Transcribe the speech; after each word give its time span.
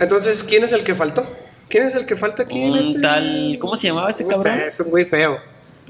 Entonces, 0.00 0.42
¿quién 0.42 0.64
es 0.64 0.72
el 0.72 0.82
que 0.82 0.94
faltó? 0.94 1.26
¿Quién 1.68 1.84
es 1.84 1.94
el 1.94 2.04
que 2.06 2.16
falta 2.16 2.42
aquí 2.42 2.60
en 2.64 2.72
Un 2.72 2.78
este? 2.78 3.00
tal. 3.00 3.56
¿Cómo 3.60 3.76
se 3.76 3.86
llamaba 3.88 4.10
ese 4.10 4.24
No 4.24 4.30
cabrón? 4.30 4.42
sé, 4.58 4.66
es 4.66 4.80
un 4.80 4.90
güey 4.90 5.04
feo. 5.04 5.38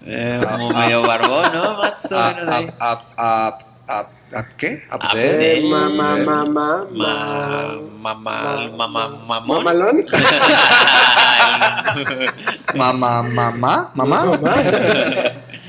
Eh, 0.07 0.41
como 0.51 0.71
medio 0.71 1.03
barbón, 1.03 1.53
¿no? 1.55 1.79
Más 1.79 2.11
o 2.13 2.19
menos 2.21 2.49
ahí. 2.49 2.67
a, 2.79 2.93
a, 3.17 3.49
a, 3.49 3.59
a- 3.89 4.39
¿a 4.39 4.49
qué? 4.57 4.83
Abdel. 4.91 5.65
Mamá, 5.69 6.17
mamá, 6.25 6.87
Ma, 6.91 7.77
mamá. 7.99 8.61
mamá, 8.69 8.69
mamá, 8.77 9.09
mamón. 9.27 9.65
Mamalón. 9.65 10.07
Mamá, 12.75 13.23
mamá, 13.23 13.91
mamá. 13.95 14.25
Mamá. 14.25 14.55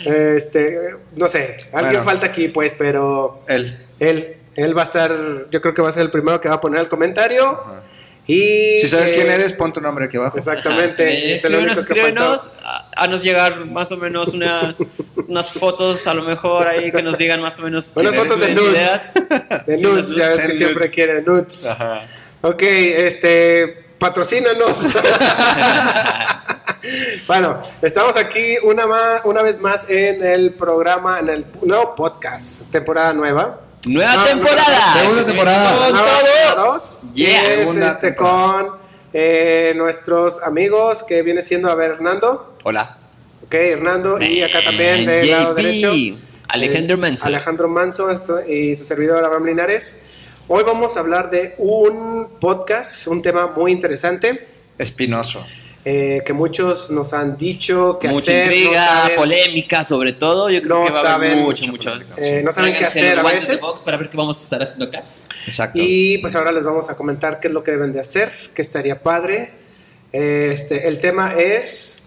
Este, 0.05 0.95
no 1.15 1.27
sé, 1.27 1.57
alguien 1.73 1.93
Bueno. 1.93 2.03
falta 2.03 2.25
aquí, 2.27 2.47
pues, 2.47 2.73
pero 2.77 3.43
Él. 3.47 3.85
él, 3.99 4.37
él 4.55 4.75
va 4.77 4.81
a 4.81 4.85
estar, 4.85 5.11
yo 5.51 5.61
creo 5.61 5.73
que 5.73 5.81
va 5.81 5.89
a 5.89 5.91
ser 5.91 6.01
el 6.03 6.11
primero 6.11 6.41
que 6.41 6.49
va 6.49 6.55
a 6.55 6.61
poner 6.61 6.81
el 6.81 6.89
comentario. 6.89 7.59
Ajá. 7.61 7.81
Y 8.33 8.79
Si 8.79 8.87
sabes 8.87 9.11
eh, 9.11 9.15
quién 9.15 9.29
eres, 9.29 9.51
pon 9.53 9.73
tu 9.73 9.81
nombre 9.81 10.05
aquí 10.05 10.17
abajo. 10.17 10.37
Exactamente. 10.37 11.33
Escríbenos, 11.35 11.77
escríbenos, 11.77 12.51
a, 12.63 12.89
a 12.95 13.07
nos 13.07 13.23
llegar 13.23 13.65
más 13.65 13.91
o 13.91 13.97
menos 13.97 14.29
una, 14.33 14.75
unas 15.27 15.51
fotos, 15.51 16.07
a 16.07 16.13
lo 16.13 16.23
mejor 16.23 16.67
ahí 16.67 16.91
que 16.91 17.01
nos 17.03 17.17
digan 17.17 17.41
más 17.41 17.59
o 17.59 17.63
menos. 17.63 17.91
Unas 17.95 18.15
fotos 18.15 18.39
de 18.39 18.53
nudes. 18.55 18.71
ideas. 18.73 19.13
De 19.65 19.77
Sí, 19.77 19.83
nudes, 19.85 20.15
ya 20.15 20.27
ves 20.27 20.37
nudes. 20.37 20.47
que 20.49 20.57
siempre 20.57 20.89
quiere 20.91 21.21
nudes. 21.23 21.65
Ajá. 21.65 22.07
Ok, 22.41 22.61
este, 22.61 23.85
patrocínanos. 23.99 24.77
bueno, 27.27 27.61
estamos 27.81 28.15
aquí 28.17 28.55
una, 28.63 28.87
ma- 28.87 29.21
una 29.25 29.41
vez 29.41 29.59
más 29.59 29.89
en 29.89 30.25
el 30.25 30.53
programa, 30.53 31.19
en 31.19 31.29
el 31.29 31.45
nuevo 31.63 31.95
podcast, 31.95 32.71
temporada 32.71 33.13
nueva. 33.13 33.61
Nueva 33.87 34.15
No, 34.15 34.23
temporada. 34.25 34.93
Segunda 35.01 35.25
temporada. 35.25 35.87
Con 35.87 35.95
todo. 35.97 36.77
Yeah. 37.13 37.31
Y 37.31 37.35
es 37.35 37.59
Segunda 37.59 37.87
este, 37.91 38.07
temporada. 38.07 38.67
con 38.67 38.77
eh, 39.13 39.73
nuestros 39.75 40.41
amigos 40.43 41.03
que 41.03 41.21
viene 41.23 41.41
siendo, 41.41 41.69
a 41.71 41.75
ver, 41.75 41.91
Hernando. 41.91 42.55
Hola. 42.63 42.97
Ok, 43.43 43.53
Hernando. 43.55 44.21
Y 44.21 44.41
acá 44.43 44.63
también 44.63 45.05
del 45.05 45.25
JP, 45.25 45.31
lado 45.31 45.55
derecho. 45.55 45.91
Alejandro 46.49 46.95
eh, 46.97 46.99
Manso. 46.99 47.27
Alejandro 47.27 47.67
Manso 47.67 48.09
esto- 48.11 48.41
y 48.47 48.75
su 48.75 48.85
servidor 48.85 49.23
Abraham 49.23 49.45
Linares. 49.45 50.03
Hoy 50.47 50.63
vamos 50.63 50.97
a 50.97 50.99
hablar 50.99 51.29
de 51.31 51.55
un 51.57 52.27
podcast, 52.39 53.07
un 53.07 53.21
tema 53.21 53.47
muy 53.47 53.71
interesante 53.71 54.47
Espinoso. 54.77 55.45
Eh, 55.83 56.21
que 56.25 56.33
muchos 56.33 56.91
nos 56.91 57.13
han 57.13 57.37
dicho 57.37 57.97
que 57.99 58.07
Mucha 58.07 58.31
hacer, 58.31 58.45
intriga, 58.53 58.85
no 58.85 59.01
saben, 59.01 59.15
polémica, 59.17 59.83
sobre 59.83 60.13
todo. 60.13 60.49
Yo 60.49 60.61
creo 60.61 60.79
No 60.79 60.85
que 60.85 60.91
va 60.91 61.01
a 61.01 61.15
haber 61.15 61.29
saben 61.31 61.43
mucho, 61.43 61.71
mucho. 61.71 61.93
eh, 62.17 62.41
no 62.43 62.51
saben 62.51 62.75
qué 62.75 62.85
hacer 62.85 63.17
a 63.19 63.23
veces. 63.23 63.61
para 63.83 63.97
ver 63.97 64.09
qué 64.09 64.17
vamos 64.17 64.39
a 64.39 64.43
estar 64.43 64.61
haciendo 64.61 64.85
acá. 64.85 65.01
Exacto. 65.45 65.81
Y 65.83 66.19
pues 66.19 66.35
ahora 66.35 66.51
les 66.51 66.63
vamos 66.63 66.89
a 66.89 66.95
comentar 66.95 67.39
qué 67.39 67.47
es 67.47 67.53
lo 67.53 67.63
que 67.63 67.71
deben 67.71 67.93
de 67.93 67.99
hacer, 67.99 68.31
qué 68.53 68.61
estaría 68.61 69.01
padre. 69.01 69.53
Este, 70.11 70.87
el 70.87 70.99
tema 70.99 71.33
es 71.33 72.03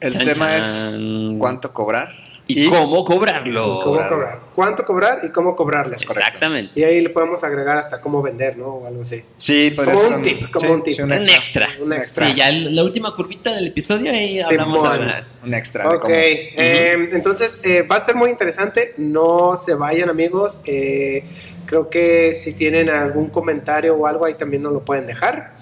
El 0.00 0.12
Chan, 0.12 0.24
tema 0.24 0.46
chan. 0.46 1.34
es 1.34 1.38
cuánto 1.38 1.72
cobrar 1.74 2.08
¿Y, 2.48 2.68
cómo 2.68 3.04
cobrarlo? 3.04 3.62
cómo 3.64 3.82
cobrarlo. 3.82 4.16
cobrar, 4.16 4.40
cuánto 4.54 4.84
cobrar 4.84 5.20
y 5.24 5.30
cómo 5.30 5.56
cobrarles. 5.56 6.02
Exactamente. 6.02 6.72
Y 6.80 6.84
ahí 6.84 7.00
le 7.00 7.08
podemos 7.10 7.42
agregar 7.42 7.76
hasta 7.76 8.00
cómo 8.00 8.22
vender, 8.22 8.56
¿no? 8.56 8.66
O 8.66 8.86
algo 8.86 9.02
así. 9.02 9.24
Sí, 9.36 9.72
Como 9.74 10.00
ser 10.00 10.12
un 10.12 10.22
tip, 10.22 10.50
como 10.52 10.66
sí, 10.66 10.72
un 10.72 10.82
tip. 10.84 10.94
sí, 10.96 11.02
Un 11.02 11.12
extra. 11.12 11.68
Un 11.82 11.92
extra. 11.92 12.28
Sí, 12.28 12.34
ya 12.36 12.52
la 12.52 12.84
última 12.84 13.14
curvita 13.16 13.52
del 13.52 13.66
episodio 13.66 14.12
ahí 14.12 14.38
hablamos 14.40 14.80
de. 14.82 15.22
Un 15.44 15.54
extra. 15.54 15.88
de 15.88 15.96
Ok, 15.96 16.02
cómo. 16.02 16.14
eh, 16.14 17.08
entonces 17.12 17.60
eh, 17.64 17.82
va 17.82 17.96
a 17.96 18.00
ser 18.00 18.14
muy 18.14 18.30
interesante. 18.30 18.94
No 18.96 19.56
se 19.56 19.74
vayan, 19.74 20.08
amigos. 20.08 20.60
Eh, 20.66 21.24
creo 21.66 21.90
que 21.90 22.32
si 22.34 22.54
tienen 22.54 22.90
algún 22.90 23.26
comentario 23.28 23.96
o 23.96 24.06
algo 24.06 24.24
ahí 24.24 24.34
también 24.34 24.62
nos 24.62 24.72
lo 24.72 24.84
pueden 24.84 25.06
dejar. 25.06 25.56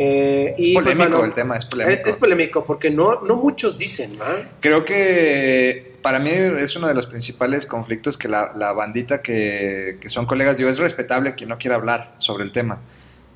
Eh, 0.00 0.54
Es 0.56 0.68
y, 0.68 0.74
pues, 0.74 0.84
polémico 0.84 1.08
bueno, 1.10 1.24
el 1.24 1.34
tema, 1.34 1.56
es 1.56 1.64
polémico. 1.64 2.00
Es, 2.00 2.06
es 2.06 2.16
polémico 2.16 2.64
porque 2.64 2.88
no, 2.90 3.20
no 3.22 3.34
muchos 3.36 3.76
dicen, 3.78 4.16
¿no? 4.16 4.24
Creo 4.60 4.84
que 4.84 5.97
para 6.08 6.20
mí 6.20 6.30
es 6.30 6.74
uno 6.74 6.88
de 6.88 6.94
los 6.94 7.06
principales 7.06 7.66
conflictos 7.66 8.16
que 8.16 8.28
la, 8.28 8.52
la 8.56 8.72
bandita 8.72 9.20
que, 9.20 9.98
que 10.00 10.08
son 10.08 10.24
colegas, 10.24 10.56
digo, 10.56 10.70
es 10.70 10.78
respetable 10.78 11.34
quien 11.34 11.50
no 11.50 11.58
quiera 11.58 11.76
hablar 11.76 12.14
sobre 12.16 12.44
el 12.44 12.50
tema, 12.50 12.80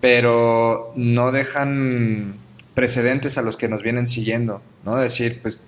pero 0.01 0.95
no 0.97 1.33
dejan 1.33 2.37
precedentes 2.73 3.37
a 3.37 3.43
los 3.43 3.59
que 3.59 3.69
nos 3.69 3.83
vienen 3.83 4.07
siguiendo, 4.07 4.63
¿no? 4.87 4.97
Decir, 4.97 5.41
pues, 5.43 5.61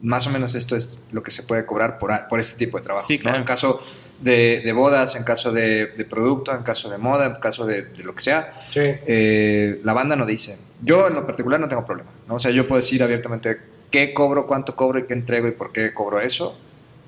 más 0.00 0.26
o 0.26 0.30
menos 0.30 0.56
esto 0.56 0.74
es 0.74 0.98
lo 1.12 1.22
que 1.22 1.30
se 1.30 1.44
puede 1.44 1.64
cobrar 1.64 1.98
por, 2.00 2.10
por 2.28 2.40
este 2.40 2.58
tipo 2.58 2.76
de 2.78 2.82
trabajo. 2.82 3.06
Sí, 3.06 3.18
¿no? 3.18 3.22
claro. 3.22 3.38
En 3.38 3.44
caso 3.44 3.78
de, 4.20 4.62
de 4.64 4.72
bodas, 4.72 5.14
en 5.14 5.22
caso 5.22 5.52
de, 5.52 5.86
de 5.86 6.04
producto, 6.04 6.52
en 6.52 6.64
caso 6.64 6.90
de 6.90 6.98
moda, 6.98 7.26
en 7.26 7.34
caso 7.36 7.64
de, 7.66 7.84
de 7.84 8.02
lo 8.02 8.12
que 8.16 8.22
sea, 8.22 8.52
Sí. 8.72 8.80
eh, 8.82 9.80
la 9.84 9.92
banda 9.92 10.16
no 10.16 10.26
dice. 10.26 10.58
Yo 10.82 11.06
en 11.06 11.14
lo 11.14 11.24
particular 11.24 11.60
no 11.60 11.68
tengo 11.68 11.84
problema. 11.84 12.10
¿no? 12.26 12.34
O 12.34 12.38
sea, 12.40 12.50
yo 12.50 12.66
puedo 12.66 12.80
decir 12.80 13.00
abiertamente 13.04 13.60
qué 13.92 14.12
cobro, 14.12 14.48
cuánto 14.48 14.74
cobro 14.74 14.98
y 14.98 15.06
qué 15.06 15.14
entrego 15.14 15.46
y 15.46 15.52
por 15.52 15.70
qué 15.70 15.94
cobro 15.94 16.20
eso. 16.20 16.58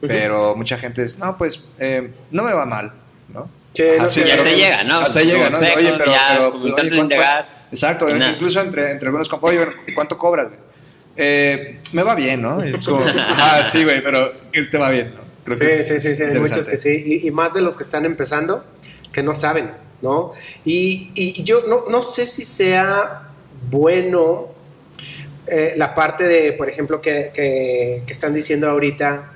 Pero 0.01 0.55
mucha 0.55 0.77
gente 0.77 1.03
es, 1.03 1.19
no, 1.19 1.37
pues 1.39 1.65
eh, 1.79 2.13
no 2.31 2.43
me 2.45 2.53
va 2.53 2.67
mal, 2.67 2.93
¿no? 3.31 3.49
Sí, 3.73 3.83
Ajá, 3.83 4.03
no 4.05 4.09
sí. 4.11 4.23
Y 4.25 4.31
hasta 4.31 4.51
llega, 4.53 4.85
¿no? 4.85 4.99
Hasta 4.99 5.23
llega, 5.23 5.49
¿no? 5.51 5.59
Oye, 5.59 5.95
pero, 5.99 6.13
ya, 6.13 6.21
pero, 6.33 6.53
como 6.53 6.63
oye, 6.65 6.69
intento 6.71 6.91
de 6.91 6.97
¿cuánto- 6.97 7.15
indagar. 7.15 7.49
Exacto, 7.71 8.09
y 8.09 8.23
incluso 8.23 8.61
entre, 8.61 8.91
entre 8.93 9.09
algunos 9.09 9.29
compas, 9.29 9.51
oye, 9.51 9.67
¿cuánto 9.95 10.17
cobras? 10.19 10.49
Eh, 11.17 11.81
me 11.93 12.03
va 12.03 12.15
bien, 12.15 12.43
¿no? 12.43 12.63
Es 12.63 12.87
como, 12.87 13.03
ah, 13.05 13.63
sí, 13.65 13.83
güey, 13.85 14.03
pero 14.03 14.33
que 14.53 14.63
te 14.63 14.79
va 14.79 14.91
bien, 14.91 15.15
¿no? 15.15 15.23
Creo 15.45 15.57
Sí, 15.57 15.83
sí, 15.85 16.01
sí, 16.01 16.13
sí, 16.15 16.23
hay 16.23 16.39
muchos 16.39 16.69
que 16.69 16.77
sí, 16.77 17.21
y, 17.23 17.27
y 17.27 17.31
más 17.31 17.53
de 17.55 17.61
los 17.63 17.77
que 17.77 17.83
están 17.83 18.05
empezando, 18.05 18.65
que 19.13 19.23
no 19.23 19.35
saben, 19.35 19.73
¿no? 20.03 20.33
Y, 20.65 21.13
y 21.15 21.43
yo 21.45 21.63
no, 21.67 21.85
no 21.91 22.03
sé 22.03 22.27
si 22.27 22.45
sea 22.45 23.29
bueno 23.71 24.54
eh, 25.47 25.75
la 25.77 25.95
parte 25.95 26.25
de, 26.25 26.53
por 26.53 26.69
ejemplo, 26.69 27.01
que, 27.01 27.31
que- 27.35 28.03
que 28.07 28.13
están 28.13 28.35
diciendo 28.35 28.69
ahorita 28.69 29.31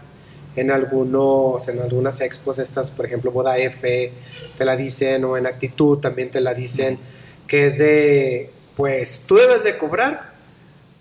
en 0.56 0.70
algunos, 0.70 1.68
en 1.68 1.80
algunas 1.80 2.20
expos, 2.20 2.58
estas, 2.58 2.90
por 2.90 3.06
ejemplo, 3.06 3.30
Boda 3.30 3.56
F, 3.58 4.12
te 4.56 4.64
la 4.64 4.76
dicen, 4.76 5.24
o 5.24 5.36
en 5.36 5.46
Actitud 5.46 5.98
también 5.98 6.30
te 6.30 6.40
la 6.40 6.54
dicen, 6.54 6.98
que 7.46 7.66
es 7.66 7.78
de, 7.78 8.50
pues, 8.76 9.24
tú 9.26 9.36
debes 9.36 9.64
de 9.64 9.78
cobrar 9.78 10.32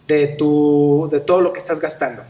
de, 0.07 0.27
tu, 0.27 1.07
de 1.11 1.19
todo 1.21 1.41
lo 1.41 1.53
que 1.53 1.59
estás 1.59 1.79
gastando. 1.79 2.23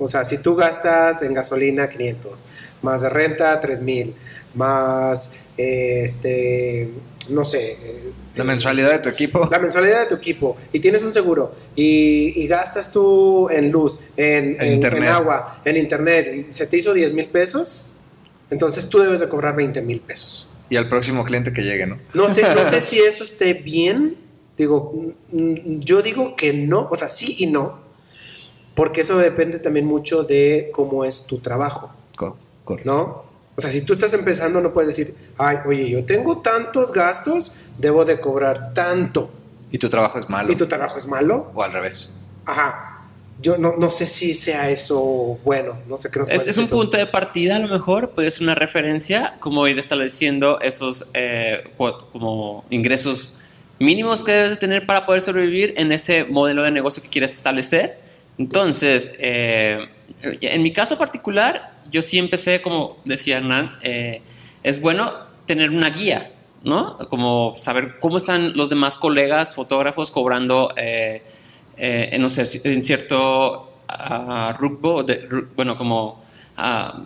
O 0.00 0.08
sea, 0.08 0.24
si 0.24 0.38
tú 0.38 0.56
gastas 0.56 1.22
en 1.22 1.34
gasolina 1.34 1.88
500, 1.88 2.46
más 2.82 3.02
de 3.02 3.08
renta 3.10 3.60
3000, 3.60 4.14
más 4.54 5.30
eh, 5.56 6.02
este, 6.04 6.90
no 7.28 7.44
sé, 7.44 7.72
eh, 7.72 8.12
La 8.34 8.44
mensualidad 8.44 8.90
de 8.90 8.98
tu 8.98 9.08
equipo. 9.10 9.46
la 9.50 9.58
mensualidad 9.58 10.00
de 10.00 10.06
tu 10.06 10.14
equipo 10.16 10.56
y 10.72 10.80
tienes 10.80 11.04
un 11.04 11.12
seguro 11.12 11.54
y, 11.76 12.32
y 12.42 12.46
gastas 12.48 12.90
tú 12.90 13.48
en 13.50 13.70
luz, 13.70 13.98
en, 14.16 14.56
En 14.60 14.82
en- 14.84 15.02
agua, 15.04 15.60
en 15.64 15.76
internet, 15.76 16.46
y 16.48 16.52
se 16.52 16.66
te 16.66 16.78
hizo 16.78 16.92
10 16.94 17.12
mil 17.12 17.26
pesos, 17.26 17.88
entonces 18.50 18.88
tú 18.88 18.98
debes 19.00 19.20
de 19.20 19.28
cobrar 19.28 19.54
20 19.54 19.82
mil 19.82 20.00
pesos. 20.00 20.48
Y 20.70 20.76
al 20.76 20.88
próximo 20.88 21.24
cliente 21.24 21.52
que 21.52 21.62
llegue, 21.62 21.86
¿no? 21.86 21.98
No 22.14 22.28
sé, 22.28 22.42
no 22.42 22.64
sé 22.64 22.80
si 22.80 23.00
eso 23.00 23.22
esté 23.24 23.54
bien. 23.54 24.16
Digo, 24.56 24.92
mm, 25.32 25.80
yo 25.80 26.00
digo 26.02 26.36
que 26.36 26.52
no, 26.52 26.88
o 26.90 26.96
sea, 26.96 27.08
sí 27.08 27.36
y 27.38 27.46
no, 27.48 27.80
porque 28.74 29.02
eso 29.02 29.18
depende 29.18 29.58
también 29.58 29.86
mucho 29.86 30.22
de 30.22 30.70
cómo 30.72 31.04
es 31.04 31.26
tu 31.26 31.38
trabajo, 31.38 31.90
Co- 32.16 32.36
correcto. 32.64 32.90
¿no? 32.92 33.30
O 33.56 33.60
sea, 33.60 33.70
si 33.70 33.82
tú 33.82 33.92
estás 33.92 34.14
empezando, 34.14 34.60
no 34.60 34.72
puedes 34.72 34.96
decir, 34.96 35.14
ay, 35.36 35.58
oye, 35.66 35.90
yo 35.90 36.04
tengo 36.04 36.38
tantos 36.38 36.92
gastos, 36.92 37.52
debo 37.78 38.04
de 38.04 38.18
cobrar 38.20 38.72
tanto, 38.72 39.30
Y 39.70 39.78
tu 39.78 39.88
trabajo 39.90 40.18
es 40.18 40.28
malo. 40.30 40.50
y 40.52 40.56
tu 40.56 40.66
trabajo 40.66 40.96
es 40.96 41.06
malo. 41.06 41.50
O 41.54 41.62
al 41.62 41.72
revés. 41.72 42.12
Ajá. 42.46 42.86
Yo 43.42 43.56
no, 43.58 43.74
no 43.78 43.90
sé 43.90 44.04
si 44.06 44.34
sea 44.34 44.68
eso 44.70 45.38
bueno, 45.44 45.78
no 45.88 45.96
sé 45.96 46.10
qué 46.10 46.18
nos 46.20 46.28
Es, 46.28 46.46
es 46.46 46.58
un 46.58 46.68
punto 46.68 46.96
de 46.98 47.06
partida, 47.06 47.56
a 47.56 47.58
lo 47.58 47.68
mejor, 47.68 48.10
puede 48.10 48.30
ser 48.30 48.42
una 48.42 48.54
referencia, 48.54 49.36
como 49.40 49.66
ir 49.66 49.78
estableciendo 49.78 50.60
esos 50.60 51.08
eh, 51.14 51.64
como 52.12 52.64
ingresos 52.70 53.40
mínimos 53.78 54.22
que 54.24 54.32
debes 54.32 54.50
de 54.50 54.56
tener 54.58 54.84
para 54.86 55.06
poder 55.06 55.22
sobrevivir 55.22 55.72
en 55.78 55.90
ese 55.90 56.24
modelo 56.24 56.62
de 56.62 56.70
negocio 56.70 57.02
que 57.02 57.08
quieres 57.08 57.32
establecer. 57.32 57.98
Entonces, 58.40 59.10
eh, 59.18 59.86
en 60.22 60.62
mi 60.62 60.72
caso 60.72 60.96
particular, 60.96 61.74
yo 61.90 62.00
sí 62.00 62.18
empecé, 62.18 62.62
como 62.62 62.96
decía 63.04 63.36
Hernán, 63.36 63.76
eh, 63.82 64.22
es 64.62 64.80
bueno 64.80 65.12
tener 65.44 65.68
una 65.68 65.90
guía, 65.90 66.32
¿no? 66.64 66.96
Como 67.10 67.52
saber 67.54 67.98
cómo 68.00 68.16
están 68.16 68.54
los 68.56 68.70
demás 68.70 68.96
colegas 68.96 69.54
fotógrafos 69.54 70.10
cobrando, 70.10 70.72
eh, 70.78 71.22
eh, 71.76 72.08
en, 72.12 72.82
cierto 72.82 73.74
ah, 73.88 74.56
rubro, 74.58 75.04
bueno, 75.54 75.76
como... 75.76 76.24
ah, 76.56 77.04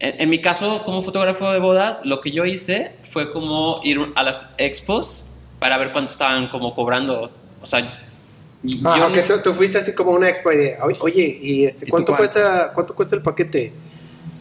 en, 0.00 0.20
en 0.20 0.28
mi 0.28 0.38
caso, 0.38 0.84
como 0.84 1.02
fotógrafo 1.02 1.50
de 1.50 1.60
bodas, 1.60 2.04
lo 2.04 2.20
que 2.20 2.30
yo 2.30 2.44
hice 2.44 2.94
fue 3.04 3.32
como 3.32 3.80
ir 3.84 4.12
a 4.16 4.22
las 4.22 4.54
expos 4.58 5.30
para 5.60 5.78
ver 5.78 5.92
cuánto 5.92 6.12
estaban 6.12 6.48
como 6.48 6.74
cobrando. 6.74 7.30
O 7.62 7.66
sea, 7.66 8.07
Ah, 8.84 8.96
yo 8.98 9.06
ok, 9.06 9.14
ni 9.14 9.20
si- 9.20 9.28
tú, 9.32 9.38
tú 9.42 9.54
fuiste 9.54 9.78
así 9.78 9.92
como 9.94 10.10
una 10.10 10.28
expo 10.28 10.50
y 10.52 10.56
de, 10.56 10.76
"Oye, 11.00 11.38
¿y 11.40 11.64
este, 11.64 11.86
¿Y 11.86 11.90
cuánto, 11.90 12.12
cuánto? 12.12 12.32
cuesta, 12.32 12.72
cuánto 12.74 12.94
cuesta 12.94 13.14
el 13.16 13.22
paquete? 13.22 13.72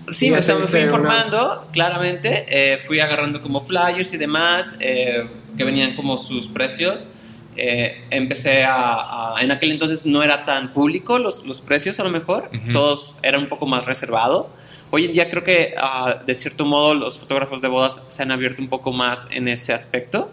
Sí, 0.08 0.28
Y 0.28 0.32
o 0.32 0.42
sea, 0.42 0.56
me 0.56 0.62
fui 0.62 0.68
diste 0.72 0.78
una- 0.78 0.86
informando, 0.86 1.68
claramente. 1.72 2.46
eh, 2.50 2.78
fui 2.80 3.00
agarrando 3.00 3.42
como 3.42 3.62
flyers 3.62 4.14
y 4.14 4.18
demás. 4.18 4.78
eh, 4.80 5.28
que 5.58 5.64
venían 5.64 5.96
como 5.96 6.18
sus 6.18 6.48
precios. 6.48 7.10
Eh, 7.56 8.06
empecé 8.12 8.64
a, 8.64 9.36
a- 9.36 9.42
En 9.42 9.50
aquel 9.52 9.72
entonces 9.72 10.06
no 10.06 10.22
era 10.24 10.46
tan 10.46 10.72
público 10.74 11.18
los, 11.20 11.46
los 11.46 11.62
precios, 11.62 12.00
a 12.00 12.04
lo 12.04 12.10
mejor. 12.12 12.50
Ujú. 12.54 12.72
Todos 12.74 13.18
eran 13.24 13.42
un 13.44 13.50
poco 13.50 13.66
más 13.66 13.86
reservado. 13.86 14.50
Hoy 14.92 15.06
en 15.06 15.12
día 15.12 15.30
creo 15.30 15.44
que, 15.44 15.74
ah, 15.78 16.22
de 16.26 16.36
cierto 16.36 16.66
modo, 16.66 16.94
los 16.94 17.18
fotógrafos 17.20 17.62
de 17.62 17.68
bodas 17.68 18.04
se 18.10 18.22
han 18.24 18.32
abierto 18.32 18.62
un 18.62 18.70
poco 18.70 18.94
más 18.94 19.28
en 19.32 19.48
ese 19.48 19.74
aspecto. 19.74 20.32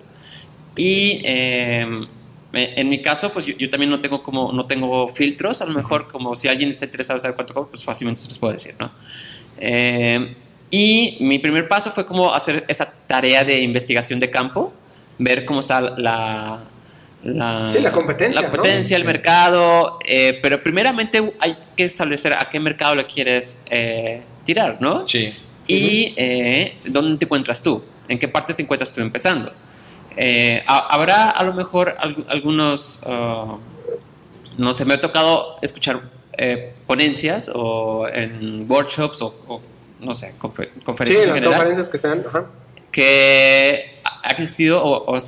Y 0.76 1.20
eh, 1.24 2.06
en 2.56 2.88
mi 2.88 3.00
caso, 3.02 3.30
pues 3.32 3.46
yo, 3.46 3.54
yo 3.56 3.68
también 3.70 3.90
no 3.90 4.00
tengo 4.00 4.22
como 4.22 4.52
no 4.52 4.66
tengo 4.66 5.08
filtros. 5.08 5.60
A 5.62 5.66
lo 5.66 5.72
mejor, 5.74 6.08
como 6.08 6.34
si 6.34 6.48
alguien 6.48 6.70
está 6.70 6.84
interesado 6.86 7.16
en 7.16 7.20
saber 7.20 7.34
cuánto 7.36 7.54
cobro, 7.54 7.70
pues 7.70 7.84
fácilmente 7.84 8.20
se 8.22 8.28
los 8.28 8.38
puedo 8.38 8.52
decir, 8.52 8.74
¿no? 8.78 8.90
Eh, 9.58 10.36
y 10.70 11.16
mi 11.20 11.38
primer 11.38 11.68
paso 11.68 11.90
fue 11.92 12.04
como 12.06 12.34
hacer 12.34 12.64
esa 12.68 12.92
tarea 13.06 13.44
de 13.44 13.60
investigación 13.60 14.18
de 14.18 14.30
campo, 14.30 14.72
ver 15.18 15.44
cómo 15.44 15.60
está 15.60 15.80
la... 15.80 16.64
la 17.22 17.68
Sí, 17.68 17.78
la 17.80 17.92
competencia, 17.92 18.40
La 18.42 18.48
¿no? 18.48 18.52
competencia, 18.54 18.96
el 18.96 19.02
Sí. 19.02 19.06
mercado, 19.06 19.98
eh, 20.04 20.38
pero 20.42 20.62
primeramente 20.62 21.32
hay 21.38 21.56
que 21.76 21.84
establecer 21.84 22.32
a 22.32 22.48
qué 22.50 22.58
mercado 22.58 22.96
le 22.96 23.06
quieres 23.06 23.60
eh, 23.70 24.22
tirar, 24.44 24.78
¿no? 24.80 25.06
Sí. 25.06 25.32
y 25.66 26.14
dónde 26.90 27.16
te 27.18 27.24
encuentras 27.24 27.62
tú, 27.62 27.82
en 28.08 28.18
qué 28.18 28.28
parte 28.28 28.52
te 28.52 28.62
encuentras 28.62 28.92
tú 28.92 29.00
empezando. 29.00 29.50
Eh, 30.16 30.62
ha- 30.66 30.86
habrá 30.94 31.30
a 31.30 31.42
lo 31.44 31.52
mejor 31.54 31.96
algu- 32.00 32.24
algunos, 32.28 33.00
ah, 33.06 33.56
no 34.58 34.72
sé, 34.72 34.84
me 34.84 34.94
ha 34.94 35.00
tocado 35.00 35.56
escuchar 35.62 36.02
eh, 36.36 36.74
ponencias 36.86 37.50
o 37.54 38.06
en 38.08 38.66
workshops 38.70 39.22
o, 39.22 39.34
o, 39.48 39.62
no 40.00 40.14
sé, 40.14 40.34
confer- 40.38 40.70
Sí, 40.74 40.80
conferencias 40.84 41.24
en 41.24 41.28
en 41.28 41.28
las 41.30 41.38
general, 41.40 41.52
conferencias 41.54 41.88
que 41.88 41.98
sean. 41.98 42.24
Ajá. 42.26 42.46
que 42.90 43.94
ha 44.22 44.30
existido 44.30 44.82
o, 44.84 45.12
o 45.12 45.18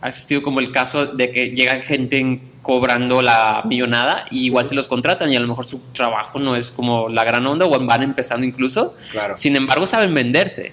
ha 0.00 0.08
existido 0.08 0.42
como 0.42 0.58
el 0.60 0.72
caso 0.72 1.06
de 1.06 1.30
que 1.30 1.50
llegan 1.50 1.82
gente 1.82 2.18
en- 2.18 2.52
cobrando 2.62 3.22
la 3.22 3.62
millonada 3.66 4.24
y 4.30 4.44
igual 4.46 4.64
se 4.64 4.76
los 4.76 4.86
contratan 4.86 5.30
y 5.32 5.36
a 5.36 5.40
lo 5.40 5.48
mejor 5.48 5.66
su 5.66 5.80
trabajo 5.92 6.38
no 6.38 6.54
es 6.54 6.70
como 6.70 7.08
la 7.08 7.24
gran 7.24 7.44
onda 7.46 7.66
o 7.66 7.70
van 7.86 8.02
empezando 8.04 8.46
incluso. 8.46 8.94
Claro. 9.10 9.36
Sin 9.36 9.56
embargo, 9.56 9.84
saben 9.84 10.14
venderse. 10.14 10.72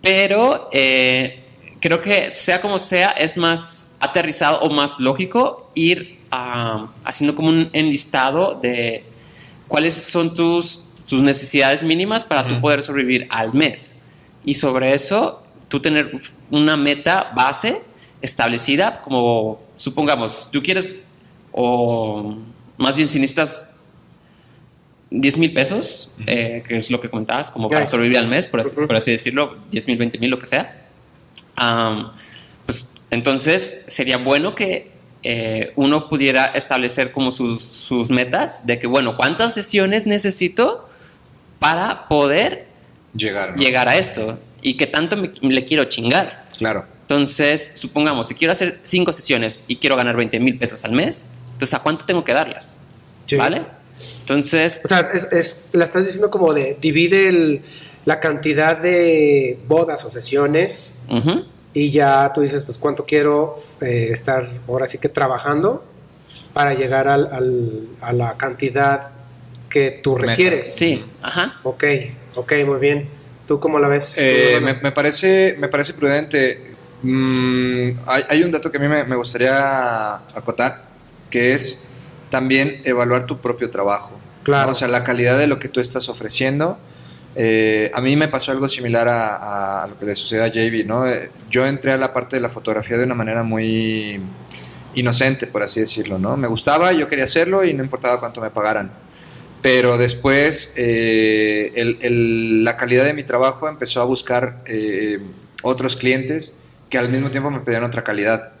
Pero 0.00 0.68
eh, 0.72 1.43
creo 1.84 2.00
que 2.00 2.32
sea 2.32 2.62
como 2.62 2.78
sea, 2.78 3.10
es 3.10 3.36
más 3.36 3.92
aterrizado 4.00 4.58
o 4.60 4.70
más 4.70 5.00
lógico 5.00 5.70
ir 5.74 6.18
ah, 6.30 6.90
haciendo 7.04 7.36
como 7.36 7.50
un 7.50 7.68
enlistado 7.74 8.54
de 8.54 9.04
cuáles 9.68 9.92
son 9.92 10.32
tus, 10.32 10.86
tus 11.06 11.20
necesidades 11.20 11.82
mínimas 11.82 12.24
para 12.24 12.46
tú 12.46 12.52
Ujú. 12.54 12.62
poder 12.62 12.82
sobrevivir 12.82 13.26
al 13.28 13.52
mes. 13.52 13.98
Y 14.46 14.54
sobre 14.54 14.94
eso, 14.94 15.42
tú 15.68 15.78
tener 15.78 16.10
una 16.50 16.78
meta 16.78 17.32
base 17.36 17.82
establecida, 18.22 19.02
como 19.02 19.60
supongamos, 19.76 20.48
tú 20.50 20.62
quieres, 20.62 21.10
o 21.52 22.34
más 22.78 22.96
bien 22.96 23.06
si 23.06 23.18
necesitas 23.18 23.68
10 25.10 25.36
mil 25.36 25.52
pesos, 25.52 26.14
eh, 26.26 26.62
que 26.66 26.78
es 26.78 26.90
lo 26.90 26.98
que 26.98 27.10
comentabas, 27.10 27.50
como 27.50 27.68
para 27.68 27.84
sobrevivir 27.86 28.16
al 28.16 28.28
mes, 28.28 28.46
por 28.46 28.60
así, 28.60 28.74
Ujú. 28.74 28.86
por 28.86 28.96
así 28.96 29.10
decirlo, 29.10 29.58
10 29.70 29.86
mil, 29.86 29.98
20 29.98 30.18
mil, 30.18 30.30
lo 30.30 30.38
que 30.38 30.46
sea. 30.46 30.80
Am, 31.56 32.12
pues 32.66 32.90
entonces 33.10 33.82
sería 33.86 34.18
bueno 34.18 34.54
que 34.54 34.92
eh, 35.22 35.72
uno 35.76 36.08
pudiera 36.08 36.46
establecer 36.46 37.12
como 37.12 37.30
sus, 37.30 37.62
sus 37.62 38.10
metas 38.10 38.66
de 38.66 38.78
que, 38.78 38.86
bueno, 38.86 39.16
¿cuántas 39.16 39.54
sesiones 39.54 40.06
necesito 40.06 40.88
para 41.58 42.08
poder 42.08 42.66
Llegar. 43.16 43.50
¿no? 43.52 43.56
llegar 43.56 43.88
a 43.88 43.96
esto? 43.96 44.38
¿Y 44.62 44.74
qué 44.74 44.86
tanto 44.86 45.16
me- 45.16 45.30
le 45.40 45.64
quiero 45.64 45.84
chingar? 45.86 46.44
Claro. 46.58 46.86
Entonces, 47.02 47.70
supongamos, 47.74 48.28
si 48.28 48.34
quiero 48.34 48.52
hacer 48.52 48.80
cinco 48.82 49.12
sesiones 49.12 49.62
y 49.68 49.76
quiero 49.76 49.96
ganar 49.96 50.16
20 50.16 50.40
mil 50.40 50.56
pesos 50.58 50.84
al 50.84 50.92
mes, 50.92 51.26
entonces 51.52 51.74
¿a 51.74 51.82
cuánto 51.82 52.04
tengo 52.06 52.24
que 52.24 52.32
darlas? 52.32 52.78
Sí. 53.26 53.36
¿Vale? 53.36 53.62
Entonces, 54.20 54.80
O 54.84 54.88
sea, 54.88 55.00
es, 55.12 55.28
es- 55.32 55.58
la 55.72 55.84
estás 55.84 56.04
diciendo 56.06 56.30
como 56.30 56.52
de 56.54 56.76
divide 56.80 57.28
el- 57.28 57.62
la 58.04 58.20
cantidad 58.20 58.76
de 58.78 59.58
bodas 59.66 60.04
o 60.04 60.10
sesiones 60.10 60.98
y 61.72 61.90
ya 61.90 62.32
tú 62.34 62.40
dices, 62.42 62.62
pues 62.64 62.78
cuánto 62.78 63.04
quiero 63.04 63.56
eh, 63.80 64.08
estar 64.10 64.48
ahora 64.68 64.86
sí 64.86 64.98
que 64.98 65.08
trabajando 65.08 65.84
para 66.52 66.74
llegar 66.74 67.08
al, 67.08 67.28
al- 67.32 67.88
a 68.00 68.12
la 68.12 68.36
cantidad 68.36 69.12
que 69.68 70.00
tú 70.02 70.14
Meta. 70.16 70.26
requieres. 70.32 70.74
sí, 70.74 71.04
ajá. 71.22 71.58
Ok, 71.64 71.84
ok, 72.36 72.52
muy 72.66 72.78
bien. 72.78 73.08
¿Tú 73.46 73.58
cómo 73.60 73.78
la 73.78 73.88
ves? 73.88 74.14
Eh, 74.18 74.58
me, 74.62 74.74
me 74.74 74.92
parece, 74.92 75.56
me 75.58 75.68
parece 75.68 75.94
prudente. 75.94 76.62
Mm, 77.02 77.88
hay, 78.06 78.22
hay 78.30 78.42
un 78.42 78.50
dato 78.50 78.70
que 78.70 78.78
a 78.78 78.80
mí 78.80 78.88
me, 78.88 79.04
me 79.04 79.16
gustaría 79.16 80.14
acotar, 80.34 80.84
que 81.30 81.52
es 81.54 81.86
también 82.30 82.80
evaluar 82.84 83.26
tu 83.26 83.40
propio 83.40 83.68
trabajo. 83.70 84.18
Claro. 84.44 84.66
¿no? 84.66 84.72
O 84.72 84.74
sea, 84.74 84.88
la 84.88 85.04
calidad 85.04 85.38
de 85.38 85.46
lo 85.46 85.58
que 85.58 85.68
tú 85.68 85.80
estás 85.80 86.08
ofreciendo. 86.08 86.78
Eh, 87.36 87.90
a 87.92 88.00
mí 88.00 88.14
me 88.16 88.28
pasó 88.28 88.52
algo 88.52 88.68
similar 88.68 89.08
a, 89.08 89.82
a 89.82 89.86
lo 89.88 89.98
que 89.98 90.06
le 90.06 90.14
sucedió 90.14 90.44
a 90.44 90.48
JB, 90.48 90.86
¿no? 90.86 91.06
Eh, 91.08 91.30
Yo 91.50 91.66
entré 91.66 91.92
a 91.92 91.96
la 91.96 92.12
parte 92.12 92.36
de 92.36 92.40
la 92.42 92.48
fotografía 92.48 92.96
de 92.96 93.04
una 93.04 93.14
manera 93.14 93.42
muy 93.42 94.20
inocente, 94.94 95.46
por 95.48 95.62
así 95.62 95.80
decirlo, 95.80 96.18
¿no? 96.18 96.36
Me 96.36 96.46
gustaba, 96.46 96.92
yo 96.92 97.08
quería 97.08 97.24
hacerlo 97.24 97.64
y 97.64 97.74
no 97.74 97.82
importaba 97.82 98.20
cuánto 98.20 98.40
me 98.40 98.50
pagaran. 98.50 98.92
Pero 99.62 99.96
después 99.98 100.74
eh, 100.76 101.72
el- 101.74 101.98
el- 102.02 102.64
la 102.64 102.76
calidad 102.76 103.04
de 103.04 103.14
mi 103.14 103.22
trabajo 103.24 103.68
empezó 103.68 104.00
a 104.00 104.04
buscar 104.04 104.62
eh, 104.66 105.18
otros 105.62 105.96
clientes 105.96 106.56
que 106.90 106.98
al 106.98 107.08
mismo 107.08 107.30
tiempo 107.30 107.50
me 107.50 107.60
pedían 107.60 107.82
otra 107.82 108.04
calidad, 108.04 108.52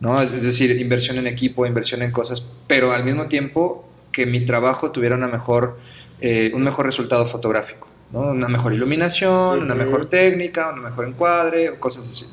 ¿no? 0.00 0.20
Es, 0.20 0.32
es 0.32 0.42
decir, 0.42 0.70
inversión 0.78 1.16
en 1.16 1.26
equipo, 1.26 1.64
inversión 1.64 2.02
en 2.02 2.10
cosas, 2.10 2.44
pero 2.66 2.92
al 2.92 3.04
mismo 3.04 3.26
tiempo 3.28 3.88
que 4.12 4.26
mi 4.26 4.40
trabajo 4.44 4.90
tuviera 4.90 5.14
una 5.16 5.28
mejor, 5.28 5.78
eh, 6.20 6.50
un 6.54 6.62
mejor 6.62 6.84
resultado 6.86 7.24
fotográfico, 7.26 7.87
¿no? 8.12 8.20
Una 8.32 8.48
mejor 8.48 8.72
iluminación, 8.72 9.62
una 9.62 9.74
mejor 9.74 10.06
técnica, 10.06 10.70
un 10.72 10.82
mejor 10.82 11.08
encuadre, 11.08 11.70
o 11.70 11.80
cosas 11.80 12.08
así. 12.08 12.26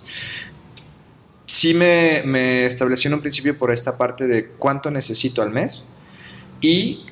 Sí 1.46 1.74
me, 1.74 2.24
me 2.26 2.66
establecí 2.66 3.08
en 3.08 3.16
un 3.16 3.22
principio 3.22 3.58
por 3.58 3.72
esta 3.72 3.98
parte 3.98 4.28
de 4.28 4.48
cuánto 4.48 4.90
necesito 4.90 5.42
al 5.42 5.52
mes 5.52 5.86
y 6.62 7.06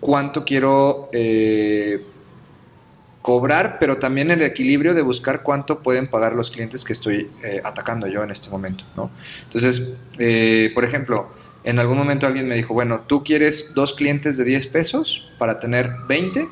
cuánto 0.00 0.44
quiero 0.44 1.08
eh, 1.12 2.04
cobrar, 3.22 3.78
pero 3.80 3.98
también 3.98 4.30
el 4.30 4.42
equilibrio 4.42 4.94
de 4.94 5.02
buscar 5.02 5.42
cuánto 5.42 5.82
pueden 5.82 6.08
pagar 6.08 6.34
los 6.34 6.50
clientes 6.50 6.84
que 6.84 6.92
estoy 6.92 7.30
eh, 7.42 7.60
atacando 7.64 8.06
yo 8.06 8.22
en 8.22 8.30
este 8.30 8.50
momento, 8.50 8.84
¿no? 8.96 9.10
Entonces, 9.42 9.90
eh, 10.18 10.70
por 10.74 10.84
ejemplo, 10.84 11.28
en 11.64 11.80
algún 11.80 11.98
momento 11.98 12.26
alguien 12.26 12.46
me 12.46 12.54
dijo, 12.54 12.72
bueno, 12.72 13.00
¿tú 13.06 13.24
quieres 13.24 13.72
dos 13.74 13.94
clientes 13.94 14.36
de 14.36 14.44
10 14.44 14.68
pesos 14.68 15.28
para 15.38 15.58
tener 15.58 15.90
20? 16.06 16.48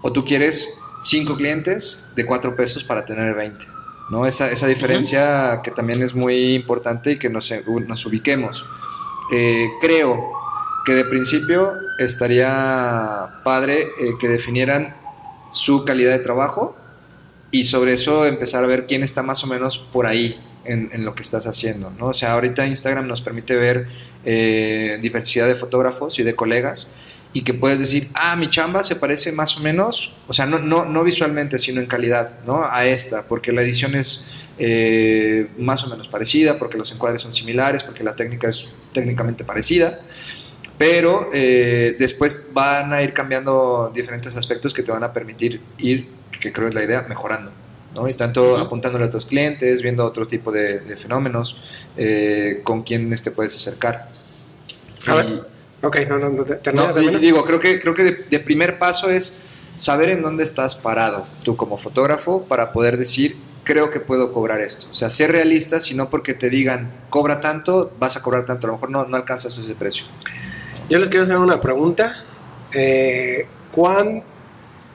¿O 0.00 0.12
tú 0.12 0.24
quieres 0.24 0.78
cinco 1.04 1.36
clientes 1.36 2.02
de 2.14 2.24
4 2.26 2.56
pesos 2.56 2.82
para 2.84 3.04
tener 3.04 3.34
20? 3.34 3.66
¿No? 4.10 4.26
Esa, 4.26 4.50
esa 4.50 4.66
diferencia 4.66 5.60
que 5.62 5.70
también 5.70 6.02
es 6.02 6.14
muy 6.14 6.54
importante 6.54 7.12
y 7.12 7.18
que 7.18 7.30
nos, 7.30 7.52
nos 7.86 8.06
ubiquemos. 8.06 8.64
Eh, 9.32 9.68
creo 9.80 10.32
que 10.84 10.92
de 10.92 11.04
principio 11.04 11.72
estaría 11.98 13.40
padre 13.42 13.82
eh, 13.82 14.12
que 14.18 14.28
definieran 14.28 14.94
su 15.50 15.84
calidad 15.84 16.12
de 16.12 16.18
trabajo 16.18 16.76
y 17.50 17.64
sobre 17.64 17.94
eso 17.94 18.26
empezar 18.26 18.64
a 18.64 18.66
ver 18.66 18.86
quién 18.86 19.02
está 19.02 19.22
más 19.22 19.44
o 19.44 19.46
menos 19.46 19.78
por 19.78 20.06
ahí 20.06 20.38
en, 20.64 20.90
en 20.92 21.04
lo 21.04 21.14
que 21.14 21.22
estás 21.22 21.46
haciendo, 21.46 21.90
¿no? 21.90 22.08
O 22.08 22.14
sea, 22.14 22.32
ahorita 22.32 22.66
Instagram 22.66 23.06
nos 23.06 23.22
permite 23.22 23.56
ver 23.56 23.86
eh, 24.24 24.98
diversidad 25.00 25.46
de 25.46 25.54
fotógrafos 25.54 26.18
y 26.18 26.22
de 26.22 26.34
colegas 26.34 26.88
y 27.34 27.42
que 27.42 27.52
puedes 27.52 27.80
decir, 27.80 28.08
ah, 28.14 28.36
mi 28.36 28.48
chamba 28.48 28.82
se 28.82 28.96
parece 28.96 29.32
más 29.32 29.56
o 29.58 29.60
menos, 29.60 30.14
o 30.26 30.32
sea, 30.32 30.46
no, 30.46 30.60
no, 30.60 30.86
no 30.86 31.04
visualmente, 31.04 31.58
sino 31.58 31.80
en 31.80 31.86
calidad, 31.86 32.38
¿no? 32.46 32.64
A 32.64 32.86
esta, 32.86 33.24
porque 33.28 33.52
la 33.52 33.60
edición 33.60 33.94
es 33.96 34.24
eh, 34.56 35.48
más 35.58 35.82
o 35.84 35.88
menos 35.88 36.06
parecida, 36.08 36.58
porque 36.58 36.78
los 36.78 36.90
encuadres 36.92 37.20
son 37.20 37.32
similares, 37.32 37.82
porque 37.82 38.04
la 38.04 38.14
técnica 38.16 38.48
es 38.48 38.68
técnicamente 38.92 39.44
parecida, 39.44 40.00
pero 40.78 41.28
eh, 41.32 41.96
después 41.98 42.48
van 42.52 42.92
a 42.92 43.02
ir 43.02 43.12
cambiando 43.12 43.90
diferentes 43.92 44.36
aspectos 44.36 44.72
que 44.72 44.82
te 44.84 44.92
van 44.92 45.02
a 45.04 45.12
permitir 45.12 45.60
ir, 45.78 46.08
que 46.40 46.52
creo 46.52 46.68
es 46.68 46.74
la 46.74 46.84
idea, 46.84 47.02
mejorando. 47.08 47.52
¿no? 47.94 48.08
Y 48.08 48.14
tanto 48.14 48.58
apuntándole 48.58 49.04
a 49.04 49.10
tus 49.10 49.24
clientes, 49.26 49.82
viendo 49.82 50.04
otro 50.04 50.26
tipo 50.26 50.50
de, 50.50 50.80
de 50.80 50.96
fenómenos, 50.96 51.56
eh, 51.96 52.60
con 52.64 52.82
quienes 52.82 53.22
te 53.22 53.30
puedes 53.30 53.54
acercar. 53.54 54.08
A 55.06 55.14
ver, 55.14 55.26
Y- 55.26 55.53
Ok, 55.84 55.98
no, 56.08 56.18
no, 56.18 56.30
no, 56.30 56.44
te- 56.44 56.72
no, 56.72 56.82
y 57.00 57.06
digo, 57.20 57.44
creo 57.44 57.60
que, 57.60 57.78
creo 57.78 57.94
que 57.94 58.02
de, 58.04 58.12
de 58.30 58.40
primer 58.40 58.78
paso 58.78 59.10
es 59.10 59.38
saber 59.76 60.08
en 60.10 60.22
dónde 60.22 60.42
estás 60.44 60.76
parado 60.76 61.26
tú 61.42 61.56
como 61.56 61.76
fotógrafo 61.78 62.44
para 62.44 62.72
poder 62.72 62.96
decir, 62.96 63.36
creo 63.64 63.90
que 63.90 63.98
puedo 64.00 64.30
cobrar 64.32 64.60
esto. 64.60 64.86
O 64.90 64.94
sea, 64.94 65.10
ser 65.10 65.32
realista, 65.32 65.80
si 65.80 65.94
no 65.94 66.10
porque 66.10 66.34
te 66.34 66.50
digan, 66.50 66.92
cobra 67.10 67.40
tanto, 67.40 67.90
vas 67.98 68.16
a 68.16 68.22
cobrar 68.22 68.44
tanto. 68.44 68.66
A 68.66 68.68
lo 68.68 68.74
mejor 68.74 68.90
no, 68.90 69.04
no 69.06 69.16
alcanzas 69.16 69.56
ese 69.58 69.74
precio. 69.74 70.04
Yo 70.88 70.98
les 70.98 71.08
quiero 71.08 71.22
hacer 71.24 71.36
una 71.38 71.60
pregunta. 71.60 72.22
Eh, 72.72 73.46
¿cuán- 73.72 74.22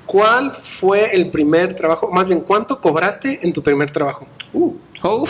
¿cuál 0.05 0.51
fue 0.51 1.15
el 1.15 1.29
primer 1.29 1.74
trabajo? 1.74 2.10
Más 2.10 2.27
bien, 2.27 2.41
¿cuánto 2.41 2.79
cobraste 2.81 3.39
en 3.41 3.53
tu 3.53 3.62
primer 3.63 3.91
trabajo? 3.91 4.27
Oh. 4.53 5.25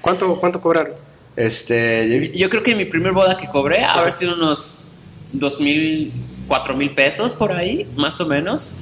¿Cuánto, 0.00 0.38
cuánto 0.40 0.60
cobraron? 0.60 0.94
Este, 1.36 2.32
Yo 2.36 2.50
creo 2.50 2.62
que 2.62 2.74
mi 2.74 2.84
primer 2.84 3.12
boda 3.12 3.36
que 3.36 3.46
cobré 3.48 3.84
haber 3.84 4.12
sido 4.12 4.34
unos 4.34 4.84
dos 5.32 5.60
mil, 5.60 6.12
cuatro 6.46 6.74
mil 6.74 6.92
pesos 6.94 7.34
por 7.34 7.52
ahí, 7.52 7.86
más 7.96 8.20
o 8.20 8.26
menos. 8.26 8.76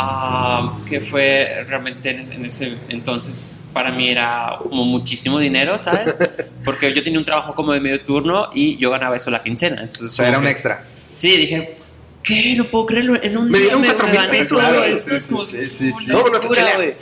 Ah, 0.00 0.78
que 0.88 1.00
fue 1.00 1.64
realmente 1.66 2.10
en 2.10 2.20
ese, 2.20 2.34
en 2.34 2.44
ese 2.44 2.78
entonces 2.88 3.68
para 3.72 3.90
mí 3.90 4.08
era 4.08 4.56
como 4.62 4.84
muchísimo 4.84 5.40
dinero, 5.40 5.76
¿sabes? 5.76 6.16
Porque 6.64 6.94
yo 6.94 7.02
tenía 7.02 7.18
un 7.18 7.24
trabajo 7.24 7.52
como 7.56 7.72
de 7.72 7.80
medio 7.80 8.00
turno 8.00 8.48
y 8.54 8.76
yo 8.76 8.90
ganaba 8.90 9.16
eso 9.16 9.28
la 9.32 9.42
quincena. 9.42 9.74
Entonces, 9.74 10.02
o 10.02 10.08
sea, 10.08 10.28
era 10.28 10.38
un 10.38 10.46
extra. 10.46 10.84
Sí, 11.10 11.36
dije, 11.36 11.74
¿qué? 12.28 12.54
No 12.56 12.68
puedo 12.68 12.86
creerlo. 12.86 13.14
En 13.22 13.36
un 13.36 13.50
Me 13.50 13.58
día 13.58 13.68
dieron 13.68 13.84
cuatro 13.84 14.08
mil 14.08 14.28
pesos, 14.28 14.62
güey. 14.62 14.92
esto, 14.92 15.16
es 15.16 15.22
Sí, 15.24 15.28
como 15.30 15.44
sí, 15.44 15.68
sí, 15.68 15.92
sí. 15.92 16.10
una 16.12 16.22
locura, 16.28 16.74
güey. 16.76 16.94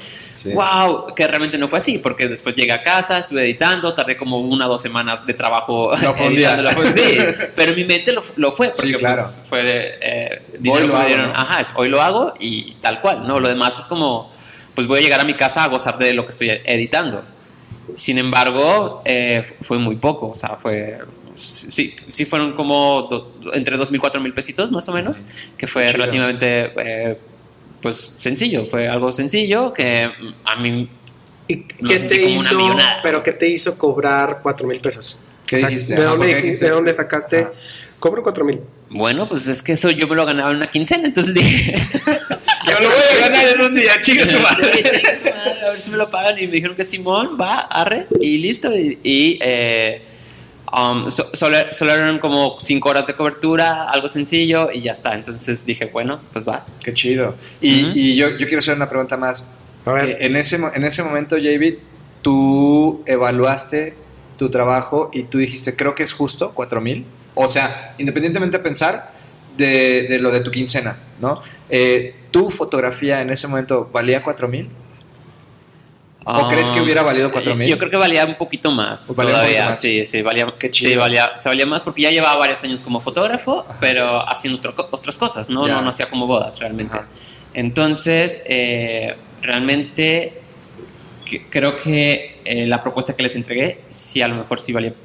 Wow, 0.55 1.15
que 1.15 1.27
realmente 1.27 1.59
no 1.59 1.67
fue 1.67 1.79
así, 1.79 1.99
porque 1.99 2.29
después 2.29 2.55
llegué 2.55 2.73
a 2.73 2.83
casa, 2.83 3.19
estuve 3.19 3.43
editando, 3.43 3.95
tardé 3.95 4.17
como 4.17 4.39
una 4.41 4.67
o 4.67 4.71
dos 4.71 4.83
semanas 4.83 5.27
de 5.27 5.35
trabajo 5.35 5.91
No 6.01 6.15
editándolo. 6.17 6.71
Pues 6.75 6.93
sí, 6.95 7.19
pero 7.57 7.71
en 7.73 7.77
mi 7.77 7.85
mente 7.85 8.13
lo, 8.13 8.23
lo 8.37 8.53
fue, 8.53 8.69
porque 8.69 8.89
Sí, 8.89 8.95
claro. 8.95 9.17
pues, 9.23 9.43
fue 9.49 9.99
eh, 10.01 10.39
dinero 10.59 10.87
lo 10.87 10.93
que 10.93 10.93
me 10.93 10.99
hago, 11.01 11.09
dieron. 11.09 11.33
¿no? 11.33 11.39
Ajá, 11.39 11.61
es, 11.61 11.73
hoy 11.75 11.89
lo 11.89 12.03
hago 12.03 12.35
y 12.39 12.73
tal 12.83 13.01
cual, 13.01 13.27
¿no? 13.27 13.41
Lo 13.41 13.49
demás 13.49 13.79
es 13.79 13.87
como, 13.87 14.31
pues 14.75 14.87
voy 14.87 14.99
a 15.01 15.03
llegar 15.03 15.21
a 15.21 15.25
mi 15.25 15.35
casa 15.35 15.65
a 15.65 15.69
gozar 15.69 15.99
de 15.99 16.13
lo 16.13 16.25
que 16.25 16.31
estoy 16.33 16.51
editando. 16.65 17.25
Sin 17.95 18.19
embargo, 18.19 19.03
eh, 19.05 19.43
fue 19.63 19.79
muy 19.79 19.97
poco, 19.97 20.29
o 20.29 20.35
sea, 20.35 20.57
fue... 20.57 20.99
Sí, 21.37 21.95
sí 22.07 22.25
fueron 22.25 22.55
como 22.55 23.07
do- 23.11 23.35
entre 23.53 23.77
2.000 23.77 23.97
y 23.97 23.99
4.000 24.01 24.35
pesitos 24.35 24.73
más 24.73 24.89
o 24.89 24.93
menos, 24.93 25.23
que 25.57 25.67
fue 25.67 25.83
chido. 25.87 25.93
relativamente 25.99 26.73
eh, 26.79 27.19
pues 27.83 28.13
sencillo, 28.17 28.65
fue 28.67 28.89
algo 28.89 29.13
sencillo 29.13 29.73
que 29.73 30.11
a 30.45 30.57
mí 30.57 30.89
¿Y 31.49 31.63
qué 31.63 32.01
te 32.01 32.29
hizo? 32.29 32.59
Pero 33.05 33.23
¿qué 33.23 33.31
te 33.33 33.49
hizo 33.49 33.79
cobrar 33.79 34.41
cuatro 34.43 34.67
mil 34.67 34.81
pesos? 34.81 35.21
¿Qué 35.47 35.59
dijiste? 35.59 35.95
¿De 35.95 36.01
Ajá, 36.03 36.11
dónde. 36.17 36.35
¿De 36.43 36.69
dónde 36.71 36.93
sacaste? 36.93 37.41
Ajá. 37.43 37.53
Cobro 38.01 38.23
cuatro 38.25 38.45
mil. 38.45 38.61
Bueno, 38.91 39.29
pues 39.29 39.47
es 39.47 39.63
que 39.63 39.73
eso 39.73 39.91
yo 39.93 40.09
me 40.09 40.17
lo 40.17 40.27
ganaba 40.27 40.51
en 40.51 40.57
una 40.57 40.67
quincena, 40.67 41.07
entonces 41.07 41.35
dije, 41.35 41.73
Yo 42.67 42.73
lo 42.81 42.89
voy 42.89 42.99
a 42.99 43.29
ganar 43.29 43.47
en 43.55 43.61
un 43.61 43.75
día, 43.77 43.93
chingue 44.01 44.27
su 44.27 44.33
Sí, 44.39 44.43
madre. 44.43 44.73
chingue 44.73 45.17
su 45.17 45.25
madre, 45.27 45.61
a 45.63 45.69
ver 45.71 45.77
si 45.77 45.91
me 45.93 45.97
lo 45.99 46.11
pagan. 46.11 46.37
Y 46.39 46.47
me 46.47 46.53
dijeron 46.53 46.75
que 46.77 46.83
Simón, 46.83 47.37
va, 47.41 47.59
arre, 47.61 48.09
y 48.21 48.39
listo. 48.39 48.77
Y, 48.77 48.99
y, 49.05 49.39
eh, 49.41 50.03
um, 50.73 51.11
so- 51.11 51.31
solo, 51.35 51.57
solo 51.73 51.93
eran 51.93 52.19
como 52.19 52.57
cinco 52.59 52.89
horas 52.89 53.07
de 53.07 53.15
cobertura, 53.15 53.91
algo 53.91 54.09
sencillo, 54.09 54.71
y 54.73 54.81
ya 54.81 54.93
está. 54.93 55.15
Entonces 55.15 55.65
dije, 55.67 55.87
bueno, 55.87 56.21
pues 56.33 56.49
va. 56.49 56.65
Qué 56.83 56.93
chido. 56.95 57.35
Y, 57.61 58.17
yo, 58.17 58.31
yo 58.31 58.47
quiero 58.47 58.59
hacer 58.59 58.75
una 58.77 58.89
pregunta 58.89 59.17
más. 59.17 59.51
A 59.85 59.93
ver. 59.93 60.11
Eh, 60.11 60.17
en, 60.21 60.37
ese, 60.37 60.57
en 60.57 60.85
ese 60.85 61.03
momento, 61.03 61.37
JB, 61.37 61.79
tú 62.23 63.03
evaluaste 63.07 63.97
tu 64.37 64.51
trabajo 64.51 65.11
y 65.13 65.23
tú 65.25 65.39
dijiste, 65.39 65.77
creo 65.77 65.95
que 65.95 66.03
es 66.03 66.13
justo, 66.13 66.53
4 66.55 66.81
mil. 66.81 67.07
O 67.35 67.49
sea, 67.49 67.95
independientemente 67.99 68.59
de 68.59 68.63
pensar 68.65 69.13
de, 69.57 70.03
de 70.09 70.19
lo 70.19 70.31
de 70.31 70.41
tu 70.41 70.51
quincena, 70.51 70.99
¿no? 71.21 71.41
Eh, 71.71 72.15
¿Tu 72.31 72.51
fotografía 72.51 73.23
en 73.23 73.31
ese 73.31 73.49
momento 73.49 73.89
valía 73.93 74.23
4 74.23 74.49
mil? 74.49 74.69
¿O 76.29 76.49
crees 76.49 76.71
que 76.73 76.81
hubiera 76.81 77.03
valido 77.03 77.31
4,000? 77.31 77.67
Ah, 77.67 77.71
Yo 77.71 77.79
creo 77.79 77.91
que 77.91 77.97
valía 77.97 78.25
un 78.25 78.35
poquito 78.37 78.73
más 78.73 79.15
Valía 79.15 79.35
todavía. 79.35 79.67
más. 79.67 79.81
Sí, 79.81 80.05
sí, 80.05 80.23
valía, 80.23 80.53
Qué 80.59 80.71
chido. 80.71 80.91
sí, 80.91 80.97
valía, 80.97 81.37
se 81.37 81.49
valía 81.49 81.67
más 81.67 81.83
porque 81.83 82.03
ya 82.03 82.11
llevaba 82.11 82.37
varios 82.37 82.63
años 82.65 82.83
como 82.83 82.99
fotógrafo, 83.01 83.65
pero 83.81 84.29
haciendo 84.29 84.59
otro 84.59 84.75
otras 84.91 85.19
cosas, 85.19 85.49
¿no? 85.51 85.67
No, 85.69 85.83
no 85.83 85.91
hacía 85.91 86.11
como 86.11 86.27
bodas 86.27 86.59
realmente. 86.59 86.97
Ajá. 86.97 87.07
Entonces, 87.55 88.43
eh, 88.47 89.17
realmente 89.41 90.33
que- 91.31 91.49
creo 91.49 91.77
que 91.77 92.41
eh, 92.45 92.67
la 92.67 92.83
propuesta 92.83 93.15
que 93.17 93.23
les 93.23 93.35
entregué, 93.35 93.83
sí, 93.89 94.21
a 94.23 94.29
lo 94.29 94.35
mejor 94.37 94.61
sí 94.61 94.73
valía 94.73 94.91
un 94.91 94.97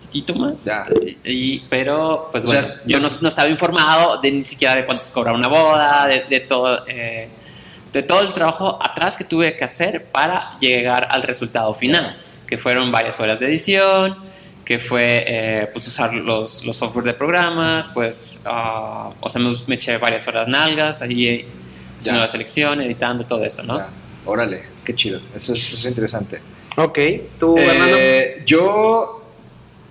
poquitito 0.00 0.34
más. 0.34 0.64
Ya. 0.64 0.86
Y, 1.24 1.60
pero, 1.70 2.28
pues 2.32 2.44
O 2.44 2.48
bueno, 2.48 2.66
sea, 2.68 2.80
yo 2.86 3.00
no, 3.00 3.08
no 3.20 3.28
estaba 3.28 3.48
informado 3.48 4.18
de 4.18 4.30
ni 4.32 4.42
siquiera 4.42 4.74
de 4.76 4.84
cuánto 4.86 5.02
se 5.04 5.12
cobraba 5.12 5.36
una 5.36 5.48
boda, 5.48 6.06
de, 6.06 6.24
de 6.24 6.40
todo. 6.40 6.84
eh, 6.86 7.28
de 7.92 8.02
todo 8.02 8.20
el 8.20 8.32
trabajo 8.32 8.78
atrás 8.82 9.16
que 9.16 9.24
tuve 9.24 9.54
que 9.56 9.64
hacer 9.64 10.04
para 10.06 10.58
llegar 10.60 11.08
al 11.10 11.22
resultado 11.22 11.72
final, 11.74 12.16
que 12.46 12.58
fueron 12.58 12.92
varias 12.92 13.18
horas 13.20 13.40
de 13.40 13.46
edición, 13.46 14.16
que 14.64 14.78
fue 14.78 15.24
eh, 15.26 15.68
pues 15.72 15.86
usar 15.86 16.12
los, 16.12 16.64
los 16.64 16.76
software 16.76 17.04
de 17.04 17.14
programas, 17.14 17.88
pues, 17.94 18.42
ah, 18.44 19.10
o 19.20 19.30
sea, 19.30 19.40
me, 19.40 19.52
me 19.66 19.76
eché 19.76 19.96
varias 19.98 20.26
horas 20.28 20.48
nalgas 20.48 21.02
ahí 21.02 21.28
eh, 21.28 21.48
haciendo 21.96 22.18
Ya. 22.20 22.26
la 22.26 22.28
selección, 22.28 22.80
editando 22.82 23.24
todo 23.24 23.44
esto, 23.44 23.62
¿no? 23.62 23.78
Ya. 23.78 23.88
Órale, 24.24 24.62
qué 24.84 24.94
chido. 24.94 25.20
Eso 25.34 25.52
es, 25.52 25.60
eso 25.68 25.76
es 25.76 25.84
interesante. 25.86 26.40
Ok, 26.76 26.98
tú, 27.38 27.56
Eh, 27.56 27.62
Fernando. 27.64 28.44
yo 28.44 29.14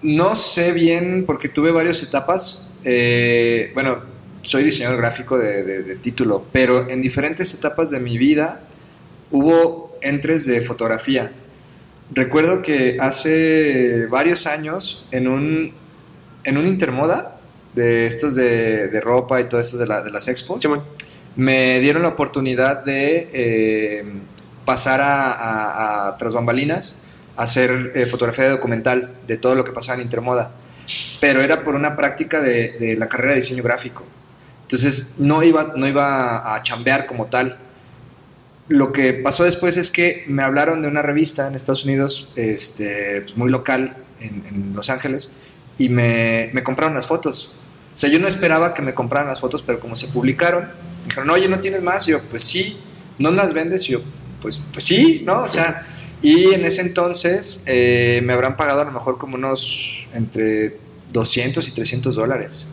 no 0.02 0.36
sé 0.36 0.74
bien 0.74 1.24
porque 1.26 1.48
tuve 1.50 1.72
varias 1.72 2.04
etapas. 2.04 2.60
Eh, 2.84 3.72
bueno, 3.74 4.04
soy 4.46 4.64
diseñador 4.64 4.98
gráfico 4.98 5.38
de, 5.38 5.64
de- 5.64 5.84
de 5.84 5.96
título, 5.98 6.46
pero 6.54 6.90
en 6.90 7.02
diferentes 7.02 7.54
etapas 7.54 7.90
de 7.90 8.00
mi 8.00 8.18
vida 8.18 8.62
hubo 9.32 9.98
entres 10.02 10.46
de 10.46 10.62
fotografía. 10.62 11.32
Recuerdo 12.14 12.62
que 12.62 12.98
hace 13.00 14.06
varios 14.06 14.46
años 14.46 15.08
en 15.12 15.28
un, 15.28 15.74
en 16.44 16.58
un 16.58 16.68
intermoda 16.68 17.40
de 17.74 18.06
estos 18.06 18.36
de, 18.36 18.88
de 18.88 19.02
ropa 19.02 19.42
y 19.42 19.46
todo 19.50 19.60
esto 19.60 19.78
de, 19.78 19.88
la- 19.88 20.02
de 20.02 20.12
las 20.12 20.28
expos, 20.28 20.62
Simón. 20.62 20.84
me 21.36 21.80
dieron 21.80 22.04
la 22.04 22.10
oportunidad 22.10 22.86
de 22.86 23.28
eh, 23.34 24.06
pasar 24.64 25.02
a, 25.02 25.32
a- 25.34 26.08
a 26.10 26.18
tras 26.18 26.34
bambalinas 26.34 26.96
a 27.36 27.44
hacer 27.44 27.92
eh, 27.96 28.06
fotografía 28.06 28.48
documental 28.50 29.12
de 29.28 29.38
todo 29.38 29.56
lo 29.56 29.64
que 29.66 29.72
pasaba 29.74 29.96
en 29.96 30.04
Intermoda. 30.04 30.52
Pero 31.20 31.42
era 31.42 31.64
por 31.64 31.74
una 31.76 31.96
práctica 31.96 32.40
de, 32.42 32.78
de 32.80 32.96
la 32.96 33.10
carrera 33.10 33.34
de 33.34 33.42
diseño 33.42 33.64
gráfico. 33.64 34.06
Entonces 34.66 35.16
no 35.20 35.44
iba, 35.44 35.74
no 35.76 35.88
iba 35.88 36.56
a 36.56 36.62
chambear 36.64 37.06
como 37.06 37.28
tal. 37.28 37.60
Lo 38.68 38.92
que 38.92 39.14
pasó 39.14 39.44
después 39.44 39.78
es 39.78 39.92
que 39.92 40.24
me 40.28 40.42
hablaron 40.42 40.82
de 40.82 40.88
una 40.88 41.04
revista 41.04 41.48
en 41.48 41.54
Estados 41.54 41.86
Unidos, 41.86 42.30
este, 42.36 43.22
pues, 43.22 43.38
muy 43.38 43.52
local, 43.52 43.96
en, 44.20 44.74
Los 44.74 44.90
Ángeles, 44.90 45.30
y 45.78 45.90
me, 45.90 46.50
me 46.54 46.64
compraron 46.64 46.96
las 46.96 47.06
fotos. 47.06 47.52
O 47.94 47.98
sea, 47.98 48.10
yo 48.10 48.20
no 48.20 48.28
esperaba 48.28 48.74
que 48.74 48.82
me 48.82 48.96
compraran 48.96 49.28
las 49.28 49.40
fotos, 49.40 49.62
pero 49.62 49.80
como 49.80 49.96
se 49.96 50.08
publicaron, 50.08 50.64
me 50.64 51.06
dijeron, 51.10 51.30
oye, 51.30 51.48
¿no 51.48 51.60
tienes 51.60 51.84
más? 51.84 52.08
Y 52.08 52.12
yo, 52.12 52.24
pues 52.24 52.44
sí, 52.44 52.80
¿no 53.20 53.30
las 53.30 53.54
vendes? 53.54 53.88
Y 53.88 53.94
yo, 53.94 54.02
pues, 54.42 54.64
pues 54.74 54.84
sí, 54.84 55.22
¿no? 55.24 55.44
O 55.44 55.48
sea, 55.48 55.86
y 56.24 56.56
en 56.56 56.66
ese 56.66 56.82
entonces 56.82 57.62
eh, 57.68 58.20
me 58.24 58.34
habrán 58.34 58.56
pagado 58.56 58.82
a 58.82 58.86
lo 58.86 58.92
mejor 58.92 59.20
como 59.20 59.36
unos 59.36 60.08
entre 60.12 60.80
200 61.14 61.68
y 61.68 61.72
300 61.72 62.16
dólares. 62.16 62.68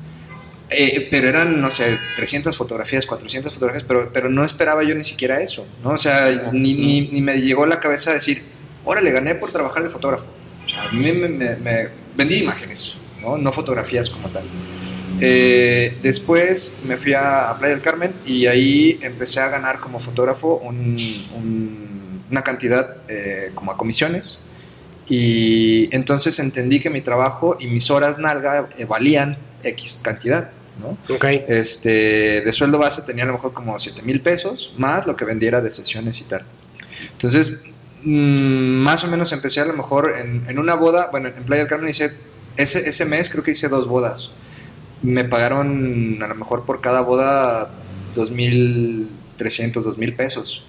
Eh, 0.77 1.09
pero 1.11 1.29
eran, 1.29 1.61
no 1.61 1.71
sé, 1.71 1.99
300 2.17 2.57
fotografías, 2.57 3.07
400 3.07 3.53
fotografías, 3.53 3.85
pero, 3.85 4.11
pero 4.13 4.29
no 4.31 4.45
esperaba 4.45 4.83
yo 4.85 4.95
ni 4.95 5.05
siquiera 5.05 5.41
eso, 5.41 5.67
¿no? 5.83 5.91
O 5.91 5.97
sea, 5.99 6.51
ni, 6.53 6.75
ni, 6.75 7.09
ni 7.09 7.21
me 7.23 7.41
llegó 7.41 7.65
a 7.65 7.67
la 7.67 7.81
cabeza 7.81 8.13
decir, 8.13 8.43
órale, 8.85 9.11
gané 9.11 9.35
por 9.35 9.51
trabajar 9.51 9.83
de 9.83 9.89
fotógrafo. 9.89 10.27
O 10.65 10.69
sea, 10.69 10.85
a 10.85 10.93
mí 10.93 11.13
me, 11.13 11.29
me- 11.29 11.57
me- 11.57 11.89
vendí 12.17 12.37
imágenes, 12.37 12.95
¿no? 13.21 13.37
No 13.39 13.53
fotografías 13.53 14.11
como 14.11 14.29
tal. 14.29 14.45
Eh, 15.21 15.97
después 16.03 16.75
me 16.85 16.97
fui 16.97 17.13
a, 17.15 17.51
a 17.51 17.59
Playa 17.59 17.75
del 17.75 17.83
Carmen 17.83 18.13
y 18.27 18.47
ahí 18.47 18.99
empecé 19.03 19.41
a 19.41 19.49
ganar 19.49 19.79
como 19.81 20.01
fotógrafo 20.01 20.57
un- 20.57 20.97
un- 21.37 22.23
una 22.31 22.43
cantidad 22.43 22.97
eh, 23.09 23.51
como 23.55 23.73
a 23.73 23.77
comisiones. 23.77 24.39
Y 25.09 25.95
entonces 25.95 26.39
entendí 26.39 26.81
que 26.81 26.89
mi 26.91 27.01
trabajo 27.03 27.57
y 27.61 27.67
mis 27.67 27.91
horas 27.91 28.19
nalga 28.19 28.69
eh, 28.79 28.85
valían 28.85 29.37
X 29.63 30.01
cantidad, 30.03 30.51
¿no? 30.81 30.97
Ok. 31.15 31.25
Este, 31.49 32.41
de 32.41 32.53
sueldo 32.53 32.79
base 32.79 33.03
tenía 33.03 33.25
a 33.25 33.27
lo 33.27 33.35
mejor 33.35 33.53
como 33.53 33.79
7 33.79 34.03
mil 34.03 34.21
pesos, 34.21 34.75
más 34.79 35.07
lo 35.07 35.17
que 35.17 35.25
vendiera 35.25 35.61
de 35.61 35.71
sesiones 35.71 36.21
y 36.21 36.25
tal. 36.25 36.45
Entonces, 37.13 37.61
mm, 38.03 38.83
más 38.83 39.05
o 39.05 39.09
menos 39.09 39.33
empecé 39.33 39.61
a 39.61 39.65
lo 39.65 39.75
mejor 39.75 40.15
en, 40.19 40.49
en 40.49 40.59
una 40.59 40.75
boda, 40.75 41.09
bueno, 41.11 41.29
en 41.29 41.45
Playa 41.45 41.63
del 41.63 41.69
Carmen 41.69 41.91
hice, 41.91 42.13
ese, 42.57 42.89
ese 42.89 43.05
mes 43.05 43.31
creo 43.31 43.43
que 43.43 43.53
hice 43.53 43.69
dos 43.69 43.87
bodas. 43.87 44.31
Me 45.03 45.25
pagaron 45.25 46.23
a 46.23 46.29
lo 46.29 46.35
mejor 46.35 46.65
por 46.65 46.81
cada 46.81 47.01
boda 47.01 47.71
2.300, 48.15 49.09
2.000 49.39 50.17
pesos. 50.17 50.65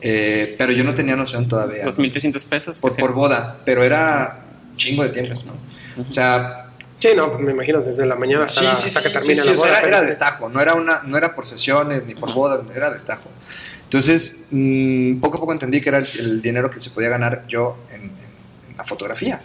Eh, 0.00 0.54
pero 0.58 0.72
yo 0.72 0.84
no 0.84 0.94
tenía 0.94 1.16
noción 1.16 1.48
todavía. 1.48 1.84
2.300 1.84 2.48
pesos. 2.48 2.80
Por, 2.80 2.96
por 2.96 3.14
boda, 3.14 3.60
pero 3.64 3.82
era 3.82 4.30
chingo 4.76 5.02
de 5.02 5.08
tiempo, 5.10 5.34
¿no? 5.46 6.02
O 6.02 6.12
sea, 6.12 6.63
Sí, 7.08 7.14
no, 7.16 7.28
pues 7.30 7.40
me 7.42 7.52
imagino 7.52 7.80
desde 7.80 8.06
la 8.06 8.16
mañana 8.16 8.44
hasta, 8.44 8.60
sí, 8.60 8.66
sí, 8.82 8.88
hasta 8.88 9.00
sí, 9.00 9.06
que 9.06 9.12
termina 9.12 9.42
sí, 9.42 9.48
la 9.48 9.54
sí, 9.56 9.60
o 9.62 9.64
sea, 9.66 9.78
boda. 9.80 9.88
era, 9.88 10.00
destajo, 10.02 10.48
no 10.48 10.60
era, 10.60 10.74
una, 10.74 11.02
no 11.04 11.16
era 11.18 11.34
por 11.34 11.44
sesiones 11.46 12.04
ni 12.06 12.14
por 12.14 12.32
bodas, 12.32 12.60
era 12.74 12.90
destajo. 12.90 13.28
Entonces, 13.82 14.44
mm, 14.50 15.20
poco 15.20 15.36
a 15.36 15.40
poco 15.40 15.52
entendí 15.52 15.80
que 15.80 15.90
era 15.90 15.98
el, 15.98 16.06
el 16.18 16.40
dinero 16.42 16.70
que 16.70 16.80
se 16.80 16.90
podía 16.90 17.10
ganar 17.10 17.44
yo 17.46 17.76
en, 17.92 18.02
en 18.70 18.76
la 18.76 18.84
fotografía. 18.84 19.42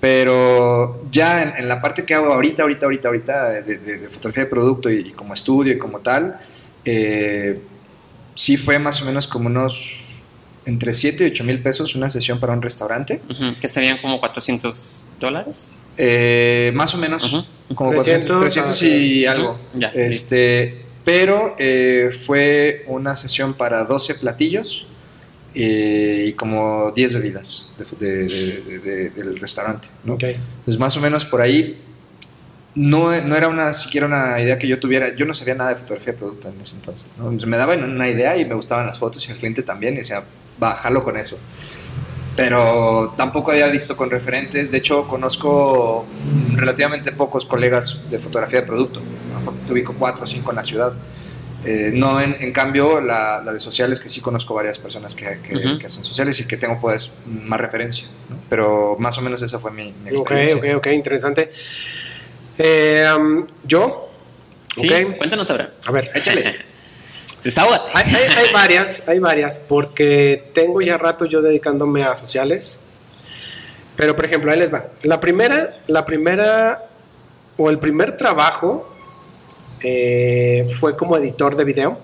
Pero 0.00 1.02
ya 1.10 1.42
en, 1.42 1.56
en 1.56 1.68
la 1.68 1.80
parte 1.80 2.04
que 2.04 2.14
hago 2.14 2.32
ahorita, 2.32 2.62
ahorita, 2.62 2.86
ahorita, 2.86 3.08
ahorita, 3.08 3.48
de, 3.50 3.62
de- 3.78 3.98
de 3.98 4.08
fotografía 4.08 4.44
de 4.44 4.50
producto 4.50 4.90
y, 4.90 4.96
y 4.98 5.10
como 5.12 5.32
estudio 5.34 5.72
y 5.72 5.78
como 5.78 6.00
tal, 6.00 6.38
eh, 6.84 7.60
sí 8.34 8.56
fue 8.56 8.78
más 8.78 9.00
o 9.02 9.04
menos 9.04 9.26
como 9.28 9.46
unos 9.48 10.13
entre 10.66 10.94
7 10.94 11.24
y 11.24 11.26
8 11.30 11.44
mil 11.44 11.60
pesos 11.62 11.94
una 11.94 12.08
sesión 12.10 12.40
para 12.40 12.52
un 12.52 12.62
restaurante. 12.62 13.20
Que 13.60 13.68
serían 13.68 13.98
como 13.98 14.18
400 14.20 15.08
dólares. 15.20 15.84
Eh, 15.96 16.72
más 16.74 16.94
o 16.94 16.98
menos, 16.98 17.24
Ujú. 17.32 17.44
como 17.74 17.90
300, 17.90 18.30
400, 18.38 18.40
300 18.76 18.82
y 18.82 19.26
algo. 19.26 19.60
ya, 19.74 19.88
este, 19.88 20.84
pero 21.04 21.54
eh, 21.58 22.10
fue 22.26 22.84
una 22.86 23.14
sesión 23.16 23.54
para 23.54 23.84
12 23.84 24.14
platillos 24.16 24.86
eh, 25.54 26.26
y 26.28 26.32
como 26.32 26.90
10 26.92 27.12
bebidas 27.14 27.68
de- 27.78 28.06
de- 28.06 28.28
de- 28.28 28.78
de- 28.80 29.10
del 29.10 29.38
restaurante. 29.38 29.88
¿no? 30.02 30.14
Ok. 30.14 30.24
Pues 30.64 30.78
más 30.78 30.96
o 30.96 31.00
menos 31.00 31.24
por 31.24 31.40
ahí 31.42 31.80
no, 32.74 33.12
no 33.22 33.36
era 33.36 33.46
una 33.48 33.72
siquiera 33.72 34.06
una 34.06 34.40
idea 34.40 34.58
que 34.58 34.66
yo 34.66 34.80
tuviera. 34.80 35.14
Yo 35.14 35.26
no 35.26 35.34
sabía 35.34 35.54
nada 35.54 35.70
de 35.70 35.76
fotografía 35.76 36.12
de 36.12 36.18
producto 36.18 36.48
en 36.48 36.60
ese 36.60 36.74
entonces. 36.76 37.08
¿no? 37.18 37.30
Me 37.30 37.56
daban 37.56 37.84
una 37.84 38.08
idea 38.08 38.36
y 38.36 38.44
me 38.46 38.54
gustaban 38.54 38.86
las 38.86 38.98
fotos 38.98 39.28
y 39.28 39.30
el 39.30 39.36
cliente 39.38 39.62
también 39.62 39.94
y 39.94 39.98
decía, 39.98 40.24
bájalo 40.58 41.02
con 41.02 41.16
eso. 41.16 41.38
Pero 42.36 43.14
tampoco 43.16 43.52
había 43.52 43.68
visto 43.68 43.96
con 43.96 44.10
referentes. 44.10 44.72
De 44.72 44.78
hecho, 44.78 45.06
conozco 45.06 46.04
relativamente 46.54 47.12
pocos 47.12 47.44
colegas 47.46 48.00
de 48.10 48.18
fotografía 48.18 48.60
de 48.62 48.66
producto. 48.66 49.00
Mejor 49.38 49.54
ubico 49.70 49.94
cuatro 49.96 50.24
o 50.24 50.26
cinco 50.26 50.50
en 50.50 50.56
la 50.56 50.64
ciudad. 50.64 50.92
Eh, 51.64 51.92
no 51.94 52.20
en, 52.20 52.36
en 52.40 52.52
cambio 52.52 53.00
la, 53.00 53.40
la 53.42 53.52
de 53.52 53.60
sociales, 53.60 53.98
que 54.00 54.08
sí 54.08 54.20
conozco 54.20 54.52
varias 54.52 54.78
personas 54.78 55.14
que, 55.14 55.38
que- 55.40 55.56
Ujú. 55.56 55.78
que 55.78 55.86
hacen 55.86 56.04
sociales 56.04 56.38
y 56.40 56.46
que 56.46 56.56
tengo 56.56 56.78
pues 56.80 57.12
más 57.26 57.58
referencia. 57.60 58.06
¿no? 58.28 58.36
Pero 58.50 58.96
más 58.98 59.16
o 59.16 59.22
menos 59.22 59.40
esa 59.40 59.58
fue 59.60 59.70
mi, 59.70 59.92
mi 60.04 60.10
Ok, 60.10 60.30
experiencia. 60.32 60.76
ok, 60.76 60.78
ok, 60.78 60.86
interesante. 60.88 61.50
Eh, 62.58 63.06
um, 63.16 63.46
yo, 63.64 64.10
Sí, 64.76 64.88
ok. 64.92 65.16
cuéntanos 65.18 65.48
ahora. 65.52 65.72
A 65.86 65.92
ver, 65.92 66.10
échale. 66.14 66.56
Desahógate. 67.44 67.90
Hay, 67.94 68.04
hay- 68.14 68.44
hay 68.46 68.52
varias, 68.52 69.04
hay 69.06 69.18
varias, 69.18 69.58
porque 69.58 70.50
tengo 70.54 70.80
ya 70.80 70.96
rato 70.98 71.26
yo 71.26 71.42
dedicándome 71.42 72.02
a 72.02 72.14
sociales. 72.14 72.80
Pero, 73.96 74.16
por 74.16 74.24
ejemplo, 74.24 74.50
ahí 74.50 74.58
les 74.58 74.72
va. 74.72 74.86
La 75.04 75.20
primera, 75.20 75.78
la 75.86 76.04
primera, 76.04 76.88
o 77.58 77.70
el 77.70 77.78
primer 77.78 78.16
trabajo 78.16 78.92
eh, 79.82 80.66
fue 80.80 80.96
como 80.96 81.16
editor 81.16 81.54
de 81.54 81.64
video. 81.64 82.00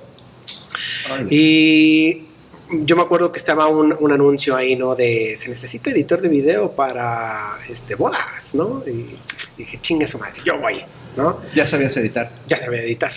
Y 1.30 2.26
yo 2.70 2.94
me 2.94 3.02
acuerdo 3.02 3.32
que 3.32 3.38
estaba 3.38 3.66
un, 3.66 3.96
un 3.98 4.12
anuncio 4.12 4.54
ahí, 4.54 4.76
¿no? 4.76 4.94
De 4.94 5.34
se 5.36 5.48
necesita 5.48 5.90
editor 5.90 6.20
de 6.20 6.28
video 6.28 6.72
para 6.76 7.58
este, 7.68 7.96
bodas, 7.96 8.54
¿no? 8.54 8.84
Y 8.86 9.16
dije, 9.56 9.78
chingue 9.80 10.06
su 10.06 10.18
madre, 10.18 10.40
yo 10.44 10.58
voy, 10.58 10.84
¿no? 11.16 11.40
Ya 11.54 11.66
sabías 11.66 11.96
editar. 11.96 12.30
Ya 12.46 12.58
sabía 12.58 12.82
editar, 12.82 13.10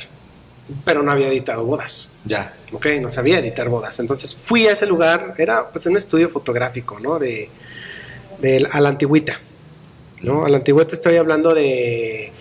pero 0.85 1.03
no 1.03 1.11
había 1.11 1.27
editado 1.27 1.65
bodas. 1.65 2.13
Ya. 2.25 2.55
Ok, 2.71 2.87
no 3.01 3.09
sabía 3.09 3.39
editar 3.39 3.69
bodas. 3.69 3.99
Entonces 3.99 4.35
fui 4.35 4.67
a 4.67 4.71
ese 4.71 4.85
lugar, 4.85 5.35
era 5.37 5.69
pues 5.71 5.85
un 5.85 5.97
estudio 5.97 6.29
fotográfico, 6.29 6.99
¿no? 6.99 7.19
De, 7.19 7.49
de 8.41 8.67
a 8.71 8.81
la 8.81 8.89
antigüita, 8.89 9.39
¿no? 10.21 10.45
A 10.45 10.49
la 10.49 10.57
antigüita 10.57 10.93
estoy 10.95 11.17
hablando 11.17 11.53
de, 11.53 12.31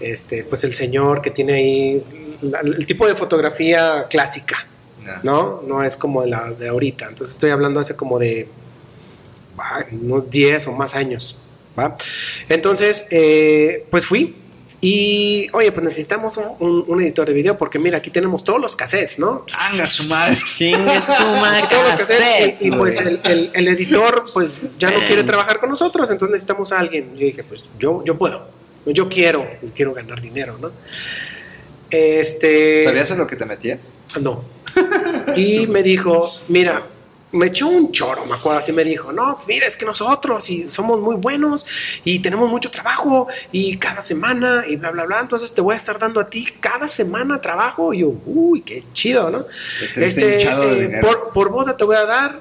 este, 0.00 0.44
pues 0.44 0.64
el 0.64 0.72
señor 0.74 1.20
que 1.20 1.30
tiene 1.30 1.54
ahí 1.54 2.36
la- 2.42 2.60
el 2.60 2.84
tipo 2.86 3.06
de 3.06 3.14
fotografía 3.14 4.06
clásica, 4.10 4.66
Ya. 5.04 5.20
¿no? 5.22 5.62
No 5.66 5.82
es 5.84 5.96
como 5.96 6.24
la 6.24 6.52
de 6.52 6.68
ahorita. 6.68 7.06
Entonces 7.08 7.34
estoy 7.34 7.50
hablando 7.50 7.78
hace 7.80 7.94
como 7.94 8.18
de 8.18 8.48
ah, 9.58 9.84
unos 9.92 10.28
10 10.30 10.66
o 10.66 10.72
más 10.72 10.94
años, 10.94 11.38
¿va? 11.78 11.96
Entonces, 12.48 13.06
eh, 13.10 13.86
pues 13.90 14.06
fui. 14.06 14.36
Y, 14.88 15.48
oye, 15.52 15.72
pues 15.72 15.82
necesitamos 15.84 16.36
un, 16.36 16.44
un- 16.60 16.84
un 16.86 17.02
editor 17.02 17.26
de 17.26 17.34
video 17.34 17.58
porque 17.58 17.78
mira, 17.80 17.98
aquí 17.98 18.10
tenemos 18.10 18.44
todos 18.44 18.60
los 18.60 18.76
cassettes, 18.76 19.18
¿no? 19.18 19.44
¡Anga 19.68 19.88
su 19.88 20.04
madre! 20.04 20.38
Chingue 20.54 21.02
su 21.02 21.26
madre, 21.26 21.66
Todos 21.68 21.82
los 21.84 21.92
cassettes, 21.96 22.62
y, 22.62 22.68
y, 22.68 22.70
pues 22.70 23.00
el, 23.00 23.20
el- 23.24 23.50
el 23.52 23.68
editor 23.68 24.24
pues 24.32 24.60
ya 24.78 24.90
no 24.92 25.00
quiere 25.08 25.24
trabajar 25.24 25.58
con 25.58 25.70
nosotros, 25.70 26.08
entonces 26.10 26.32
necesitamos 26.32 26.70
a 26.70 26.78
alguien. 26.78 27.16
Yo 27.16 27.26
dije, 27.26 27.42
pues 27.42 27.68
yo, 27.80 28.04
yo 28.04 28.16
puedo, 28.16 28.48
yo 28.86 29.08
quiero, 29.08 29.48
pues, 29.60 29.72
quiero 29.72 29.92
ganar 29.92 30.20
dinero, 30.20 30.56
¿no? 30.60 30.70
Este... 31.90 32.82
¿Sabías 32.84 33.10
en 33.10 33.18
lo 33.18 33.26
que 33.26 33.36
te 33.36 33.44
metías? 33.46 33.92
No. 34.20 34.44
Y 35.36 35.66
me 35.68 35.82
dijo, 35.82 36.30
mira, 36.48 36.84
me 37.36 37.46
echó 37.46 37.68
un 37.68 37.92
choro, 37.92 38.24
me 38.26 38.34
acuerdo, 38.34 38.58
así 38.58 38.72
me 38.72 38.84
dijo, 38.84 39.12
no, 39.12 39.36
pues 39.36 39.46
mira, 39.48 39.66
es 39.66 39.76
que 39.76 39.84
nosotros 39.84 40.48
y 40.50 40.70
somos 40.70 41.00
muy 41.00 41.16
buenos 41.16 41.66
y 42.04 42.18
tenemos 42.20 42.50
mucho 42.50 42.70
trabajo 42.70 43.28
y 43.52 43.76
cada 43.76 44.02
semana 44.02 44.64
y 44.68 44.76
bla, 44.76 44.90
bla, 44.90 45.04
bla, 45.04 45.20
entonces 45.20 45.52
te 45.52 45.60
voy 45.60 45.74
a 45.74 45.76
estar 45.76 45.98
dando 45.98 46.20
a 46.20 46.24
ti 46.24 46.46
cada 46.60 46.88
semana 46.88 47.40
trabajo. 47.40 47.92
Y 47.92 48.00
yo, 48.00 48.14
uy, 48.26 48.62
qué 48.62 48.84
chido, 48.92 49.30
¿no? 49.30 49.46
Este, 49.96 51.00
por, 51.00 51.32
por 51.32 51.50
boda 51.50 51.76
te 51.76 51.84
voy 51.84 51.96
a 51.96 52.04
dar 52.04 52.40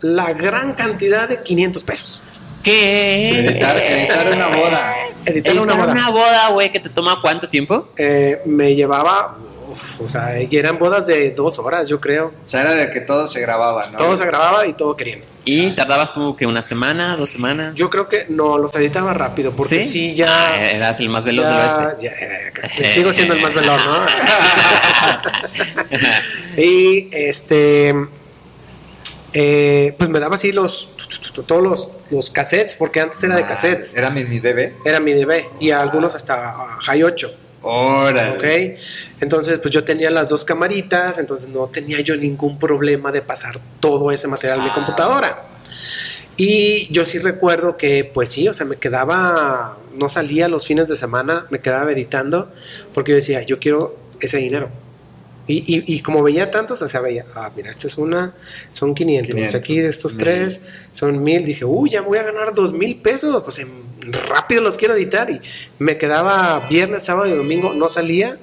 la 0.00 0.32
gran 0.32 0.74
cantidad 0.74 1.28
de 1.28 1.42
500 1.42 1.84
pesos. 1.84 2.22
¿Qué? 2.62 3.40
Editar, 3.40 3.76
editar 3.76 4.32
una 4.32 4.48
boda. 4.48 4.94
Editar 5.24 5.54
una 5.58 5.72
Editar 5.72 5.88
boda. 5.88 5.92
una 5.92 6.10
boda, 6.10 6.48
güey, 6.50 6.70
que 6.70 6.80
te 6.80 6.88
toma 6.88 7.18
cuánto 7.20 7.48
tiempo? 7.48 7.88
Eh, 7.96 8.40
me 8.46 8.74
llevaba, 8.74 9.36
uf, 9.72 10.00
o 10.02 10.08
sea, 10.08 10.40
y 10.40 10.56
eran 10.56 10.78
bodas 10.78 11.06
de 11.06 11.30
dos 11.32 11.58
horas, 11.58 11.88
yo 11.88 12.00
creo. 12.00 12.26
O 12.28 12.46
sea, 12.46 12.60
era 12.62 12.72
de 12.72 12.90
que 12.90 13.00
todo 13.00 13.26
se 13.26 13.40
grababa, 13.40 13.84
¿no? 13.90 13.98
Todo 13.98 14.16
se 14.16 14.24
grababa 14.24 14.66
y 14.66 14.74
todo 14.74 14.94
querían. 14.96 15.20
¿Y 15.44 15.72
tardabas 15.72 16.12
tú 16.12 16.36
que 16.36 16.46
una 16.46 16.62
semana, 16.62 17.16
dos 17.16 17.30
semanas? 17.30 17.76
Yo 17.76 17.90
creo 17.90 18.08
que 18.08 18.26
no, 18.28 18.58
los 18.58 18.74
editaba 18.76 19.12
rápido, 19.12 19.52
porque 19.52 19.82
sí, 19.82 20.14
ya. 20.14 20.50
Ah, 20.52 20.70
eras 20.70 21.00
el 21.00 21.08
más 21.08 21.24
veloz 21.24 21.48
del 21.48 21.56
ya, 21.56 21.88
oeste. 21.88 22.06
ya, 22.06 22.12
ya, 22.20 22.68
ya, 22.78 22.84
sigo 22.88 23.12
siendo 23.12 23.34
el 23.34 23.42
más 23.42 23.52
veloz, 23.54 23.84
¿no? 23.84 24.06
y 26.62 27.08
este. 27.12 27.94
eh, 29.32 29.94
pues 29.98 30.10
me 30.10 30.20
daba 30.20 30.36
así 30.36 30.52
los. 30.52 30.92
Todos 31.46 31.62
los, 31.62 31.90
los 32.10 32.30
cassettes, 32.30 32.74
porque 32.74 33.00
antes 33.00 33.22
era 33.22 33.34
de 33.36 33.42
Ah, 33.44 33.46
cassettes. 33.46 33.94
Era 33.94 34.10
mini 34.10 34.38
DB. 34.38 34.74
Era 34.84 35.00
mi 35.00 35.14
DB 35.14 35.46
y 35.60 35.70
algunos 35.70 36.14
hasta 36.14 36.50
ah, 36.50 36.78
High 36.82 37.02
8. 37.04 37.38
Órale. 37.62 38.36
¿Ok? 38.36 38.78
Entonces, 39.20 39.58
pues 39.60 39.72
yo 39.72 39.84
tenía 39.84 40.10
las 40.10 40.28
dos 40.28 40.44
camaritas, 40.44 41.18
entonces 41.18 41.48
no 41.48 41.68
tenía 41.68 42.00
yo 42.00 42.16
ningún 42.16 42.58
problema 42.58 43.12
de 43.12 43.22
pasar 43.22 43.60
todo 43.80 44.10
ese 44.12 44.26
material 44.28 44.60
a 44.60 44.62
mi 44.64 44.70
Ah. 44.70 44.74
computadora. 44.74 45.48
Y 46.36 46.92
yo 46.92 47.04
sí 47.04 47.18
recuerdo 47.18 47.76
que, 47.76 48.04
pues 48.04 48.30
sí, 48.30 48.48
o 48.48 48.52
sea, 48.54 48.66
me 48.66 48.76
quedaba, 48.76 49.78
no 50.00 50.08
salía 50.08 50.48
los 50.48 50.66
fines 50.66 50.88
de 50.88 50.96
semana, 50.96 51.46
me 51.50 51.60
quedaba 51.60 51.92
editando, 51.92 52.50
porque 52.94 53.12
yo 53.12 53.16
decía, 53.16 53.42
yo 53.42 53.58
quiero 53.60 53.96
ese 54.20 54.38
dinero. 54.38 54.70
Y, 55.46 55.58
y, 55.58 55.96
y 55.96 56.00
como 56.00 56.22
veía 56.22 56.50
tantos, 56.50 56.80
o 56.82 56.88
sea, 56.88 57.00
veía, 57.00 57.26
ah, 57.34 57.50
mira, 57.54 57.68
esta 57.70 57.86
es 57.86 57.98
una, 57.98 58.34
son 58.70 58.94
500, 58.94 59.32
500, 59.34 59.54
aquí 59.56 59.78
de 59.80 59.88
estos 59.88 60.14
mil. 60.14 60.24
tres 60.24 60.62
son 60.92 61.22
mil. 61.22 61.44
Dije, 61.44 61.64
uy, 61.64 61.90
ya 61.90 62.00
voy 62.00 62.16
a 62.18 62.22
ganar 62.22 62.54
dos 62.54 62.72
mil 62.72 62.96
pesos, 63.00 63.42
pues 63.42 63.58
en- 63.58 63.91
rápido 64.10 64.62
los 64.62 64.76
quiero 64.76 64.94
editar. 64.94 65.30
Y 65.30 65.40
me 65.78 65.98
quedaba 65.98 66.66
viernes, 66.68 67.04
sábado 67.04 67.26
y 67.32 67.36
domingo, 67.36 67.74
no 67.74 67.88
salía, 67.88 68.38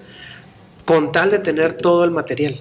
con 0.86 1.12
tal 1.12 1.32
de 1.32 1.40
tener 1.40 1.74
todo 1.74 2.04
el 2.04 2.12
material. 2.12 2.60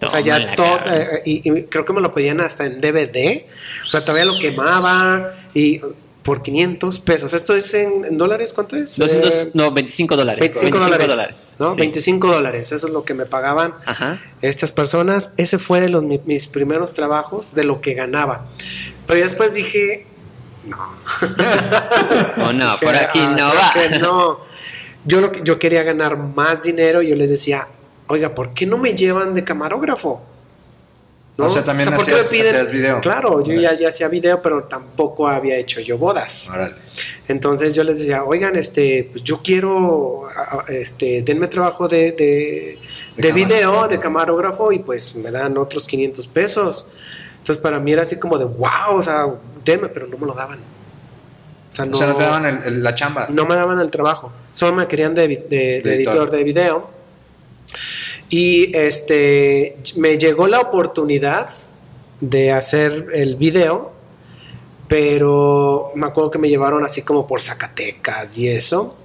O 0.00 0.08
sea, 0.08 0.20
ya 0.20 0.54
todo, 0.54 0.78
eh, 0.86 1.22
y, 1.24 1.50
y 1.50 1.62
creo 1.64 1.84
que 1.84 1.92
me 1.92 2.00
lo 2.00 2.12
pedían 2.12 2.40
hasta 2.40 2.66
en 2.66 2.80
DVD. 2.80 3.44
O 3.80 3.84
sea, 3.84 4.00
todavía 4.00 4.26
lo 4.26 4.38
quemaba 4.38 5.28
y 5.54 5.80
por 6.22 6.42
500 6.42 7.00
pesos. 7.00 7.32
¿Esto 7.32 7.56
es 7.56 7.72
en, 7.74 8.04
en 8.04 8.16
dólares? 8.18 8.52
¿Cuánto 8.52 8.76
es? 8.76 8.96
200, 8.96 9.46
Eh, 9.46 9.50
no, 9.54 9.72
25 9.72 10.16
dólares. 10.16 10.38
25 10.40 10.78
dólares. 10.78 11.56
¿no? 11.58 11.70
Sí. 11.70 11.80
25 11.80 12.28
dólares. 12.28 12.70
Eso 12.70 12.86
es 12.86 12.92
lo 12.92 13.02
que 13.04 13.14
me 13.14 13.24
pagaban 13.26 13.74
Ajá. 13.86 14.20
estas 14.42 14.70
personas. 14.70 15.32
Ese 15.36 15.58
fue 15.58 15.80
de 15.80 15.88
los, 15.88 16.04
mi- 16.04 16.20
mis 16.26 16.46
primeros 16.46 16.92
trabajos, 16.92 17.54
de 17.54 17.64
lo 17.64 17.80
que 17.80 17.94
ganaba. 17.94 18.46
Pero 19.06 19.20
después 19.24 19.54
dije, 19.54 20.06
no. 20.68 20.88
Oh, 22.46 22.52
no, 22.52 22.76
por 22.82 22.94
aquí 22.94 23.20
"Ah, 23.22 23.36
no 23.38 23.46
va. 23.48 23.72
que 23.74 23.98
no. 23.98 24.40
Yo, 25.04 25.20
lo 25.20 25.32
que- 25.32 25.42
yo 25.44 25.58
quería 25.58 25.82
ganar 25.82 26.16
más 26.16 26.62
dinero 26.64 27.02
y 27.02 27.08
yo 27.08 27.16
les 27.16 27.30
decía, 27.30 27.68
oiga, 28.08 28.34
¿por 28.34 28.52
qué 28.54 28.66
no 28.66 28.78
me 28.78 28.94
llevan 28.94 29.34
de 29.34 29.44
camarógrafo? 29.44 30.22
O 31.40 31.48
sea, 31.48 31.62
también 31.62 31.88
¿por 31.94 32.04
qué 32.04 32.14
me 32.14 32.18
hacías- 32.18 32.48
hacías 32.48 32.70
video. 32.72 33.00
Claro, 33.00 33.44
yo 33.44 33.52
ya, 33.54 33.72
ya 33.72 33.90
hacía 33.90 34.08
video, 34.08 34.42
pero 34.42 34.64
tampoco 34.64 35.28
había 35.28 35.56
hecho 35.56 35.80
yo 35.80 35.96
bodas. 35.96 36.50
Órale. 36.52 36.74
Entonces 37.28 37.76
yo 37.76 37.84
les 37.84 38.00
decía, 38.00 38.24
oigan, 38.24 38.56
este, 38.56 39.08
pues 39.12 39.22
yo 39.22 39.40
quiero, 39.40 40.22
este, 40.66 41.22
denme 41.22 41.46
trabajo 41.46 41.86
de, 41.86 42.10
de, 42.10 42.78
De 43.16 43.22
de 43.28 43.32
video, 43.32 43.86
de 43.86 44.00
camarógrafo 44.00 44.72
y 44.72 44.80
pues 44.80 45.14
me 45.14 45.30
dan 45.30 45.56
otros 45.58 45.86
500 45.86 46.26
pesos. 46.26 46.90
Entonces 47.38 47.58
para 47.58 47.80
mí 47.80 47.92
era 47.92 48.02
así 48.02 48.16
como 48.16 48.38
de, 48.38 48.44
wow, 48.44 48.96
o 48.96 49.02
sea, 49.02 49.26
denme, 49.64 49.88
pero 49.88 50.06
no 50.06 50.18
me 50.18 50.26
lo 50.26 50.34
daban. 50.34 50.58
O 50.58 51.72
sea, 51.72 51.84
no, 51.86 51.92
O 51.92 51.94
sea, 51.94 52.06
no 52.08 52.14
te 52.16 52.22
daban 52.22 52.46
el- 52.46 52.62
el- 52.64 52.82
la 52.82 52.94
chamba. 52.94 53.26
no 53.30 53.44
me 53.46 53.54
daban 53.54 53.80
el 53.80 53.90
trabajo. 53.90 54.32
Solo 54.54 54.74
me 54.74 54.86
querían 54.88 55.14
de, 55.14 55.28
de- 55.28 55.36
de 55.36 55.80
De 55.82 55.94
editor. 55.94 56.14
editor 56.14 56.30
de 56.30 56.44
video. 56.44 56.90
Y 58.30 58.76
este 58.76 59.78
me 59.96 60.18
llegó 60.18 60.48
la 60.48 60.60
oportunidad 60.60 61.48
de 62.20 62.52
hacer 62.52 63.06
el 63.14 63.36
video, 63.36 63.92
pero 64.88 65.84
me 65.94 66.06
acuerdo 66.06 66.30
que 66.30 66.38
me 66.38 66.48
llevaron 66.48 66.84
así 66.84 67.02
como 67.02 67.26
por 67.26 67.42
Zacatecas 67.42 68.36
y 68.38 68.48
eso. 68.48 68.96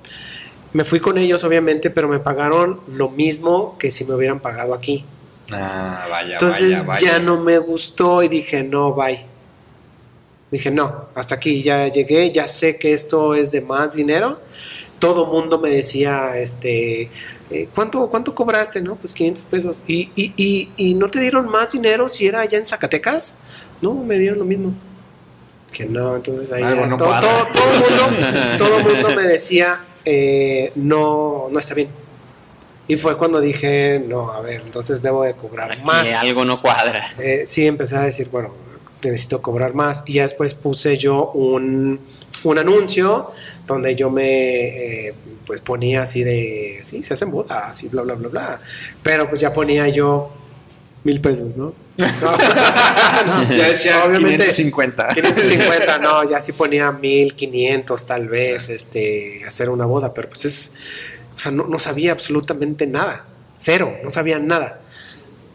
Me 0.71 0.83
fui 0.83 0.99
con 0.99 1.17
ellos, 1.17 1.43
obviamente, 1.43 1.89
pero 1.91 2.07
me 2.07 2.19
pagaron 2.19 2.79
lo 2.87 3.09
mismo 3.09 3.77
que 3.77 3.91
si 3.91 4.05
me 4.05 4.15
hubieran 4.15 4.39
pagado 4.39 4.73
aquí. 4.73 5.05
Ah, 5.51 6.05
vaya, 6.09 6.33
Entonces 6.33 6.71
vaya, 6.79 6.83
vaya. 6.83 7.07
ya 7.07 7.19
no 7.19 7.41
me 7.41 7.57
gustó 7.57 8.23
y 8.23 8.27
dije, 8.27 8.63
no, 8.63 8.93
bye. 8.93 9.25
Dije, 10.51 10.69
no, 10.69 11.07
hasta 11.15 11.35
aquí 11.35 11.63
ya 11.63 11.87
llegué, 11.87 12.31
ya 12.31 12.47
sé 12.47 12.77
que 12.77 12.93
esto 12.93 13.33
es 13.33 13.51
de 13.51 13.61
más 13.61 13.95
dinero. 13.95 14.39
Todo 14.99 15.25
mundo 15.25 15.59
me 15.59 15.69
decía, 15.69 16.37
este, 16.37 17.09
eh, 17.49 17.67
¿cuánto, 17.73 18.07
¿cuánto 18.07 18.35
cobraste? 18.35 18.79
No, 18.79 18.95
pues 18.95 19.13
500 19.13 19.45
pesos. 19.45 19.83
¿Y, 19.87 20.11
y, 20.15 20.33
y, 20.37 20.71
¿Y 20.77 20.93
no 20.93 21.09
te 21.09 21.19
dieron 21.19 21.49
más 21.49 21.71
dinero 21.71 22.07
si 22.07 22.27
era 22.27 22.41
allá 22.41 22.59
en 22.59 22.65
Zacatecas? 22.65 23.35
No, 23.81 23.95
me 23.95 24.17
dieron 24.19 24.39
lo 24.39 24.45
mismo. 24.45 24.73
Que 25.71 25.85
no, 25.85 26.15
entonces 26.15 26.51
ahí 26.51 26.61
Algo 26.61 26.81
ya 26.81 26.87
no 26.87 26.97
todo, 26.97 27.09
todo, 27.19 27.47
todo 27.51 27.87
el 27.87 28.11
mundo, 28.11 28.57
todo 28.59 28.79
mundo 28.79 29.15
me 29.15 29.23
decía, 29.23 29.79
eh, 30.05 30.71
no, 30.75 31.47
no 31.49 31.59
está 31.59 31.73
bien. 31.73 31.89
Y 32.87 32.97
fue 32.97 33.17
cuando 33.17 33.39
dije, 33.39 34.03
no, 34.05 34.31
a 34.31 34.41
ver, 34.41 34.61
entonces 34.65 35.01
debo 35.01 35.23
de 35.23 35.35
cobrar 35.35 35.71
Aquí 35.71 35.81
más. 35.85 36.23
algo 36.23 36.43
no 36.43 36.61
cuadra. 36.61 37.03
Eh, 37.19 37.43
sí, 37.47 37.65
empecé 37.65 37.95
a 37.95 38.01
decir, 38.01 38.27
bueno, 38.29 38.53
necesito 39.01 39.41
cobrar 39.41 39.73
más. 39.73 40.03
Y 40.05 40.13
ya 40.13 40.23
después 40.23 40.53
puse 40.53 40.97
yo 40.97 41.31
un, 41.31 42.01
un 42.43 42.57
anuncio 42.57 43.31
donde 43.65 43.95
yo 43.95 44.09
me 44.09 45.07
eh, 45.07 45.15
pues 45.45 45.61
ponía 45.61 46.03
así 46.03 46.23
de, 46.23 46.79
sí, 46.81 47.03
se 47.03 47.13
hacen 47.13 47.31
bodas 47.31 47.83
y 47.83 47.89
bla, 47.89 48.01
bla, 48.01 48.15
bla, 48.15 48.29
bla. 48.29 48.61
Pero 49.01 49.29
pues 49.29 49.41
ya 49.41 49.53
ponía 49.53 49.87
yo 49.87 50.31
mil 51.03 51.21
pesos, 51.21 51.55
¿no? 51.55 51.73
No. 53.25 53.55
Ya 53.55 53.69
decía 53.69 54.03
Obviamente, 54.05 54.45
550. 54.45 55.09
550, 55.13 55.97
no, 55.99 56.29
ya 56.29 56.39
sí 56.39 56.51
ponía 56.51 56.91
1500 56.91 58.05
tal 58.05 58.27
vez, 58.27 58.67
este, 58.69 59.41
hacer 59.47 59.69
una 59.69 59.85
boda, 59.85 60.13
pero 60.13 60.27
pues 60.29 60.45
es, 60.45 60.71
o 61.35 61.37
sea, 61.37 61.51
no, 61.51 61.67
no 61.67 61.79
sabía 61.79 62.11
absolutamente 62.11 62.87
nada, 62.87 63.25
cero, 63.57 63.97
no 64.03 64.09
sabía 64.11 64.39
nada. 64.39 64.79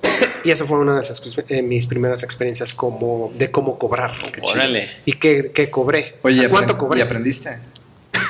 Y 0.45 0.51
esa 0.53 0.65
fue 0.67 0.79
una 0.79 0.95
de 0.95 1.01
esas, 1.01 1.21
eh, 1.49 1.63
mis 1.63 1.87
primeras 1.89 2.23
experiencias 2.23 2.73
como, 2.73 3.33
de 3.35 3.51
cómo 3.51 3.77
cobrar. 3.79 4.13
Qué 4.33 4.41
chido. 4.41 4.55
Órale. 4.55 4.89
Y 5.05 5.15
qué, 5.15 5.51
qué 5.53 5.69
cobré. 5.69 6.17
O 6.23 6.29
Oye, 6.29 6.41
sea, 6.43 6.49
¿cuánto 6.49 6.79
cobré? 6.79 7.01
¿Y 7.01 7.03
aprendiste? 7.03 7.59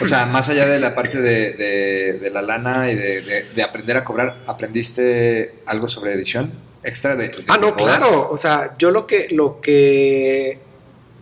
O 0.00 0.06
sea, 0.06 0.24
más 0.26 0.48
allá 0.48 0.66
de 0.66 0.80
la 0.80 0.94
parte 0.94 1.20
de, 1.20 1.52
de- 1.52 2.12
de 2.18 2.30
la 2.30 2.40
lana 2.40 2.90
y 2.90 2.94
de, 2.94 3.20
de- 3.20 3.42
de 3.54 3.62
aprender 3.62 3.96
a 3.98 4.04
cobrar, 4.04 4.38
¿aprendiste 4.46 5.56
algo 5.66 5.87
sobre 5.88 6.14
edición 6.14 6.52
extra 6.82 7.14
de, 7.14 7.28
de 7.28 7.44
Ah, 7.48 7.58
no, 7.61 7.76
claro. 7.76 8.28
O 8.30 8.37
sea, 8.37 8.74
yo 8.78 8.90
lo 8.90 9.06
que, 9.06 9.28
lo 9.30 9.61
que 9.61 10.58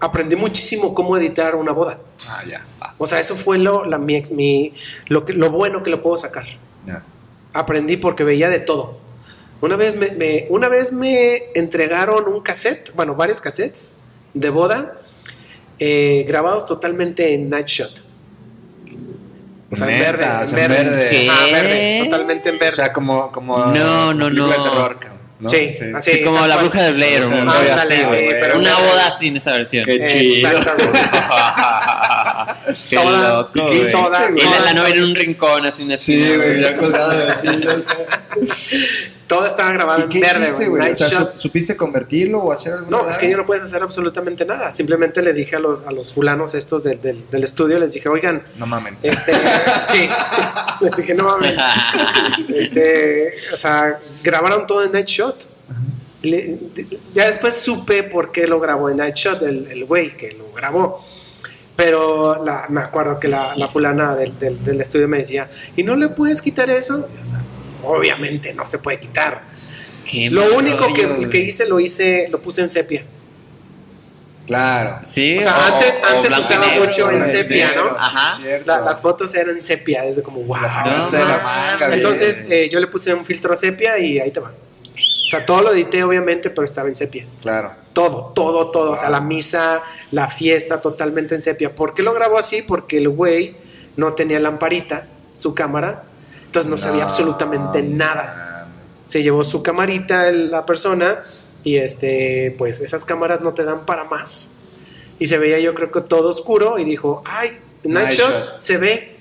aprendí 0.00 0.36
muchísimo 0.36 0.94
cómo 0.94 1.16
editar 1.16 1.54
una 1.56 1.72
boda. 1.72 1.98
Ah, 2.28 2.42
ya. 2.48 2.64
O 2.98 3.06
sea, 3.06 3.20
eso 3.20 3.36
fue 3.36 3.58
lo, 3.58 3.84
la, 3.84 3.98
mi, 3.98 4.72
lo, 5.08 5.24
que, 5.24 5.32
lo 5.32 5.50
bueno 5.50 5.82
que 5.82 5.90
lo 5.90 6.02
puedo 6.02 6.16
sacar. 6.16 6.46
ya. 6.86 7.02
aprendí 7.52 7.96
porque 7.96 8.24
veía 8.24 8.48
de 8.50 8.60
todo. 8.60 8.98
Una 9.60 9.76
vez 9.76 9.96
me, 9.96 10.10
me- 10.10 10.46
una 10.50 10.68
vez 10.68 10.92
me 10.92 11.48
entregaron 11.54 12.28
un 12.28 12.40
cassette, 12.42 12.92
bueno, 12.94 13.14
varios 13.14 13.40
cassettes 13.40 13.96
de 14.34 14.50
boda 14.50 15.00
eh, 15.78 16.24
grabados 16.28 16.66
totalmente 16.66 17.32
en 17.34 17.48
night 17.48 17.66
shot. 17.66 18.02
O 19.70 19.76
sea, 19.76 19.90
en 19.92 19.98
verde, 20.00 20.24
o 20.24 20.40
en 20.42 20.46
sea, 20.46 20.64
en 20.64 20.70
verde. 20.70 21.28
Ah, 21.30 21.46
verde, 21.52 22.00
totalmente 22.04 22.48
en 22.50 22.56
O 22.56 22.58
verde. 22.58 22.76
sea, 22.76 22.92
como, 22.92 23.32
como 23.32 23.58
No, 23.66 24.14
no, 24.14 24.26
película 24.26 24.56
no. 24.56 24.62
de 24.62 24.68
terror, 24.70 24.98
cabrón, 25.00 25.15
¿no? 25.38 25.48
Sí, 25.48 25.70
así. 25.94 26.10
Sí, 26.10 26.22
como 26.22 26.38
tal 26.38 26.48
la 26.48 26.54
cual. 26.54 26.66
bruja 26.66 26.82
de 26.84 26.92
Blair, 26.92 27.24
un 27.24 27.32
Ándale, 27.34 27.58
rollo 27.60 27.74
así, 27.74 27.94
sí, 27.94 28.02
güey. 28.04 28.28
pero 28.28 28.58
Una 28.58 28.78
boda 28.78 29.06
así 29.08 29.28
en 29.28 29.36
esa 29.36 29.52
versión. 29.52 29.84
Qué 29.84 30.04
chido. 30.06 30.50
Qué 32.90 32.96
loco, 32.96 33.72
y 33.72 33.78
güey. 33.78 33.90
Y 34.36 34.42
la, 34.64 34.72
novia 34.74 34.94
en 34.94 35.04
un 35.04 35.14
rincón, 35.14 35.66
así 35.66 35.84
una 35.84 35.96
Sí, 35.96 36.36
güey, 36.36 36.60
ya 36.60 36.76
colgada 36.76 37.40
de 37.42 37.84
Todo 39.26 39.44
estaba 39.46 39.72
grabado 39.72 40.00
¿Y 40.00 40.02
en 40.04 40.20
verde, 40.20 40.44
hiciste, 40.44 40.68
güey. 40.68 40.92
O 40.92 40.96
sea, 40.96 41.08
shot. 41.08 41.32
¿su- 41.32 41.38
¿supiste 41.40 41.76
convertirlo 41.76 42.38
o 42.40 42.52
hacer 42.52 42.74
algo? 42.74 42.90
No, 42.90 43.10
es 43.10 43.18
que 43.18 43.28
ya 43.28 43.36
no 43.36 43.44
puedes 43.44 43.62
hacer 43.64 43.82
absolutamente 43.82 44.44
nada. 44.44 44.70
Simplemente 44.70 45.20
le 45.22 45.32
dije 45.32 45.56
a 45.56 45.58
los, 45.58 45.82
a 45.82 45.90
los 45.90 46.14
fulanos 46.14 46.54
estos 46.54 46.84
del, 46.84 47.00
del, 47.02 47.28
del 47.28 47.42
estudio, 47.44 47.78
les 47.80 47.92
dije, 47.92 48.08
oigan, 48.08 48.44
No 48.56 48.66
mamen. 48.66 48.96
Este, 49.02 49.32
sí. 49.88 50.08
Les 50.80 50.96
dije, 50.96 51.14
no 51.14 51.24
mames. 51.24 51.56
Este, 52.54 53.32
o 53.52 53.56
sea, 53.56 53.98
grabaron 54.22 54.66
todo 54.66 54.84
en 54.84 54.92
Night 54.92 55.06
Shot. 55.08 55.48
Le- 56.22 56.58
ya 57.12 57.26
después 57.26 57.54
supe 57.56 58.02
por 58.04 58.32
qué 58.32 58.46
lo 58.46 58.60
grabó 58.60 58.90
en 58.90 58.98
Night 58.98 59.14
Shot, 59.16 59.42
el 59.42 59.66
el 59.70 59.84
güey 59.84 60.16
que 60.16 60.32
lo 60.32 60.52
grabó. 60.52 61.04
Pero 61.74 62.42
la- 62.44 62.66
me 62.68 62.80
acuerdo 62.80 63.18
que 63.20 63.28
la, 63.28 63.54
la 63.56 63.68
fulana 63.68 64.14
del, 64.16 64.38
del- 64.38 64.62
del 64.64 64.80
estudio 64.80 65.08
me 65.08 65.18
decía, 65.18 65.50
¿y 65.76 65.82
no 65.82 65.94
le 65.96 66.08
puedes 66.08 66.40
quitar 66.40 66.70
eso? 66.70 67.06
Y, 67.18 67.22
o 67.22 67.26
sea, 67.26 67.42
obviamente 67.86 68.52
no 68.54 68.64
se 68.64 68.78
puede 68.78 68.98
quitar. 69.00 69.44
Qué 70.10 70.30
Lo 70.30 70.54
único 70.56 70.92
que, 70.94 71.28
que 71.30 71.38
hice, 71.38 71.66
lo 71.66 71.80
hice, 71.80 72.28
lo 72.30 72.40
puse 72.42 72.60
en 72.62 72.68
sepia. 72.68 73.04
Claro. 74.46 74.98
Sí, 75.02 75.38
O 75.38 75.40
sea, 75.40 75.66
antes- 75.66 75.98
antes 76.04 76.28
blanco 76.28 76.36
y 76.38 76.40
usaba 76.44 76.66
negro, 76.66 76.84
mucho 76.84 77.10
en 77.10 77.22
sepia, 77.22 77.72
¿no? 77.74 77.96
Ajá. 77.98 78.36
cierto. 78.40 78.66
La- 78.66 78.80
las 78.80 79.00
fotos 79.00 79.34
eran 79.34 79.60
sepia, 79.60 80.04
es 80.04 80.16
de 80.16 80.22
como, 80.22 80.40
wow. 80.42 80.56
Las 80.62 81.10
de 81.10 81.18
la 81.18 81.76
bien. 81.78 81.92
Entonces 81.94 82.44
eh, 82.48 82.68
yo 82.70 82.78
le 82.78 82.86
puse 82.86 83.12
un 83.12 83.24
filtro 83.24 83.56
sepia 83.56 83.98
y 83.98 84.20
ahí 84.20 84.30
te 84.30 84.38
va. 84.38 84.50
O 84.92 85.28
sea, 85.28 85.44
todo 85.44 85.62
lo 85.62 85.72
edité 85.72 86.04
obviamente, 86.04 86.50
pero 86.50 86.64
estaba 86.64 86.88
en 86.88 86.94
sepia. 86.94 87.26
Claro. 87.42 87.72
Todo, 87.92 88.26
todo, 88.36 88.70
todo. 88.70 88.92
O 88.92 88.96
sea, 88.96 89.10
la 89.10 89.20
misa, 89.20 89.76
la 90.12 90.28
fiesta, 90.28 90.80
totalmente 90.80 91.34
en 91.34 91.42
sepia. 91.42 91.74
¿Por 91.74 91.92
qué 91.94 92.02
lo 92.04 92.12
grabó 92.14 92.38
así? 92.38 92.62
Porque 92.62 92.98
el 92.98 93.08
güey 93.08 93.56
no 93.96 94.14
tenía 94.14 94.38
lamparita, 94.38 95.08
su 95.36 95.54
cámara. 95.56 96.04
Entonces 96.46 96.70
no 96.70 96.78
sabía 96.78 97.04
absolutamente 97.04 97.82
nada. 97.82 98.68
Se 99.06 99.22
llevó 99.22 99.44
su 99.44 99.62
camarita 99.62 100.30
la 100.32 100.64
persona 100.66 101.22
y 101.62 101.76
este, 101.76 102.54
pues 102.58 102.80
esas 102.80 103.04
cámaras 103.04 103.40
no 103.40 103.52
te 103.54 103.64
dan 103.64 103.84
para 103.86 104.04
más. 104.04 104.52
Y 105.18 105.26
se 105.26 105.38
veía 105.38 105.58
yo 105.60 105.74
creo 105.74 105.90
que 105.90 106.00
todo 106.00 106.28
oscuro 106.30 106.78
y 106.78 106.84
dijo, 106.84 107.20
ay, 107.24 107.58
Night, 107.84 108.08
Night 108.08 108.10
Shot, 108.18 108.30
Shot. 108.50 108.60
se 108.60 108.78
ve. 108.78 109.16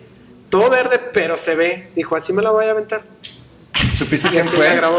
Todo 0.50 0.70
verde, 0.70 1.00
pero 1.14 1.38
se 1.38 1.56
ve. 1.56 1.92
Dijo, 1.96 2.16
así 2.16 2.32
me 2.34 2.42
la 2.42 2.52
voy 2.52 2.66
a 2.66 2.72
aventar. 2.72 3.04
¿Supiste 3.96 4.30
quién 4.30 4.46
fue? 4.46 4.76
No, 4.82 4.92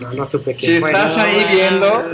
no, 0.00 0.12
no 0.12 0.26
supe 0.26 0.54
quién 0.54 0.74
Si 0.74 0.80
fue. 0.80 0.90
estás 0.90 1.16
No, 1.16 1.22
ahí 1.24 1.46
viendo, 1.50 2.04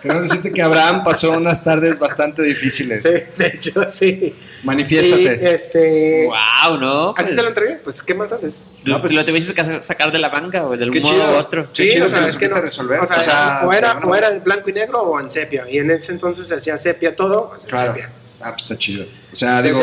queremos 0.00 0.22
decirte 0.24 0.52
que 0.52 0.62
Abraham 0.62 1.02
pasó 1.04 1.32
unas 1.32 1.62
tardes 1.64 1.98
bastante 1.98 2.42
difíciles. 2.42 3.02
Sí, 3.02 3.10
de 3.36 3.46
hecho, 3.46 3.84
sí. 3.88 4.34
Manifiéstate. 4.62 5.38
Y, 5.42 5.46
este. 5.46 6.26
Wow, 6.26 6.76
¿no? 6.78 7.08
Así 7.10 7.14
Pues, 7.16 7.34
se 7.34 7.42
lo 7.42 7.48
entregué. 7.48 7.74
Pues, 7.76 8.02
¿qué 8.02 8.14
más 8.14 8.32
haces? 8.32 8.64
No, 8.84 9.00
pues- 9.00 9.14
lo 9.14 9.24
tuviste 9.24 9.54
que 9.54 9.80
sacar 9.80 10.12
de 10.12 10.18
la 10.18 10.28
banca, 10.28 10.60
güey, 10.62 10.78
de 10.78 10.84
algún 10.84 11.02
modo 11.02 11.32
u 11.32 11.36
otro. 11.36 11.72
Qué 11.72 11.90
chido 11.90 12.04
o 12.04 12.08
que 12.08 12.10
sea, 12.12 12.20
lo 12.20 12.26
es 12.26 12.36
que 12.36 12.48
no- 12.48 12.60
resolver. 12.60 13.00
O, 13.00 13.06
sea, 13.06 13.18
O 13.18 13.22
sea, 13.22 13.60
o 13.64 13.72
era, 13.72 13.98
o 13.98 14.14
era 14.14 14.28
en 14.28 14.44
blanco 14.44 14.68
y 14.70 14.72
negro 14.74 15.00
o 15.02 15.18
en 15.20 15.30
sepia. 15.30 15.64
Y 15.70 15.78
en 15.78 15.90
ese 15.90 16.12
entonces 16.12 16.46
se 16.48 16.54
hacía 16.54 16.76
sepia 16.76 17.14
todo, 17.16 17.48
pues, 17.50 17.64
en 17.64 17.70
Claro. 17.70 17.86
sepia. 17.94 18.12
Ah, 18.40 18.50
pues 18.52 18.62
está 18.62 18.76
chido. 18.78 19.06
O 19.32 19.36
sea, 19.36 19.62
digo, 19.62 19.82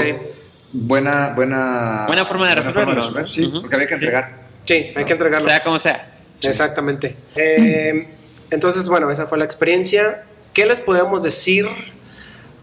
buena, 0.73 1.29
buena. 1.35 2.03
Buena 2.07 2.25
forma 2.25 2.47
de 2.49 2.55
resolverlo, 2.55 2.93
resolver, 2.95 3.27
sí, 3.27 3.47
porque 3.61 3.75
había 3.75 3.87
que 3.87 3.95
Sí. 3.95 4.05
entregar. 4.05 4.47
Sí, 4.63 4.73
hay 4.73 4.93
No. 4.95 5.05
que 5.05 5.11
entregarlo. 5.13 5.47
Sea 5.47 5.63
como 5.63 5.79
sea. 5.79 6.13
Exactamente. 6.41 7.17
Eh, 7.35 8.07
entonces, 8.51 8.87
bueno, 8.87 9.09
esa 9.11 9.27
fue 9.27 9.37
la 9.37 9.45
experiencia. 9.45 10.25
¿Qué 10.53 10.65
les 10.65 10.79
podemos 10.79 11.23
decir 11.23 11.67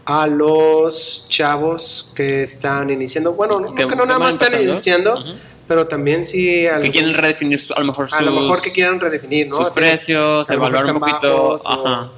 a 0.05 0.27
los 0.27 1.25
chavos 1.29 2.11
que 2.15 2.43
están 2.43 2.89
iniciando? 2.89 3.33
Bueno, 3.33 3.59
no, 3.59 3.73
Que 3.75 3.87
que 3.87 3.95
no 3.95 4.05
nada 4.05 4.19
más 4.19 4.33
están 4.41 4.61
iniciando, 4.61 5.23
pero 5.67 5.87
también 5.87 6.23
si 6.23 6.67
algún- 6.67 6.83
Que 6.83 6.91
quieren 6.91 7.13
redefinir 7.15 7.59
a 7.75 7.79
lo 7.79 7.85
mejor 7.87 8.09
sus, 8.09 8.19
a 8.19 8.21
lo 8.21 8.31
mejor 8.31 8.61
que 8.61 8.71
quieran 8.71 8.99
redefinir, 8.99 9.49
¿no? 9.49 9.57
sus 9.57 9.67
Así, 9.69 9.79
precios, 9.79 10.49
evaluar 10.49 10.85
un 10.93 10.99
poquito. 10.99 11.37
bajos, 11.53 11.63
o- 11.65 11.87
Ajá. 11.87 12.11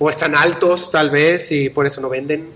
O, 0.00 0.08
están 0.10 0.34
altos, 0.36 0.90
tal 0.92 1.10
vez, 1.10 1.50
y 1.50 1.70
por 1.70 1.84
eso 1.86 2.00
no 2.00 2.08
venden, 2.08 2.48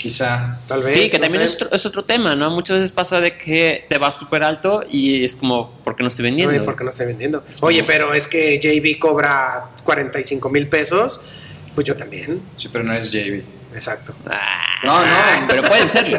Quizá. 0.00 0.58
tal 0.66 0.82
vez. 0.82 0.94
Sí, 0.94 1.10
que 1.10 1.18
no 1.18 1.24
también 1.24 1.42
es 1.42 1.54
otro, 1.56 1.68
es 1.72 1.84
otro 1.84 2.04
tema, 2.06 2.34
¿no? 2.34 2.48
Muchas 2.50 2.76
veces 2.78 2.90
pasa 2.92 3.20
de 3.20 3.36
que 3.36 3.84
te 3.88 3.98
vas 3.98 4.16
súper 4.18 4.42
alto 4.42 4.82
y 4.88 5.22
es 5.24 5.36
como, 5.36 5.72
¿por 5.84 5.94
qué 5.94 6.02
no 6.02 6.08
estoy 6.08 6.22
vendiendo? 6.24 6.54
Oye, 6.54 6.64
¿por 6.64 6.74
qué 6.76 6.84
no 6.84 6.90
estoy 6.90 7.06
vendiendo? 7.06 7.44
Oye, 7.60 7.84
pero 7.84 8.14
es 8.14 8.26
que 8.26 8.58
JB 8.58 8.98
cobra 8.98 9.70
45 9.84 10.48
mil 10.48 10.68
pesos, 10.68 11.20
pues 11.74 11.86
yo 11.86 11.96
también. 11.96 12.40
Sí, 12.56 12.68
pero 12.72 12.82
no 12.82 12.94
es 12.94 13.10
JB. 13.10 13.42
Exacto. 13.74 14.14
Ah, 14.26 14.80
No, 14.84 15.04
no. 15.06 15.12
Pero 15.48 15.62
pueden 15.62 15.88
serlo. 15.90 16.18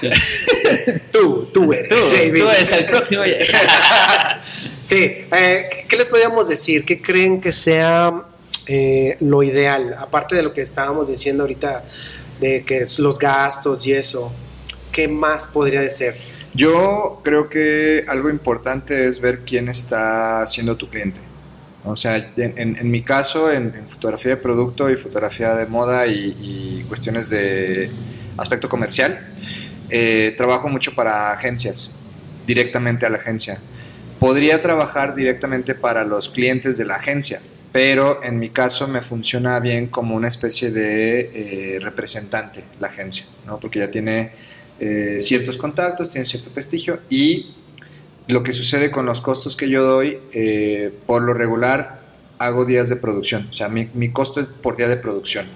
Sí. 0.00 0.08
Tú, 1.12 1.50
tú 1.52 1.72
eres 1.72 1.88
Tú, 1.88 1.94
JB. 1.96 2.38
tú 2.38 2.48
eres 2.50 2.72
el 2.72 2.84
próximo. 2.86 3.22
Sí, 4.84 4.96
eh, 4.96 5.68
¿qué- 5.70 5.86
¿qué 5.88 5.96
les 5.96 6.06
podríamos 6.08 6.48
decir? 6.48 6.84
¿Qué 6.84 7.00
creen 7.00 7.40
que 7.40 7.52
sea 7.52 8.24
eh, 8.66 9.16
lo 9.20 9.42
ideal? 9.42 9.94
Aparte 9.98 10.34
de 10.36 10.42
lo 10.42 10.52
que 10.52 10.60
estábamos 10.60 11.08
diciendo 11.08 11.42
ahorita, 11.44 11.82
de 12.44 12.64
que 12.64 12.78
es 12.78 12.98
los 12.98 13.18
gastos 13.18 13.86
y 13.86 13.94
eso, 13.94 14.32
¿qué 14.92 15.08
más 15.08 15.46
podría 15.46 15.88
ser? 15.88 16.16
Yo 16.54 17.20
creo 17.24 17.48
que 17.48 18.04
algo 18.06 18.30
importante 18.30 19.08
es 19.08 19.20
ver 19.20 19.40
quién 19.40 19.68
está 19.68 20.46
siendo 20.46 20.76
tu 20.76 20.88
cliente. 20.88 21.20
O 21.84 21.96
sea, 21.96 22.32
en, 22.36 22.90
mi 22.90 23.02
caso, 23.02 23.50
en, 23.50 23.88
fotografía 23.88 24.32
de 24.32 24.36
producto 24.38 24.88
y 24.88 24.94
fotografía 24.96 25.54
de 25.54 25.66
moda 25.66 26.06
y, 26.06 26.36
y 26.40 26.84
cuestiones 26.88 27.28
de 27.30 27.90
aspecto 28.36 28.68
comercial, 28.68 29.32
eh, 29.90 30.34
trabajo 30.36 30.68
mucho 30.68 30.94
para 30.94 31.32
agencias, 31.32 31.90
directamente 32.46 33.06
a 33.06 33.10
la 33.10 33.18
agencia. 33.18 33.58
podría 34.18 34.60
trabajar 34.60 35.14
directamente 35.14 35.74
para 35.74 36.04
los 36.04 36.30
clientes 36.30 36.78
de 36.78 36.84
la 36.86 36.94
agencia, 36.94 37.40
pero 37.74 38.22
en 38.22 38.38
mi 38.38 38.50
caso 38.50 38.86
me 38.86 39.00
funciona 39.00 39.58
bien 39.58 39.88
como 39.88 40.14
una 40.14 40.28
especie 40.28 40.70
de 40.70 41.74
eh, 41.74 41.80
representante 41.80 42.64
la 42.78 42.86
agencia, 42.86 43.26
¿no? 43.46 43.58
porque 43.58 43.80
ya 43.80 43.90
tiene 43.90 44.30
eh, 44.78 45.16
ciertos 45.20 45.56
contactos, 45.56 46.08
tiene 46.08 46.24
cierto 46.24 46.52
prestigio 46.52 47.00
y 47.10 47.52
lo 48.28 48.44
que 48.44 48.52
sucede 48.52 48.92
con 48.92 49.06
los 49.06 49.20
costos 49.20 49.56
que 49.56 49.68
yo 49.68 49.82
doy, 49.82 50.20
eh, 50.32 50.96
por 51.04 51.22
lo 51.22 51.34
regular 51.34 52.00
hago 52.38 52.64
días 52.64 52.88
de 52.90 52.94
producción, 52.94 53.48
o 53.50 53.54
sea, 53.54 53.68
mi, 53.68 53.90
mi 53.92 54.12
costo 54.12 54.38
es 54.38 54.50
por 54.50 54.76
día 54.76 54.86
de 54.86 54.96
producción. 54.96 55.48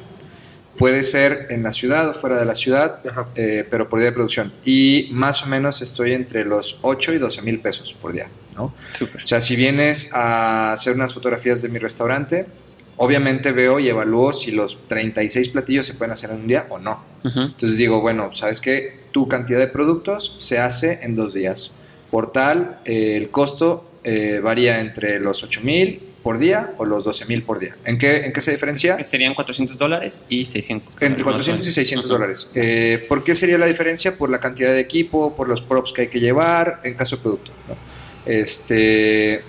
Puede 0.76 1.04
ser 1.04 1.46
en 1.50 1.62
la 1.62 1.70
ciudad 1.70 2.08
o 2.08 2.14
fuera 2.14 2.40
de 2.40 2.44
la 2.44 2.56
ciudad, 2.56 2.98
pero 3.34 3.88
por 3.88 4.00
día 4.00 4.10
de 4.10 4.14
producción. 4.14 4.52
Y 4.64 5.08
más 5.12 5.42
o 5.42 5.46
menos 5.46 5.82
estoy 5.82 6.12
entre 6.12 6.44
los 6.44 6.78
8 6.82 7.14
y 7.14 7.18
12 7.18 7.42
mil 7.42 7.60
pesos 7.60 7.96
por 8.00 8.12
día, 8.12 8.28
¿no? 8.58 8.74
Súper. 8.90 9.22
O 9.22 9.26
sea, 9.26 9.40
si 9.40 9.54
vienes 9.56 10.10
a 10.12 10.72
hacer 10.72 10.94
unas 10.94 11.14
fotografías 11.14 11.62
de 11.62 11.68
mi 11.68 11.78
restaurante, 11.78 12.46
obviamente 12.96 13.52
veo 13.52 13.78
y 13.78 13.88
evalúo 13.88 14.32
si 14.32 14.50
los 14.50 14.80
36 14.88 15.48
platillos 15.50 15.86
se 15.86 15.94
pueden 15.94 16.12
hacer 16.12 16.30
en 16.30 16.40
un 16.40 16.46
día 16.48 16.66
o 16.68 16.78
no. 16.78 17.04
Ujú. 17.24 17.40
Entonces 17.40 17.78
digo, 17.78 18.00
bueno, 18.00 18.34
sabes 18.34 18.60
que 18.60 18.98
tu 19.12 19.28
cantidad 19.28 19.58
de 19.60 19.68
productos 19.68 20.34
se 20.36 20.58
hace 20.58 20.98
en 21.02 21.14
dos 21.14 21.34
días. 21.34 21.70
Por 22.10 22.32
tal, 22.32 22.80
eh, 22.84 23.16
el 23.16 23.30
costo 23.30 23.88
eh, 24.04 24.40
varía 24.42 24.80
entre 24.80 25.20
los 25.20 25.42
8 25.44 25.60
mil 25.62 26.00
por 26.22 26.38
día 26.38 26.74
o 26.78 26.84
los 26.84 27.04
12 27.04 27.26
mil 27.26 27.42
por 27.42 27.58
día. 27.58 27.76
¿En 27.84 27.96
qué, 27.96 28.26
¿En 28.26 28.32
qué 28.32 28.40
se 28.40 28.50
diferencia? 28.50 29.02
Serían 29.04 29.34
400 29.34 29.78
dólares 29.78 30.24
y 30.28 30.44
600 30.44 30.94
dólares. 30.94 31.06
Entre 31.06 31.24
más 31.24 31.32
o 31.32 31.36
400 31.36 31.60
y 31.60 31.64
menos. 31.64 31.74
600 31.74 32.06
Ujú. 32.06 32.14
dólares. 32.14 32.50
Eh, 32.54 33.06
¿Por 33.08 33.22
qué 33.24 33.34
sería 33.34 33.56
la 33.56 33.66
diferencia? 33.66 34.16
Por 34.18 34.28
la 34.28 34.40
cantidad 34.40 34.70
de 34.70 34.80
equipo, 34.80 35.36
por 35.36 35.48
los 35.48 35.62
props 35.62 35.92
que 35.92 36.02
hay 36.02 36.08
que 36.08 36.20
llevar, 36.20 36.80
en 36.84 36.94
caso 36.94 37.16
de 37.16 37.22
producto. 37.22 37.52
¿no? 37.68 37.76
Este, 38.28 39.42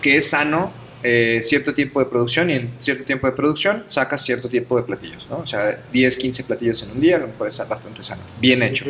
que 0.00 0.16
es 0.18 0.30
sano 0.30 0.72
eh, 1.02 1.40
cierto 1.42 1.74
tiempo 1.74 2.00
de 2.00 2.06
producción 2.06 2.50
y 2.50 2.54
en 2.54 2.74
cierto 2.78 3.04
tiempo 3.04 3.26
de 3.26 3.32
producción 3.32 3.84
sacas 3.88 4.22
cierto 4.22 4.48
tiempo 4.48 4.76
de 4.76 4.84
platillos. 4.84 5.26
¿no? 5.28 5.38
O 5.38 5.46
sea, 5.46 5.82
10, 5.92 6.16
15 6.16 6.44
platillos 6.44 6.82
en 6.82 6.92
un 6.92 7.00
día, 7.00 7.16
a 7.16 7.18
lo 7.20 7.28
mejor 7.28 7.48
es 7.48 7.58
bastante 7.68 8.02
sano. 8.02 8.22
Bien 8.40 8.62
hecho. 8.62 8.86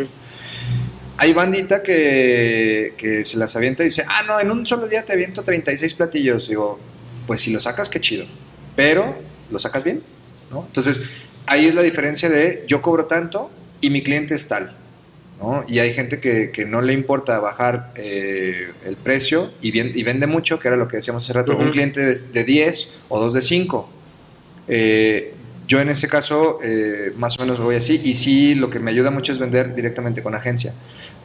Hay 1.16 1.32
bandita 1.32 1.82
que, 1.82 2.94
que 2.96 3.24
se 3.24 3.36
las 3.36 3.56
avienta 3.56 3.82
y 3.82 3.86
dice, 3.86 4.04
ah, 4.08 4.22
no, 4.26 4.38
en 4.38 4.50
un 4.50 4.66
solo 4.66 4.88
día 4.88 5.04
te 5.04 5.12
aviento 5.12 5.42
36 5.42 5.94
platillos. 5.94 6.48
Digo, 6.48 6.78
pues 7.26 7.40
si 7.40 7.52
lo 7.52 7.60
sacas, 7.60 7.88
qué 7.88 8.00
chido. 8.00 8.26
Pero, 8.76 9.16
¿lo 9.50 9.58
sacas 9.58 9.84
bien? 9.84 10.02
¿No? 10.50 10.64
Entonces, 10.66 11.00
ahí 11.46 11.66
es 11.66 11.74
la 11.74 11.82
diferencia 11.82 12.28
de 12.28 12.64
yo 12.66 12.82
cobro 12.82 13.06
tanto 13.06 13.50
y 13.80 13.90
mi 13.90 14.02
cliente 14.02 14.34
es 14.34 14.46
tal. 14.48 14.76
¿No? 15.52 15.64
Y 15.68 15.78
hay 15.78 15.92
gente 15.92 16.20
que, 16.20 16.50
que 16.50 16.64
no 16.64 16.80
le 16.82 16.92
importa 16.92 17.38
bajar 17.40 17.92
eh, 17.96 18.72
el 18.84 18.96
precio 18.96 19.52
y, 19.60 19.70
bien- 19.70 19.90
y 19.94 20.02
vende 20.02 20.26
mucho, 20.26 20.58
que 20.58 20.68
era 20.68 20.76
lo 20.76 20.88
que 20.88 20.96
decíamos 20.98 21.24
hace 21.24 21.32
rato, 21.32 21.52
un 21.56 21.70
cliente 21.70 22.00
de, 22.00 22.14
de 22.32 22.44
10 22.44 22.90
o 23.08 23.20
dos 23.20 23.34
de 23.34 23.40
5. 23.40 23.88
Eh, 24.68 25.34
yo 25.66 25.80
en 25.80 25.88
ese 25.88 26.08
caso 26.08 26.58
eh, 26.62 27.12
más 27.16 27.38
o 27.38 27.42
menos 27.42 27.58
voy 27.58 27.76
así 27.76 28.00
y 28.04 28.14
sí 28.14 28.54
lo 28.54 28.68
que 28.70 28.80
me 28.80 28.90
ayuda 28.90 29.10
mucho 29.10 29.32
es 29.32 29.38
vender 29.38 29.74
directamente 29.74 30.22
con 30.22 30.34
agencia 30.34 30.74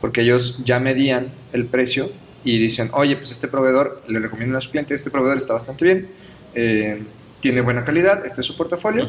porque 0.01 0.21
ellos 0.21 0.59
ya 0.63 0.79
medían 0.79 1.33
el 1.51 1.65
precio 1.65 2.09
y 2.45 2.57
dicen 2.57 2.89
oye 2.93 3.17
pues 3.17 3.31
este 3.31 3.49
proveedor 3.49 4.01
le 4.07 4.19
recomiendo 4.19 4.57
a 4.57 4.61
su 4.61 4.71
cliente 4.71 4.93
este 4.93 5.09
proveedor 5.09 5.37
está 5.37 5.53
bastante 5.53 5.83
bien 5.85 6.09
tiene 7.41 7.59
buena 7.61 7.83
calidad 7.83 8.25
este 8.25 8.39
es 8.41 8.47
su 8.47 8.55
portafolio 8.55 9.07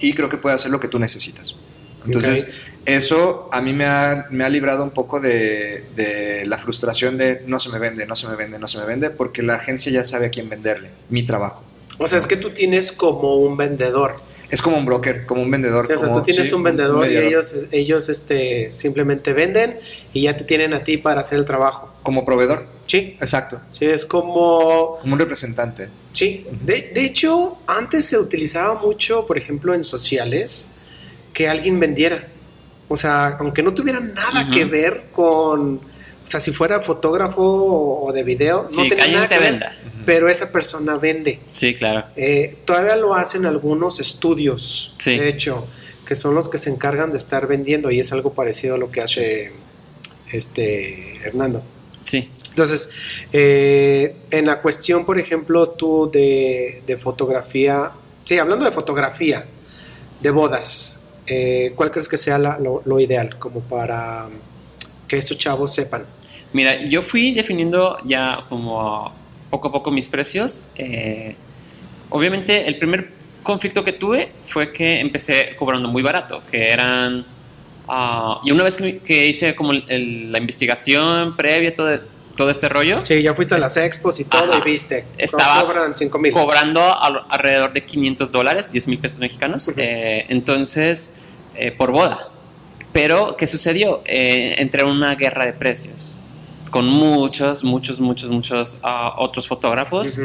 y 0.00 0.12
creo 0.12 0.28
que 0.28 0.36
puede 0.38 0.54
hacer 0.54 0.70
lo 0.70 0.78
que 0.78 0.86
tú 0.88 0.98
necesitas 1.00 1.56
entonces 2.04 2.46
eso 2.86 3.48
a 3.52 3.60
mí 3.62 3.72
me 3.72 3.86
ha, 3.86 4.26
me 4.30 4.44
ha 4.44 4.48
librado 4.48 4.84
un 4.84 4.90
poco 4.90 5.20
de, 5.20 5.84
de 5.96 6.44
la 6.46 6.58
frustración 6.58 7.16
de 7.16 7.42
no 7.46 7.58
se 7.58 7.70
me 7.70 7.78
vende 7.78 8.04
no 8.06 8.14
se 8.16 8.28
me 8.28 8.36
vende 8.36 8.58
no 8.58 8.68
se 8.68 8.78
me 8.78 8.84
vende 8.84 9.10
porque 9.10 9.42
la 9.42 9.54
agencia 9.54 9.90
ya 9.90 10.04
sabe 10.04 10.26
a 10.26 10.30
quién 10.30 10.48
venderle 10.48 10.90
mi 11.08 11.22
trabajo. 11.22 11.64
O 11.98 12.08
sea, 12.08 12.18
es 12.18 12.26
que 12.26 12.36
tú 12.36 12.50
tienes 12.50 12.90
como 12.92 13.36
un 13.36 13.56
vendedor. 13.56 14.16
es 14.50 14.60
como 14.60 14.76
un 14.76 14.84
broker 14.84 15.24
como 15.26 15.42
un 15.42 15.50
vendedor 15.50 15.84
O 15.84 15.88
sea, 15.88 15.96
como- 15.96 16.18
tú 16.18 16.24
tienes 16.24 16.48
sí, 16.48 16.54
un 16.54 16.62
vendedor 16.62 17.10
y 17.10 17.16
ellos, 17.16 17.54
ellos 17.70 18.08
este, 18.08 18.70
simplemente 18.72 19.32
venden 19.32 19.78
y 20.12 20.22
ya 20.22 20.36
te 20.36 20.44
tienen 20.44 20.74
a 20.74 20.82
ti 20.84 20.98
para 20.98 21.20
hacer 21.20 21.38
el 21.38 21.44
trabajo. 21.44 21.92
como 22.02 22.24
proveedor 22.24 22.66
Sí, 22.86 23.16
exacto. 23.18 23.60
Sí, 23.70 23.86
es 23.86 24.04
como... 24.04 24.98
como 25.00 25.14
un 25.14 25.18
representante. 25.18 25.88
Sí, 26.12 26.46
de, 26.62 26.92
de 26.94 27.04
hecho, 27.06 27.56
antes 27.66 28.04
se 28.04 28.18
utilizaba 28.18 28.74
mucho, 28.74 29.24
por 29.26 29.38
ejemplo, 29.38 29.74
en 29.74 29.82
sociales, 29.82 30.70
que 31.34 31.48
alguien 31.50 31.78
vendiera. 31.78 32.26
O 32.88 32.96
sea, 32.96 33.36
aunque 33.40 33.62
no 33.62 33.74
tuviera 33.74 34.00
nada 34.00 34.48
que 34.50 34.64
ver 34.64 35.08
con... 35.12 35.76
O 35.76 36.26
sea, 36.26 36.40
si 36.40 36.52
fuera 36.52 36.80
fotógrafo 36.80 37.42
o, 37.42 38.10
de 38.12 38.22
video, 38.24 38.64
Sí, 38.70 38.82
no 38.82 38.88
tenía 38.88 39.08
nada 39.08 39.28
que 39.28 39.38
ver, 39.38 39.50
venda. 39.52 39.72
pero 40.06 40.30
esa 40.30 40.50
persona 40.50 40.96
vende. 40.96 41.40
Sí, 41.50 41.74
claro. 41.74 42.06
Eh, 42.16 42.56
todavía 42.64 42.96
lo 42.96 43.14
hacen 43.14 43.44
algunos 43.44 44.00
estudios, 44.00 44.94
Sí. 44.98 45.18
de 45.18 45.28
hecho, 45.28 45.66
que 46.06 46.14
son 46.14 46.34
los 46.34 46.48
que 46.48 46.56
se 46.56 46.70
encargan 46.70 47.10
de 47.10 47.18
estar 47.18 47.46
vendiendo 47.46 47.90
y 47.90 48.00
es 48.00 48.10
algo 48.12 48.32
parecido 48.32 48.76
a 48.76 48.78
lo 48.78 48.90
que 48.90 49.02
hace 49.02 49.52
este 50.32 51.16
Hernando. 51.26 51.62
Sí. 52.04 52.30
Entonces, 52.50 52.88
eh, 53.32 54.16
en 54.30 54.46
la 54.46 54.62
cuestión, 54.62 55.04
por 55.04 55.18
ejemplo, 55.18 55.70
tú 55.70 56.08
de, 56.12 56.82
de 56.86 56.96
fotografía, 56.96 57.92
sí, 58.24 58.38
hablando 58.38 58.64
de 58.64 58.70
fotografía, 58.70 59.44
de 60.20 60.30
bodas, 60.30 61.02
eh, 61.26 61.72
¿cuál 61.74 61.90
crees 61.90 62.08
que 62.08 62.18
sea 62.18 62.38
lo, 62.38 63.00
ideal 63.00 63.38
como 63.38 63.60
para 63.60 64.28
que 65.08 65.16
estos 65.16 65.38
chavos 65.38 65.72
sepan? 65.72 66.04
Mira, 66.52 66.84
yo 66.84 67.02
fui 67.02 67.32
definiendo 67.32 67.96
ya 68.04 68.44
como 68.48 69.12
poco 69.50 69.68
a 69.68 69.72
poco 69.72 69.90
mis 69.90 70.08
precios. 70.08 70.68
Eh, 70.76 71.34
obviamente, 72.10 72.68
el 72.68 72.78
primer 72.78 73.10
conflicto 73.42 73.84
que 73.84 73.92
tuve 73.92 74.32
fue 74.42 74.72
que 74.72 75.00
empecé 75.00 75.56
cobrando 75.56 75.88
muy 75.88 76.02
barato, 76.02 76.42
que 76.50 76.70
eran... 76.70 77.26
ah, 77.88 78.40
y 78.44 78.50
una 78.50 78.62
vez 78.62 78.76
que, 78.76 79.26
hice 79.26 79.54
como 79.54 79.72
la 79.72 80.38
investigación 80.38 81.36
previa, 81.36 81.74
todo, 81.74 81.98
todo 82.36 82.50
este 82.50 82.68
rollo, 82.68 83.04
Sí, 83.06 83.22
ya 83.22 83.32
fuiste 83.34 83.54
a 83.54 83.58
las 83.58 83.76
expos 83.76 84.18
y 84.20 84.24
todo 84.24 84.52
Ajá. 84.52 84.58
y 84.60 84.70
viste. 84.70 85.04
Estaba 85.18 85.62
Cobran 85.62 85.94
5 85.94 86.18
mil. 86.18 86.32
cobrando 86.32 86.80
al- 87.00 87.24
alrededor 87.28 87.72
de 87.72 87.84
500 87.84 88.32
dólares, 88.32 88.70
10 88.72 88.88
mil 88.88 88.98
pesos 88.98 89.20
mexicanos, 89.20 89.68
eh, 89.76 90.26
entonces, 90.28 91.14
eh, 91.54 91.70
por 91.72 91.90
boda. 91.92 92.30
Pero, 92.92 93.36
¿qué 93.36 93.46
sucedió? 93.46 94.02
Eh, 94.06 94.54
entré 94.58 94.82
en 94.82 94.88
una 94.88 95.14
guerra 95.16 95.46
de 95.46 95.52
precios 95.52 96.18
con 96.70 96.86
muchos, 96.88 97.62
muchos, 97.64 98.00
muchos, 98.00 98.30
muchos 98.30 98.78
ah, 98.82 99.14
otros 99.18 99.46
fotógrafos 99.48 100.18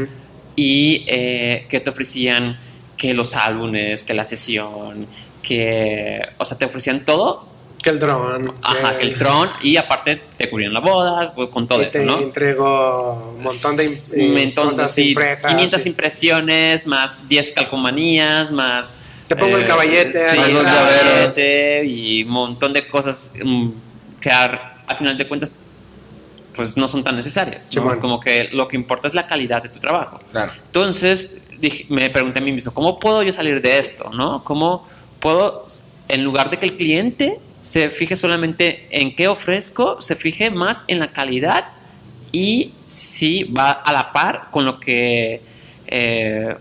y 0.55 1.03
eh, 1.07 1.67
que 1.69 1.79
te 1.79 1.89
ofrecían 1.91 2.59
que 2.97 3.13
los 3.13 3.35
álbumes, 3.35 4.03
que 4.03 4.13
la 4.13 4.25
sesión, 4.25 5.05
que, 5.41 6.21
o 6.37 6.45
sea, 6.45 6.57
te 6.57 6.65
ofrecían 6.65 7.05
todo, 7.05 7.47
Que 7.81 7.91
el 7.91 7.99
dron. 7.99 8.55
ajá, 8.61 8.97
que 8.97 9.03
el 9.05 9.17
tron 9.17 9.47
y 9.61 9.77
aparte 9.77 10.17
te 10.37 10.49
cubrían 10.49 10.73
la 10.73 10.79
boda, 10.81 11.33
pues, 11.33 11.47
con 11.49 11.65
todo 11.67 11.79
que 11.79 11.85
eso, 11.87 11.99
te 11.99 12.05
¿no? 12.05 12.19
entregó 12.19 13.33
un 13.37 13.43
montón 13.43 13.77
de 13.77 13.83
S- 13.85 14.19
eh, 14.21 14.27
un 14.27 14.33
montón, 14.35 14.69
cosas 14.69 14.93
sí, 14.93 15.09
impresas. 15.09 15.49
500 15.51 15.81
sí. 15.81 15.89
impresiones, 15.89 16.87
más 16.87 17.27
10 17.29 17.51
calcomanías, 17.53 18.51
más... 18.51 18.97
Te 19.27 19.35
pongo 19.35 19.57
el 19.57 19.65
caballete, 19.65 20.11
sí, 20.29 20.37
el 20.37 20.63
caballete 20.63 21.85
y 21.85 22.23
un 22.23 22.31
montón 22.31 22.73
de 22.73 22.87
cosas 22.87 23.31
mm, 23.43 23.69
que 24.19 24.29
a, 24.31 24.81
a 24.87 24.95
final 24.95 25.17
de 25.17 25.27
cuentas 25.27 25.59
pues 26.55 26.75
no 26.75 26.87
son 26.87 27.03
tan 27.03 27.15
necesarias. 27.15 27.69
¿no? 27.75 27.89
Es 27.91 27.99
como 27.99 28.19
que 28.19 28.49
lo 28.51 28.67
que 28.67 28.75
importa 28.75 29.07
es 29.07 29.13
la 29.13 29.27
calidad 29.27 29.61
de 29.63 29.69
tu 29.69 29.79
trabajo. 29.79 30.19
Claro. 30.31 30.51
Entonces 30.65 31.37
dije- 31.59 31.85
me 31.89 32.09
pregunté 32.09 32.39
a 32.39 32.41
mí 32.41 32.51
mismo, 32.51 32.73
¿cómo 32.73 32.99
puedo 32.99 33.21
yo 33.23 33.31
salir 33.31 33.61
de 33.61 33.77
esto? 33.79 34.09
¿no? 34.11 34.43
¿Cómo 34.43 34.85
puedo, 35.19 35.63
en 36.07 36.23
lugar 36.23 36.49
de 36.49 36.57
que 36.57 36.65
el 36.65 36.75
cliente 36.75 37.39
se 37.61 37.89
fije 37.89 38.15
solamente 38.15 38.87
en 38.91 39.15
qué 39.15 39.27
ofrezco, 39.27 39.99
se 40.01 40.15
fije 40.15 40.49
más 40.51 40.85
en 40.87 40.99
la 40.99 41.11
calidad 41.11 41.65
y 42.31 42.73
si 42.87 43.43
va 43.45 43.71
a 43.71 43.91
la 43.91 44.11
par 44.11 44.49
con 44.51 44.65
lo 44.65 44.79
que 44.79 45.41
eh, 45.87 46.55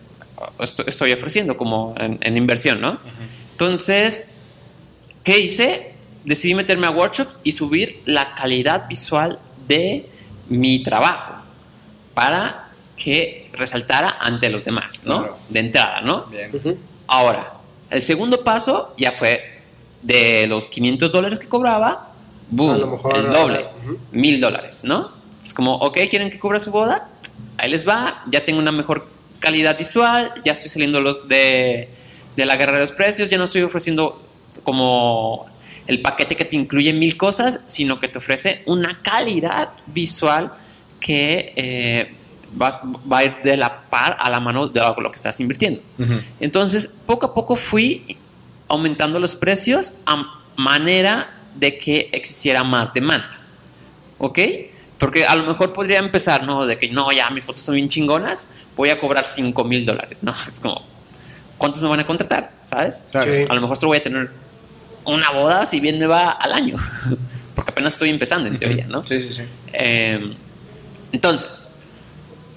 esto- 0.60 0.84
estoy 0.86 1.12
ofreciendo 1.12 1.56
como 1.56 1.94
en, 1.98 2.18
en 2.22 2.36
inversión, 2.36 2.80
¿no? 2.80 2.98
Entonces, 3.52 4.30
¿qué 5.24 5.38
hice? 5.38 5.92
Decidí 6.24 6.54
meterme 6.54 6.86
a 6.86 6.90
workshops 6.90 7.40
y 7.44 7.52
subir 7.52 8.02
la 8.06 8.34
calidad 8.34 8.88
visual 8.88 9.38
de 9.66 10.08
mi 10.48 10.82
trabajo 10.82 11.34
para 12.14 12.70
que 12.96 13.50
resaltara 13.52 14.16
ante 14.20 14.48
los 14.50 14.64
demás, 14.64 15.04
¿no? 15.04 15.18
Claro. 15.20 15.38
De 15.48 15.60
entrada, 15.60 16.00
¿no? 16.00 16.24
Bien. 16.26 16.50
Ahora, 17.06 17.54
el 17.90 18.02
segundo 18.02 18.42
paso 18.42 18.94
ya 18.96 19.12
fue 19.12 19.57
de 20.08 20.46
los 20.46 20.70
500 20.70 21.12
dólares 21.12 21.38
que 21.38 21.48
cobraba, 21.48 22.12
boom, 22.50 22.70
A 22.70 22.78
lo 22.78 22.86
mejor 22.86 23.16
el 23.16 23.30
doble, 23.30 23.66
mil 24.10 24.40
dólares, 24.40 24.82
¿no? 24.84 25.12
Es 25.42 25.52
como, 25.52 25.74
ok, 25.74 25.98
¿quieren 26.08 26.30
que 26.30 26.38
cubra 26.38 26.58
su 26.58 26.70
boda? 26.70 27.10
Ahí 27.58 27.70
les 27.70 27.86
va, 27.86 28.22
ya 28.30 28.44
tengo 28.44 28.58
una 28.58 28.72
mejor 28.72 29.06
calidad 29.38 29.76
visual, 29.76 30.32
ya 30.44 30.52
estoy 30.52 30.70
saliendo 30.70 31.00
los 31.02 31.28
de, 31.28 31.90
de 32.36 32.46
la 32.46 32.56
guerra 32.56 32.72
de 32.72 32.80
los 32.80 32.92
precios, 32.92 33.28
ya 33.28 33.36
no 33.36 33.44
estoy 33.44 33.62
ofreciendo 33.62 34.22
como 34.64 35.46
el 35.86 36.00
paquete 36.00 36.36
que 36.36 36.46
te 36.46 36.56
incluye 36.56 36.92
mil 36.94 37.18
cosas, 37.18 37.60
sino 37.66 38.00
que 38.00 38.08
te 38.08 38.16
ofrece 38.16 38.62
una 38.64 39.02
calidad 39.02 39.70
visual 39.86 40.52
que 41.00 41.52
eh, 41.54 42.14
va, 42.60 42.80
va 43.10 43.18
a 43.18 43.24
ir 43.24 43.36
de 43.44 43.58
la 43.58 43.82
par 43.82 44.16
a 44.18 44.30
la 44.30 44.40
mano 44.40 44.68
de 44.68 44.80
lo 44.80 45.10
que 45.10 45.16
estás 45.16 45.38
invirtiendo. 45.38 45.82
Entonces, 46.40 46.98
poco 47.04 47.26
a 47.26 47.34
poco 47.34 47.56
fui 47.56 48.16
aumentando 48.68 49.18
los 49.18 49.36
precios 49.36 49.98
a 50.06 50.40
manera 50.56 51.34
de 51.54 51.78
que 51.78 52.10
existiera 52.12 52.64
más 52.64 52.92
demanda. 52.92 53.30
¿Ok? 54.18 54.38
Porque 54.98 55.24
a 55.24 55.36
lo 55.36 55.44
mejor 55.44 55.72
podría 55.72 55.98
empezar, 55.98 56.44
¿no? 56.44 56.66
De 56.66 56.76
que 56.76 56.90
no, 56.90 57.10
ya 57.12 57.30
mis 57.30 57.44
fotos 57.44 57.62
son 57.62 57.76
bien 57.76 57.88
chingonas, 57.88 58.48
voy 58.76 58.90
a 58.90 58.98
cobrar 58.98 59.24
5 59.24 59.64
mil 59.64 59.86
dólares. 59.86 60.22
No, 60.22 60.34
es 60.46 60.60
como, 60.60 60.84
¿cuántos 61.56 61.82
me 61.82 61.88
van 61.88 62.00
a 62.00 62.06
contratar? 62.06 62.52
¿Sabes? 62.64 63.06
A 63.14 63.54
lo 63.54 63.60
mejor 63.60 63.76
solo 63.76 63.88
voy 63.88 63.98
a 63.98 64.02
tener 64.02 64.30
una 65.04 65.30
boda 65.30 65.64
si 65.66 65.80
bien 65.80 65.98
me 65.98 66.06
va 66.06 66.30
al 66.30 66.52
año. 66.52 66.76
Porque 67.54 67.70
apenas 67.70 67.94
estoy 67.94 68.10
empezando 68.10 68.48
en 68.48 68.58
teoría, 68.58 68.86
¿no? 68.86 69.04
Sí, 69.04 69.20
sí, 69.20 69.30
sí. 69.30 69.42
Eh, 69.72 70.36
entonces, 71.12 71.72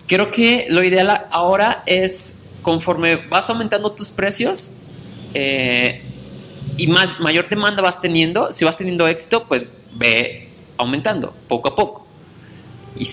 creo 0.08 0.30
que 0.30 0.68
lo 0.70 0.84
ideal 0.84 1.26
ahora 1.32 1.84
es 1.86 2.40
conforme 2.62 3.16
vas 3.16 3.50
aumentando 3.50 3.92
tus 3.94 4.12
precios 4.12 4.78
eh, 5.34 6.02
y 6.78 6.88
más, 6.88 7.20
mayor 7.20 7.48
demanda 7.50 7.82
vas 7.82 8.02
teniendo, 8.02 8.52
si 8.52 8.66
vas 8.66 8.78
teniendo 8.78 9.08
éxito, 9.08 9.46
pues 9.48 9.70
ve 9.94 10.50
aumentando 10.78 11.36
poco 11.48 11.70
a 11.70 11.76
poco. 11.76 12.08
Y 12.98 13.08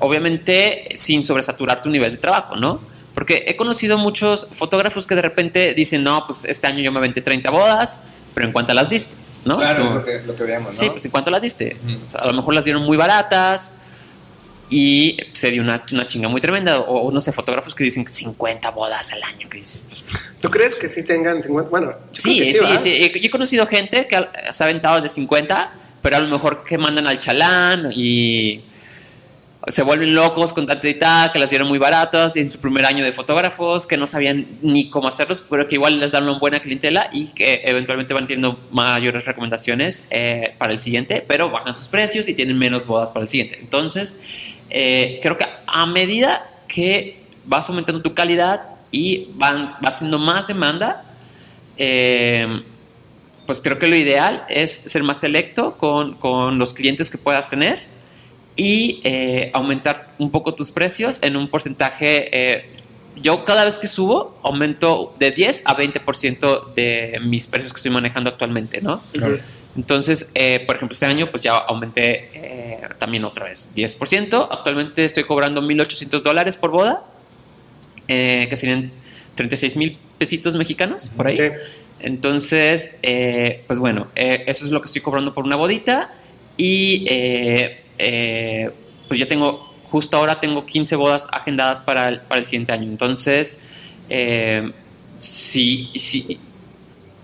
obviamente 0.00 0.84
sin 0.94 1.22
sobresaturar 1.22 1.82
tu 1.82 1.90
nivel 1.90 2.10
de 2.12 2.16
trabajo, 2.18 2.56
¿no? 2.56 2.80
Porque 3.14 3.44
he 3.46 3.56
conocido 3.56 3.96
muchos 3.98 4.48
fotógrafos 4.52 5.06
que 5.06 5.14
de 5.14 5.22
repente 5.22 5.74
dicen, 5.74 6.04
no, 6.04 6.24
pues 6.26 6.44
este 6.44 6.66
año 6.66 6.80
yo 6.80 6.92
me 6.92 6.98
aventé 6.98 7.22
30 7.22 7.50
bodas, 7.50 8.02
pero 8.34 8.46
en 8.46 8.52
cuánto 8.52 8.74
las 8.74 8.90
diste, 8.90 9.16
¿no? 9.44 9.54
Es 9.62 9.68
Claro, 9.70 9.78
es 9.84 9.88
como- 9.88 9.98
lo 10.00 10.04
que, 10.04 10.20
lo 10.26 10.34
que 10.36 10.42
veíamos, 10.44 10.72
¿no? 10.72 10.78
Sí, 10.78 10.90
pues 10.90 11.04
en 11.06 11.10
cuánto 11.10 11.30
las 11.30 11.40
diste. 11.42 11.76
Ujú. 11.84 12.02
O 12.02 12.04
sea, 12.04 12.20
a 12.20 12.26
lo 12.26 12.34
mejor 12.34 12.54
las 12.54 12.64
dieron 12.64 12.82
muy 12.82 12.96
baratas 12.96 13.72
y 14.68 15.16
se 15.32 15.50
dio 15.50 15.62
una, 15.62 15.84
una 15.92 16.06
chinga 16.06 16.28
muy 16.28 16.40
tremenda. 16.40 16.80
O, 16.80 17.10
no 17.12 17.20
sé, 17.20 17.32
fotógrafos 17.32 17.74
que 17.74 17.84
dicen 17.84 18.04
que 18.04 18.12
50 18.12 18.70
bodas 18.70 19.12
al 19.12 19.22
año. 19.22 19.48
Que 19.48 19.58
dices, 19.58 19.84
pues, 19.88 20.04
¿Tú 20.40 20.50
crees 20.50 20.74
que 20.74 20.88
sí 20.88 21.04
tengan 21.04 21.40
50? 21.42 21.70
Bueno, 21.70 21.90
sí, 22.12 22.44
sí, 22.44 22.58
sí. 22.78 22.88
He- 22.90 23.20
Yo 23.20 23.26
he 23.26 23.30
conocido 23.30 23.66
gente 23.66 24.06
que 24.08 24.16
se 24.52 24.62
ha 24.62 24.66
aventado 24.66 25.00
de 25.00 25.08
50, 25.08 25.72
pero 26.02 26.16
a 26.16 26.20
lo 26.20 26.28
mejor 26.28 26.64
que 26.64 26.78
mandan 26.78 27.06
al 27.06 27.18
chalán 27.18 27.90
y 27.94 28.62
se 29.68 29.82
vuelven 29.82 30.14
locos 30.14 30.52
con 30.52 30.64
tanta 30.64 30.88
y 30.88 30.94
tal, 30.94 31.32
que 31.32 31.40
las 31.40 31.50
dieron 31.50 31.66
muy 31.66 31.78
baratas 31.78 32.36
en 32.36 32.48
su 32.48 32.60
primer 32.60 32.84
año 32.86 33.02
de 33.04 33.12
fotógrafos, 33.12 33.84
que 33.84 33.96
no 33.96 34.06
sabían 34.06 34.46
ni 34.62 34.88
cómo 34.90 35.08
hacerlos, 35.08 35.44
pero 35.50 35.66
que 35.66 35.74
igual 35.74 35.98
les 35.98 36.12
dan 36.12 36.22
una 36.22 36.38
buena 36.38 36.60
clientela 36.60 37.10
y 37.12 37.28
que 37.32 37.62
eventualmente 37.64 38.14
van 38.14 38.28
teniendo 38.28 38.60
mayores 38.70 39.24
recomendaciones 39.24 40.06
eh, 40.10 40.54
para 40.58 40.72
el 40.72 40.78
siguiente, 40.78 41.24
pero 41.26 41.50
bajan 41.50 41.74
sus 41.74 41.88
precios 41.88 42.28
y 42.28 42.34
tienen 42.34 42.56
menos 42.58 42.86
bodas 42.86 43.10
para 43.10 43.24
el 43.24 43.28
siguiente. 43.28 43.58
Entonces, 43.60 44.18
eh, 44.78 45.20
creo 45.22 45.38
que 45.38 45.46
a 45.66 45.86
medida 45.86 46.50
que 46.68 47.18
vas 47.46 47.66
aumentando 47.70 48.02
tu 48.02 48.12
calidad 48.12 48.60
y 48.90 49.28
van, 49.32 49.74
vas 49.80 50.00
teniendo 50.00 50.18
más 50.18 50.46
demanda, 50.46 51.02
eh, 51.78 52.62
pues 53.46 53.62
creo 53.62 53.78
que 53.78 53.88
lo 53.88 53.96
ideal 53.96 54.44
es 54.50 54.82
ser 54.84 55.02
más 55.02 55.18
selecto 55.18 55.78
con, 55.78 56.16
con 56.16 56.58
los 56.58 56.74
clientes 56.74 57.08
que 57.08 57.16
puedas 57.16 57.48
tener 57.48 57.84
y 58.54 59.00
eh, 59.04 59.50
aumentar 59.54 60.12
un 60.18 60.30
poco 60.30 60.54
tus 60.54 60.72
precios 60.72 61.20
en 61.22 61.36
un 61.38 61.48
porcentaje. 61.48 62.28
eh, 62.32 62.72
yo 63.22 63.46
cada 63.46 63.64
vez 63.64 63.78
que 63.78 63.88
subo 63.88 64.38
aumento 64.42 65.10
de 65.18 65.32
10 65.32 65.62
a 65.64 65.74
20% 65.74 66.74
de 66.74 67.18
mis 67.22 67.46
precios 67.46 67.72
que 67.72 67.78
estoy 67.78 67.92
manejando 67.92 68.28
actualmente, 68.28 68.82
¿no? 68.82 69.00
Ujú. 69.16 69.38
Entonces, 69.74 70.30
eh, 70.34 70.62
por 70.66 70.76
ejemplo, 70.76 70.92
este 70.92 71.06
año 71.06 71.30
pues 71.30 71.42
ya 71.42 71.56
aumenté 71.56 72.30
eh, 72.34 72.65
también 72.98 73.24
otra 73.24 73.46
vez 73.46 73.72
10%. 73.74 74.48
Actualmente 74.50 75.04
estoy 75.04 75.24
cobrando 75.24 75.62
1.800 75.62 76.22
dólares 76.22 76.56
por 76.56 76.70
boda, 76.70 77.04
eh, 78.08 78.46
que 78.48 78.56
serían 78.56 78.92
36 79.34 79.76
mil 79.76 79.98
pesitos 80.18 80.56
mexicanos 80.56 81.08
por 81.08 81.26
ahí. 81.26 81.38
Entonces, 82.00 82.98
eh, 83.02 83.64
pues 83.66 83.78
bueno, 83.78 84.08
eh, 84.16 84.44
eso 84.46 84.64
es 84.64 84.70
lo 84.70 84.80
que 84.80 84.86
estoy 84.86 85.02
cobrando 85.02 85.34
por 85.34 85.44
una 85.44 85.56
bodita. 85.56 86.12
Y 86.56 87.04
pues 89.08 89.20
yo 89.20 89.28
tengo, 89.28 89.74
justo 89.90 90.16
ahora 90.16 90.40
tengo 90.40 90.66
15 90.66 90.96
bodas 90.96 91.28
agendadas 91.32 91.82
para 91.82 92.08
el, 92.08 92.20
para 92.20 92.38
el 92.38 92.44
siguiente 92.44 92.72
año. 92.72 92.88
Entonces, 92.90 93.68
sí, 95.16 95.90
sí, 95.94 96.40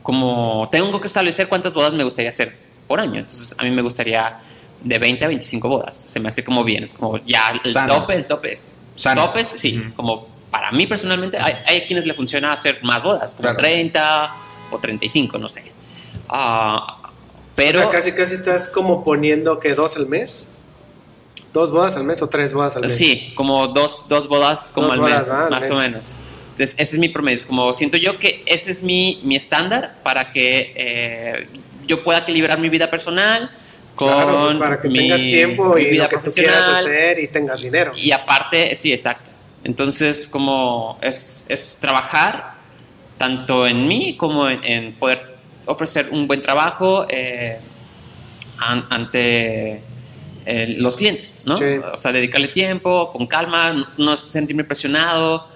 como 0.03 0.69
tengo 0.71 1.01
que 1.01 1.07
establecer 1.07 1.49
cuántas 1.49 1.75
bodas 1.75 1.95
me 1.95 2.05
gustaría 2.05 2.29
hacer 2.29 2.57
por 2.87 3.01
año. 3.01 3.21
Entonces, 3.21 3.57
a 3.59 3.65
mí 3.65 3.71
me 3.71 3.83
gustaría 3.83 4.39
de 4.85 4.99
20 4.99 5.25
a 5.25 5.29
25 5.29 5.69
bodas. 5.69 5.97
Se 5.97 6.21
me 6.21 6.29
hace 6.29 6.45
como 6.45 6.65
bien, 6.65 6.83
es 6.83 6.95
como 6.95 7.19
ya 7.25 7.51
el 7.51 7.71
Sano. 7.71 8.01
tope, 8.01 8.15
el 8.15 8.27
tope. 8.27 8.61
Sano. 8.97 9.25
Topes, 9.27 9.49
sí, 9.49 9.83
como 9.97 10.29
para 10.51 10.71
mí 10.73 10.87
personalmente, 10.87 11.39
hay, 11.39 11.55
hay 11.67 11.81
quienes 11.87 12.05
le 12.07 12.15
funciona 12.15 12.53
hacer 12.53 12.81
más 12.83 13.03
bodas, 13.03 13.35
como 13.35 13.43
Claro. 13.49 13.59
30 13.59 14.37
o 14.71 14.79
35, 14.79 15.39
no 15.39 15.49
sé. 15.49 15.73
Ah, 16.29 16.99
pero 17.55 17.79
o 17.81 17.83
sea, 17.83 17.91
casi 17.91 18.13
casi 18.13 18.35
estás 18.35 18.69
como 18.69 19.03
poniendo 19.03 19.59
que 19.61 19.75
dos 19.75 19.97
al 19.97 20.07
mes. 20.09 20.51
Dos 21.53 21.71
bodas 21.71 21.97
al 21.97 22.05
mes 22.05 22.23
o 22.23 22.29
tres 22.29 22.53
bodas 22.55 22.77
al 22.77 22.83
mes. 22.83 22.97
sí, 22.97 23.33
como 23.35 23.69
dos, 23.69 24.07
dos 24.09 24.27
bodas 24.29 24.71
como 24.71 24.87
Dos 24.89 24.95
al 24.95 25.01
bodas, 25.01 25.25
mes, 25.27 25.31
ah, 25.33 25.45
al 25.45 25.51
más 25.51 25.65
mes. 25.69 25.73
o 25.73 25.81
menos. 25.81 26.17
Entonces, 26.45 26.75
ese 26.79 26.95
es 26.95 26.99
mi 26.99 27.09
promedio. 27.09 27.37
Es 27.37 27.47
como 27.47 27.73
siento 27.73 27.97
yo 27.97 28.19
que 28.19 28.43
ese 28.47 28.71
es 28.71 28.83
mi, 28.83 29.21
mi 29.25 29.37
estándar 29.37 30.01
para 30.03 30.31
que 30.31 30.73
eh, 30.77 31.49
yo 31.87 32.03
pueda 32.03 32.21
equilibrar 32.21 32.59
mi 32.59 32.69
vida 32.69 32.89
personal 32.91 33.51
con 33.95 34.09
Claro, 34.09 34.41
pues, 34.47 34.57
para 34.57 34.81
que 34.81 34.89
mi, 34.89 34.99
tengas 34.99 35.21
tiempo 35.21 35.79
y 35.79 35.91
vida 35.91 36.05
lo 36.05 36.09
que 36.09 36.17
tú 36.19 36.31
quieras 36.35 36.69
hacer 36.79 37.19
y 37.19 37.29
tengas 37.29 37.61
dinero. 37.63 37.93
Y 37.95 38.11
aparte, 38.13 38.75
sí, 38.75 38.93
exacto. 38.93 39.31
Entonces, 39.65 40.29
como 40.29 40.99
es, 41.03 41.45
es 41.49 41.79
trabajar 41.81 42.55
tanto 43.19 43.67
en 43.67 43.87
mí 43.87 44.17
como 44.17 44.49
en, 44.49 44.65
en 44.65 44.93
poder 44.95 45.37
ofrecer 45.67 46.09
un 46.11 46.27
buen 46.27 46.43
trabajo 46.43 47.07
eh, 47.09 47.59
an- 48.59 48.85
ante 48.91 49.83
eh, 50.45 50.75
los 50.79 50.97
clientes, 50.97 51.45
¿no? 51.47 51.57
Sí. 51.57 51.65
O 51.93 51.97
sea, 51.97 52.11
dedicarle 52.11 52.49
tiempo, 52.49 53.13
con 53.13 53.27
calma, 53.29 53.95
no 53.97 54.17
sentirme 54.17 54.65
presionado 54.65 55.47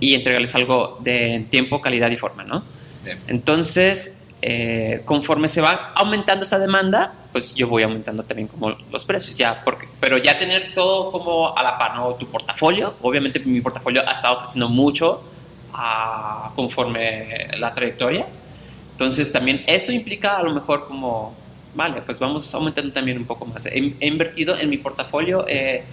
y 0.00 0.14
entregarles 0.14 0.52
algo 0.56 0.98
de 1.02 1.46
tiempo, 1.50 1.80
calidad 1.80 2.10
y 2.10 2.16
forma, 2.16 2.42
¿no? 2.42 2.64
Bien. 3.04 3.20
Entonces, 3.28 4.18
eh, 4.46 5.00
conforme 5.06 5.48
se 5.48 5.62
va 5.62 5.92
aumentando 5.94 6.44
esa 6.44 6.58
demanda, 6.58 7.14
pues 7.32 7.54
yo 7.54 7.66
voy 7.66 7.82
aumentando 7.82 8.24
también 8.24 8.46
como 8.46 8.76
los 8.92 9.06
precios, 9.06 9.38
ya, 9.38 9.64
porque, 9.64 9.88
pero 9.98 10.18
ya 10.18 10.38
tener 10.38 10.74
todo 10.74 11.10
como 11.10 11.56
a 11.56 11.62
la 11.62 11.78
par, 11.78 11.94
¿no? 11.94 12.12
Tu 12.16 12.26
portafolio, 12.26 12.94
obviamente 13.00 13.40
mi 13.40 13.62
portafolio 13.62 14.02
ha 14.06 14.12
estado 14.12 14.36
creciendo 14.36 14.68
mucho 14.68 15.24
ah, 15.72 16.52
conforme 16.54 17.48
la 17.56 17.72
trayectoria, 17.72 18.26
entonces 18.92 19.32
también 19.32 19.64
eso 19.66 19.92
implica 19.92 20.36
a 20.36 20.42
lo 20.42 20.52
mejor 20.52 20.86
como, 20.88 21.34
vale, 21.74 22.02
pues 22.02 22.18
vamos 22.18 22.54
aumentando 22.54 22.92
también 22.92 23.16
un 23.16 23.24
poco 23.24 23.46
más. 23.46 23.64
He, 23.64 23.96
he 23.98 24.06
invertido 24.06 24.58
en 24.58 24.68
mi 24.68 24.76
portafolio, 24.76 25.46
eh, 25.48 25.84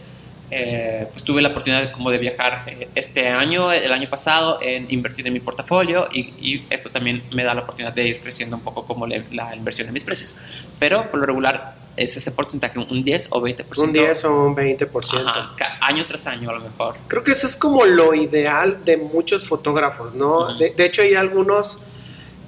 eh, 0.51 1.07
pues 1.11 1.23
tuve 1.23 1.41
la 1.41 1.49
oportunidad 1.49 1.91
como 1.93 2.11
de 2.11 2.17
viajar 2.17 2.65
eh, 2.67 2.89
este 2.93 3.29
año, 3.29 3.71
el 3.71 3.91
año 3.91 4.09
pasado, 4.09 4.59
en 4.61 4.91
invertir 4.91 5.25
en 5.25 5.33
mi 5.33 5.39
portafolio 5.39 6.09
y, 6.11 6.19
y 6.39 6.67
eso 6.69 6.89
también 6.89 7.23
me 7.33 7.43
da 7.43 7.53
la 7.53 7.61
oportunidad 7.61 7.93
de 7.93 8.07
ir 8.07 8.19
creciendo 8.21 8.57
un 8.57 8.61
poco 8.61 8.85
como 8.85 9.07
le- 9.07 9.23
la 9.31 9.55
inversión 9.55 9.87
en 9.87 9.93
mis 9.93 10.03
precios. 10.03 10.37
Pero 10.77 11.09
por 11.09 11.19
lo 11.21 11.25
regular 11.25 11.75
es 11.95 12.15
ese 12.17 12.31
porcentaje, 12.31 12.79
un 12.79 13.03
10 13.03 13.29
o 13.31 13.41
20%. 13.41 13.77
Un 13.83 13.93
10 13.93 14.25
o 14.25 14.45
un 14.47 14.55
20%. 14.55 15.25
Ajá, 15.25 15.55
año 15.81 16.05
tras 16.05 16.27
año 16.27 16.49
a 16.49 16.53
lo 16.53 16.59
mejor. 16.61 16.95
Creo 17.07 17.23
que 17.23 17.31
eso 17.31 17.47
es 17.47 17.55
como 17.55 17.85
lo 17.85 18.13
ideal 18.13 18.83
de 18.83 18.97
muchos 18.97 19.47
fotógrafos, 19.47 20.13
¿no? 20.13 20.47
Ujú. 20.47 20.57
de, 20.57 20.69
de 20.71 20.85
hecho, 20.85 21.01
hay 21.01 21.15
algunos 21.15 21.83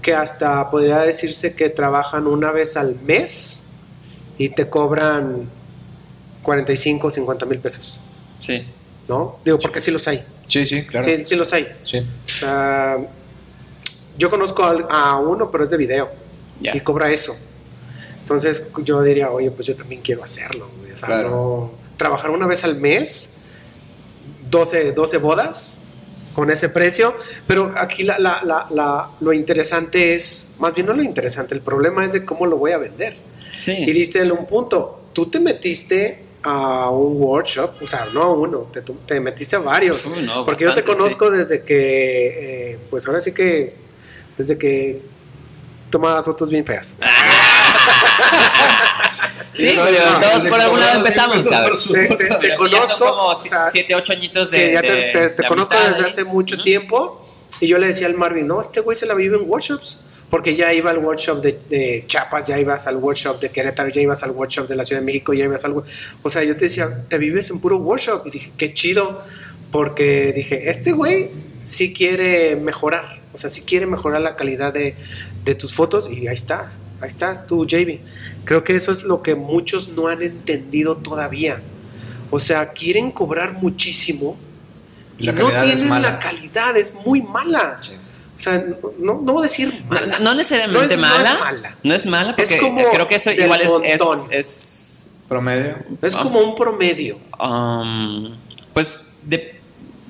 que 0.01 0.13
hasta 0.13 0.69
podría 0.69 0.99
decirse 0.99 1.55
que 1.55 1.69
trabajan 1.69 2.27
una 2.27 2.51
vez 2.51 2.75
al 2.75 2.95
mes 3.01 3.65
y 4.37 4.49
te 4.49 4.69
cobran 4.69 5.49
45 6.43 7.07
o 7.07 7.09
50 7.11 7.45
mil 7.47 7.59
pesos, 7.59 8.01
Sí. 8.39 8.63
¿no? 9.07 9.39
Digo, 9.43 9.57
porque 9.59 9.79
sí 9.79 9.89
los 9.91 10.07
hay. 10.07 10.23
Sí, 10.47 10.65
sí, 10.65 10.85
claro. 10.85 11.05
Sí, 11.05 11.17
sí 11.23 11.35
los 11.35 11.51
hay. 11.53 11.67
Sí. 11.83 11.99
O 11.99 12.29
sea, 12.39 12.97
yo 14.17 14.29
conozco 14.29 14.63
a 14.63 15.19
uno, 15.19 15.49
pero 15.49 15.63
es 15.63 15.69
de 15.71 15.77
video 15.77 16.11
Ya. 16.61 16.75
y 16.75 16.81
cobra 16.81 17.09
eso. 17.09 17.35
Entonces 18.19 18.67
yo 18.83 19.01
diría, 19.01 19.31
oye, 19.31 19.49
pues 19.51 19.67
yo 19.67 19.75
también 19.75 20.01
quiero 20.01 20.23
hacerlo. 20.23 20.69
O 20.91 20.95
sea, 20.95 21.07
Claro. 21.07 21.29
no- 21.29 21.71
trabajar 21.97 22.31
una 22.31 22.45
vez 22.47 22.63
al 22.63 22.75
mes, 22.75 23.33
12, 24.49 24.91
12 24.91 25.17
bodas 25.17 25.81
con 26.35 26.49
ese 26.51 26.69
precio. 26.69 27.15
Pero 27.47 27.73
aquí 27.77 28.03
la, 28.03 28.19
la- 28.19 28.41
la- 28.45 28.67
la- 28.71 29.09
lo 29.19 29.33
interesante 29.33 30.13
es, 30.13 30.51
más 30.59 30.73
bien 30.75 30.87
no 30.87 30.93
lo 30.93 31.03
interesante, 31.03 31.55
el 31.55 31.61
problema 31.61 32.05
es 32.05 32.13
de 32.13 32.23
cómo 32.25 32.45
lo 32.45 32.57
voy 32.57 32.71
a 32.71 32.77
vender. 32.77 33.15
Sí. 33.57 33.71
Y 33.73 33.91
diste 33.91 34.21
un 34.31 34.45
punto. 34.45 35.01
Tú 35.13 35.29
te 35.29 35.39
metiste 35.39 36.22
a 36.43 36.89
un 36.89 37.21
workshop, 37.21 37.81
o 37.81 37.87
sea, 37.87 38.05
no 38.13 38.21
a 38.23 38.33
uno, 38.33 38.59
te, 38.71 38.81
te 38.81 39.19
metiste 39.19 39.55
a 39.55 39.59
varios. 39.59 40.05
Uy, 40.05 40.23
no, 40.23 40.45
porque 40.45 40.65
yo 40.65 40.73
te 40.73 40.83
conozco 40.83 41.31
desde 41.31 41.63
que, 41.63 42.71
eh, 42.73 42.79
pues 42.89 43.07
ahora 43.07 43.21
sí 43.21 43.31
que, 43.31 43.75
desde 44.37 44.57
que 44.57 45.01
tomabas 45.89 46.25
fotos 46.25 46.49
bien 46.49 46.65
feas. 46.65 46.97
sí, 49.53 49.75
No, 49.75 50.19
todos 50.19 50.47
por 50.47 50.59
algún 50.59 50.79
lado 50.79 50.97
empezamos, 50.97 51.47
cabrón. 51.47 51.77
Te- 51.91 52.07
te- 52.07 52.15
Pero 52.17 52.47
ya 52.47 52.55
conozco, 52.57 52.87
son 52.87 52.99
como 52.99 53.25
o 53.27 53.35
sea, 53.35 53.65
7, 53.67 53.95
8 53.95 54.13
añitos 54.13 54.51
de. 54.51 54.67
Sí, 54.67 54.73
ya 54.73 54.81
te, 54.81 54.91
de- 54.91 55.29
de 55.29 55.47
conozco 55.47 55.73
amistad, 55.75 55.91
desde 55.97 56.07
¿eh? 56.07 56.11
hace 56.11 56.23
mucho 56.23 56.57
tiempo 56.61 57.25
y 57.59 57.67
yo 57.67 57.77
le 57.77 57.87
decía 57.87 58.07
al 58.07 58.15
Marvin, 58.15 58.47
no, 58.47 58.59
este 58.61 58.79
güey 58.81 58.95
se 58.97 59.05
la 59.05 59.13
vive 59.13 59.37
en 59.37 59.47
workshops, 59.49 60.01
porque 60.33 60.55
ya 60.55 60.73
iba 60.73 60.89
al 60.89 60.97
workshop 60.97 61.41
de, 61.41 61.59
de 61.69 62.05
Chiapas, 62.07 62.47
ya 62.47 62.59
ibas 62.59 62.87
al 62.87 62.97
workshop 62.97 63.39
de 63.39 63.51
Querétaro, 63.51 63.89
ya 63.89 64.01
ibas 64.01 64.23
al 64.23 64.31
workshop 64.31 64.67
de 64.67 64.75
la 64.75 64.83
Ciudad 64.83 64.99
de 64.99 65.05
México, 65.05 65.31
ya 65.35 65.45
ibas 65.45 65.63
al... 65.63 65.75
O 66.23 66.29
sea, 66.31 66.43
yo 66.43 66.57
te 66.57 66.65
decía, 66.65 67.05
te 67.07 67.19
vives 67.19 67.51
en 67.51 67.59
puro 67.59 67.77
workshop 67.77 68.25
y 68.25 68.31
dije, 68.31 68.51
qué 68.57 68.73
chido, 68.73 69.21
porque 69.69 70.33
dije, 70.33 70.71
este 70.71 70.91
güey 70.91 71.29
sí 71.61 71.93
quiere 71.93 72.55
mejorar, 72.55 73.21
o 73.31 73.37
sea, 73.37 73.47
sí 73.47 73.61
quiere 73.61 73.85
mejorar 73.85 74.21
la 74.21 74.35
calidad 74.35 74.73
de, 74.73 74.95
de 75.45 75.53
tus 75.53 75.75
fotos 75.75 76.09
y 76.09 76.27
ahí 76.27 76.33
estás, 76.33 76.79
ahí 76.99 77.09
estás 77.09 77.45
tú, 77.45 77.67
JB. 77.67 77.99
Creo 78.43 78.63
que 78.63 78.75
eso 78.75 78.91
es 78.91 79.03
lo 79.03 79.21
que 79.21 79.35
muchos 79.35 79.89
no 79.89 80.07
han 80.07 80.23
entendido 80.23 80.97
todavía. 80.97 81.61
O 82.31 82.39
sea, 82.39 82.71
quieren 82.71 83.11
cobrar 83.11 83.53
muchísimo 83.61 84.35
y 85.19 85.27
La 85.27 85.33
no 85.33 85.47
tienen 85.47 85.89
la 86.01 86.17
calidad, 86.17 86.75
es 86.75 86.91
muy 87.05 87.21
mala. 87.21 87.77
Sí. 87.79 87.91
O 88.35 88.39
sea, 88.39 88.63
no, 88.99 89.21
no 89.21 89.33
voy 89.33 89.41
a 89.41 89.47
decir 89.47 89.71
No, 89.89 89.95
mala. 89.95 90.19
no 90.19 90.33
necesariamente 90.33 90.79
No 90.79 90.91
es- 90.91 90.97
no 90.97 91.01
mala. 91.17 91.31
es 91.33 91.39
mala. 91.39 91.77
No 91.83 91.93
es 91.95 92.05
mala, 92.05 92.29
Es 92.37 92.49
porque 92.49 92.57
como 92.57 92.83
creo 92.91 93.07
que 93.07 93.15
eso 93.15 93.31
igual 93.31 93.61
es, 93.61 93.71
es, 94.31 95.09
Promedio. 95.27 95.77
Es 96.01 96.15
Ah. 96.15 96.19
como 96.23 96.39
un 96.39 96.55
promedio. 96.55 97.19
um, 97.39 98.35
pues 98.73 99.01
de 99.23 99.59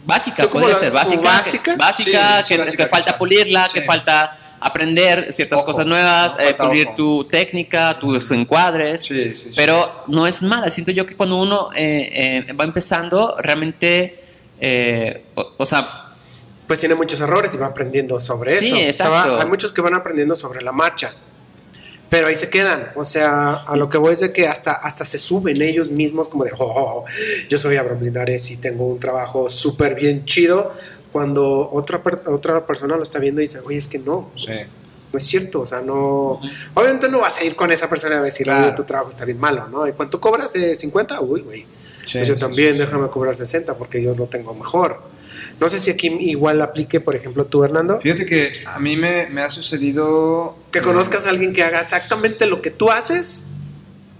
básica, 0.06 0.44
¿Tú 0.44 0.50
como 0.50 0.62
podría 0.64 0.74
la- 0.76 0.80
ser 0.80 0.92
básica. 0.92 1.22
básica? 1.22 1.64
que- 1.72 1.78
básica, 1.78 2.44
Sí, 2.44 2.54
que, 2.54 2.60
básica 2.60 2.84
que 2.86 2.90
falta 2.90 3.18
pulirla, 3.18 3.68
Sí. 3.68 3.74
que 3.76 3.82
falta 3.82 4.38
aprender 4.60 5.32
ciertas 5.32 5.60
Ojo, 5.60 5.68
cosas 5.68 5.86
nuevas, 5.86 6.36
¿no? 6.36 6.42
eh, 6.42 6.46
Falta 6.48 6.68
pulir 6.68 6.88
ojo. 6.88 6.96
tu 6.96 7.24
técnica, 7.26 7.98
tus 8.00 8.32
encuadres. 8.32 9.02
Sí, 9.02 9.34
sí, 9.34 9.36
sí. 9.36 9.50
Pero 9.56 10.04
no 10.08 10.26
es 10.28 10.42
mala. 10.44 10.70
Siento 10.70 10.92
yo 10.92 11.06
que 11.06 11.16
cuando 11.16 11.38
uno 11.38 11.70
eh, 11.76 12.46
eh, 12.48 12.54
va 12.54 12.64
empezando, 12.64 13.36
realmente, 13.40 14.18
eh, 14.60 15.26
o, 15.36 15.54
o 15.58 15.66
sea, 15.66 16.03
Pues 16.74 16.80
tiene 16.80 16.96
muchos 16.96 17.20
errores 17.20 17.54
y 17.54 17.58
va 17.58 17.68
aprendiendo 17.68 18.20
sobre 18.20 18.58
Sí, 18.60 18.66
eso. 18.66 18.76
O 18.76 18.78
sea, 18.80 18.88
exacto. 18.88 19.36
va- 19.36 19.42
hay 19.44 19.48
muchos 19.48 19.72
que 19.72 19.80
van 19.82 19.94
aprendiendo 19.94 20.36
sobre 20.36 20.64
la 20.64 20.72
marcha. 20.72 21.14
Pero 22.10 22.26
ahí 22.26 22.36
se 22.36 22.50
quedan. 22.50 22.92
O 22.96 23.04
sea, 23.04 23.54
a 23.58 23.76
lo 23.76 23.90
que 23.90 24.00
voy 24.00 24.14
es 24.14 24.22
de 24.22 24.34
que 24.34 24.48
hasta, 24.48 24.72
hasta 24.72 25.06
se 25.06 25.20
suben 25.20 25.62
ellos 25.62 25.92
mismos 25.92 26.30
como 26.30 26.46
de, 26.46 26.52
oh, 26.54 26.64
oh, 26.66 26.94
oh, 27.02 27.06
yo 27.48 27.60
soy 27.60 27.76
Abraham 27.76 28.02
Linares 28.02 28.50
y 28.50 28.58
tengo 28.58 28.88
un 28.88 29.00
trabajo 29.00 29.50
súper 29.50 29.94
bien 29.94 30.26
chido. 30.26 30.72
Cuando 31.12 31.70
otra, 31.72 32.02
per- 32.02 32.24
otra 32.26 32.66
persona 32.66 32.98
lo 32.98 33.04
está 33.04 33.20
viendo 33.20 33.40
y 33.40 33.44
dice, 33.44 33.60
oye, 33.64 33.78
es 33.78 33.88
que 33.88 34.00
no, 34.00 34.32
Sí. 34.36 34.48
no 35.12 35.18
es 35.20 35.24
cierto, 35.24 35.62
o 35.62 35.66
sea, 35.68 35.82
no... 35.82 36.40
Obviamente 36.74 37.08
no 37.08 37.20
vas 37.20 37.38
a 37.38 37.44
ir 37.44 37.56
con 37.56 37.72
esa 37.72 37.88
persona 37.88 38.18
a 38.18 38.22
decir, 38.24 38.46
Claro. 38.48 38.66
oye, 38.66 38.76
tu 38.76 38.84
trabajo 38.84 39.12
está 39.12 39.26
bien 39.26 39.38
malo, 39.40 39.68
¿no? 39.68 39.88
¿Y 39.88 39.94
cuánto 39.94 40.20
cobras? 40.20 40.56
Eh, 40.56 40.76
¿50? 40.76 41.20
Uy, 41.22 41.42
güey. 41.42 41.68
Sí, 42.06 42.18
pues 42.20 42.28
yo 42.28 42.36
también, 42.36 42.74
sí, 42.74 42.80
sí. 42.80 42.86
déjame 42.86 43.08
cobrar 43.10 43.36
60 43.36 43.78
porque 43.78 44.02
yo 44.02 44.14
lo 44.16 44.28
tengo 44.28 44.54
mejor. 44.54 45.02
No 45.60 45.70
sé 45.70 45.80
si 45.80 45.92
aquí 45.92 46.08
igual 46.08 46.62
aplique, 46.62 47.00
por 47.00 47.16
ejemplo, 47.16 47.46
tú, 47.46 47.64
Hernando, 47.64 48.00
Fíjate 48.00 48.26
que 48.26 48.52
a 48.66 48.80
mí 48.80 48.98
me, 48.98 49.28
me 49.30 49.42
ha 49.42 49.50
sucedido. 49.50 50.58
que 50.72 50.80
eh, 50.80 50.82
conozcas 50.82 51.26
a 51.26 51.30
alguien 51.30 51.54
que 51.54 51.64
haga 51.64 51.80
exactamente 51.80 52.46
lo 52.46 52.62
que 52.62 52.72
tú 52.72 52.92
haces 52.92 53.48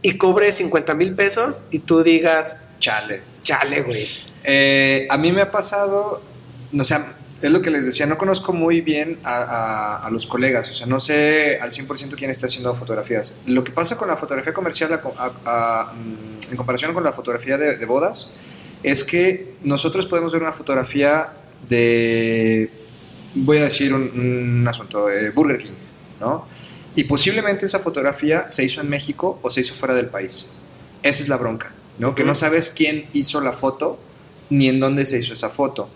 y 0.02 0.18
cobre 0.18 0.52
50 0.52 0.94
mil 0.96 1.14
pesos 1.16 1.64
y 1.72 1.80
tú 1.80 2.04
digas, 2.04 2.64
Chale. 2.80 3.22
chale, 3.42 3.82
güey. 3.82 4.08
Eh, 4.44 5.08
a 5.10 5.18
mí 5.18 5.32
me 5.32 5.42
ha 5.42 5.52
pasado, 5.52 6.22
o 6.78 6.84
sea, 6.84 7.16
es 7.48 7.52
lo 7.54 7.62
que 7.62 7.70
les 7.72 7.86
decía, 7.86 8.06
no 8.06 8.18
conozco 8.18 8.54
muy 8.54 8.82
bien 8.82 9.20
a, 9.24 9.38
a- 9.42 9.98
a 10.08 10.10
los 10.12 10.26
colegas, 10.28 10.70
o 10.70 10.74
sea, 10.74 10.86
no 10.88 11.00
sé 11.00 11.60
al 11.62 11.72
100% 11.72 12.16
quién 12.16 12.30
está 12.32 12.46
haciendo 12.48 12.74
fotografías. 12.76 13.36
Lo 13.46 13.64
que 13.64 13.72
pasa 13.72 13.98
con 13.98 14.08
la 14.08 14.18
fotografía 14.18 14.54
comercial 14.54 15.00
a- 15.46 15.94
mm, 15.94 16.52
en 16.52 16.58
comparación 16.58 16.94
con 16.94 17.04
la 17.04 17.12
fotografía 17.14 17.58
de, 17.58 17.78
de 17.78 17.86
bodas 17.86 18.32
es 18.84 19.04
que 19.04 19.56
nosotros 19.64 20.06
podemos 20.06 20.32
ver 20.34 20.42
una 20.42 20.52
fotografía 20.52 21.34
de, 21.68 22.70
voy 23.36 23.58
a 23.58 23.64
decir 23.64 23.94
un, 23.94 24.04
un 24.62 24.68
asunto, 24.68 25.08
de 25.08 25.32
Burger 25.32 25.58
King, 25.58 25.74
¿no? 26.20 26.46
Y 26.96 27.06
posiblemente 27.06 27.66
esa 27.66 27.80
fotografía 27.80 28.50
se 28.50 28.64
hizo 28.64 28.82
en 28.82 28.90
México 28.90 29.40
o 29.42 29.50
se 29.50 29.62
hizo 29.62 29.74
fuera 29.74 29.96
del 29.96 30.08
país. 30.08 30.48
Esa 31.02 31.24
es 31.24 31.30
la 31.30 31.38
bronca, 31.38 31.74
¿no? 31.98 32.14
Que 32.14 32.24
no 32.24 32.36
sabes 32.36 32.70
quién 32.70 33.08
hizo 33.14 33.42
la 33.42 33.52
foto 33.54 33.98
ni 34.50 34.70
en 34.70 34.80
dónde 34.80 35.06
se 35.06 35.18
hizo 35.18 35.34
esa 35.34 35.50
foto. 35.50 35.90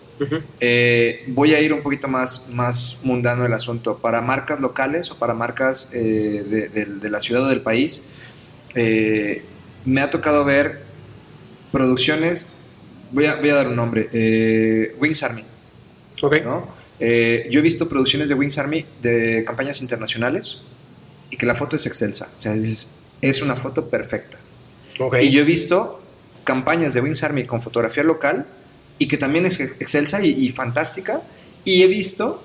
Eh, 0.60 1.24
voy 1.28 1.54
a 1.54 1.60
ir 1.60 1.72
un 1.72 1.82
poquito 1.82 2.08
más, 2.08 2.48
más 2.52 3.00
mundano 3.02 3.44
el 3.44 3.52
asunto. 3.52 3.98
Para 3.98 4.20
marcas 4.22 4.60
locales 4.60 5.10
o 5.10 5.18
para 5.18 5.34
marcas 5.34 5.90
eh, 5.92 6.44
de, 6.48 6.68
de- 6.68 6.84
de 6.86 7.10
la 7.10 7.20
ciudad 7.20 7.44
o 7.44 7.48
del 7.48 7.62
país, 7.62 8.02
eh, 8.74 9.42
me 9.84 10.00
ha 10.00 10.10
tocado 10.10 10.44
ver 10.44 10.82
producciones, 11.72 12.52
voy 13.12 13.26
a, 13.26 13.36
voy 13.36 13.50
a 13.50 13.54
dar 13.54 13.68
un 13.68 13.76
nombre, 13.76 14.94
Wings 14.98 15.22
Army. 15.22 15.44
Ok. 16.22 16.36
¿no? 16.44 16.66
Yo 16.98 17.60
he 17.60 17.62
visto 17.62 17.88
producciones 17.88 18.28
de 18.28 18.34
Wings 18.34 18.58
Army 18.58 18.84
de 19.00 19.44
campañas 19.46 19.80
internacionales 19.80 20.58
y 21.30 21.36
que 21.36 21.46
la 21.46 21.54
foto 21.54 21.76
es 21.76 21.86
excelsa. 21.86 22.30
O 22.36 22.40
sea, 22.40 22.54
es, 22.54 22.90
es 23.20 23.42
una 23.42 23.54
foto 23.56 23.88
perfecta. 23.88 24.38
ok. 24.98 25.16
Y 25.22 25.30
yo 25.30 25.42
he 25.42 25.44
visto 25.44 26.02
campañas 26.44 26.94
de 26.94 27.00
Wings 27.00 27.22
Army 27.22 27.44
con 27.44 27.60
fotografía 27.62 28.02
local 28.02 28.46
y 28.98 29.06
que 29.08 29.16
también 29.16 29.46
es 29.46 29.60
excelsa 29.60 30.24
y, 30.24 30.30
y 30.30 30.48
fantástica. 30.50 31.22
Y 31.64 31.82
he 31.82 31.86
visto 31.86 32.42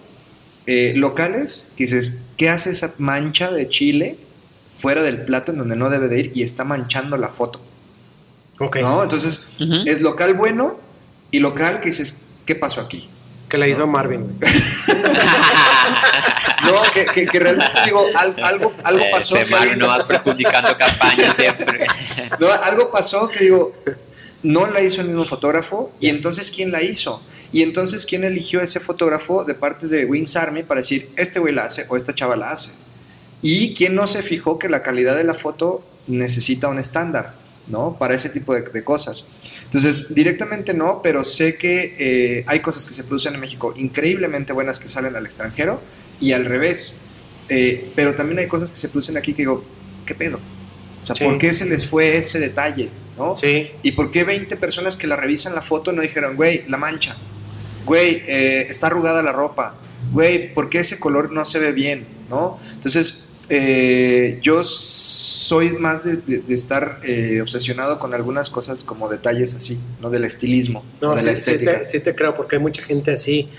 eh, 0.66 0.94
locales 0.96 1.68
que 1.78 1.84
dices, 1.86 2.20
¿qué 2.38 2.50
hace 2.50 2.70
esa 2.72 2.94
mancha 2.98 3.52
de 3.52 3.68
chile 3.70 4.18
fuera 4.70 5.02
del 5.02 5.24
plato 5.24 5.52
en 5.52 5.60
donde 5.60 5.76
no 5.76 5.90
debe 5.90 6.08
de 6.10 6.20
ir 6.20 6.32
y 6.36 6.44
está 6.44 6.64
manchando 6.64 7.18
la 7.18 7.30
foto? 7.30 7.62
ok. 8.60 8.78
¿No? 8.78 9.04
Entonces, 9.04 9.48
Ujú. 9.60 9.82
es 9.86 10.02
local 10.02 10.34
bueno 10.36 10.80
y 11.32 11.40
local 11.40 11.80
que 11.80 11.90
dices, 11.90 12.22
¿qué 12.46 12.56
pasó 12.56 12.82
aquí? 12.82 13.10
Que 13.50 13.58
la 13.58 13.68
hizo 13.68 13.86
Marvin. 13.88 14.38
güey. 14.40 14.54
No, 16.64 16.82
que, 16.94 17.06
que- 17.06 17.26
que 17.28 17.40
realmente 17.40 17.78
digo, 17.86 18.06
al- 18.16 18.36
algo, 18.42 18.74
algo 18.84 19.04
pasó. 19.12 19.36
Ese 19.36 19.46
que 19.48 19.56
alguien- 19.56 19.80
no 19.80 19.88
vas 19.88 20.04
perjudicando 20.06 20.76
campañas 20.78 21.36
siempre. 21.36 21.86
No, 22.40 22.50
algo 22.52 22.90
pasó 22.92 23.28
que 23.28 23.40
digo, 23.44 23.74
no 24.44 24.68
la 24.68 24.82
hizo 24.82 25.02
el 25.02 25.08
mismo 25.08 25.24
fotógrafo, 25.24 25.92
y 26.00 26.10
entonces 26.10 26.52
¿quién 26.52 26.72
la 26.72 26.84
hizo? 26.84 27.22
Y 27.52 27.62
entonces 27.62 28.06
¿quién 28.06 28.24
eligió 28.24 28.62
ese 28.62 28.80
fotógrafo 28.80 29.44
de 29.44 29.56
parte 29.56 29.88
de 29.88 30.06
Wings 30.06 30.36
Army 30.36 30.64
para 30.64 30.82
decir, 30.82 31.10
este 31.16 31.40
güey 31.40 31.54
la 31.54 31.66
hace 31.66 31.86
o 31.90 31.96
esta 31.96 32.14
chava 32.14 32.36
la 32.36 32.52
hace? 32.52 32.72
Y 33.42 33.74
quién 33.74 33.96
no 33.96 34.08
se 34.08 34.24
fijó 34.24 34.58
que 34.60 34.70
la 34.70 34.82
calidad 34.82 35.16
de 35.16 35.24
la 35.24 35.34
foto 35.34 35.86
necesita 36.08 36.68
un 36.70 36.80
estándar, 36.80 37.36
¿no? 37.68 37.98
Para 37.98 38.16
ese 38.16 38.30
tipo 38.30 38.54
de, 38.54 38.62
de 38.62 38.84
cosas. 38.84 39.26
Entonces, 39.66 40.14
directamente 40.16 40.74
no, 40.74 41.02
pero 41.02 41.24
sé 41.24 41.58
que 41.58 41.96
eh, 41.98 42.44
hay 42.48 42.60
cosas 42.62 42.86
que 42.86 42.94
se 42.94 43.04
producen 43.04 43.34
en 43.34 43.40
México 43.40 43.74
increíblemente 43.76 44.54
buenas 44.54 44.80
que 44.80 44.88
salen 44.88 45.16
al 45.16 45.26
extranjero 45.26 45.82
y 46.20 46.32
al 46.32 46.46
revés. 46.46 46.94
Eh, 47.50 47.92
pero 47.96 48.16
también 48.16 48.40
hay 48.40 48.48
cosas 48.48 48.72
que 48.72 48.78
se 48.78 48.88
producen 48.88 49.18
aquí 49.18 49.34
que 49.34 49.42
digo, 49.44 49.64
¿qué 50.06 50.16
pedo? 50.16 50.40
O 51.02 51.06
sea, 51.06 51.16
Sí. 51.16 51.24
¿por 51.26 51.38
qué 51.38 51.54
se 51.54 51.66
les 51.66 51.86
fue 51.86 52.16
ese 52.18 52.40
detalle? 52.40 52.90
¿No? 53.18 53.36
Sí. 53.36 53.72
¿Y 53.84 53.92
por 53.94 54.12
qué 54.12 54.24
20 54.24 54.56
personas 54.58 54.96
que 54.98 55.08
la 55.08 55.16
revisan 55.16 55.54
la 55.56 55.62
foto 55.62 55.92
no 55.92 56.02
dijeron, 56.02 56.36
güey, 56.36 56.64
la 56.68 56.78
mancha? 56.78 57.16
Güey, 57.86 58.24
eh, 58.28 58.68
está 58.70 58.88
arrugada 58.88 59.22
la 59.22 59.32
ropa. 59.34 59.76
Güey, 60.12 60.54
¿por 60.54 60.70
qué 60.70 60.80
ese 60.80 61.00
color 61.00 61.32
no 61.32 61.46
se 61.46 61.60
ve 61.60 61.72
bien? 61.74 62.06
¿No? 62.30 62.58
Entonces, 62.74 63.30
eh, 63.50 64.40
yo 64.42 64.64
soy 64.64 65.74
más 65.74 66.04
de, 66.04 66.18
de- 66.18 66.40
de 66.40 66.54
estar 66.54 67.00
eh, 67.04 67.40
obsesionado 67.42 68.00
con 68.00 68.14
algunas 68.14 68.50
cosas 68.50 68.84
como 68.84 69.10
detalles 69.10 69.54
así, 69.54 69.80
¿no? 70.02 70.10
Del 70.10 70.24
estilismo, 70.26 70.84
No, 71.02 71.14
de 71.16 71.20
sí, 71.22 71.26
la 71.26 71.36
sí 71.36 71.52
estética. 71.52 71.80
te, 71.80 71.86
sí 71.86 72.00
te 72.00 72.16
creo, 72.16 72.34
porque 72.36 72.56
hay 72.56 72.62
mucha 72.62 72.82
gente 72.82 73.12
así. 73.12 73.50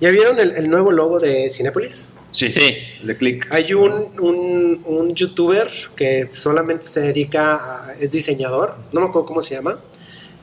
¿Ya 0.00 0.10
vieron 0.10 0.38
el, 0.40 0.52
el 0.56 0.68
nuevo 0.68 0.92
logo 0.92 1.18
de 1.20 1.48
Cinépolis? 1.50 2.08
Sí, 2.30 2.52
Sí. 2.52 2.76
el 3.00 3.06
de 3.06 3.16
click. 3.16 3.52
Hay 3.52 3.72
un, 3.74 3.92
un, 4.20 4.82
un 4.84 5.14
youtuber 5.14 5.70
que 5.96 6.30
solamente 6.30 6.86
se 6.86 7.00
dedica 7.00 7.54
a. 7.88 7.94
es 7.94 8.10
diseñador, 8.10 8.76
no 8.92 9.00
me 9.00 9.06
acuerdo 9.08 9.26
cómo 9.26 9.40
se 9.40 9.54
llama, 9.54 9.80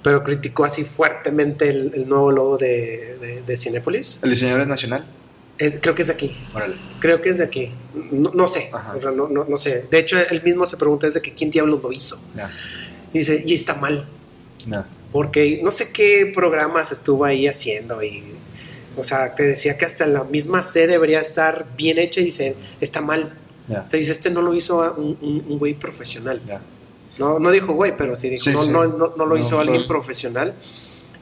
pero 0.04 0.24
criticó 0.24 0.66
así 0.66 0.84
fuertemente 0.84 1.70
el, 1.70 1.92
el 1.94 2.10
nuevo 2.10 2.32
logo 2.32 2.58
de, 2.58 3.18
de, 3.20 3.42
de 3.44 3.58
Cinépolis. 3.58 4.20
¿El 4.24 4.32
diseñador 4.32 4.62
es 4.62 4.68
nacional? 4.68 5.06
Es- 5.58 5.78
creo 5.82 5.94
que 5.96 6.02
es 6.02 6.08
de 6.10 6.14
aquí. 6.16 6.36
Órale. 6.54 6.76
Creo 7.00 7.22
que 7.22 7.30
es 7.30 7.38
de 7.38 7.44
aquí. 7.46 7.72
No, 8.12 8.32
no 8.34 8.48
sé. 8.48 8.72
No, 9.02 9.28
no, 9.30 9.46
no 9.46 9.58
sé. 9.58 9.86
De 9.90 10.00
hecho, 10.00 10.18
él 10.20 10.42
mismo 10.44 10.66
se 10.66 10.78
pregunta 10.78 11.08
desde 11.08 11.22
que 11.22 11.34
quién 11.34 11.50
diablos 11.52 11.82
lo 11.84 11.92
hizo. 11.92 12.20
Y 13.14 13.20
dice, 13.20 13.42
y 13.46 13.54
está 13.54 13.76
mal. 13.76 14.08
Porque 15.12 15.62
no 15.64 15.72
sé 15.72 15.92
qué 15.92 16.32
programas 16.34 16.92
estuvo 16.92 17.24
ahí 17.26 17.48
haciendo 17.48 18.04
y, 18.04 18.24
o 18.98 19.04
sea, 19.04 19.36
te 19.36 19.44
decía 19.44 19.78
que 19.78 19.86
hasta 19.86 20.06
la 20.08 20.24
misma 20.24 20.64
C 20.64 20.88
debería 20.88 21.20
estar 21.20 21.66
bien 21.78 21.98
hecha 22.00 22.22
y 22.22 22.26
dice, 22.26 22.56
está 22.82 23.02
mal. 23.02 23.38
Ya, 23.68 23.82
O 23.82 23.88
sea, 23.88 23.98
dice, 24.00 24.12
este 24.12 24.30
no 24.30 24.42
lo 24.42 24.54
hizo 24.54 24.78
un, 24.98 25.18
un- 25.22 25.46
un 25.48 25.60
güey 25.60 25.74
profesional. 25.74 26.42
No, 27.18 27.40
no 27.40 27.50
dijo 27.52 27.74
güey, 27.74 27.96
pero 27.96 28.16
sí 28.16 28.30
dijo, 28.30 28.44
Sí, 28.44 28.52
no, 28.52 28.64
sí. 28.64 28.70
No, 28.70 28.86
no, 28.88 29.14
no 29.18 29.26
lo 29.26 29.38
hizo 29.38 29.60
alguien 29.60 29.88
profesional 29.88 30.54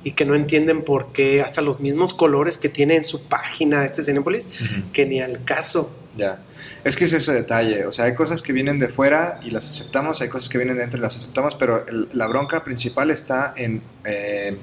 y 0.03 0.11
que 0.11 0.25
no 0.25 0.35
entienden 0.35 0.83
por 0.83 1.13
qué 1.13 1.41
hasta 1.41 1.61
los 1.61 1.79
mismos 1.79 2.13
colores 2.13 2.57
que 2.57 2.67
tiene 2.67 2.95
en 2.97 3.03
su 3.05 3.23
página 3.23 3.85
este 3.85 4.03
Cinepolis, 4.03 4.49
que 4.91 5.05
ni 5.05 5.21
al 5.21 5.45
caso. 5.45 5.97
Ya. 6.17 6.41
Es 6.83 6.95
que 6.97 7.05
es 7.05 7.13
ese 7.13 7.31
detalle. 7.31 7.85
O 7.85 7.91
sea, 7.91 8.05
hay 8.05 8.13
cosas 8.13 8.41
que 8.41 8.51
vienen 8.51 8.79
de 8.79 8.89
fuera 8.89 9.39
y 9.43 9.51
las 9.51 9.69
aceptamos, 9.69 10.19
hay 10.21 10.27
cosas 10.27 10.49
que 10.49 10.57
vienen 10.57 10.75
de 10.75 10.81
dentro 10.81 10.97
y 10.99 11.01
las 11.01 11.15
aceptamos, 11.15 11.55
pero 11.55 11.87
el- 11.87 12.09
la 12.11 12.27
bronca 12.27 12.63
principal 12.63 13.09
está 13.11 13.53
en, 13.55 13.81
eh, 14.03 14.57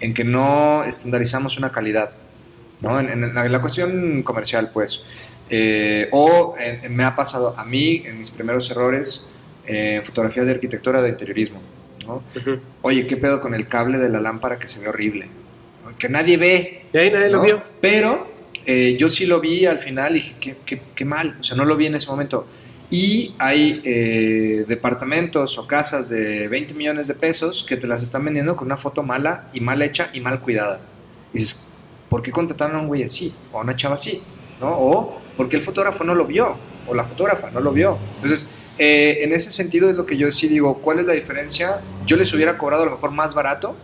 en 0.00 0.14
que 0.14 0.24
no 0.24 0.82
estandarizamos 0.84 1.58
una 1.58 1.70
calidad. 1.70 2.12
¿No? 2.82 2.98
En, 3.00 3.08
en 3.10 3.34
la, 3.34 3.46
en 3.46 3.52
la 3.52 3.60
cuestión 3.60 4.22
comercial, 4.22 4.70
pues. 4.72 5.02
Eh, 5.48 6.08
o 6.12 6.54
en- 6.58 6.94
me 6.94 7.04
ha 7.04 7.16
pasado 7.16 7.58
a 7.58 7.64
mí, 7.64 8.02
en 8.06 8.18
mis 8.18 8.30
primeros 8.30 8.70
errores, 8.70 9.24
eh, 9.66 9.96
en 9.96 10.04
fotografía 10.04 10.44
de 10.44 10.52
arquitectura 10.52 11.02
de 11.02 11.08
interiorismo. 11.10 11.60
¿no? 12.06 12.22
Oye, 12.82 13.06
¿qué 13.06 13.16
pedo 13.16 13.40
con 13.40 13.54
el 13.54 13.66
cable 13.66 13.98
de 13.98 14.08
la 14.08 14.20
lámpara 14.20 14.58
que 14.58 14.66
se 14.66 14.80
ve 14.80 14.88
horrible? 14.88 15.28
Que 15.98 16.08
nadie 16.08 16.36
ve. 16.36 16.86
Y 16.92 16.98
ahí 16.98 17.10
nadie 17.10 17.28
lo 17.30 17.40
vio. 17.42 17.62
Pero 17.80 18.30
eh, 18.64 18.96
yo 18.98 19.08
sí 19.08 19.26
lo 19.26 19.40
vi 19.40 19.66
al 19.66 19.78
final 19.78 20.12
y 20.12 20.14
dije, 20.14 20.36
qué, 20.40 20.56
qué- 20.64 20.82
qué 20.94 21.04
mal, 21.04 21.36
o 21.40 21.42
sea, 21.42 21.56
no 21.56 21.64
lo 21.64 21.76
vi 21.76 21.86
en 21.86 21.94
ese 21.96 22.06
momento. 22.06 22.46
Y 22.92 23.34
hay 23.38 23.80
eh, 23.84 24.64
departamentos 24.66 25.58
o 25.58 25.66
casas 25.66 26.08
de 26.08 26.48
20 26.48 26.74
millones 26.74 27.06
de 27.06 27.14
pesos 27.14 27.64
que 27.68 27.76
te 27.76 27.86
las 27.86 28.02
están 28.02 28.24
vendiendo 28.24 28.56
con 28.56 28.66
una 28.66 28.76
foto 28.76 29.02
mala 29.02 29.48
y 29.52 29.60
mal 29.60 29.80
hecha 29.82 30.10
y 30.12 30.20
mal 30.20 30.40
cuidada. 30.40 30.80
Y 31.32 31.38
dices, 31.38 31.69
¿por 32.10 32.20
qué 32.20 32.30
contrataron 32.30 32.76
a 32.76 32.80
un 32.80 32.88
güey 32.88 33.04
así? 33.04 33.34
O 33.52 33.58
a 33.58 33.62
una 33.62 33.74
chava 33.74 33.94
así, 33.94 34.22
¿no? 34.60 34.68
O 34.68 35.18
porque 35.36 35.56
el 35.56 35.62
fotógrafo 35.62 36.04
no 36.04 36.14
lo 36.14 36.26
vio, 36.26 36.56
o 36.86 36.94
la 36.94 37.04
fotógrafa 37.04 37.50
no 37.50 37.60
lo 37.60 37.72
vio. 37.72 37.96
Entonces, 38.16 38.56
eh, 38.76 39.20
en 39.22 39.32
ese 39.32 39.50
sentido 39.50 39.88
es 39.88 39.96
lo 39.96 40.04
que 40.04 40.18
yo 40.18 40.30
sí 40.30 40.48
digo, 40.48 40.78
¿cuál 40.82 40.98
es 40.98 41.06
la 41.06 41.14
diferencia? 41.14 41.80
Yo 42.04 42.18
les 42.18 42.34
hubiera 42.34 42.58
cobrado 42.58 42.82
a 42.82 42.86
lo 42.86 42.92
mejor 42.92 43.12
más 43.12 43.32
barato, 43.32 43.74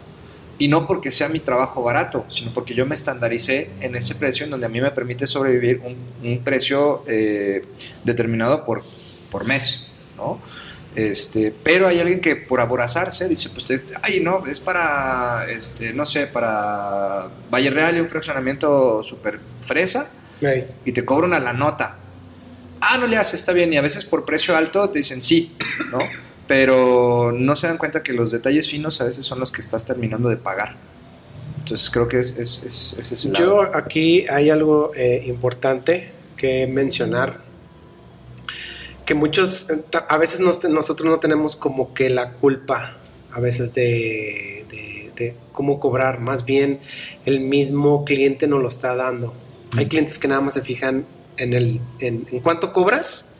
y 0.58 0.68
no 0.68 0.86
porque 0.86 1.10
sea 1.10 1.28
mi 1.28 1.40
trabajo 1.40 1.82
barato, 1.82 2.24
sino 2.28 2.52
porque 2.52 2.74
yo 2.74 2.86
me 2.86 2.94
estandaricé 2.94 3.70
en 3.80 3.94
ese 3.94 4.14
precio 4.14 4.44
en 4.44 4.50
donde 4.50 4.66
a 4.66 4.68
mí 4.68 4.80
me 4.80 4.90
permite 4.90 5.26
sobrevivir 5.26 5.82
un, 5.84 5.96
un 6.26 6.38
precio 6.42 7.02
eh, 7.06 7.64
determinado 8.04 8.64
por, 8.64 8.82
por 9.30 9.46
mes, 9.46 9.86
¿no? 10.16 10.40
Este, 10.96 11.54
pero 11.62 11.86
hay 11.86 11.98
alguien 11.98 12.20
que 12.20 12.36
por 12.36 12.58
aborazarse 12.58 13.28
dice, 13.28 13.50
pues, 13.50 13.66
ay, 14.02 14.20
no, 14.20 14.46
es 14.46 14.60
para, 14.60 15.46
este, 15.46 15.92
no 15.92 16.06
sé, 16.06 16.26
para 16.26 17.28
Valle 17.52 17.68
Real 17.68 17.98
y 17.98 18.00
un 18.00 18.08
fraccionamiento 18.08 19.04
súper 19.04 19.38
fresa 19.60 20.10
y 20.86 20.92
te 20.92 21.04
cobran 21.04 21.34
a 21.34 21.38
la 21.38 21.52
nota. 21.52 21.98
Ah, 22.80 22.96
no 22.98 23.06
le 23.06 23.18
hace, 23.18 23.36
está 23.36 23.52
bien. 23.52 23.72
Y 23.72 23.76
a 23.76 23.82
veces 23.82 24.06
por 24.06 24.24
precio 24.24 24.56
alto 24.56 24.88
te 24.88 24.98
dicen 24.98 25.20
sí, 25.20 25.54
¿no? 25.90 25.98
Pero 26.46 27.32
no 27.34 27.56
se 27.56 27.66
dan 27.66 27.76
cuenta 27.76 28.02
que 28.02 28.14
los 28.14 28.30
detalles 28.30 28.66
finos 28.68 29.00
a 29.02 29.04
veces 29.04 29.26
son 29.26 29.38
los 29.38 29.52
que 29.52 29.60
estás 29.60 29.84
terminando 29.84 30.30
de 30.30 30.36
pagar. 30.36 30.76
Entonces 31.58 31.90
creo 31.90 32.08
que 32.08 32.20
es, 32.20 32.36
es, 32.38 32.62
es, 32.64 32.96
es 32.98 33.12
ese 33.12 33.28
lado. 33.28 33.44
Yo 33.44 33.76
aquí 33.76 34.26
hay 34.28 34.50
algo 34.50 34.92
eh, 34.94 35.24
importante 35.26 36.12
que 36.36 36.66
mencionar, 36.66 37.40
que 39.06 39.14
muchos, 39.14 39.70
eh, 39.70 39.82
a 40.08 40.16
veces 40.18 40.40
nos- 40.40 40.62
nosotros 40.64 41.08
no 41.10 41.18
tenemos 41.20 41.56
como 41.56 41.94
que 41.94 42.10
la 42.10 42.32
culpa, 42.32 42.98
a 43.32 43.40
veces 43.40 43.72
de, 43.72 44.66
de- 44.68 45.12
de 45.16 45.36
cómo 45.52 45.80
cobrar, 45.80 46.20
más 46.20 46.44
bien 46.44 46.80
el 47.24 47.40
mismo 47.40 48.04
cliente 48.04 48.46
nos 48.46 48.60
lo 48.60 48.68
está 48.68 48.94
dando. 48.94 49.32
Hay 49.76 49.86
clientes 49.86 50.18
que 50.18 50.28
nada 50.28 50.40
más 50.40 50.54
se 50.54 50.62
fijan 50.62 51.06
en, 51.38 51.54
el, 51.54 51.80
en, 52.00 52.26
en 52.30 52.40
cuánto 52.40 52.72
cobras, 52.72 53.30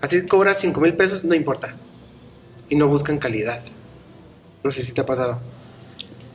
así 0.00 0.26
cobras 0.26 0.58
5 0.60 0.80
mil 0.80 0.94
pesos, 0.94 1.24
no 1.24 1.34
importa, 1.34 1.74
y 2.68 2.76
no 2.76 2.86
buscan 2.88 3.18
calidad. 3.18 3.60
No 4.62 4.70
sé 4.70 4.82
si 4.82 4.92
te 4.92 5.00
ha 5.00 5.06
pasado. 5.06 5.40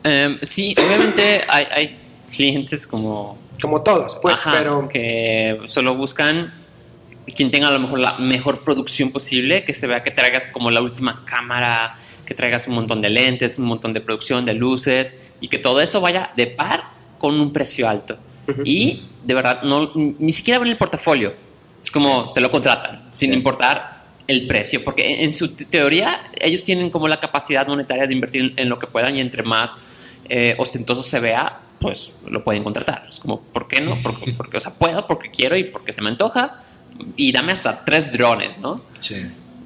Em, 0.03 0.37
sí, 0.41 0.75
obviamente 0.77 1.41
hay, 1.47 1.65
hay 1.71 1.99
clientes 2.33 2.85
como 2.87 3.37
Como 3.61 3.81
todos, 3.83 4.17
pues, 4.21 4.35
Ajá, 4.35 4.53
pero... 4.57 4.87
que 4.89 5.59
solo 5.65 5.95
buscan 5.95 6.53
quien 7.33 7.49
tenga 7.51 7.69
a 7.69 7.71
lo 7.71 7.79
mejor 7.79 7.99
la 7.99 8.17
mejor 8.19 8.63
producción 8.63 9.11
posible, 9.11 9.63
que 9.63 9.73
se 9.73 9.87
vea 9.87 10.03
que 10.03 10.11
traigas 10.11 10.49
como 10.49 10.69
la 10.71 10.81
última 10.81 11.23
cámara, 11.25 11.93
que 12.25 12.33
traigas 12.33 12.67
un 12.67 12.75
montón 12.75 13.01
de 13.01 13.09
lentes, 13.09 13.57
un 13.59 13.65
montón 13.65 13.93
de 13.93 14.01
producción 14.01 14.45
de 14.45 14.53
luces 14.53 15.17
y 15.41 15.47
que 15.47 15.57
todo 15.57 15.81
eso 15.81 16.01
vaya 16.01 16.31
de 16.35 16.47
par 16.47 16.83
con 17.17 17.39
un 17.39 17.51
precio 17.53 17.89
alto. 17.89 18.17
Ujú. 18.47 18.61
Y 18.63 19.07
de 19.23 19.33
verdad, 19.33 19.63
no, 19.63 19.91
ni 19.95 20.31
siquiera 20.33 20.59
ven 20.59 20.69
el 20.69 20.77
portafolio. 20.77 21.33
Es 21.83 21.91
como 21.91 22.31
te 22.33 22.41
lo 22.41 22.51
contratan, 22.51 23.07
sin 23.11 23.31
Sí. 23.31 23.35
importar 23.37 24.05
el 24.27 24.47
precio, 24.47 24.83
porque 24.83 25.23
en, 25.23 25.33
su 25.33 25.55
te- 25.55 25.65
teoría 25.65 26.31
ellos 26.41 26.63
tienen 26.63 26.89
como 26.89 27.07
la 27.07 27.19
capacidad 27.19 27.67
monetaria 27.67 28.07
de 28.07 28.13
invertir 28.13 28.41
en, 28.41 28.53
en 28.57 28.69
lo 28.69 28.79
que 28.79 28.87
puedan 28.87 29.15
y 29.15 29.21
entre 29.21 29.43
más 29.43 29.77
eh, 30.29 30.55
ostentoso 30.57 31.03
se 31.03 31.19
vea, 31.19 31.59
pues 31.79 32.15
lo 32.27 32.43
pueden 32.43 32.63
contratar. 32.63 33.05
Es 33.07 33.19
como, 33.19 33.41
¿por 33.41 33.67
qué 33.67 33.81
no? 33.81 33.95
Porque, 34.01 34.33
porque, 34.37 34.57
o 34.57 34.59
sea, 34.59 34.73
puedo, 34.73 35.05
porque 35.05 35.29
quiero 35.29 35.55
y 35.57 35.65
porque 35.65 35.93
se 35.93 36.01
me 36.01 36.09
antoja. 36.09 36.61
Y 37.15 37.31
dame 37.31 37.51
hasta 37.51 37.83
tres 37.85 38.11
drones, 38.11 38.59
¿no? 38.59 38.81
Sí. 38.99 39.15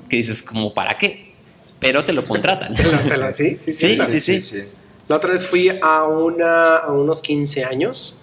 Que 0.10 0.18
dices, 0.18 0.42
como, 0.42 0.74
¿para 0.74 0.98
qué? 0.98 1.34
Pero 1.80 2.04
te 2.04 2.14
lo 2.14 2.26
contratan. 2.26 2.76
Sí, 2.76 3.58
sí, 3.60 3.72
Sí, 3.72 3.98
sí, 4.20 4.42
sí. 4.42 4.64
La 5.08 5.16
otra 5.16 5.32
vez 5.32 5.48
fui 5.48 5.72
a, 5.82 6.04
una, 6.06 6.78
a 6.78 6.92
unos 6.92 7.22
15 7.22 7.66
años 7.66 8.20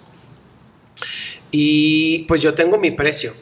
y 1.51 2.21
pues 2.29 2.41
yo 2.43 2.55
tengo 2.55 2.79
mi 2.79 2.93
precio 2.93 3.33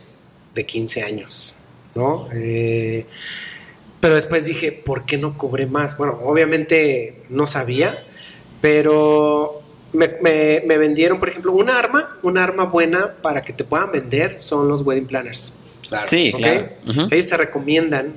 de 0.55 0.65
15 0.65 1.03
años, 1.03 1.59
¿no? 1.95 2.29
Eh, 2.33 3.07
pero 4.01 4.15
después 4.15 4.45
dije, 4.45 4.73
¿por 4.73 5.05
qué 5.05 5.19
no 5.19 5.37
cobré 5.37 5.67
más? 5.67 5.97
Bueno, 5.97 6.19
obviamente 6.23 7.23
no 7.29 7.47
sabía, 7.47 8.05
pero 8.61 9.64
me, 9.95 10.09
me- 10.21 10.63
me 10.67 10.79
vendieron, 10.79 11.19
por 11.19 11.29
ejemplo, 11.29 11.53
un 11.53 11.71
arma, 11.71 12.19
un 12.23 12.37
arma 12.39 12.65
buena 12.65 13.15
para 13.23 13.43
que 13.43 13.53
te 13.53 13.65
puedan 13.65 13.91
vender 13.93 14.39
son 14.39 14.69
los 14.69 14.83
wedding 14.83 15.07
planners. 15.07 15.55
Claro. 15.89 16.07
Sí, 16.07 16.31
¿ok? 16.35 16.41
claro. 16.41 16.69
Ellos 17.11 17.27
te 17.27 17.37
recomiendan 17.37 18.15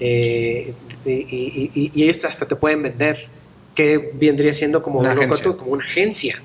eh, 0.00 0.74
y, 1.04 1.10
y- 1.10 1.70
y- 1.74 1.90
y 1.94 2.02
ellos 2.04 2.24
hasta 2.24 2.46
te 2.48 2.56
pueden 2.56 2.82
vender, 2.82 3.28
que 3.74 4.12
vendría 4.14 4.52
siendo 4.52 4.82
como, 4.82 5.00
Una 5.00 5.10
loco 5.14 5.22
agencia. 5.24 5.44
tú, 5.44 5.56
como 5.56 5.72
una 5.72 5.84
agencia, 5.84 6.40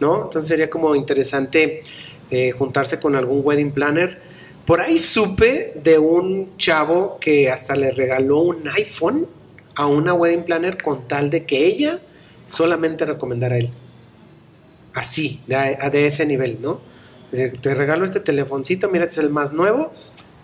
¿no? 0.00 0.24
Entonces 0.24 0.48
sería 0.48 0.68
como 0.70 0.94
interesante 0.94 1.82
eh, 2.30 2.50
juntarse 2.52 2.98
con 3.00 3.16
algún 3.16 3.40
wedding 3.44 3.72
planner. 3.72 4.20
Por 4.66 4.80
ahí 4.80 4.98
supe 4.98 5.72
de 5.82 5.98
un 5.98 6.56
chavo 6.56 7.18
que 7.20 7.50
hasta 7.50 7.74
le 7.76 7.90
regaló 7.90 8.38
un 8.40 8.66
iPhone 8.76 9.26
a 9.74 9.86
una 9.86 10.14
wedding 10.14 10.44
planner 10.44 10.80
con 10.82 11.06
tal 11.08 11.28
de 11.30 11.44
que 11.44 11.66
ella 11.66 12.00
solamente 12.46 13.04
recomendara 13.04 13.56
a 13.56 13.58
él. 13.58 13.70
Así, 14.94 15.40
de, 15.46 15.56
a- 15.56 15.90
de 15.90 16.06
ese 16.06 16.26
nivel, 16.26 16.58
¿no? 16.60 16.80
Es 17.32 17.38
decir, 17.38 17.60
te 17.60 17.74
regalo 17.74 18.04
este 18.04 18.20
telefoncito, 18.20 18.88
mira, 18.88 19.04
este 19.04 19.20
es 19.20 19.24
el 19.26 19.30
más 19.30 19.52
nuevo, 19.52 19.92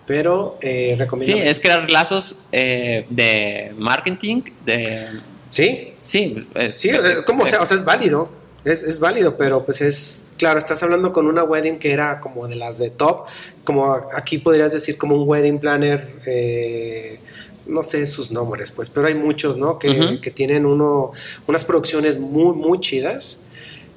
pero 0.05 0.57
eh, 0.61 0.95
recomiendo. 0.97 1.33
Sí, 1.33 1.39
es 1.47 1.59
crear 1.59 1.89
lazos 1.89 2.43
eh, 2.51 3.05
de 3.09 3.73
marketing, 3.77 4.41
de... 4.65 5.07
Sí, 5.49 5.87
Sí, 6.01 6.47
es- 6.55 6.75
sí, 6.75 6.89
eh, 6.89 6.99
como 7.25 7.45
sea, 7.45 7.61
o 7.61 7.65
sea, 7.65 7.75
es 7.75 7.83
válido. 7.83 8.29
Es, 8.63 8.83
es 8.83 8.99
válido, 8.99 9.37
pero 9.37 9.63
pues 9.65 9.79
es, 9.81 10.25
claro, 10.37 10.59
estás 10.59 10.81
hablando 10.83 11.13
con 11.13 11.25
una 11.27 11.43
wedding 11.43 11.79
que 11.79 11.91
era 11.91 12.19
como 12.19 12.47
de 12.49 12.55
las 12.55 12.77
de 12.79 12.89
top, 12.89 13.25
como 13.63 13.93
aquí 14.13 14.39
podrías 14.39 14.73
decir 14.73 14.97
como 14.97 15.15
un 15.15 15.27
wedding 15.27 15.59
planner, 15.59 16.09
eh, 16.25 17.19
no 17.65 17.81
sé 17.83 18.05
sus 18.07 18.29
nombres, 18.31 18.71
pues, 18.71 18.89
pero 18.89 19.07
hay 19.07 19.13
muchos, 19.15 19.55
¿no? 19.57 19.79
Que, 19.79 20.19
que 20.21 20.31
tienen 20.31 20.65
uno, 20.65 21.11
unas 21.47 21.63
producciones 21.63 22.19
muy, 22.19 22.55
muy 22.57 22.79
chidas 22.81 23.47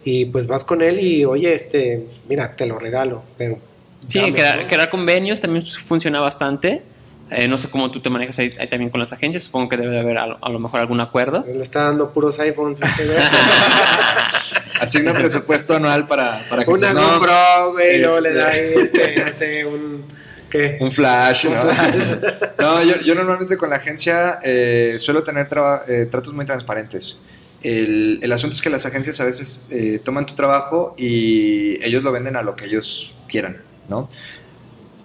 y 0.04 0.24
pues 0.26 0.46
vas 0.46 0.64
con 0.64 0.82
él 0.82 0.98
y, 1.00 1.24
oye, 1.24 1.52
este, 1.52 2.06
mira, 2.28 2.56
te 2.56 2.66
lo 2.66 2.78
regalo, 2.78 3.22
pero... 3.36 3.58
Sí, 4.06 4.18
dame, 4.20 4.32
crear, 4.32 4.62
¿no? 4.62 4.66
crear 4.66 4.90
convenios 4.90 5.40
también 5.40 5.64
funciona 5.64 6.20
bastante. 6.20 6.82
Eh, 7.30 7.46
no 7.46 7.58
sé 7.58 7.68
cómo 7.70 7.90
tú 7.92 8.00
te 8.00 8.10
manejas 8.10 8.38
ahí, 8.40 8.52
ahí 8.58 8.66
también 8.68 8.90
con 8.90 8.98
las 8.98 9.12
agencias. 9.12 9.44
Supongo 9.44 9.68
que 9.68 9.76
debe 9.76 9.92
de 9.92 10.00
haber 10.00 10.18
a, 10.18 10.26
lo- 10.26 10.38
a 10.44 10.48
lo 10.50 10.58
mejor 10.58 10.80
algún 10.80 11.00
acuerdo. 11.00 11.44
Le 11.46 11.62
está 11.62 11.84
dando 11.84 12.12
puros 12.12 12.40
iPhones. 12.40 12.80
este. 12.80 13.04
Asigna 14.80 15.12
presupuesto 15.12 15.76
anual 15.76 16.06
para, 16.06 16.40
para 16.48 16.64
que 16.64 16.70
Una 16.70 16.92
no, 16.94 17.18
GoPro, 17.18 17.72
güey, 17.72 17.96
y 17.96 17.98
luego 18.00 18.20
le 18.20 18.28
este- 18.30 18.38
da 18.40 18.48
ahí, 18.48 18.72
este, 18.82 19.24
no 19.26 19.32
sé, 19.32 19.64
un... 19.66 20.04
¿Qué? 20.48 20.78
Un 20.80 20.90
flash, 20.90 21.44
¿no? 21.44 21.62
Un 21.62 21.68
flash. 21.68 22.14
no, 22.58 22.82
yo, 22.82 22.96
yo 23.02 23.14
normalmente 23.14 23.56
con 23.56 23.70
la 23.70 23.76
agencia 23.76 24.40
eh, 24.42 24.96
suelo 24.98 25.22
tener 25.22 25.46
traba- 25.46 25.84
eh, 25.86 26.06
tratos 26.10 26.32
muy 26.32 26.44
transparentes. 26.44 27.18
El, 27.62 28.20
el 28.22 28.32
asunto 28.32 28.54
es 28.54 28.62
que 28.62 28.70
las 28.70 28.86
agencias 28.86 29.20
a 29.20 29.24
veces 29.24 29.66
eh, 29.70 30.00
toman 30.02 30.24
tu 30.26 30.34
trabajo 30.34 30.94
y 30.96 31.82
ellos 31.84 32.02
lo 32.02 32.10
venden 32.12 32.36
a 32.36 32.42
lo 32.42 32.56
que 32.56 32.64
ellos 32.66 33.14
quieran, 33.28 33.62
¿no? 33.88 34.08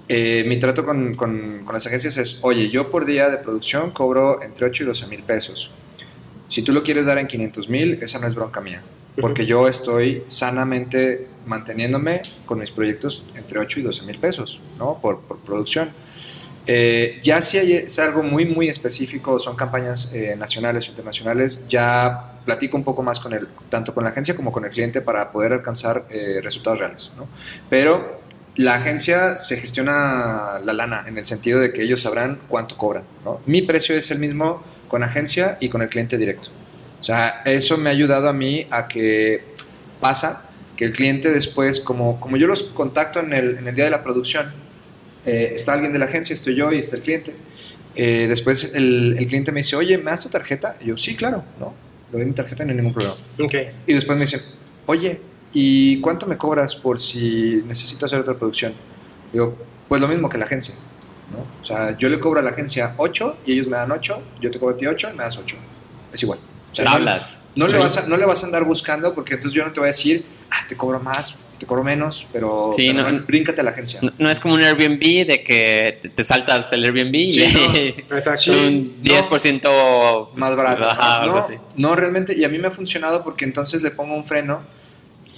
Eh, 0.07 0.45
mi 0.47 0.57
trato 0.59 0.85
con, 0.85 1.15
con- 1.15 1.63
con 1.65 1.73
las 1.73 1.85
agencias 1.87 2.17
es, 2.17 2.39
oye, 2.43 2.69
yo 2.69 2.91
por 2.91 3.05
día 3.05 3.29
de 3.29 3.37
producción 3.39 3.91
cobro 3.91 4.41
entre 4.43 4.67
8 4.67 4.83
y 4.83 4.85
12 4.85 5.07
mil 5.07 5.23
pesos. 5.23 5.71
Si 6.47 6.61
tú 6.61 6.71
lo 6.73 6.83
quieres 6.83 7.07
dar 7.07 7.17
en 7.17 7.25
500 7.27 7.69
mil, 7.69 7.99
esa 8.01 8.19
no 8.19 8.27
es 8.27 8.35
bronca 8.35 8.61
mía. 8.61 8.83
Porque 9.19 9.45
yo 9.45 9.67
estoy 9.67 10.23
sanamente 10.27 11.27
manteniéndome 11.47 12.21
con 12.45 12.59
mis 12.59 12.71
proyectos 12.71 13.23
entre 13.35 13.59
8 13.59 13.79
y 13.79 13.83
12 13.83 14.05
mil 14.05 14.19
pesos, 14.19 14.59
¿no? 14.77 14.99
Por, 15.01 15.21
por 15.21 15.39
producción. 15.39 15.91
Eh, 16.67 17.19
ya 17.21 17.41
si 17.41 17.57
hay, 17.57 17.73
es 17.73 17.99
algo 17.99 18.23
muy, 18.23 18.45
muy 18.45 18.67
específico, 18.67 19.39
son 19.39 19.55
campañas 19.55 20.11
eh, 20.13 20.35
nacionales 20.37 20.87
o 20.87 20.89
internacionales, 20.89 21.65
ya 21.67 22.39
platico 22.43 22.77
un 22.77 22.83
poco 22.83 23.03
más 23.03 23.19
con 23.19 23.33
el, 23.33 23.47
tanto 23.69 23.93
con 23.93 24.03
la 24.03 24.09
agencia 24.09 24.35
como 24.35 24.51
con 24.51 24.65
el 24.65 24.71
cliente 24.71 25.01
para 25.01 25.31
poder 25.31 25.53
alcanzar 25.53 26.05
eh, 26.09 26.39
resultados 26.43 26.79
reales, 26.79 27.11
¿no? 27.17 27.27
Pero 27.69 28.21
la 28.57 28.75
agencia 28.75 29.35
se 29.35 29.57
gestiona 29.57 30.61
la 30.63 30.73
lana 30.73 31.05
en 31.07 31.17
el 31.17 31.25
sentido 31.25 31.59
de 31.59 31.73
que 31.73 31.83
ellos 31.83 32.01
sabrán 32.01 32.39
cuánto 32.47 32.77
cobran. 32.77 33.03
¿no? 33.23 33.41
Mi 33.45 33.61
precio 33.61 33.95
es 33.95 34.11
el 34.11 34.19
mismo 34.19 34.63
con 34.87 35.03
agencia 35.03 35.57
y 35.59 35.69
con 35.69 35.81
el 35.81 35.89
cliente 35.89 36.17
directo. 36.17 36.49
O 36.99 37.03
sea, 37.03 37.41
eso 37.45 37.77
me 37.77 37.89
ha 37.89 37.93
ayudado 37.93 38.29
a 38.29 38.33
mí 38.33 38.65
a 38.71 38.87
que 38.87 39.43
pasa 39.99 40.45
que 40.77 40.85
el 40.85 40.93
cliente 40.93 41.31
después, 41.31 41.79
como, 41.79 42.19
como 42.19 42.37
yo 42.37 42.47
los 42.47 42.63
contacto 42.63 43.19
en 43.19 43.33
el, 43.33 43.57
en 43.57 43.67
el 43.67 43.75
día 43.75 43.85
de 43.85 43.91
la 43.91 44.03
producción, 44.03 44.53
eh, 45.25 45.51
está 45.55 45.73
alguien 45.73 45.91
de 45.93 45.99
la 45.99 46.05
agencia, 46.05 46.33
estoy 46.33 46.55
yo 46.55 46.71
y 46.71 46.79
está 46.79 46.95
el 46.97 47.01
cliente. 47.01 47.35
Eh, 47.95 48.25
después 48.27 48.71
el, 48.73 49.15
el 49.17 49.25
cliente 49.27 49.51
me 49.51 49.59
dice, 49.59 49.75
oye, 49.75 49.97
¿me 49.97 50.11
das 50.11 50.23
tu 50.23 50.29
tarjeta? 50.29 50.77
Y 50.81 50.87
yo, 50.87 50.97
sí, 50.97 51.15
claro, 51.15 51.43
¿no? 51.59 51.73
Le 52.11 52.17
doy 52.19 52.27
mi 52.27 52.33
tarjeta, 52.33 52.63
no 52.65 52.71
hay 52.71 52.77
ningún 52.77 52.93
problema. 52.93 53.15
Ok. 53.39 53.53
Y 53.87 53.93
después 53.93 54.17
me 54.17 54.25
dicen, 54.25 54.41
oye, 54.85 55.21
¿y 55.53 55.99
cuánto 56.01 56.27
me 56.27 56.37
cobras 56.37 56.75
por 56.75 56.99
si 56.99 57.63
necesito 57.67 58.05
hacer 58.05 58.19
otra 58.19 58.37
producción? 58.37 58.73
Digo, 59.31 59.57
pues 59.87 60.01
lo 60.01 60.07
mismo 60.07 60.27
que 60.29 60.37
la 60.37 60.45
agencia. 60.45 60.73
¿no? 61.31 61.39
O 61.61 61.63
sea, 61.65 61.97
yo 61.97 62.09
le 62.09 62.19
cobro 62.19 62.39
a 62.39 62.43
la 62.43 62.51
agencia 62.51 62.93
8 62.97 63.37
y 63.45 63.53
ellos 63.53 63.67
me 63.67 63.77
dan 63.77 63.91
8, 63.91 64.21
yo 64.41 64.51
te 64.51 64.59
cobro 64.59 64.75
a 64.75 64.77
ti 64.77 64.85
8 64.85 65.09
y 65.13 65.17
me 65.17 65.23
das 65.23 65.37
8. 65.37 65.55
Es 66.13 66.21
igual. 66.21 66.39
O 66.71 66.75
sea, 66.75 66.85
no- 66.85 66.91
Tablas. 66.91 67.43
No, 67.55 67.67
le 67.67 67.77
vas 67.77 67.97
a, 67.97 68.05
no 68.07 68.17
le 68.17 68.25
vas 68.25 68.43
a 68.43 68.45
andar 68.45 68.63
buscando 68.65 69.15
porque 69.15 69.33
entonces 69.35 69.53
yo 69.55 69.65
no 69.65 69.71
te 69.71 69.79
voy 69.79 69.87
a 69.87 69.91
decir, 69.91 70.25
ah, 70.51 70.65
te 70.67 70.75
cobro 70.75 70.99
más, 70.99 71.37
te 71.57 71.65
cobro 71.65 71.83
menos, 71.83 72.27
pero, 72.33 72.67
Sí, 72.69 72.91
pero 72.95 73.11
no- 73.11 73.25
bríncate 73.25 73.61
a 73.61 73.63
la 73.63 73.71
agencia. 73.71 73.99
No, 74.01 74.11
no 74.17 74.29
es 74.29 74.39
como 74.39 74.53
un 74.55 74.61
Airbnb 74.61 74.99
de 75.27 75.43
que 75.43 75.99
te, 76.01 76.09
te 76.09 76.23
saltas 76.23 76.71
el 76.73 76.83
Airbnb 76.83 77.15
y 77.15 77.39
Exacto. 78.11 78.33
es 78.33 78.47
un 78.47 79.01
10% 79.03 80.29
más 80.35 80.55
barato. 80.55 80.85
Ajá, 80.89 81.21
algo 81.21 81.35
no, 81.35 81.39
así. 81.41 81.55
no, 81.77 81.95
realmente, 81.95 82.35
y 82.37 82.43
a 82.43 82.49
mí 82.49 82.57
me 82.59 82.67
ha 82.67 82.71
funcionado 82.71 83.23
porque 83.23 83.45
entonces 83.45 83.81
le 83.81 83.91
pongo 83.91 84.15
un 84.15 84.25
freno 84.25 84.61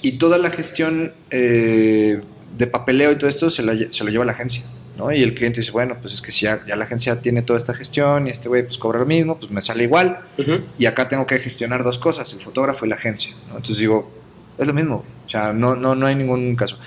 y 0.02 0.14
toda 0.14 0.38
la 0.38 0.50
gestión 0.52 1.14
eh, 1.32 2.22
de 2.58 2.68
papeleo 2.68 3.12
y 3.12 3.18
todo 3.18 3.30
esto 3.30 3.50
se 3.50 3.64
lo, 3.64 3.74
lle- 3.74 3.92
se 3.92 4.04
lo 4.04 4.10
lleva 4.10 4.26
la 4.26 4.32
agencia. 4.34 4.64
¿no? 4.98 5.12
Y 5.12 5.22
el 5.22 5.36
cliente 5.36 5.60
dice, 5.62 5.72
bueno, 5.72 5.98
pues 6.02 6.16
es 6.16 6.22
que 6.24 6.32
si 6.32 6.46
ya, 6.46 6.64
ya 6.68 6.76
la 6.76 6.86
agencia 6.86 7.22
tiene 7.22 7.44
toda 7.44 7.58
esta 7.58 7.72
gestión 7.76 8.26
y 8.26 8.32
este 8.32 8.50
güey 8.50 8.64
pues 8.64 8.80
cobra 8.80 8.98
lo 9.00 9.06
mismo, 9.06 9.38
pues 9.38 9.52
me 9.52 9.62
sale 9.62 9.84
igual. 9.84 10.22
Y 10.80 10.88
acá 10.88 11.08
tengo 11.08 11.28
que 11.28 11.38
gestionar 11.38 11.84
dos 11.84 12.00
cosas, 12.00 12.34
el 12.34 12.42
fotógrafo 12.42 12.84
y 12.86 12.90
la 12.90 12.96
agencia. 12.96 13.32
¿no? 13.50 13.58
Entonces 13.58 13.78
digo, 13.78 14.12
es 14.58 14.68
lo 14.68 14.74
mismo. 14.74 15.04
O 15.26 15.30
sea, 15.30 15.54
no, 15.54 15.76
no, 15.76 15.96
no 15.96 16.06
hay 16.06 16.16
ningún 16.16 16.56
caso. 16.56 16.80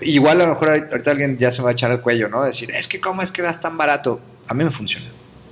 Igual 0.00 0.40
a 0.40 0.44
lo 0.44 0.50
mejor 0.50 0.68
ahorita 0.68 1.10
alguien 1.10 1.38
ya 1.38 1.50
se 1.50 1.62
va 1.62 1.70
a 1.70 1.72
echar 1.72 1.90
al 1.90 2.02
cuello, 2.02 2.28
¿no? 2.28 2.44
Decir, 2.44 2.70
es 2.70 2.88
que 2.88 3.00
cómo 3.00 3.22
es 3.22 3.30
que 3.30 3.42
das 3.42 3.60
tan 3.60 3.76
barato. 3.76 4.20
A 4.46 4.54
mí 4.54 4.64
me 4.64 4.70
funciona. 4.70 5.06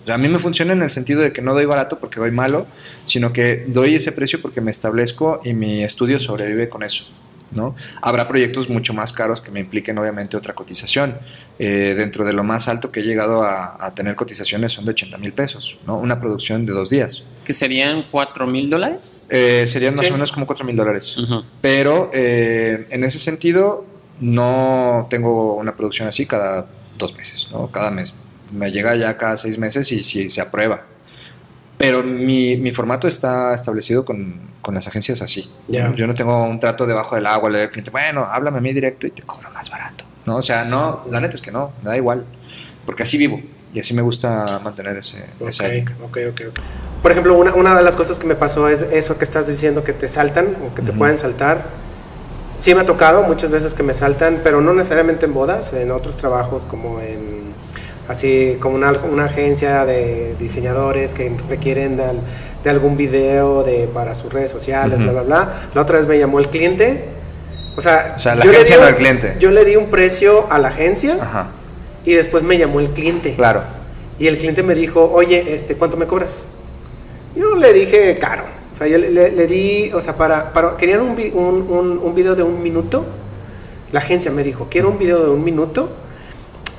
A 0.06 0.18
mí 0.18 0.28
me 0.28 0.38
funciona 0.38 0.74
en 0.74 0.82
el 0.82 0.90
sentido 0.90 1.22
de 1.22 1.32
que 1.32 1.40
no 1.40 1.54
doy 1.54 1.64
barato 1.64 1.98
porque 1.98 2.20
doy 2.20 2.30
malo, 2.30 2.66
sino 3.06 3.32
que 3.32 3.64
doy 3.68 3.94
ese 3.94 4.12
precio 4.12 4.42
porque 4.42 4.60
me 4.60 4.70
establezco 4.70 5.40
y 5.44 5.54
mi 5.54 5.82
estudio 5.82 6.18
sobrevive 6.18 6.68
con 6.68 6.82
eso. 6.82 7.06
¿No? 7.54 7.74
Habrá 8.02 8.26
proyectos 8.28 8.68
mucho 8.68 8.92
más 8.94 9.12
caros 9.12 9.40
que 9.40 9.50
me 9.50 9.60
impliquen 9.60 9.96
obviamente 9.98 10.36
otra 10.36 10.54
cotización. 10.54 11.18
Eh, 11.58 11.94
dentro 11.96 12.24
de 12.24 12.32
lo 12.32 12.44
más 12.44 12.68
alto 12.68 12.90
que 12.92 13.00
he 13.00 13.02
llegado 13.02 13.44
a, 13.44 13.76
a 13.84 13.90
tener 13.92 14.14
cotizaciones 14.16 14.72
son 14.72 14.84
de 14.84 14.90
80 14.90 15.18
mil 15.18 15.32
pesos, 15.32 15.78
¿no? 15.86 15.96
Una 15.98 16.18
producción 16.20 16.66
de 16.66 16.72
dos 16.72 16.90
días. 16.90 17.24
que 17.44 17.52
serían 17.52 18.06
4 18.10 18.46
mil 18.46 18.70
dólares. 18.70 19.28
Eh, 19.30 19.66
serían 19.66 19.94
más 19.94 20.06
Sí. 20.06 20.10
o 20.10 20.14
menos 20.14 20.32
como 20.32 20.46
4 20.46 20.64
mil 20.64 20.76
dólares. 20.76 21.16
Pero 21.60 22.10
eh, 22.12 22.86
en 22.90 23.04
ese 23.04 23.18
sentido, 23.18 23.84
no 24.20 25.06
tengo 25.10 25.54
una 25.56 25.76
producción 25.76 26.08
así 26.08 26.26
cada 26.26 26.66
dos 26.98 27.14
meses, 27.16 27.48
¿no? 27.52 27.70
Cada 27.70 27.90
mes. 27.90 28.14
Me 28.52 28.70
llega 28.70 28.94
ya 28.96 29.16
cada 29.16 29.36
seis 29.36 29.58
meses 29.58 29.90
y 29.92 30.02
si 30.02 30.28
se 30.30 30.40
aprueba. 30.40 30.86
Pero 31.84 32.02
mi, 32.02 32.56
mi 32.56 32.70
formato 32.70 33.06
está 33.06 33.52
establecido 33.52 34.06
con, 34.06 34.40
con 34.62 34.74
las 34.74 34.86
agencias 34.86 35.20
así. 35.20 35.52
Yo 35.68 36.06
no 36.06 36.14
tengo 36.14 36.42
un 36.46 36.58
trato 36.58 36.86
debajo 36.86 37.14
del 37.14 37.26
agua, 37.26 37.50
le 37.50 37.58
digo 37.58 37.66
al 37.66 37.72
cliente, 37.72 37.90
bueno, 37.90 38.24
háblame 38.24 38.56
a 38.56 38.60
mí 38.62 38.72
directo 38.72 39.06
y 39.06 39.10
te 39.10 39.22
cobro 39.22 39.50
más 39.50 39.68
barato. 39.68 40.04
¿no? 40.24 40.36
O 40.36 40.42
sea, 40.42 40.64
no, 40.64 41.04
la 41.10 41.20
neta 41.20 41.34
es 41.36 41.42
que 41.42 41.52
no, 41.52 41.72
me 41.82 41.90
da 41.90 41.96
igual. 41.98 42.24
Porque 42.86 43.02
así 43.02 43.18
vivo 43.18 43.38
y 43.74 43.80
así 43.80 43.92
me 43.92 44.00
gusta 44.00 44.60
mantener 44.64 44.96
ese, 44.96 45.26
esa 45.46 45.64
Ok, 45.64 45.70
ética. 45.70 45.96
ok, 46.02 46.18
ok, 46.30 46.40
ok. 46.48 46.58
Por 47.02 47.12
ejemplo, 47.12 47.34
una, 47.34 47.52
una 47.54 47.76
de 47.76 47.82
las 47.82 47.96
cosas 47.96 48.18
que 48.18 48.26
me 48.26 48.34
pasó 48.34 48.66
es 48.70 48.80
eso 48.80 49.18
que 49.18 49.24
estás 49.24 49.46
diciendo, 49.46 49.84
que 49.84 49.92
te 49.92 50.08
saltan 50.08 50.56
o 50.66 50.74
que 50.74 50.80
te 50.80 50.92
pueden 50.92 51.18
saltar. 51.18 51.66
Sí 52.60 52.74
me 52.74 52.80
ha 52.80 52.86
tocado 52.86 53.24
muchas 53.24 53.50
veces 53.50 53.74
que 53.74 53.82
me 53.82 53.92
saltan, 53.92 54.40
pero 54.42 54.62
no 54.62 54.72
necesariamente 54.72 55.26
en 55.26 55.34
bodas, 55.34 55.74
en 55.74 55.90
otros 55.90 56.16
trabajos 56.16 56.64
como 56.64 57.00
en 57.00 57.33
así 58.08 58.56
como 58.60 58.74
una, 58.76 58.92
una 59.10 59.24
agencia 59.26 59.84
de 59.84 60.34
diseñadores 60.38 61.14
que 61.14 61.32
requieren 61.48 61.96
de, 61.96 62.04
al- 62.04 62.20
de 62.62 62.70
algún 62.70 62.96
video 62.96 63.62
de, 63.62 63.88
para 63.92 64.14
sus 64.14 64.32
redes 64.32 64.50
sociales, 64.50 64.94
Ujú. 64.98 65.02
bla, 65.04 65.12
bla, 65.12 65.22
bla. 65.22 65.52
La 65.74 65.82
otra 65.82 65.98
vez 65.98 66.06
me 66.06 66.18
llamó 66.18 66.38
el 66.38 66.48
cliente. 66.48 67.04
O 67.76 67.80
sea, 67.82 68.14
O 68.16 68.18
sea, 68.18 68.34
la 68.34 68.44
yo 68.44 68.50
le 68.50 68.56
agencia 68.58 68.76
di 68.76 68.80
no 68.82 68.86
un- 68.88 68.92
al 68.94 68.98
cliente. 68.98 69.36
Yo 69.38 69.50
le 69.50 69.64
di 69.64 69.76
un 69.76 69.86
precio 69.90 70.46
a 70.50 70.58
la 70.58 70.68
agencia 70.68 71.18
Ajá, 71.20 71.50
y 72.04 72.12
después 72.14 72.42
me 72.42 72.56
llamó 72.58 72.80
el 72.80 72.90
cliente. 72.90 73.34
claro. 73.34 73.62
Y 74.18 74.28
el 74.28 74.36
cliente 74.38 74.62
me 74.62 74.74
dijo, 74.76 75.10
oye, 75.12 75.54
este, 75.54 75.74
¿cuánto 75.74 75.96
me 75.96 76.06
cobras? 76.06 76.46
Yo 77.34 77.56
le 77.56 77.72
dije, 77.72 78.16
caro. 78.20 78.44
O 78.72 78.76
sea, 78.76 78.86
yo 78.86 78.96
le, 78.98 79.10
le- 79.10 79.32
le 79.32 79.46
di, 79.48 79.90
o 79.92 80.00
sea, 80.00 80.16
para, 80.16 80.52
para 80.52 80.76
querían 80.76 81.00
un, 81.00 81.10
un- 81.34 82.00
un 82.02 82.14
video 82.14 82.34
de 82.36 82.42
un 82.44 82.62
minuto. 82.62 83.04
La 83.90 83.98
agencia 84.00 84.30
me 84.30 84.42
dijo, 84.44 84.68
quiero 84.70 84.88
un 84.90 84.98
video 84.98 85.22
de 85.24 85.30
un 85.30 85.42
minuto. 85.42 85.88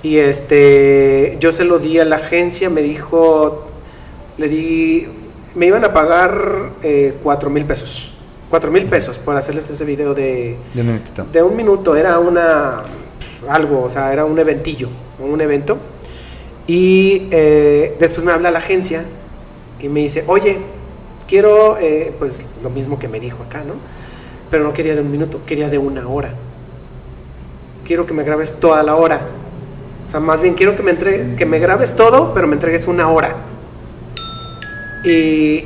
Y 0.06 0.20
este, 0.20 1.36
yo 1.40 1.52
se 1.52 1.64
lo 1.64 1.80
di 1.80 1.98
a 1.98 2.06
la 2.06 2.18
agencia, 2.18 2.70
me 2.70 2.84
dijo, 2.84 3.66
le 4.38 4.48
di, 4.48 5.08
me 5.56 5.66
iban 5.66 5.84
a 5.84 5.94
pagar 5.94 6.74
eh, 6.84 7.16
cuatro 7.24 7.50
mil 7.50 7.66
pesos. 7.66 8.12
Cuatro 8.52 8.70
mil 8.70 8.86
pesos 8.86 9.18
por 9.18 9.36
hacerles 9.36 9.68
ese 9.68 9.84
video 9.84 10.14
de, 10.14 10.58
De 10.76 10.82
un 10.82 10.88
minutito. 10.88 11.26
de 11.34 11.42
un 11.42 11.56
minuto, 11.56 11.96
era 11.96 12.20
una 12.20 12.84
algo, 13.50 13.82
o 13.82 13.90
sea, 13.90 14.14
era 14.14 14.26
un 14.26 14.38
eventillo, 14.38 14.90
un 15.18 15.42
evento. 15.42 15.80
Y 16.68 17.28
eh, 17.32 17.96
después 18.00 18.24
me 18.24 18.32
habla 18.32 18.52
la 18.52 18.60
agencia 18.60 19.06
y 19.82 19.90
me 19.90 20.02
dice, 20.02 20.24
oye, 20.28 20.60
quiero, 21.28 21.80
eh, 21.80 22.14
pues 22.20 22.44
lo 22.62 22.70
mismo 22.70 23.00
que 23.00 23.08
me 23.08 23.20
dijo 23.20 23.42
acá, 23.42 23.64
¿no? 23.64 23.74
Pero 24.52 24.66
no 24.66 24.72
quería 24.72 24.94
de 24.94 25.02
un 25.02 25.10
minuto, 25.10 25.42
quería 25.48 25.68
de 25.68 25.80
una 25.80 26.08
hora. 26.08 26.36
Quiero 27.84 28.06
que 28.06 28.14
me 28.14 28.24
grabes 28.24 28.60
toda 28.60 28.84
la 28.84 28.98
hora. 28.98 29.28
Sea, 30.16 30.22
más 30.22 30.40
bien 30.40 30.54
quiero 30.54 30.78
que 30.78 30.82
me, 30.82 30.92
entre- 30.92 31.36
que 31.36 31.46
me 31.46 31.60
grabes 31.60 31.94
todo, 31.94 32.34
pero 32.34 32.48
me 32.48 32.54
entregues 32.54 32.88
una 32.88 33.10
hora. 33.10 33.36
Y 35.04 35.66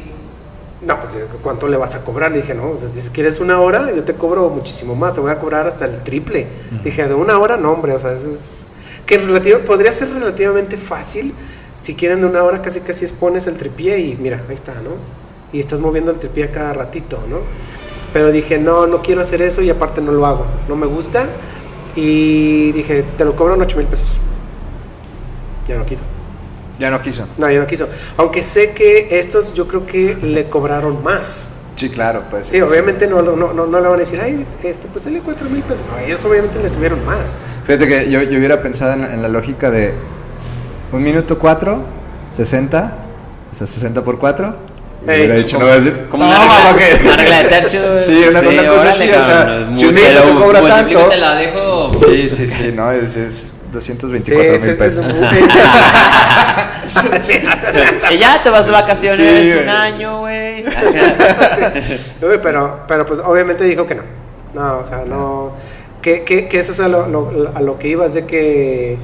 no, 0.81 0.99
pues 0.99 1.15
¿cuánto 1.43 1.67
le 1.67 1.77
vas 1.77 1.93
a 1.93 1.99
cobrar? 1.99 2.31
Le 2.31 2.37
dije, 2.37 2.55
no, 2.55 2.73
si 2.91 3.09
quieres 3.11 3.39
una 3.39 3.59
hora, 3.61 3.93
yo 3.93 4.03
te 4.03 4.15
cobro 4.15 4.49
muchísimo 4.49 4.95
más, 4.95 5.13
te 5.13 5.19
voy 5.21 5.29
a 5.29 5.37
cobrar 5.37 5.67
hasta 5.67 5.85
el 5.85 6.01
triple. 6.01 6.47
Dije, 6.83 7.07
de 7.07 7.13
una 7.13 7.37
hora, 7.37 7.57
no, 7.57 7.73
hombre, 7.73 7.93
o 7.93 7.99
sea, 7.99 8.13
eso 8.13 8.31
es... 8.33 8.71
Que 9.05 9.19
relativo, 9.19 9.59
podría 9.59 9.91
ser 9.91 10.11
relativamente 10.11 10.77
fácil. 10.77 11.35
Si 11.79 11.93
quieren 11.93 12.21
de 12.21 12.25
una 12.25 12.41
hora, 12.43 12.59
casi 12.63 12.79
casi 12.79 13.05
pones 13.05 13.45
el 13.45 13.55
tripié 13.55 13.99
y 13.99 14.17
mira, 14.19 14.41
ahí 14.49 14.55
está, 14.55 14.73
¿no? 14.73 14.95
Y 15.53 15.59
estás 15.59 15.79
moviendo 15.79 16.09
el 16.09 16.17
tripié 16.17 16.49
cada 16.49 16.73
ratito, 16.73 17.19
¿no? 17.29 17.37
Pero 18.13 18.31
dije, 18.31 18.57
no, 18.57 18.87
no 18.87 19.03
quiero 19.03 19.21
hacer 19.21 19.43
eso 19.43 19.61
y 19.61 19.69
aparte 19.69 20.01
no 20.01 20.11
lo 20.11 20.25
hago. 20.25 20.47
No 20.67 20.75
me 20.75 20.87
gusta. 20.87 21.27
Y 21.95 22.71
dije, 22.71 23.03
te 23.15 23.25
lo 23.25 23.35
cobro 23.35 23.53
en 23.53 23.61
8 23.61 23.77
mil 23.77 23.85
pesos. 23.85 24.19
Ya 25.69 25.75
no 25.77 25.85
quiso. 25.85 26.01
Ya 26.79 26.89
no 26.89 26.99
quiso. 26.99 27.27
No, 27.37 27.49
ya 27.51 27.59
no 27.59 27.67
quiso. 27.67 27.87
Aunque 28.17 28.41
sé 28.41 28.71
que 28.71 29.07
estos 29.19 29.53
yo 29.53 29.67
creo 29.67 29.85
que 29.85 30.17
le 30.21 30.49
cobraron 30.49 31.03
más. 31.03 31.51
Sí, 31.75 31.89
claro, 31.89 32.23
pues. 32.29 32.47
Sí, 32.47 32.59
obviamente 32.59 33.05
no, 33.07 33.21
no, 33.21 33.35
no, 33.35 33.53
no 33.53 33.79
le 33.79 33.87
van 33.87 33.95
a 33.95 33.99
decir, 33.99 34.19
ay, 34.21 34.45
este, 34.63 34.87
pues 34.87 35.03
sale 35.03 35.21
4 35.23 35.47
mil 35.49 35.61
pesos. 35.61 35.85
No, 35.91 35.99
ellos 35.99 36.23
obviamente 36.25 36.57
le 36.59 36.69
subieron 36.69 37.05
más. 37.05 37.43
Fíjate 37.65 37.87
que 37.87 38.09
yo, 38.09 38.21
yo 38.23 38.37
hubiera 38.39 38.61
pensado 38.61 38.93
en, 38.93 39.01
la- 39.01 39.13
en 39.13 39.21
la 39.21 39.27
lógica 39.29 39.69
de 39.69 39.93
un 40.91 41.03
minuto 41.03 41.37
cuatro, 41.37 41.83
60, 42.31 42.93
o 43.51 43.53
sea, 43.55 43.67
60 43.67 44.03
por 44.03 44.17
4. 44.17 44.55
Y 45.05 45.09
Ey, 45.11 45.17
hubiera 45.19 45.35
dicho, 45.35 45.57
no 45.59 45.65
voy 45.65 45.73
a 45.73 45.75
decir, 45.75 46.07
como 46.09 46.23
"Toma, 46.23 46.35
una 46.35 46.45
regla- 46.45 46.63
¿para 46.63 46.77
qué?". 46.77 47.05
una 47.05 47.15
regla 47.17 47.37
de 47.43 47.49
tercio, 47.49 47.81
Sí, 47.99 48.25
una, 48.29 48.39
sí, 48.41 48.47
una 48.47 48.67
cosa 48.67 48.89
así, 48.89 49.03
o 49.03 49.23
sea, 49.23 49.69
si 49.73 49.85
un 49.85 49.93
te 49.93 50.01
minuto 50.01 50.43
cobra 50.43 50.61
tanto. 50.67 50.99
te 51.07 51.17
la 51.17 51.35
dejo. 51.35 51.93
Sí, 51.93 52.29
sí, 52.29 52.47
sí, 52.47 52.73
no, 52.75 52.91
es, 52.91 53.15
es 53.15 53.53
224 53.71 54.59
Sí, 54.59 54.65
mil 54.65 54.73
sí, 54.73 54.79
pesos. 54.79 55.05
sí. 57.21 57.39
Y 58.11 58.17
ya 58.19 58.41
te 58.43 58.49
vas 58.49 58.65
de 58.65 58.71
vacaciones 58.71 59.17
Sí, 59.47 59.51
un 59.61 59.69
año, 59.69 60.19
güey. 60.19 60.63
Uy, 62.21 62.39
pero, 62.41 62.81
pero 62.87 63.05
pues 63.05 63.19
obviamente 63.23 63.63
dijo 63.63 63.85
que 63.85 63.95
no. 63.95 64.03
No, 64.53 64.79
o 64.79 64.85
sea, 64.85 65.03
no. 65.07 65.51
Que, 66.01 66.23
que, 66.23 66.47
que 66.47 66.59
eso 66.59 66.71
es 66.71 66.79
a 66.79 66.87
lo, 66.87 67.07
lo- 67.07 67.51
a 67.55 67.61
lo 67.61 67.77
que 67.77 67.89
iba, 67.89 68.05
es 68.05 68.13
de 68.13 68.25
que 68.25 68.97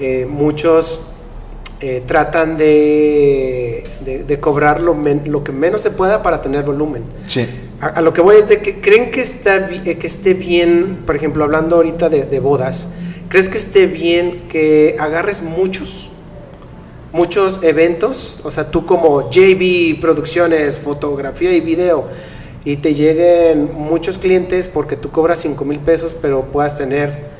eh, 0.00 0.26
muchos 0.28 1.02
eh, 1.80 2.02
tratan 2.06 2.56
de, 2.56 3.84
de, 4.00 4.24
de 4.24 4.40
cobrar 4.40 4.80
lo, 4.80 4.94
men- 4.94 5.22
lo 5.26 5.44
que 5.44 5.52
menos 5.52 5.82
se 5.82 5.90
pueda 5.90 6.22
para 6.22 6.40
tener 6.42 6.64
volumen. 6.64 7.04
Sí, 7.26 7.46
A, 7.80 7.86
a 7.88 8.00
lo 8.00 8.12
que 8.12 8.20
voy 8.22 8.36
es 8.36 8.48
de 8.48 8.58
que 8.60 8.80
creen 8.80 9.10
que, 9.10 9.20
está, 9.20 9.68
eh, 9.70 9.98
que 9.98 10.06
esté 10.06 10.34
bien, 10.34 11.02
por 11.06 11.14
ejemplo, 11.14 11.44
hablando 11.44 11.76
ahorita 11.76 12.08
de, 12.08 12.24
de 12.24 12.40
bodas, 12.40 12.88
¿crees 13.28 13.48
que 13.48 13.58
esté 13.58 13.86
bien 13.86 14.48
que 14.48 14.96
agarres 14.98 15.42
muchos? 15.42 16.10
Muchos 17.12 17.62
eventos, 17.62 18.40
o 18.44 18.52
sea, 18.52 18.70
tú 18.70 18.84
como 18.84 19.30
JB 19.30 20.00
Producciones, 20.00 20.78
fotografía 20.78 21.52
y 21.52 21.60
video, 21.60 22.06
y 22.64 22.76
te 22.76 22.94
lleguen 22.94 23.70
muchos 23.72 24.18
clientes 24.18 24.68
porque 24.68 24.96
tú 24.96 25.10
cobras 25.10 25.40
5 25.40 25.64
mil 25.64 25.78
pesos, 25.78 26.14
pero 26.20 26.44
puedas 26.46 26.76
tener 26.76 27.37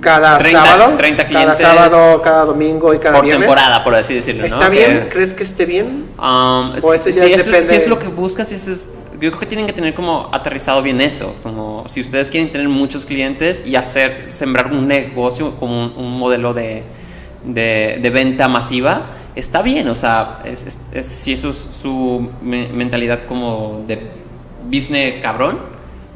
cada 0.00 0.38
30 0.38 0.64
sábado, 0.66 0.94
30 0.96 1.16
cada 1.16 1.28
clientes 1.28 1.58
sábado, 1.58 2.20
cada 2.22 2.44
domingo 2.44 2.94
y 2.94 2.98
cada 2.98 3.16
por 3.16 3.24
viernes. 3.24 3.46
temporada, 3.48 3.82
por 3.84 3.94
así 3.94 4.14
decirlo. 4.14 4.42
¿no? 4.42 4.46
¿Está 4.46 4.68
bien? 4.68 5.00
Que- 5.04 5.08
¿Crees 5.08 5.34
que 5.34 5.42
esté 5.42 5.64
bien? 5.64 6.06
Um, 6.18 6.72
O 6.82 6.94
eso 6.94 7.04
si, 7.10 7.12
ya 7.12 7.26
si 7.42 7.50
es, 7.50 7.68
si 7.68 7.74
es 7.76 7.86
lo 7.88 7.98
que 7.98 8.08
buscas, 8.08 8.48
si 8.48 8.54
es- 8.54 8.88
yo 9.14 9.30
creo 9.30 9.38
que 9.40 9.46
tienen 9.46 9.66
que 9.66 9.72
tener 9.72 9.94
como 9.94 10.28
aterrizado 10.32 10.82
bien 10.82 11.00
eso. 11.00 11.34
Como 11.42 11.84
si 11.88 12.00
ustedes 12.00 12.28
quieren 12.30 12.52
tener 12.52 12.68
muchos 12.68 13.06
clientes 13.06 13.62
y 13.64 13.74
hacer, 13.76 14.26
sembrar 14.28 14.70
un 14.72 14.86
negocio 14.86 15.52
como 15.58 15.84
un, 15.84 15.94
un 15.96 16.18
modelo 16.18 16.52
de, 16.52 16.82
de, 17.42 17.98
de 18.02 18.10
venta 18.10 18.46
masiva, 18.48 19.06
está 19.34 19.62
bien. 19.62 19.88
O 19.88 19.94
sea, 19.94 20.40
es- 20.44 20.78
es- 20.92 21.06
si 21.06 21.32
eso 21.32 21.48
es 21.50 21.56
su 21.56 22.28
me- 22.42 22.68
mentalidad 22.68 23.24
como 23.24 23.82
de 23.86 24.10
business 24.64 25.22
cabrón, 25.22 25.60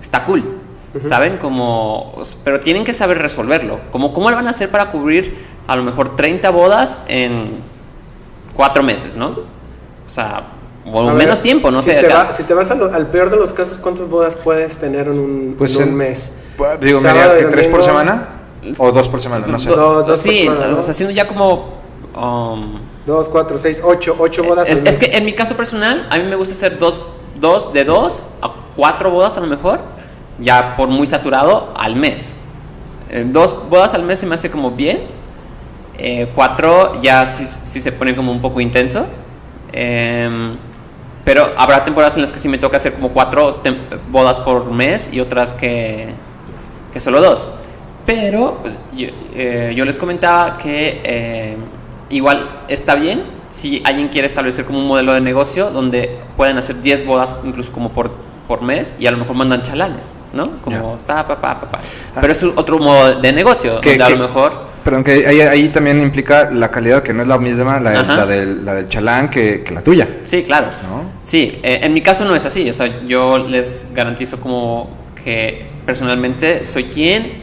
está 0.03 0.25
cool. 0.25 0.60
¿Saben? 1.01 1.37
Como, 1.39 2.15
pero 2.45 2.59
tienen 2.61 2.83
que 2.85 2.93
saber 2.93 3.19
resolverlo. 3.19 3.79
Como, 3.93 4.13
¿Cómo 4.13 4.29
lo 4.31 4.37
van 4.37 4.47
a 4.49 4.51
hacer 4.51 4.71
para 4.71 4.91
cubrir 4.91 5.37
a 5.69 5.77
lo 5.77 5.83
mejor 5.85 6.17
30 6.17 6.51
bodas 6.51 6.99
en 7.07 7.51
cuatro 8.57 8.83
meses, 8.83 9.15
¿no? 9.15 9.29
O 9.29 10.09
sea, 10.09 10.43
o 10.85 11.01
A 11.01 11.05
ver, 11.05 11.15
menos 11.15 11.41
tiempo, 11.41 11.71
no 11.71 11.81
si 11.83 11.91
sé. 11.93 12.01
Te 12.01 12.09
va- 12.09 12.33
si 12.33 12.43
te 12.43 12.55
vas 12.55 12.71
a 12.73 12.75
lo- 12.75 12.93
al 12.93 13.07
peor 13.07 13.31
de 13.31 13.37
los 13.37 13.53
casos, 13.53 13.79
¿cuántas 13.79 14.09
bodas 14.09 14.35
puedes 14.35 14.79
tener 14.79 15.07
en 15.07 15.19
un, 15.19 15.55
Pues 15.57 15.77
en 15.77 15.83
un 15.83 15.89
en- 15.91 15.97
mes? 15.97 16.37
Pues, 16.57 16.81
Digo, 16.81 17.01
Sábado 17.01 17.29
María, 17.31 17.45
que 17.45 17.51
tres 17.51 17.67
por 17.69 17.83
semana 17.83 18.29
o 18.79 18.91
dos 18.91 19.09
por 19.09 19.21
semana, 19.21 19.47
no 19.47 19.59
sé. 19.61 19.71
Do- 19.71 20.03
dos 20.03 20.19
sí, 20.21 20.29
por 20.47 20.55
semana, 20.57 20.67
¿no? 20.75 20.81
o 20.81 20.83
sea, 20.83 20.91
haciendo 20.91 21.15
ya 21.15 21.29
como... 21.29 21.75
um, 22.21 22.81
Dos, 23.07 23.29
cuatro, 23.29 23.59
seis, 23.59 23.81
ocho, 23.83 24.15
ocho 24.19 24.43
bodas 24.45 24.69
es, 24.69 24.79
al 24.81 24.87
es 24.87 24.99
que 24.99 25.17
en 25.17 25.25
mi 25.25 25.33
caso 25.33 25.57
personal, 25.57 26.07
a 26.11 26.19
mí 26.19 26.25
me 26.25 26.37
gusta 26.37 26.53
hacer 26.55 26.79
dos, 26.79 27.11
dos 27.41 27.73
de 27.73 27.85
dos 27.85 28.23
a 28.43 28.53
cuatro 28.77 29.11
bodas 29.11 29.37
a 29.39 29.41
lo 29.41 29.47
mejor, 29.47 29.81
ya 30.41 30.77
por 30.77 30.89
muy 30.89 31.07
saturado, 31.07 31.73
al 31.77 31.97
mes. 31.97 32.37
Eh, 33.11 33.27
dos 33.29 33.69
bodas 33.69 33.95
al 33.95 34.03
mes 34.03 34.19
se 34.19 34.27
me 34.27 34.35
hace 34.35 34.51
como 34.51 34.71
bien. 34.71 35.01
Eh, 35.99 36.29
cuatro 36.35 37.01
ya 37.03 37.27
sí, 37.27 37.45
sí 37.45 37.81
se 37.81 37.93
pone 37.93 38.17
como 38.17 38.33
un 38.33 38.41
poco 38.41 38.61
intenso. 38.61 39.07
Em, 39.73 40.57
pero 41.25 41.53
habrá 41.57 41.85
temporadas 41.85 42.17
en 42.17 42.23
las 42.23 42.33
que 42.33 42.39
sí 42.39 42.49
me 42.49 42.59
toca 42.59 42.79
hacer 42.79 42.95
como 42.95 43.11
cuatro 43.11 43.63
bodas 44.11 44.41
por 44.41 44.71
mes 44.71 45.11
y 45.13 45.21
otras 45.21 45.55
que, 45.55 46.09
que 46.93 47.01
solo 47.01 47.21
dos. 47.21 47.53
Pero 48.07 48.59
pues, 48.63 48.79
yo, 48.97 49.09
eh, 49.35 49.73
yo 49.77 49.85
les 49.85 49.99
comentaba 49.99 50.59
que 50.59 51.01
eh, 51.05 51.57
igual 52.09 52.63
está 52.69 52.95
bien 52.95 53.25
si 53.49 53.83
alguien 53.85 54.09
quiere 54.09 54.27
establecer 54.27 54.65
como 54.65 54.79
un 54.79 54.87
modelo 54.87 55.13
de 55.13 55.21
negocio 55.21 55.71
donde 55.71 56.19
pueden 56.37 56.57
hacer 56.57 56.81
10 56.81 57.07
bodas 57.07 57.37
incluso 57.45 57.73
como 57.73 57.91
por, 57.93 58.11
por 58.51 58.63
mes 58.63 58.97
y 58.99 59.07
a 59.07 59.13
lo 59.13 59.17
mejor 59.19 59.37
mandan 59.37 59.63
chalanes, 59.63 60.17
¿no? 60.33 60.61
Como 60.61 60.99
ta, 61.07 61.25
pa, 61.25 61.41
pa, 61.41 61.61
pa, 61.61 61.71
pa. 61.71 61.81
Pero 62.21 62.33
es 62.33 62.43
otro 62.43 62.81
modo 62.81 63.15
de 63.21 63.33
negocio 63.33 63.81
Que- 63.81 63.91
donde 63.91 64.05
a 64.05 64.07
que- 64.09 64.17
lo 64.17 64.27
mejor... 64.27 64.71
Perdón, 64.83 65.05
que 65.05 65.25
ahí, 65.25 65.41
ahí 65.41 65.69
también 65.69 66.03
implica 66.03 66.51
la 66.51 66.69
calidad 66.69 67.01
que 67.05 67.15
no 67.15 67.23
es 67.23 67.29
la 67.29 67.39
misma, 67.39 67.79
la, 67.79 68.01
Ajá. 68.01 68.17
la 68.17 68.27
del, 68.27 68.65
la 68.65 68.75
del 68.75 68.89
chalán 68.89 69.29
que, 69.31 69.63
que 69.63 69.73
la 69.73 69.83
tuya. 69.83 70.09
Sí, 70.25 70.43
claro. 70.43 70.67
¿No? 70.83 71.13
Sí, 71.23 71.61
eh, 71.63 71.79
en 71.83 71.95
mi 71.95 72.01
caso 72.01 72.25
no 72.25 72.35
es 72.35 72.45
así. 72.45 72.69
O 72.69 72.73
sea, 72.73 72.89
yo 73.07 73.39
les 73.39 73.87
garantizo 73.95 74.41
como 74.41 74.91
que 75.23 75.69
personalmente 75.87 76.65
soy 76.65 76.85
quien 76.85 77.35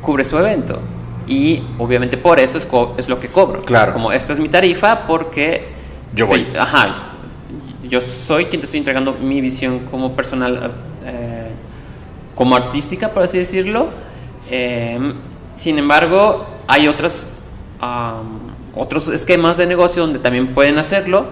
cubre 0.00 0.22
su 0.22 0.38
evento. 0.38 0.78
Y 1.26 1.60
obviamente 1.78 2.16
por 2.18 2.38
eso 2.38 2.56
es, 2.58 2.68
es 2.98 3.08
lo 3.08 3.18
que 3.18 3.26
cobro. 3.28 3.62
Claro. 3.62 3.86
Es 3.86 3.90
como, 3.90 4.12
esta 4.12 4.32
es 4.32 4.38
mi 4.38 4.48
tarifa 4.48 5.04
porque... 5.08 5.66
Yo 6.14 6.26
estoy- 6.26 6.44
voy. 6.44 6.56
Ajá. 6.56 7.11
Yo 7.92 8.00
soy 8.00 8.46
quien 8.46 8.58
te 8.58 8.64
estoy 8.64 8.78
entregando 8.78 9.12
mi 9.12 9.42
visión 9.42 9.80
como 9.80 10.16
personal, 10.16 10.72
eh, 11.04 11.50
como 12.34 12.56
artística, 12.56 13.10
por 13.10 13.22
así 13.22 13.36
decirlo. 13.36 13.90
Eh, 14.50 14.98
sin 15.56 15.78
embargo, 15.78 16.46
hay 16.66 16.88
otras, 16.88 17.28
am, 17.80 18.38
otros 18.74 19.08
esquemas 19.08 19.58
de 19.58 19.66
negocio 19.66 20.04
donde 20.04 20.20
también 20.20 20.54
pueden 20.54 20.78
hacerlo, 20.78 21.26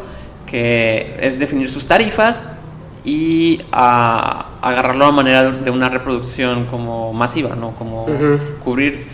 que 0.44 1.16
es 1.22 1.38
definir 1.38 1.70
sus 1.70 1.86
tarifas 1.86 2.44
y 3.06 3.62
ah, 3.72 4.48
agarrarlo 4.60 5.06
a 5.06 5.12
manera 5.12 5.50
de 5.50 5.70
una 5.70 5.88
reproducción 5.88 6.66
como 6.66 7.14
masiva, 7.14 7.56
¿no? 7.56 7.70
Como 7.70 8.04
cubrir, 8.62 9.06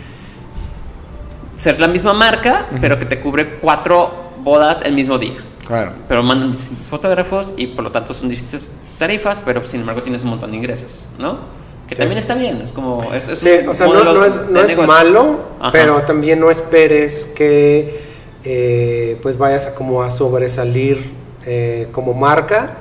ser 1.55 1.79
la 1.79 1.87
misma 1.87 2.11
marca, 2.11 2.67
pero 2.81 2.99
que 2.99 3.05
te 3.05 3.21
cubre 3.21 3.51
cuatro 3.61 4.33
bodas 4.43 4.81
el 4.81 4.91
mismo 4.91 5.17
día. 5.17 5.37
Claro. 5.67 5.91
Pero 6.07 6.23
mandan 6.23 6.51
distintos 6.51 6.89
fotógrafos 6.89 7.53
y 7.57 7.67
por 7.67 7.83
lo 7.83 7.91
tanto 7.91 8.13
son 8.13 8.29
distintas 8.29 8.71
tarifas, 8.97 9.41
pero 9.43 9.63
sin 9.65 9.81
embargo 9.81 10.01
tienes 10.01 10.23
un 10.23 10.29
montón 10.29 10.51
de 10.51 10.57
ingresos, 10.57 11.09
¿no? 11.19 11.39
Que 11.87 11.95
Sí. 11.95 11.99
también 11.99 12.17
está 12.17 12.35
bien, 12.35 12.61
es 12.61 12.71
como... 12.73 13.13
Es, 13.13 13.27
es 13.29 13.39
Sí, 13.39 13.49
o 13.67 13.73
sea, 13.73 13.87
no, 13.87 14.03
no 14.13 14.25
es, 14.25 14.41
no 14.49 14.59
es 14.61 14.77
malo, 14.77 15.39
Ajá. 15.59 15.71
pero 15.71 16.01
también 16.03 16.39
no 16.39 16.49
esperes 16.49 17.25
que 17.35 17.99
eh, 18.43 19.17
pues 19.21 19.37
vayas 19.37 19.65
a 19.65 19.73
como 19.75 20.03
a 20.03 20.11
sobresalir 20.11 21.11
eh, 21.45 21.87
como 21.91 22.13
marca 22.13 22.77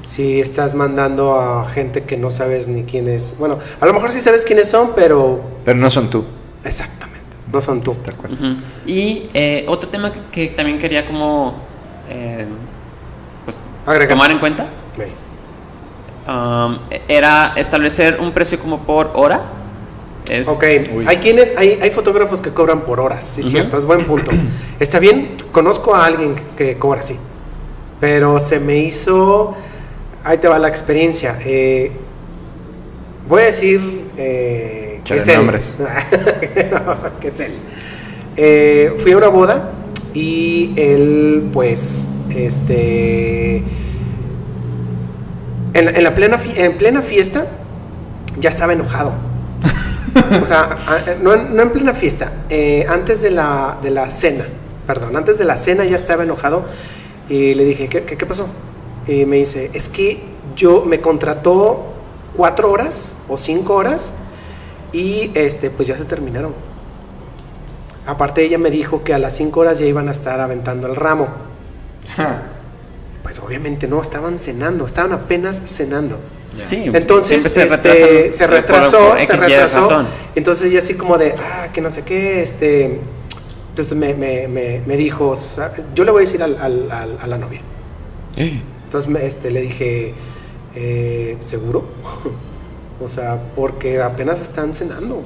si 0.00 0.40
estás 0.40 0.74
mandando 0.74 1.34
a 1.34 1.68
gente 1.70 2.04
que 2.04 2.16
no 2.16 2.30
sabes 2.30 2.68
ni 2.68 2.84
quién 2.84 3.08
es. 3.08 3.34
Bueno, 3.38 3.58
a 3.80 3.84
lo 3.86 3.92
mejor 3.92 4.10
sí 4.12 4.20
sabes 4.20 4.44
quiénes 4.44 4.68
son, 4.70 4.92
pero 4.94 5.40
Pero 5.64 5.76
no 5.76 5.90
son 5.90 6.08
tú. 6.08 6.24
exactamente, 6.64 7.26
no 7.52 7.60
son 7.60 7.80
tú. 7.80 7.90
Tal 7.94 8.14
cual. 8.14 8.34
Ujú. 8.34 8.44
Y 8.86 9.28
eh, 9.34 9.64
otro 9.66 9.90
tema 9.90 10.12
que, 10.12 10.20
que 10.30 10.46
también 10.54 10.78
quería 10.78 11.04
como 11.04 11.54
eh, 12.10 12.46
pues, 13.44 13.58
Agregar. 13.86 14.08
tomar 14.16 14.30
en 14.30 14.38
cuenta 14.38 14.66
um, 16.28 16.78
era 17.08 17.54
establecer 17.56 18.18
un 18.20 18.32
precio 18.32 18.58
como 18.58 18.78
por 18.80 19.10
hora. 19.14 19.42
Es, 20.30 20.46
Ok, 20.48 20.62
Uy. 20.94 21.04
hay 21.08 21.16
quienes, 21.16 21.54
hay, 21.56 21.78
hay 21.82 21.90
fotógrafos 21.90 22.40
que 22.40 22.50
cobran 22.50 22.82
por 22.82 23.00
horas, 23.00 23.24
sí, 23.24 23.40
Ujú. 23.40 23.50
cierto, 23.50 23.78
es 23.78 23.84
buen 23.84 24.06
punto. 24.06 24.30
Está 24.78 24.98
bien, 25.00 25.36
conozco 25.50 25.94
a 25.94 26.04
alguien 26.06 26.36
que, 26.56 26.78
cobra 26.78 27.00
así, 27.00 27.16
pero 27.98 28.38
se 28.38 28.60
me 28.60 28.78
hizo, 28.78 29.54
ahí 30.22 30.38
te 30.38 30.46
va 30.46 30.58
la 30.58 30.68
experiencia. 30.68 31.36
eh, 31.44 31.90
voy 33.28 33.42
a 33.42 33.46
decir 33.46 34.04
eh, 34.16 35.00
que 35.04 35.14
Échale 35.14 35.20
es 35.20 35.28
él. 35.28 35.36
nombres. 35.36 35.74
No, 36.70 37.18
que 37.20 37.28
es 37.28 37.40
él. 37.40 37.54
Eh, 38.36 38.94
fui 38.98 39.12
a 39.12 39.16
una 39.16 39.28
boda 39.28 39.70
y 40.14 40.72
él, 40.76 41.50
pues, 41.52 42.06
este, 42.30 43.56
en, 43.56 43.64
en 45.74 46.02
la 46.02 46.14
plena, 46.14 46.38
en 46.56 46.76
plena 46.76 47.02
fiesta 47.02 47.46
ya 48.38 48.48
estaba 48.48 48.72
enojado. 48.72 49.12
O 50.42 50.46
sea, 50.46 50.76
no, 51.22 51.36
no 51.36 51.62
en 51.62 51.70
plena 51.70 51.92
fiesta, 51.92 52.32
eh, 52.48 52.84
antes 52.88 53.20
de 53.22 53.30
la, 53.30 53.78
de 53.82 53.90
la 53.90 54.10
cena, 54.10 54.44
perdón, 54.86 55.16
antes 55.16 55.38
de 55.38 55.44
la 55.44 55.56
cena 55.56 55.84
ya 55.84 55.94
estaba 55.94 56.24
enojado 56.24 56.64
y 57.28 57.54
le 57.54 57.64
dije, 57.64 57.88
¿qué, 57.88 58.02
qué, 58.02 58.16
qué 58.16 58.26
pasó? 58.26 58.48
Y 59.06 59.24
me 59.24 59.36
dice, 59.36 59.70
es 59.72 59.88
que 59.88 60.20
yo 60.56 60.84
me 60.84 61.00
contrató 61.00 61.84
cuatro 62.36 62.70
horas 62.70 63.14
o 63.28 63.38
cinco 63.38 63.74
horas 63.74 64.12
y 64.92 65.30
este, 65.34 65.70
pues 65.70 65.88
ya 65.88 65.96
se 65.96 66.04
terminaron. 66.04 66.54
Aparte 68.06 68.44
ella 68.44 68.58
me 68.58 68.70
dijo 68.70 69.04
que 69.04 69.14
a 69.14 69.18
las 69.18 69.36
cinco 69.36 69.60
horas 69.60 69.78
ya 69.78 69.86
iban 69.86 70.08
a 70.08 70.12
estar 70.12 70.40
aventando 70.40 70.86
el 70.88 70.96
ramo. 70.96 71.28
Pues 73.22 73.38
obviamente 73.38 73.86
no, 73.86 74.00
estaban 74.00 74.38
cenando, 74.38 74.86
estaban 74.86 75.12
apenas 75.12 75.62
cenando. 75.66 76.18
Sí, 76.66 76.90
Entonces 76.92 77.44
siempre 77.52 77.76
este, 77.92 78.32
se 78.32 78.46
retrasó, 78.46 78.98
por- 78.98 79.08
por 79.10 79.20
se 79.20 79.32
retrasó. 79.36 79.78
Entonces 80.34 80.66
ella 80.66 80.78
así 80.80 80.94
como 80.94 81.16
de, 81.16 81.34
ah, 81.38 81.68
que 81.72 81.80
no 81.80 81.90
sé 81.90 82.02
qué, 82.02 82.42
este... 82.42 83.00
Entonces 83.68 83.96
me, 83.96 84.14
me, 84.14 84.48
me, 84.48 84.82
me 84.84 84.96
dijo, 84.96 85.34
yo 85.94 86.04
le 86.04 86.10
voy 86.10 86.20
a 86.22 86.24
decir 86.26 86.42
al- 86.42 86.58
al- 86.60 86.90
al- 86.90 87.18
a 87.20 87.26
la 87.28 87.38
novia. 87.38 87.60
Entonces 88.84 89.08
me- 89.08 89.24
este, 89.24 89.50
le 89.52 89.60
dije, 89.60 90.12
eh, 90.74 91.36
¿seguro? 91.44 91.84
o 93.00 93.06
sea, 93.06 93.38
porque 93.54 94.02
apenas 94.02 94.40
están 94.40 94.74
cenando. 94.74 95.22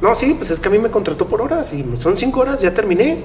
No, 0.00 0.14
sí, 0.14 0.34
pues 0.36 0.50
es 0.50 0.60
que 0.60 0.68
a 0.68 0.70
mí 0.70 0.78
me 0.78 0.90
contrató 0.90 1.26
por 1.26 1.40
horas 1.40 1.72
y 1.72 1.84
son 1.96 2.16
cinco 2.16 2.40
horas, 2.40 2.60
ya 2.60 2.74
terminé. 2.74 3.18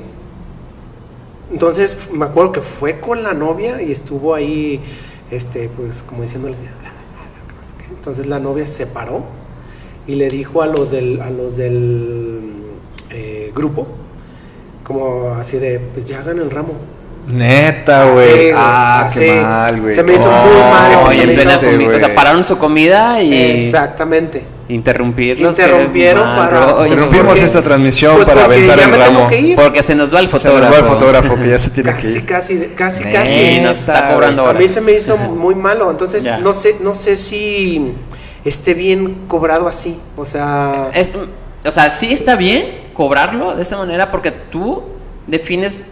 Entonces 1.51 1.97
me 2.13 2.25
acuerdo 2.25 2.51
que 2.53 2.61
fue 2.61 2.99
con 2.99 3.23
la 3.23 3.33
novia 3.33 3.81
y 3.81 3.91
estuvo 3.91 4.33
ahí, 4.33 4.79
este, 5.29 5.69
pues 5.69 6.01
como 6.03 6.21
diciéndoles. 6.21 6.59
Entonces 7.89 8.25
la 8.25 8.39
novia 8.39 8.65
se 8.67 8.87
paró 8.87 9.23
y 10.07 10.15
le 10.15 10.29
dijo 10.29 10.61
a 10.61 10.67
los 10.67 10.91
del, 10.91 11.21
a 11.21 11.29
los 11.29 11.57
del 11.57 12.39
eh, 13.09 13.51
grupo, 13.53 13.85
como 14.83 15.29
así 15.35 15.57
de, 15.57 15.79
pues 15.79 16.05
ya 16.05 16.19
hagan 16.19 16.39
el 16.39 16.49
ramo. 16.49 16.73
Neta, 17.27 18.11
güey. 18.11 18.51
Ah, 18.55 19.03
así. 19.05 19.19
qué 19.19 19.41
mal, 19.41 19.81
güey. 19.81 19.93
Se 19.93 20.03
me 20.03 20.13
hizo 20.15 20.25
No, 20.31 20.43
muy 20.43 20.53
mal, 20.55 21.13
hizo- 21.23 21.61
comi- 21.61 21.95
o 21.95 21.99
sea, 21.99 22.15
pararon 22.15 22.43
su 22.43 22.57
comida 22.57 23.21
y 23.21 23.33
Exactamente. 23.33 24.43
Interrumpirlos. 24.73 25.57
Interrumpieron 25.57 26.23
para- 26.35 26.59
rollo, 26.71 26.83
Interrumpimos 26.85 27.25
porque- 27.27 27.43
esta 27.45 27.61
transmisión 27.61 28.15
Pues 28.15 28.27
para 28.27 28.45
aventar 28.45 28.77
ya 28.79 28.85
el 28.85 28.91
me 28.91 28.97
tengo 28.97 29.17
ramo. 29.19 29.29
que 29.29 29.39
ir. 29.39 29.55
Porque 29.55 29.83
se 29.83 29.95
nos 29.95 30.13
va 30.13 30.19
el 30.19 30.27
Se 30.27 30.31
nos 30.33 30.41
fotógrafo. 30.43 30.71
va 30.73 30.77
el 30.79 30.83
fotógrafo 30.85 31.35
que 31.35 31.49
ya 31.49 31.59
se 31.59 31.69
tiene 31.71 31.89
que 31.91 31.95
Casi, 31.97 32.17
ir. 32.17 32.25
casi, 32.25 32.57
casi, 32.75 33.03
Neta, 33.03 33.19
casi. 33.19 33.59
Nos 33.61 33.79
está 33.79 34.09
cobrando 34.13 34.41
A 34.43 34.49
horas. 34.49 34.61
mí 34.61 34.67
se 34.67 34.81
me 34.81 34.93
hizo 34.93 35.17
muy 35.17 35.55
malo, 35.55 35.91
entonces 35.91 36.23
Ya. 36.23 36.37
no 36.37 36.53
sé, 36.53 36.77
no 36.81 36.95
sé 36.95 37.17
si 37.17 37.93
esté 38.45 38.73
bien 38.73 39.25
cobrado 39.27 39.67
así, 39.67 39.99
o 40.17 40.25
sea, 40.25 40.89
Es- 40.93 41.11
o 41.65 41.71
sea, 41.71 41.89
sí 41.89 42.11
está 42.13 42.35
bien 42.35 42.89
cobrarlo 42.93 43.55
de 43.55 43.63
esa 43.63 43.77
manera 43.77 44.09
porque 44.11 44.31
tú 44.31 44.83
defines 45.27 45.83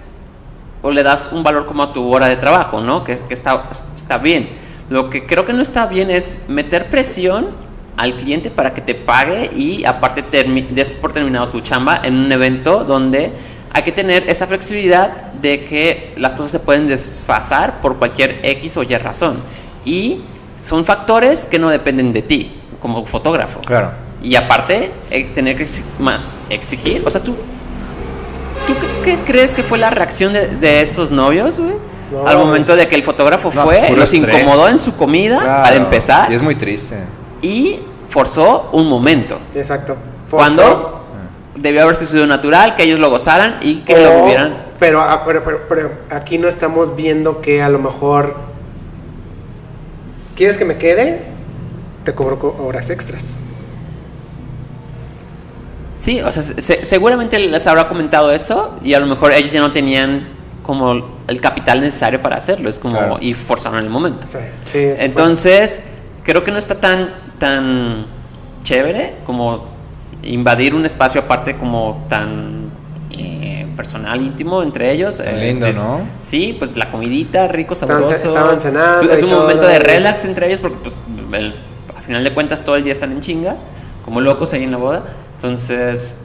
o 0.81 0.91
le 0.91 1.03
das 1.03 1.29
un 1.31 1.43
valor 1.43 1.65
como 1.65 1.83
a 1.83 1.93
tu 1.93 2.09
hora 2.13 2.27
de 2.27 2.37
trabajo, 2.37 2.79
¿no? 2.81 3.03
Que, 3.03 3.17
que 3.19 3.33
está, 3.33 3.69
está 3.95 4.17
bien. 4.17 4.49
Lo 4.89 5.09
que 5.11 5.25
creo 5.27 5.45
que 5.45 5.53
no 5.53 5.61
está 5.61 5.85
bien 5.85 6.09
es 6.09 6.39
meter 6.47 6.89
presión 6.89 7.47
al 7.99 8.15
cliente 8.15 8.49
para 8.49 8.73
que 8.73 8.81
te 8.81 8.95
pague 8.95 9.51
y 9.53 9.85
aparte 9.85 10.23
termi- 10.23 10.67
des 10.69 10.95
por 10.95 11.11
terminado 11.13 11.49
tu 11.49 11.59
chamba 11.61 11.99
en 12.03 12.15
un 12.15 12.31
evento 12.31 12.83
donde 12.85 13.31
hay 13.71 13.83
que 13.83 13.91
tener 13.91 14.27
esa 14.29 14.47
flexibilidad 14.47 15.31
de 15.33 15.65
que 15.65 16.13
las 16.17 16.35
cosas 16.35 16.51
se 16.51 16.59
pueden 16.59 16.87
desfasar 16.87 17.81
por 17.81 17.97
cualquier 17.97 18.39
X 18.41 18.77
o 18.77 18.83
Y 18.83 18.95
razón. 18.97 19.41
Y 19.85 20.21
son 20.59 20.85
factores 20.85 21.45
que 21.45 21.59
no 21.59 21.69
dependen 21.69 22.11
de 22.13 22.21
ti 22.23 22.51
como 22.81 23.05
fotógrafo. 23.05 23.59
Claro. 23.61 23.91
Y 24.21 24.35
aparte, 24.35 24.91
tener 25.35 25.55
que 25.57 25.65
exigir, 26.49 27.03
o 27.05 27.11
sea, 27.11 27.21
tú, 27.21 27.35
¿tú 28.67 28.73
qué, 29.03 29.11
qué 29.15 29.19
crees 29.25 29.53
que 29.53 29.63
fue 29.63 29.77
la 29.77 29.89
reacción 29.89 30.33
de, 30.33 30.47
de 30.47 30.81
esos 30.81 31.11
novios, 31.11 31.59
güey? 31.59 31.73
No, 32.11 32.25
Al 32.27 32.37
momento 32.39 32.73
es- 32.73 32.79
de 32.79 32.87
que 32.87 32.95
el 32.95 33.03
fotógrafo 33.03 33.51
No, 33.53 33.63
fue, 33.63 33.91
los 33.95 34.11
estrés. 34.13 34.39
incomodó 34.41 34.67
en 34.67 34.79
su 34.79 34.95
comida 34.95 35.39
Claro. 35.41 35.63
para 35.63 35.75
empezar 35.75 36.31
Y 36.31 36.35
es 36.35 36.41
muy 36.41 36.55
triste. 36.55 36.97
y 37.41 37.79
forzó 38.09 38.69
un 38.73 38.87
momento. 38.89 39.39
Exacto. 39.55 39.95
Cuando 40.29 41.05
debió 41.55 41.83
haber 41.83 41.95
sucedido 41.95 42.27
natural, 42.27 42.75
que 42.75 42.83
ellos 42.83 42.99
lo 42.99 43.09
gozaran 43.09 43.57
y 43.61 43.77
que 43.81 43.95
O- 43.95 43.97
lo 43.97 44.21
vivieran. 44.23 44.57
Pero, 44.79 45.01
ah, 45.01 45.23
pero, 45.25 45.43
pero- 45.43 45.67
pero 45.67 45.91
aquí 46.09 46.37
no 46.37 46.47
estamos 46.47 46.95
viendo 46.95 47.41
que 47.41 47.61
a 47.61 47.69
lo 47.69 47.79
mejor. 47.79 48.35
¿Quieres 50.35 50.57
que 50.57 50.65
me 50.65 50.77
quede? 50.77 51.23
Te 52.05 52.13
cobro 52.15 52.39
co- 52.39 52.55
horas 52.63 52.89
extras. 52.89 53.39
Sí, 55.95 56.21
o 56.21 56.31
sea, 56.31 56.41
se- 56.43 56.85
seguramente 56.85 57.37
les 57.39 57.67
habrá 57.67 57.89
comentado 57.89 58.31
eso 58.31 58.75
y 58.81 58.93
a 58.93 58.99
lo 59.01 59.05
mejor 59.05 59.33
ellos 59.33 59.51
ya 59.51 59.59
no 59.59 59.69
tenían 59.69 60.29
como 60.63 60.93
el 61.27 61.41
capital 61.41 61.81
necesario 61.81 62.21
para 62.21 62.37
hacerlo, 62.37 62.69
es 62.69 62.79
como 62.79 62.97
Claro. 62.97 63.17
y 63.19 63.33
forzaron 63.33 63.79
el 63.79 63.89
momento. 63.89 64.27
Sí, 64.27 64.37
sí, 64.65 64.91
sí, 64.95 65.03
Entonces, 65.03 65.81
creo 66.29 66.43
que 66.43 66.51
no 66.51 66.57
está 66.57 66.75
tan 66.79 67.09
tan 67.39 68.05
chévere 68.63 69.15
como 69.25 69.65
invadir 70.23 70.75
un 70.75 70.85
espacio 70.85 71.21
aparte 71.21 71.55
como 71.57 72.05
tan 72.09 72.67
eh, 73.11 73.65
personal, 73.75 74.21
íntimo 74.21 74.61
entre 74.61 74.91
ellos. 74.91 75.19
Eh, 75.19 75.31
lindo, 75.37 75.65
de- 75.65 75.73
¿no? 75.73 76.01
Sí, 76.17 76.55
pues 76.59 76.75
la 76.77 76.89
comidita, 76.91 77.47
rico, 77.47 77.73
sabroso. 77.75 78.11
estaban 78.13 78.59
cenando 78.59 79.11
Es 79.11 79.23
un 79.23 79.29
todo, 79.29 79.41
momento 79.41 79.65
de 79.67 79.75
y- 79.77 79.79
relax 79.79 80.25
entre 80.25 80.47
ellos 80.47 80.59
porque 80.59 80.77
pues 80.83 81.01
el- 81.33 81.55
a 81.97 82.01
final 82.01 82.23
de 82.23 82.33
cuentas 82.33 82.63
todo 82.63 82.75
el 82.75 82.83
día 82.83 82.91
están 82.91 83.11
en 83.11 83.21
chinga, 83.21 83.55
como 84.05 84.19
locos 84.21 84.53
ahí 84.53 84.63
en 84.63 84.71
la 84.71 84.77
boda. 84.77 85.03
Entonces, 85.35 86.15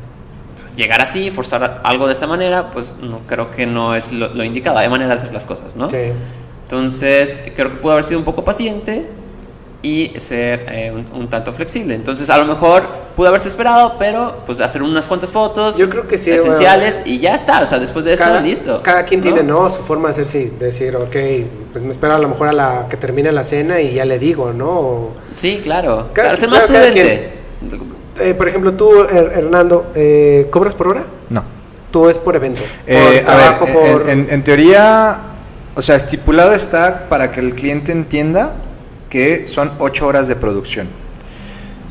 pues, 0.60 0.76
llegar 0.76 1.00
así, 1.00 1.30
forzar 1.30 1.80
algo 1.84 2.06
de 2.08 2.14
esa 2.14 2.26
manera, 2.26 2.70
pues 2.72 2.94
no 3.00 3.20
creo 3.28 3.50
que 3.52 3.66
no 3.66 3.94
es 3.94 4.12
lo, 4.12 4.34
lo 4.34 4.42
indicado. 4.44 4.78
Hay 4.78 4.88
maneras 4.88 5.16
de 5.20 5.22
hacer 5.22 5.32
las 5.32 5.46
cosas, 5.46 5.76
¿no? 5.76 5.88
Sí. 5.90 5.96
Entonces, 6.64 7.36
creo 7.54 7.70
que 7.70 7.76
pudo 7.76 7.92
haber 7.92 8.04
sido 8.04 8.18
un 8.18 8.24
poco 8.24 8.44
paciente 8.44 9.08
y 9.84 10.18
ser 10.18 10.64
eh, 10.70 10.90
un, 10.92 11.20
un 11.20 11.28
tanto 11.28 11.52
flexible. 11.52 11.94
Entonces, 11.94 12.30
a 12.30 12.38
lo 12.38 12.46
mejor 12.46 12.88
pudo 13.14 13.28
haberse 13.28 13.48
esperado, 13.48 13.96
pero 13.98 14.42
pues 14.46 14.58
hacer 14.60 14.82
unas 14.82 15.06
cuantas 15.06 15.30
fotos 15.30 15.76
Yo 15.76 15.90
creo 15.90 16.08
que 16.08 16.16
sí, 16.16 16.30
esenciales 16.30 17.02
y 17.04 17.18
ya 17.18 17.34
está. 17.34 17.60
O 17.60 17.66
sea, 17.66 17.78
después 17.78 18.06
de 18.06 18.14
eso, 18.14 18.24
Cada, 18.24 18.40
listo. 18.40 18.80
cada 18.82 19.04
quien 19.04 19.20
¿no? 19.20 19.24
tiene, 19.26 19.42
¿no? 19.42 19.68
Su 19.68 19.82
forma 19.82 20.08
de 20.08 20.12
hacer, 20.12 20.26
sí, 20.26 20.52
decir, 20.58 20.96
ok, 20.96 21.14
pues 21.72 21.84
me 21.84 21.90
espero 21.90 22.14
a 22.14 22.18
lo 22.18 22.28
mejor 22.28 22.48
a 22.48 22.52
la 22.52 22.86
que 22.88 22.96
termine 22.96 23.30
la 23.30 23.44
cena 23.44 23.78
y 23.82 23.92
ya 23.92 24.06
le 24.06 24.18
digo, 24.18 24.52
¿no? 24.54 24.70
O- 24.70 25.12
Sí, 25.34 25.60
claro. 25.62 26.08
Cada- 26.14 26.28
claro 26.28 26.36
ser 26.38 26.48
más 26.48 26.64
prudente. 26.64 27.32
Eh, 28.20 28.32
por 28.34 28.48
ejemplo, 28.48 28.72
tú, 28.74 28.90
Her- 29.04 29.32
Hernando, 29.36 29.92
eh, 29.94 30.46
¿cobras 30.50 30.74
por 30.74 30.88
hora? 30.88 31.04
No. 31.28 31.44
Tú 31.90 32.08
es 32.08 32.18
por 32.18 32.34
evento. 32.36 32.62
Eh, 32.86 33.22
por 33.22 33.30
a 33.30 33.36
trabajo, 33.36 33.66
ver, 33.66 33.74
por... 33.92 34.02
en, 34.08 34.20
en- 34.20 34.30
en 34.30 34.44
teoría, 34.44 35.18
o 35.74 35.82
sea, 35.82 35.96
estipulado 35.96 36.54
está 36.54 37.06
para 37.08 37.30
que 37.30 37.40
el 37.40 37.54
cliente 37.54 37.92
entienda 37.92 38.52
que 39.14 39.46
son 39.46 39.70
ocho 39.78 40.08
horas 40.08 40.26
de 40.26 40.34
producción. 40.34 40.88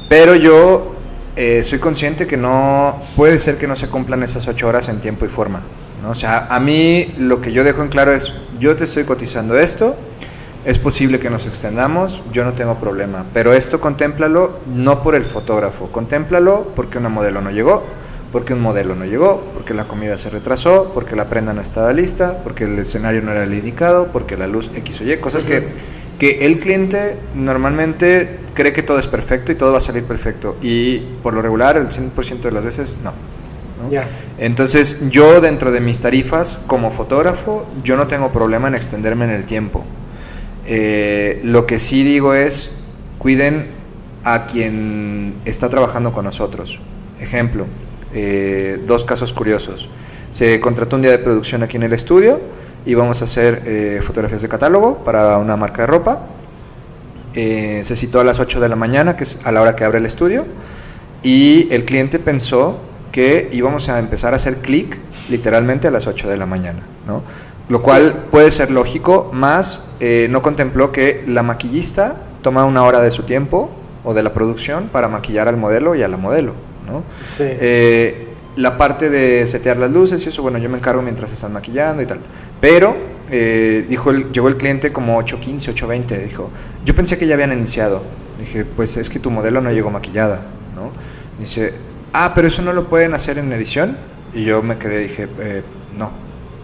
Pero 0.10 0.36
yo 0.36 0.94
eh, 1.38 1.64
soy 1.64 1.80
consciente 1.80 2.28
que 2.28 2.36
no 2.36 3.00
puede 3.16 3.40
ser 3.40 3.58
que 3.58 3.66
no 3.66 3.78
se 3.78 3.88
cumplan 3.88 4.24
esas 4.24 4.46
ocho 4.50 4.68
horas 4.68 4.90
en 4.90 5.00
tiempo 5.00 5.24
y 5.24 5.30
forma. 5.30 5.62
¿no? 6.02 6.10
O 6.10 6.16
sea, 6.16 6.48
a 6.50 6.60
mí 6.60 7.14
lo 7.18 7.40
que 7.40 7.54
yo 7.54 7.64
dejo 7.64 7.82
en 7.82 7.88
claro 7.88 8.12
es, 8.12 8.34
yo 8.60 8.76
te 8.76 8.84
estoy 8.84 9.06
cotizando 9.06 9.58
esto, 9.58 9.96
es 10.66 10.80
posible 10.80 11.18
que 11.18 11.30
nos 11.30 11.46
extendamos, 11.46 12.22
yo 12.34 12.44
no 12.44 12.52
tengo 12.52 12.78
problema, 12.78 13.26
pero 13.34 13.54
esto 13.54 13.80
contémplalo 13.80 14.60
no 14.68 15.02
por 15.02 15.16
el 15.16 15.24
fotógrafo, 15.24 15.94
contémplalo 15.94 16.74
porque 16.76 16.98
una 16.98 17.08
modelo 17.08 17.40
no 17.40 17.52
llegó, 17.52 17.86
porque 18.34 18.54
un 18.54 18.62
modelo 18.62 18.96
no 18.96 19.06
llegó, 19.06 19.42
porque 19.54 19.74
la 19.74 19.86
comida 19.86 20.18
se 20.18 20.30
retrasó, 20.30 20.92
porque 20.94 21.16
la 21.16 21.30
prenda 21.30 21.54
no 21.54 21.62
estaba 21.62 21.94
lista, 21.94 22.40
porque 22.44 22.66
el 22.66 22.78
escenario 22.80 23.22
no 23.22 23.32
era 23.32 23.46
el 23.46 23.54
indicado, 23.54 24.10
porque 24.12 24.36
la 24.36 24.48
luz 24.48 24.70
X 24.76 25.00
o 25.00 25.04
Y, 25.06 25.16
cosas 25.20 25.46
que, 25.46 25.70
que 26.24 26.46
el 26.46 26.58
cliente 26.58 27.18
normalmente 27.36 28.40
cree 28.54 28.72
que 28.72 28.82
todo 28.82 28.98
es 28.98 29.08
perfecto 29.08 29.52
y 29.52 29.56
todo 29.56 29.74
va 29.74 29.80
a 29.80 29.82
salir 29.82 30.06
perfecto 30.06 30.56
y 30.62 31.00
por 31.22 31.34
lo 31.34 31.42
regular 31.42 31.76
el 31.76 31.90
100% 31.90 32.40
de 32.40 32.52
las 32.54 32.64
veces 32.64 32.96
no. 33.04 33.12
¿no? 33.12 34.02
Entonces 34.38 35.10
yo 35.10 35.42
dentro 35.42 35.74
de 35.74 35.82
mis 35.82 36.00
tarifas 36.00 36.60
como 36.66 36.92
fotógrafo 36.92 37.66
yo 37.84 37.98
no 37.98 38.08
tengo 38.08 38.32
problema 38.32 38.70
en 38.70 38.76
extenderme 38.76 39.26
en 39.26 39.32
el 39.32 39.46
tiempo. 39.46 39.84
Eh, 40.66 41.42
lo 41.44 41.66
que 41.66 41.78
sí 41.78 42.06
digo 42.06 42.34
es 42.34 42.72
cuiden 43.18 43.72
a 44.24 44.46
quien 44.46 45.34
está 45.44 45.68
trabajando 45.68 46.14
con 46.14 46.24
nosotros. 46.24 46.80
Ejemplo, 47.20 47.66
eh, 48.14 48.80
dos 48.88 49.04
casos 49.04 49.34
curiosos. 49.34 49.90
Se 50.32 50.62
contrató 50.62 50.96
un 50.96 51.02
día 51.02 51.12
de 51.12 51.20
producción 51.20 51.64
aquí 51.64 51.76
en 51.76 51.84
el 51.84 51.92
estudio 51.92 52.40
y 52.86 52.94
vamos 52.96 53.22
a 53.22 53.26
hacer 53.26 53.64
eh, 53.66 54.00
fotografías 54.02 54.42
de 54.42 54.50
catálogo 54.50 54.98
para 55.04 55.38
una 55.38 55.56
marca 55.56 55.84
de 55.84 55.88
ropa. 55.88 56.20
Eh, 57.34 57.82
se 57.84 57.96
citó 57.96 58.20
a 58.20 58.24
las 58.24 58.40
8 58.40 58.60
de 58.60 58.70
la 58.70 58.76
mañana, 58.76 59.16
que 59.16 59.24
es 59.24 59.40
a 59.44 59.52
la 59.52 59.62
hora 59.62 59.76
que 59.76 59.84
abre 59.84 60.00
el 60.00 60.06
estudio, 60.06 60.46
y 61.24 61.68
el 61.72 61.86
cliente 61.86 62.20
pensó 62.20 62.78
que 63.12 63.50
íbamos 63.52 63.90
a 63.90 64.00
empezar 64.00 64.34
a 64.34 64.36
hacer 64.36 64.58
clic 64.58 65.00
literalmente 65.30 65.88
a 65.88 65.92
las 65.92 66.08
8 66.08 66.28
de 66.28 66.38
la 66.38 66.46
mañana, 66.46 66.80
¿no? 67.08 67.24
Lo 67.70 67.82
cual 67.82 68.26
puede 68.30 68.52
ser 68.52 68.72
lógico, 68.72 69.30
más 69.32 69.92
eh, 70.00 70.28
no 70.30 70.42
contempló 70.42 70.92
que 70.92 71.24
la 71.28 71.44
maquillista 71.44 72.18
toma 72.42 72.66
una 72.66 72.84
hora 72.84 73.02
de 73.02 73.10
su 73.10 73.24
tiempo 73.24 73.70
o 74.04 74.14
de 74.14 74.22
la 74.22 74.34
producción 74.34 74.90
para 74.90 75.08
maquillar 75.08 75.48
al 75.48 75.56
modelo 75.56 75.96
y 75.96 76.04
a 76.04 76.08
la 76.10 76.18
modelo, 76.18 76.54
¿no? 76.86 77.04
Sí. 77.38 77.44
Eh, 77.48 78.28
la 78.56 78.78
parte 78.78 79.10
de 79.10 79.48
setear 79.48 79.78
las 79.78 79.92
luces 79.92 80.26
y 80.26 80.30
eso, 80.30 80.42
bueno, 80.42 80.58
yo 80.58 80.70
me 80.70 80.78
encargo 80.78 81.02
mientras 81.02 81.32
están 81.32 81.54
maquillando 81.54 82.02
y 82.02 82.06
tal. 82.06 82.20
Pero 82.64 82.96
eh, 83.30 83.86
dijo 83.90 84.10
el- 84.10 84.32
llegó 84.32 84.48
el 84.48 84.56
cliente 84.56 84.94
como 84.94 85.22
8.15, 85.22 85.74
8.20, 85.74 86.24
dijo, 86.24 86.50
yo 86.86 86.96
pensé 86.96 87.18
que 87.18 87.28
ya 87.28 87.34
habían 87.34 87.52
iniciado. 87.52 88.04
Dije, 88.40 88.64
pues 88.64 88.96
es 88.96 89.10
que 89.10 89.20
tu 89.20 89.30
modelo 89.30 89.60
no 89.60 89.70
llegó 89.70 89.92
maquillada, 89.92 90.46
¿no? 90.74 90.92
Dice, 91.38 91.74
ah, 92.14 92.32
pero 92.34 92.48
eso 92.48 92.62
no 92.62 92.72
lo 92.72 92.88
pueden 92.88 93.14
hacer 93.16 93.38
en 93.38 93.52
edición. 93.52 93.98
Y 94.34 94.46
yo 94.46 94.62
me 94.64 94.78
quedé, 94.78 95.00
dije, 95.00 95.28
eh, 95.42 95.62
no. 95.98 96.12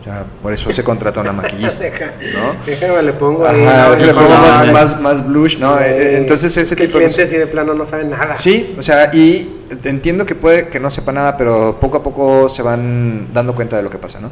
Sea, 0.01 0.23
por 0.41 0.53
eso 0.53 0.71
se 0.71 0.81
contrata 0.85 1.19
una 1.19 1.33
maquillista, 1.33 1.83
¿no? 2.33 2.55
Déjame, 2.65 3.03
le 3.03 3.11
pongo 3.11 3.45
ahí. 3.45 3.61
Ajá, 3.65 3.97
le 3.97 4.13
pongo 4.13 4.29
más, 4.29 4.71
más, 4.71 5.01
más 5.01 5.27
blush, 5.27 5.57
¿no? 5.57 5.77
Sí. 5.77 5.83
Eh, 5.83 5.87
eh, 5.97 6.17
Entonces 6.19 6.55
ese 6.55 6.77
que 6.77 6.85
tipo 6.85 6.97
de 6.99 7.03
cliente 7.07 7.23
así 7.23 7.35
de 7.35 7.45
plano 7.47 7.73
no 7.73 7.85
sabe 7.85 8.05
nada. 8.05 8.33
Sí, 8.33 8.73
o 8.79 8.81
sea, 8.81 9.13
y 9.13 9.65
entiendo 9.83 10.25
que 10.25 10.35
puede 10.35 10.69
que 10.69 10.79
no 10.79 10.89
sepa 10.89 11.11
nada, 11.11 11.35
pero 11.35 11.77
poco 11.77 11.97
a 11.97 12.03
poco 12.03 12.47
se 12.47 12.61
van 12.61 13.27
dando 13.33 13.53
cuenta 13.53 13.75
de 13.75 13.83
lo 13.83 13.89
que 13.89 13.97
pasa, 13.97 14.21
¿no? 14.21 14.29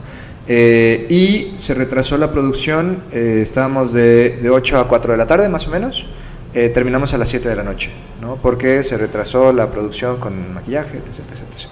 Eh, 0.48 1.06
y 1.10 1.56
se 1.60 1.74
retrasó 1.74 2.18
la 2.18 2.32
producción, 2.32 3.04
eh, 3.12 3.39
estábamos 3.41 3.91
de, 3.91 4.38
de 4.38 4.50
8 4.50 4.80
a 4.80 4.88
4 4.88 5.12
de 5.12 5.18
la 5.18 5.28
tarde 5.28 5.50
más 5.50 5.68
o 5.68 5.72
menos, 5.72 6.06
eh, 6.54 6.70
terminamos 6.70 7.14
a 7.14 7.18
las 7.18 7.28
7 7.30 7.50
de 7.50 7.56
la 7.56 7.64
noche, 7.64 7.91
¿no? 8.22 8.38
Porque 8.38 8.82
se 8.84 8.98
retrasó 8.98 9.52
la 9.52 9.70
producción 9.70 10.18
con 10.18 10.54
maquillaje, 10.54 10.98
etc, 11.00 11.20
etc. 11.32 11.68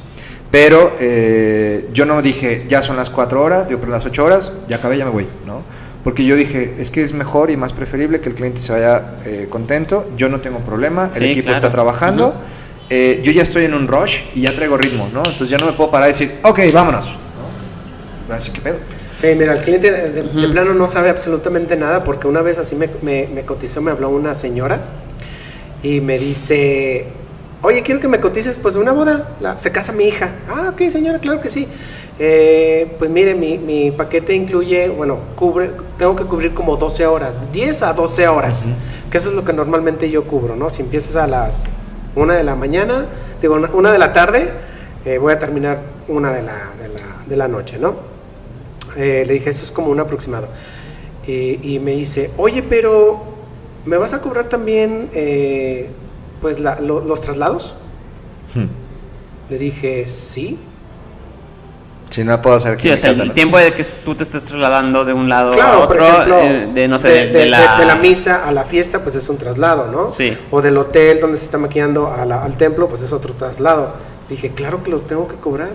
Pero 0.51 0.93
eh, 0.99 1.89
yo 1.93 2.05
no 2.05 2.21
dije, 2.21 2.65
ya 2.67 2.81
son 2.81 2.97
las 2.97 3.09
4 3.09 3.41
horas, 3.41 3.67
digo, 3.67 3.79
pero 3.79 3.91
las 3.91 4.05
8 4.05 4.23
horas, 4.25 4.51
ya 4.67 4.75
acabé, 4.77 4.97
ya 4.97 5.05
me 5.05 5.11
voy, 5.11 5.27
¿no? 5.45 5.63
Porque 6.03 6.23
yo 6.25 6.35
dije, 6.35 6.75
es 6.77 6.91
que 6.91 7.01
es 7.01 7.13
mejor 7.13 7.49
y 7.49 7.57
más 7.57 7.73
preferible 7.73 8.19
que 8.19 8.29
el 8.29 8.35
cliente 8.35 8.61
se 8.61 8.71
vaya 8.73 9.15
eh, 9.25 9.47
contento, 9.49 10.07
yo 10.17 10.29
no 10.29 10.39
tengo 10.41 10.59
problema, 10.59 11.09
Sí, 11.09 11.23
el 11.23 11.31
equipo 11.31 11.45
claro. 11.45 11.57
está 11.57 11.69
trabajando, 11.71 12.27
Ujú. 12.27 12.37
eh, 12.89 13.21
yo 13.23 13.31
ya 13.31 13.41
estoy 13.41 13.65
en 13.65 13.73
un 13.73 13.87
rush 13.87 14.19
y 14.35 14.41
ya 14.41 14.53
traigo 14.53 14.77
ritmo, 14.77 15.09
¿no? 15.11 15.19
Entonces 15.19 15.49
ya 15.49 15.57
no 15.57 15.65
me 15.65 15.71
puedo 15.71 15.89
parar 15.89 16.09
y 16.09 16.11
decir, 16.11 16.33
ok, 16.43 16.59
vámonos, 16.73 17.07
¿no? 17.11 17.24
Así 18.29 18.51
que 18.51 18.61
pedo. 18.61 18.77
Sí, 19.19 19.27
mira, 19.37 19.53
el 19.53 19.61
cliente 19.63 19.91
de, 19.91 20.09
de- 20.09 20.23
de 20.23 20.39
Ujú. 20.45 20.51
plano 20.51 20.73
no 20.73 20.87
sabe 20.87 21.09
absolutamente 21.09 21.75
nada 21.75 22.03
porque 22.03 22.27
una 22.27 22.41
vez 22.41 22.57
así 22.57 22.75
me, 22.75 22.89
me- 23.01 23.27
me 23.33 23.43
cotizó, 23.45 23.81
me 23.81 23.91
habló 23.91 24.09
una 24.09 24.33
señora 24.35 24.79
y 25.83 26.01
me 26.01 26.17
dice, 26.17 27.07
oye, 27.61 27.81
quiero 27.83 27.99
que 27.99 28.07
me 28.07 28.19
cotices 28.19 28.57
pues 28.57 28.73
de 28.73 28.79
una 28.79 28.91
boda, 28.91 29.29
La- 29.39 29.59
se 29.59 29.71
casa 29.71 29.91
mi 29.91 30.05
hija. 30.05 30.31
Ah, 30.49 30.71
ok, 30.73 30.89
señora, 30.89 31.19
claro 31.19 31.39
que 31.41 31.49
sí. 31.49 31.67
Eh, 32.17 32.95
pues 32.97 33.09
mire, 33.11 33.35
mi, 33.35 33.57
mi 33.57 33.91
paquete 33.91 34.33
incluye, 34.33 34.87
bueno, 34.89 35.19
cubre, 35.35 35.71
tengo 35.97 36.15
que 36.15 36.23
cubrir 36.23 36.53
como 36.53 36.77
12 36.77 37.05
horas, 37.05 37.37
10 37.51 37.83
a 37.83 37.93
12 37.93 38.27
horas, 38.27 38.69
que 39.11 39.17
eso 39.17 39.29
es 39.29 39.35
lo 39.35 39.43
que 39.43 39.51
normalmente 39.53 40.09
yo 40.09 40.23
cubro, 40.23 40.55
¿no? 40.55 40.69
Si 40.69 40.81
empiezas 40.81 41.17
a 41.17 41.27
las 41.27 41.65
1 42.15 42.33
de 42.33 42.43
la 42.43 42.55
mañana, 42.55 43.05
digo, 43.41 43.55
una, 43.55 43.69
una 43.73 43.91
de 43.91 43.99
la 43.99 44.13
tarde, 44.13 44.49
eh, 45.03 45.17
voy 45.17 45.33
a 45.33 45.39
terminar 45.39 45.79
una 46.07 46.31
de 46.31 46.41
la, 46.41 46.71
de 46.81 46.87
la, 46.87 47.01
de 47.27 47.35
la 47.35 47.47
noche, 47.49 47.77
¿no? 47.79 48.14
Eh, 48.97 49.23
le 49.27 49.33
dije, 49.33 49.49
eso 49.49 49.63
es 49.63 49.71
como 49.71 49.89
un 49.91 49.99
aproximado. 49.99 50.47
Eh, 51.27 51.59
y 51.61 51.79
me 51.79 51.91
dice, 51.91 52.31
oye, 52.37 52.61
pero 52.63 53.23
¿me 53.85 53.97
vas 53.97 54.13
a 54.13 54.21
cobrar 54.21 54.47
también 54.49 55.09
eh, 55.13 55.89
pues 56.41 56.59
la- 56.59 56.79
lo- 56.79 57.01
los 57.01 57.21
traslados? 57.21 57.75
Hmm. 58.53 58.67
Le 59.49 59.57
dije, 59.57 60.07
sí. 60.07 60.57
Si 62.09 62.23
no 62.23 62.39
puedo 62.41 62.55
hacer 62.55 62.79
Sí, 62.79 62.89
o 62.91 62.95
sea, 62.97 63.09
el 63.09 63.27
¿no? 63.27 63.33
tiempo 63.33 63.57
de 63.57 63.73
que 63.73 63.83
tú 63.83 64.15
te 64.15 64.23
estés 64.23 64.45
trasladando 64.45 65.03
de 65.03 65.11
un 65.13 65.27
lado 65.27 65.51
a 65.53 65.55
Claro, 65.55 65.87
por 65.87 65.99
otro, 65.99 66.05
ejemplo, 66.07 66.39
eh, 66.43 66.69
de 66.73 66.87
no 66.87 66.97
sé, 66.99 67.09
de, 67.09 67.25
de, 67.27 67.31
de- 67.39 67.45
la... 67.47 67.73
de- 67.73 67.79
de 67.79 67.85
la 67.87 67.95
misa 67.95 68.45
a 68.47 68.51
la 68.51 68.63
fiesta, 68.63 69.01
pues 69.03 69.15
es 69.15 69.27
un 69.27 69.37
traslado, 69.37 69.87
¿no? 69.91 70.11
Sí. 70.13 70.37
O 70.51 70.61
del 70.61 70.77
hotel 70.77 71.19
donde 71.19 71.37
se 71.37 71.45
está 71.45 71.57
maquillando 71.57 72.07
a 72.11 72.25
la- 72.25 72.43
al 72.43 72.55
templo, 72.57 72.87
pues 72.87 73.01
es 73.01 73.11
otro 73.11 73.33
traslado. 73.33 73.93
Dije, 74.29 74.51
claro 74.51 74.83
que 74.83 74.91
los 74.91 75.05
tengo 75.05 75.27
que 75.27 75.35
cobrar. 75.35 75.71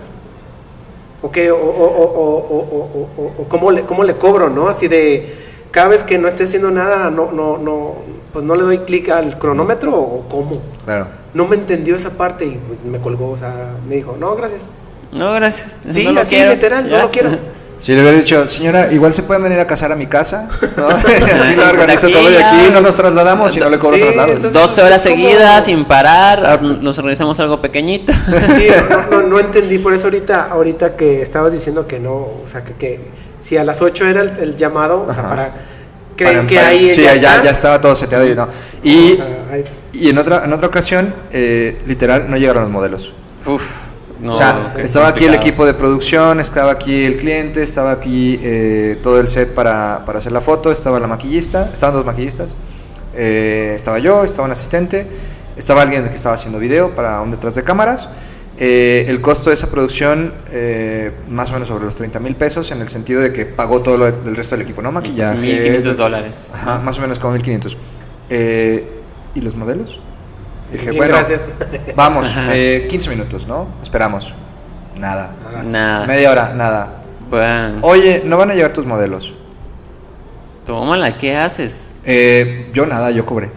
¿O 1.22 1.30
qué? 1.30 1.50
O, 1.50 1.56
o, 1.56 1.60
o, 1.60 2.04
o, 2.04 2.38
o- 2.38 2.90
o- 2.94 3.22
o- 3.22 3.42
o 3.42 3.48
¿cómo, 3.48 3.70
le, 3.70 3.82
¿Cómo 3.82 4.04
le 4.04 4.16
cobro, 4.16 4.48
no? 4.48 4.68
Así 4.68 4.88
de, 4.88 5.34
cada 5.70 5.88
vez 5.88 6.02
que 6.02 6.18
no 6.18 6.28
esté 6.28 6.44
haciendo 6.44 6.70
nada, 6.70 7.10
no, 7.10 7.30
no, 7.32 7.58
no, 7.58 7.94
pues 8.32 8.44
no 8.44 8.54
le 8.54 8.62
doy 8.62 8.78
clic 8.78 9.08
al 9.10 9.38
cronómetro 9.38 9.94
o 9.98 10.26
cómo. 10.28 10.52
Claro. 10.84 11.08
No 11.34 11.46
me 11.46 11.56
entendió 11.56 11.94
esa 11.96 12.10
parte 12.10 12.46
y 12.46 12.58
pues, 12.66 12.82
me 12.84 13.00
colgó, 13.00 13.30
o 13.30 13.38
sea, 13.38 13.74
me 13.88 13.96
dijo, 13.96 14.16
no, 14.18 14.34
gracias. 14.34 14.68
No, 15.12 15.32
gracias. 15.34 15.74
Sí, 15.88 16.08
no 16.10 16.20
así, 16.20 16.36
quiero. 16.36 16.52
literal, 16.52 16.88
Ya. 16.88 16.96
no 16.98 17.02
lo 17.04 17.10
quiero. 17.10 17.30
Si 17.81 17.95
le 17.95 18.03
hubiera 18.03 18.18
dicho, 18.18 18.47
señora, 18.47 18.93
igual 18.93 19.12
se 19.14 19.22
pueden 19.22 19.43
venir 19.43 19.59
a 19.59 19.66
casar 19.66 19.91
a 19.91 19.97
mi 19.97 20.07
casa, 20.07 20.49
¿no? 20.76 20.89
Aquí 20.91 21.57
lo 21.57 21.66
organizo 21.70 22.07
aquí 22.09 22.12
todo 22.14 22.31
y 22.31 22.35
ya. 22.35 22.49
aquí 22.53 22.70
no 22.72 22.83
nos 22.83 22.95
trasladamos 22.95 23.57
y 23.57 23.61
no 23.61 23.70
le 23.70 23.78
cobro 23.78 23.97
Sí, 23.97 24.03
entonces- 24.07 24.53
12 24.53 24.83
horas 24.83 25.03
como- 25.03 25.16
seguidas 25.16 25.64
sin 25.64 25.85
parar, 25.87 26.39
Exacto. 26.41 26.66
ahora 26.66 26.78
nos 26.83 26.99
organizamos 26.99 27.41
algo 27.41 27.61
pequeñito. 27.62 28.12
Sí, 28.57 28.66
no, 29.11 29.22
no, 29.22 29.28
no 29.28 29.39
entendí, 29.41 29.78
por 29.78 29.95
eso 29.95 30.05
ahorita, 30.09 30.49
ahorita 30.51 30.95
que 30.95 31.22
estabas 31.22 31.53
diciendo 31.55 31.87
que 31.89 31.99
no, 31.99 32.12
o 32.16 32.45
sea, 32.47 32.62
que, 32.64 32.74
que 32.74 33.01
si 33.41 33.57
a 33.57 33.64
las 33.64 33.81
8 33.81 34.07
era 34.07 34.20
el, 34.22 34.28
el 34.39 34.57
llamado, 34.57 35.07
o 35.09 35.12
sea, 35.12 35.22
Ajá. 35.22 35.28
para... 35.31 35.53
Creen 36.16 36.35
Para- 36.37 36.47
que 36.49 36.57
para- 36.57 36.68
ahí 36.68 36.91
sí, 36.91 37.01
ya, 37.01 37.14
ya, 37.14 37.31
está. 37.33 37.45
ya 37.45 37.51
estaba 37.51 37.81
todo 37.81 37.97
seteado 37.97 38.26
y 38.31 38.35
no. 38.35 38.47
Y, 38.83 39.12
O 39.12 39.16
sea, 39.16 39.26
ahí- 39.53 39.64
y 39.95 40.11
en 40.11 40.18
otra 40.18 40.45
en 40.45 40.53
otra 40.53 40.66
ocasión, 40.66 41.14
eh, 41.33 41.78
literal, 41.87 42.31
no 42.31 42.37
llegaron 42.37 42.64
los 42.64 42.70
modelos. 42.70 43.14
Uf, 43.47 43.62
no, 44.20 44.34
o 44.34 44.36
sea, 44.36 44.74
estaba 44.78 45.08
aquí 45.08 45.24
el 45.24 45.34
equipo 45.34 45.64
de 45.64 45.74
producción, 45.74 46.40
estaba 46.40 46.72
aquí 46.72 47.04
el 47.04 47.16
cliente, 47.16 47.62
estaba 47.62 47.92
aquí 47.92 48.38
eh, 48.42 48.98
todo 49.02 49.18
el 49.20 49.28
set 49.28 49.54
para, 49.54 50.04
para 50.04 50.18
hacer 50.18 50.32
la 50.32 50.40
foto, 50.40 50.70
estaba 50.70 51.00
la 51.00 51.06
maquillista, 51.06 51.70
estaban 51.72 51.94
dos 51.94 52.04
maquillistas, 52.04 52.54
eh, 53.14 53.72
estaba 53.74 53.98
yo, 53.98 54.24
estaba 54.24 54.46
un 54.46 54.52
asistente, 54.52 55.06
estaba 55.56 55.82
alguien 55.82 56.08
que 56.08 56.14
estaba 56.14 56.34
haciendo 56.34 56.58
video 56.58 56.94
para 56.94 57.20
un 57.20 57.30
detrás 57.30 57.54
de 57.54 57.64
cámaras. 57.64 58.08
Eh, 58.62 59.06
el 59.08 59.22
costo 59.22 59.48
de 59.48 59.54
esa 59.54 59.70
producción, 59.70 60.34
eh, 60.50 61.12
más 61.30 61.48
o 61.48 61.54
menos 61.54 61.68
sobre 61.68 61.86
los 61.86 61.96
30 61.96 62.20
mil 62.20 62.36
pesos, 62.36 62.70
en 62.72 62.82
el 62.82 62.88
sentido 62.88 63.22
de 63.22 63.32
que 63.32 63.46
pagó 63.46 63.80
todo 63.80 63.96
lo, 63.96 64.06
el 64.06 64.36
resto 64.36 64.54
del 64.54 64.64
equipo, 64.64 64.82
¿no? 64.82 64.92
Maquillaje. 64.92 65.40
1500 65.40 65.96
dólares. 65.96 66.52
Ajá, 66.54 66.78
más 66.78 66.98
o 66.98 67.00
menos 67.00 67.18
como 67.18 67.32
1500. 67.32 67.74
Eh, 68.28 68.86
¿Y 69.34 69.40
los 69.40 69.54
modelos? 69.54 69.98
Dije, 70.72 70.84
Bien, 70.90 70.96
bueno, 70.96 71.14
gracias. 71.14 71.48
vamos, 71.96 72.26
eh, 72.52 72.86
15 72.88 73.10
minutos, 73.10 73.46
¿no? 73.46 73.68
Esperamos. 73.82 74.32
Nada. 74.98 75.32
Nada. 75.44 75.62
Nada. 75.62 76.06
Media 76.06 76.30
hora, 76.30 76.52
nada. 76.54 77.02
Bueno, 77.30 77.78
Oye, 77.82 78.22
no 78.24 78.36
van 78.38 78.50
a 78.50 78.54
llegar 78.54 78.72
tus 78.72 78.84
modelos. 78.86 79.34
tómala, 80.66 81.16
¿qué 81.16 81.36
haces? 81.36 81.88
Eh, 82.04 82.70
yo 82.72 82.86
nada, 82.86 83.10
yo 83.10 83.24
cobré. 83.26 83.50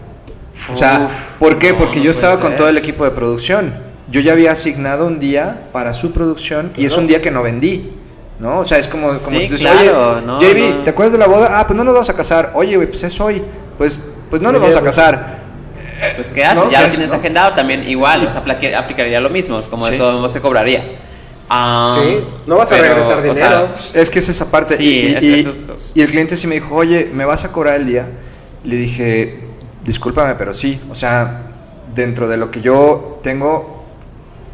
O 0.70 0.74
sea, 0.74 1.08
¿por 1.38 1.58
qué? 1.58 1.72
no, 1.72 1.78
Porque 1.78 1.98
no 1.98 2.04
yo 2.06 2.10
estaba 2.12 2.38
con 2.40 2.56
todo 2.56 2.68
el 2.68 2.78
equipo 2.78 3.04
de 3.04 3.10
producción. 3.10 3.74
Yo 4.10 4.20
ya 4.20 4.32
había 4.32 4.52
asignado 4.52 5.06
un 5.06 5.18
día 5.18 5.68
para 5.72 5.92
su 5.92 6.12
producción 6.12 6.72
y 6.76 6.86
es 6.86 6.96
un 6.96 7.06
día 7.06 7.20
que 7.20 7.30
no 7.30 7.42
vendí. 7.42 7.92
¿No? 8.38 8.58
O 8.58 8.64
sea, 8.64 8.78
es 8.78 8.88
como, 8.88 9.08
como 9.08 9.18
Sí, 9.18 9.42
si 9.42 9.46
tú 9.46 9.52
dices, 9.52 9.60
claro, 9.60 10.16
oye, 10.16 10.26
no, 10.26 10.38
JB, 10.40 10.76
no. 10.78 10.82
¿te 10.82 10.90
acuerdas 10.90 11.12
de 11.12 11.18
la 11.18 11.28
boda? 11.28 11.60
Ah, 11.60 11.66
pues 11.68 11.76
no 11.76 11.84
nos 11.84 11.94
vamos 11.94 12.10
a 12.10 12.14
casar. 12.14 12.50
Oye, 12.54 12.74
güey, 12.76 12.88
pues 12.88 13.02
es 13.04 13.20
hoy. 13.20 13.42
Pues, 13.78 13.96
pues 14.28 14.42
no 14.42 14.50
nos 14.50 14.60
vamos 14.60 14.74
a 14.76 14.80
pues- 14.80 14.90
casar. 14.90 15.43
Pues 16.16 16.30
¿qué 16.30 16.44
haces? 16.44 16.64
No, 16.64 16.70
ya 16.70 16.78
¿qué 16.78 16.84
lo 16.84 16.90
tienes 16.90 17.10
no? 17.10 17.16
agendado 17.16 17.54
también 17.54 17.88
igual, 17.88 18.26
o 18.26 18.30
sea, 18.30 18.40
aplicaría 18.78 19.20
lo 19.20 19.30
mismo, 19.30 19.58
es 19.58 19.68
como 19.68 19.86
Sí. 19.86 19.92
de 19.92 19.98
todo 19.98 20.12
modo 20.18 20.28
se 20.28 20.40
cobraría. 20.40 20.84
Ah, 21.48 21.94
Sí, 22.02 22.18
no 22.46 22.56
vas 22.56 22.72
a 22.72 22.76
regresar 22.78 23.18
o 23.26 23.34
sea, 23.34 23.48
dinero. 23.60 23.72
Es 23.94 24.10
que 24.10 24.18
es 24.18 24.28
esa 24.28 24.50
parte. 24.50 24.76
Sí, 24.76 24.84
y, 24.84 24.88
y- 25.12 25.14
es- 25.14 25.24
y- 25.24 25.34
eso 25.34 25.50
es- 25.74 25.92
y 25.94 26.00
el 26.02 26.08
cliente 26.08 26.36
sí 26.36 26.46
me 26.46 26.54
dijo, 26.54 26.74
oye, 26.74 27.10
¿me 27.12 27.24
vas 27.24 27.44
a 27.44 27.52
cobrar 27.52 27.76
el 27.76 27.86
día? 27.86 28.06
Le 28.64 28.76
dije, 28.76 29.40
discúlpame, 29.84 30.34
pero 30.36 30.54
sí. 30.54 30.80
O 30.90 30.94
sea, 30.94 31.42
dentro 31.94 32.28
de 32.28 32.38
lo 32.38 32.50
que 32.50 32.60
yo 32.62 33.20
tengo 33.22 33.84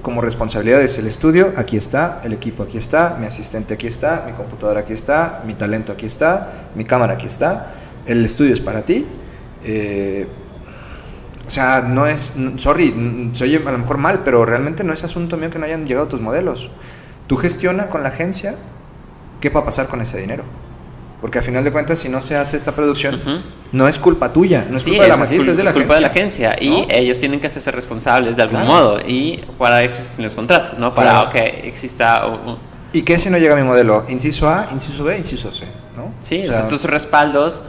como 0.02 0.20
responsabilidad 0.20 0.80
es 0.82 0.98
el 0.98 1.06
estudio, 1.06 1.52
aquí 1.56 1.76
está, 1.76 2.20
el 2.24 2.32
equipo 2.32 2.62
aquí 2.62 2.78
está, 2.78 3.16
mi 3.20 3.26
asistente 3.26 3.74
aquí 3.74 3.86
está, 3.86 4.24
mi 4.26 4.32
computadora 4.32 4.80
aquí 4.80 4.92
está, 4.94 5.42
mi 5.46 5.54
talento 5.54 5.92
aquí 5.92 6.06
está, 6.06 6.70
mi 6.74 6.84
cámara 6.84 7.14
aquí 7.14 7.26
está, 7.26 7.72
el 8.06 8.24
estudio 8.24 8.52
es 8.54 8.60
para 8.60 8.82
ti. 8.82 9.06
eh, 9.62 10.26
o 11.50 11.52
sea, 11.52 11.80
no 11.80 12.06
es, 12.06 12.32
sorry, 12.58 12.94
oye 13.42 13.56
a 13.66 13.72
lo 13.72 13.78
mejor 13.78 13.98
mal, 13.98 14.20
pero 14.24 14.44
realmente 14.44 14.84
no 14.84 14.92
es 14.92 15.02
asunto 15.02 15.36
mío 15.36 15.50
que 15.50 15.58
no 15.58 15.64
hayan 15.64 15.84
llegado 15.84 16.06
tus 16.06 16.20
modelos. 16.20 16.70
Tú 17.26 17.36
gestiona 17.36 17.88
con 17.88 18.04
la 18.04 18.10
agencia 18.10 18.54
qué 19.40 19.50
va 19.50 19.58
a 19.60 19.64
pasar 19.64 19.88
con 19.88 20.00
ese 20.00 20.18
dinero. 20.20 20.44
Porque 21.20 21.40
a 21.40 21.42
final 21.42 21.64
de 21.64 21.72
cuentas, 21.72 21.98
si 21.98 22.08
no 22.08 22.22
se 22.22 22.36
hace 22.36 22.56
esta 22.56 22.70
producción, 22.70 23.16
Ujú. 23.16 23.42
no 23.72 23.88
es 23.88 23.98
culpa 23.98 24.32
tuya, 24.32 24.64
no 24.70 24.76
es 24.76 24.84
sí, 24.84 24.90
culpa 24.90 25.02
de 25.02 25.08
la 25.08 25.14
esa 25.16 25.24
es 25.34 25.48
es 25.48 25.56
de 25.56 25.64
la 25.64 25.72
culpa 25.72 25.94
de 25.96 26.00
la 26.02 26.06
agencia. 26.06 26.50
agencia 26.50 26.64
y 26.64 26.82
¿no? 26.82 26.86
ellos 26.88 27.18
tienen 27.18 27.40
que 27.40 27.48
hacerse 27.48 27.72
responsables 27.72 28.36
de 28.36 28.42
algún 28.42 28.60
Claro. 28.60 28.72
modo 28.72 29.00
y 29.04 29.40
para 29.58 29.82
eso 29.82 29.98
existen 29.98 30.24
los 30.26 30.36
contratos, 30.36 30.78
¿no? 30.78 30.94
Para 30.94 31.10
Claro. 31.10 31.30
que 31.30 31.68
exista 31.68 32.28
u- 32.28 32.52
u- 32.52 32.58
¿Y 32.92 33.02
qué 33.02 33.18
si 33.18 33.28
no 33.28 33.38
llega 33.38 33.56
mi 33.56 33.64
modelo? 33.64 34.04
Inciso 34.08 34.48
A, 34.48 34.68
inciso 34.72 35.02
B, 35.02 35.18
inciso 35.18 35.50
C, 35.50 35.64
¿no? 35.96 36.14
Sí, 36.20 36.44
O 36.48 36.52
sea, 36.52 36.60
estos 36.60 36.84
respaldos 36.84 37.62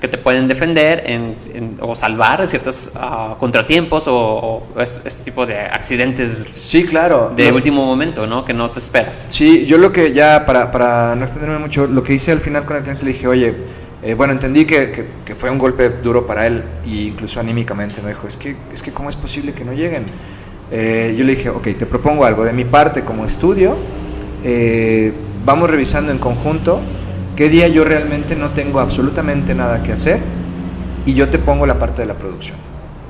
que 0.00 0.08
te 0.08 0.16
pueden 0.18 0.46
defender 0.46 1.02
en- 1.06 1.34
en- 1.54 1.76
o 1.80 1.94
salvar 1.96 2.46
ciertos 2.46 2.90
ah, 2.94 3.36
contratiempos 3.38 4.06
o, 4.06 4.62
o 4.74 4.80
este, 4.80 5.08
este 5.08 5.24
tipo 5.24 5.44
de 5.44 5.58
accidentes 5.58 6.46
Sí, 6.60 6.84
claro. 6.84 7.32
de 7.34 7.48
Lo- 7.50 7.56
último 7.56 7.84
momento, 7.84 8.26
¿no? 8.26 8.44
Que 8.44 8.52
no 8.54 8.70
te 8.70 8.78
esperas. 8.78 9.26
Sí, 9.28 9.66
yo 9.66 9.76
lo 9.78 9.90
que 9.92 10.12
ya, 10.12 10.44
para, 10.46 10.70
para 10.70 11.14
no 11.16 11.24
extenderme 11.24 11.58
mucho, 11.58 11.86
lo 11.86 12.02
que 12.02 12.14
hice 12.14 12.30
al 12.32 12.40
final 12.40 12.64
con 12.64 12.76
el 12.76 12.82
cliente 12.82 13.04
le 13.04 13.12
dije, 13.12 13.26
oye, 13.26 13.54
eh, 14.02 14.14
bueno, 14.14 14.32
entendí 14.32 14.64
que, 14.64 14.92
que- 14.92 15.06
que 15.24 15.34
fue 15.34 15.50
un 15.50 15.58
golpe 15.58 15.88
duro 15.90 16.24
para 16.26 16.46
él, 16.46 16.62
e 16.86 16.88
incluso 17.08 17.40
anímicamente 17.40 18.00
me 18.00 18.10
dijo, 18.10 18.28
es 18.28 18.36
que, 18.36 18.54
es 18.72 18.80
que 18.82 18.92
¿cómo 18.92 19.08
es 19.10 19.16
posible 19.16 19.52
que 19.52 19.64
no 19.64 19.72
lleguen? 19.72 20.04
Eh, 20.70 21.14
yo 21.18 21.24
le 21.24 21.34
dije, 21.34 21.48
ok, 21.48 21.64
te 21.76 21.86
propongo 21.86 22.24
algo, 22.24 22.44
de 22.44 22.52
mi 22.52 22.64
parte 22.64 23.02
como 23.02 23.24
estudio, 23.24 23.76
eh, 24.44 25.12
vamos 25.44 25.68
revisando 25.70 26.12
en 26.12 26.18
conjunto 26.18 26.80
qué 27.38 27.48
día 27.48 27.68
yo 27.68 27.84
realmente 27.84 28.34
no 28.34 28.50
tengo 28.50 28.80
absolutamente 28.80 29.54
nada 29.54 29.80
que 29.80 29.92
hacer 29.92 30.18
y 31.06 31.14
yo 31.14 31.28
te 31.28 31.38
pongo 31.38 31.66
la 31.66 31.78
parte 31.78 32.02
de 32.02 32.08
la 32.08 32.14
producción. 32.14 32.56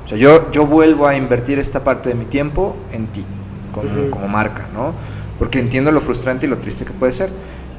O 0.05 0.07
sea, 0.07 0.19
yo, 0.19 0.51
yo 0.51 0.67
vuelvo 0.67 1.07
a 1.07 1.15
invertir 1.15 1.57
esta 1.57 1.83
parte 1.83 2.09
de 2.09 2.15
mi 2.15 2.25
tiempo 2.25 2.77
en 2.91 3.07
ti, 3.07 3.25
como, 3.71 4.11
como 4.11 4.27
marca, 4.27 4.67
¿no? 4.71 4.93
Porque 5.39 5.57
entiendo 5.57 5.91
lo 5.91 5.99
frustrante 5.99 6.45
y 6.45 6.49
lo 6.49 6.59
triste 6.59 6.85
que 6.85 6.93
puede 6.93 7.11
ser. 7.11 7.31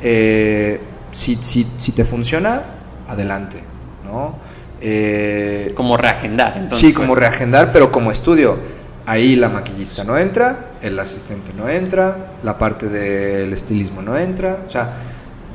Eh, 0.02 0.80
si, 1.12 1.38
si, 1.40 1.68
si 1.76 1.92
te 1.92 2.04
funciona, 2.04 2.64
adelante, 3.06 3.60
¿no? 4.04 4.34
Eh, 4.80 5.72
Como 5.76 5.96
reagendar. 5.96 6.54
Entonces, 6.56 6.80
sí, 6.80 6.92
como 6.92 7.08
bueno. 7.08 7.20
reagendar, 7.20 7.70
pero 7.70 7.92
como 7.92 8.10
estudio. 8.10 8.58
Ahí 9.06 9.36
la 9.36 9.50
maquillista 9.50 10.02
no 10.02 10.18
entra, 10.18 10.72
el 10.82 10.98
asistente 10.98 11.52
no 11.56 11.68
entra, 11.68 12.34
la 12.42 12.58
parte 12.58 12.88
del 12.88 13.52
estilismo 13.52 14.02
no 14.02 14.18
entra. 14.18 14.64
O 14.66 14.70
sea, 14.70 14.92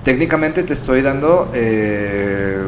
técnicamente 0.05 0.63
te 0.63 0.71
estoy 0.71 1.01
dando 1.01 1.51
eh, 1.53 2.59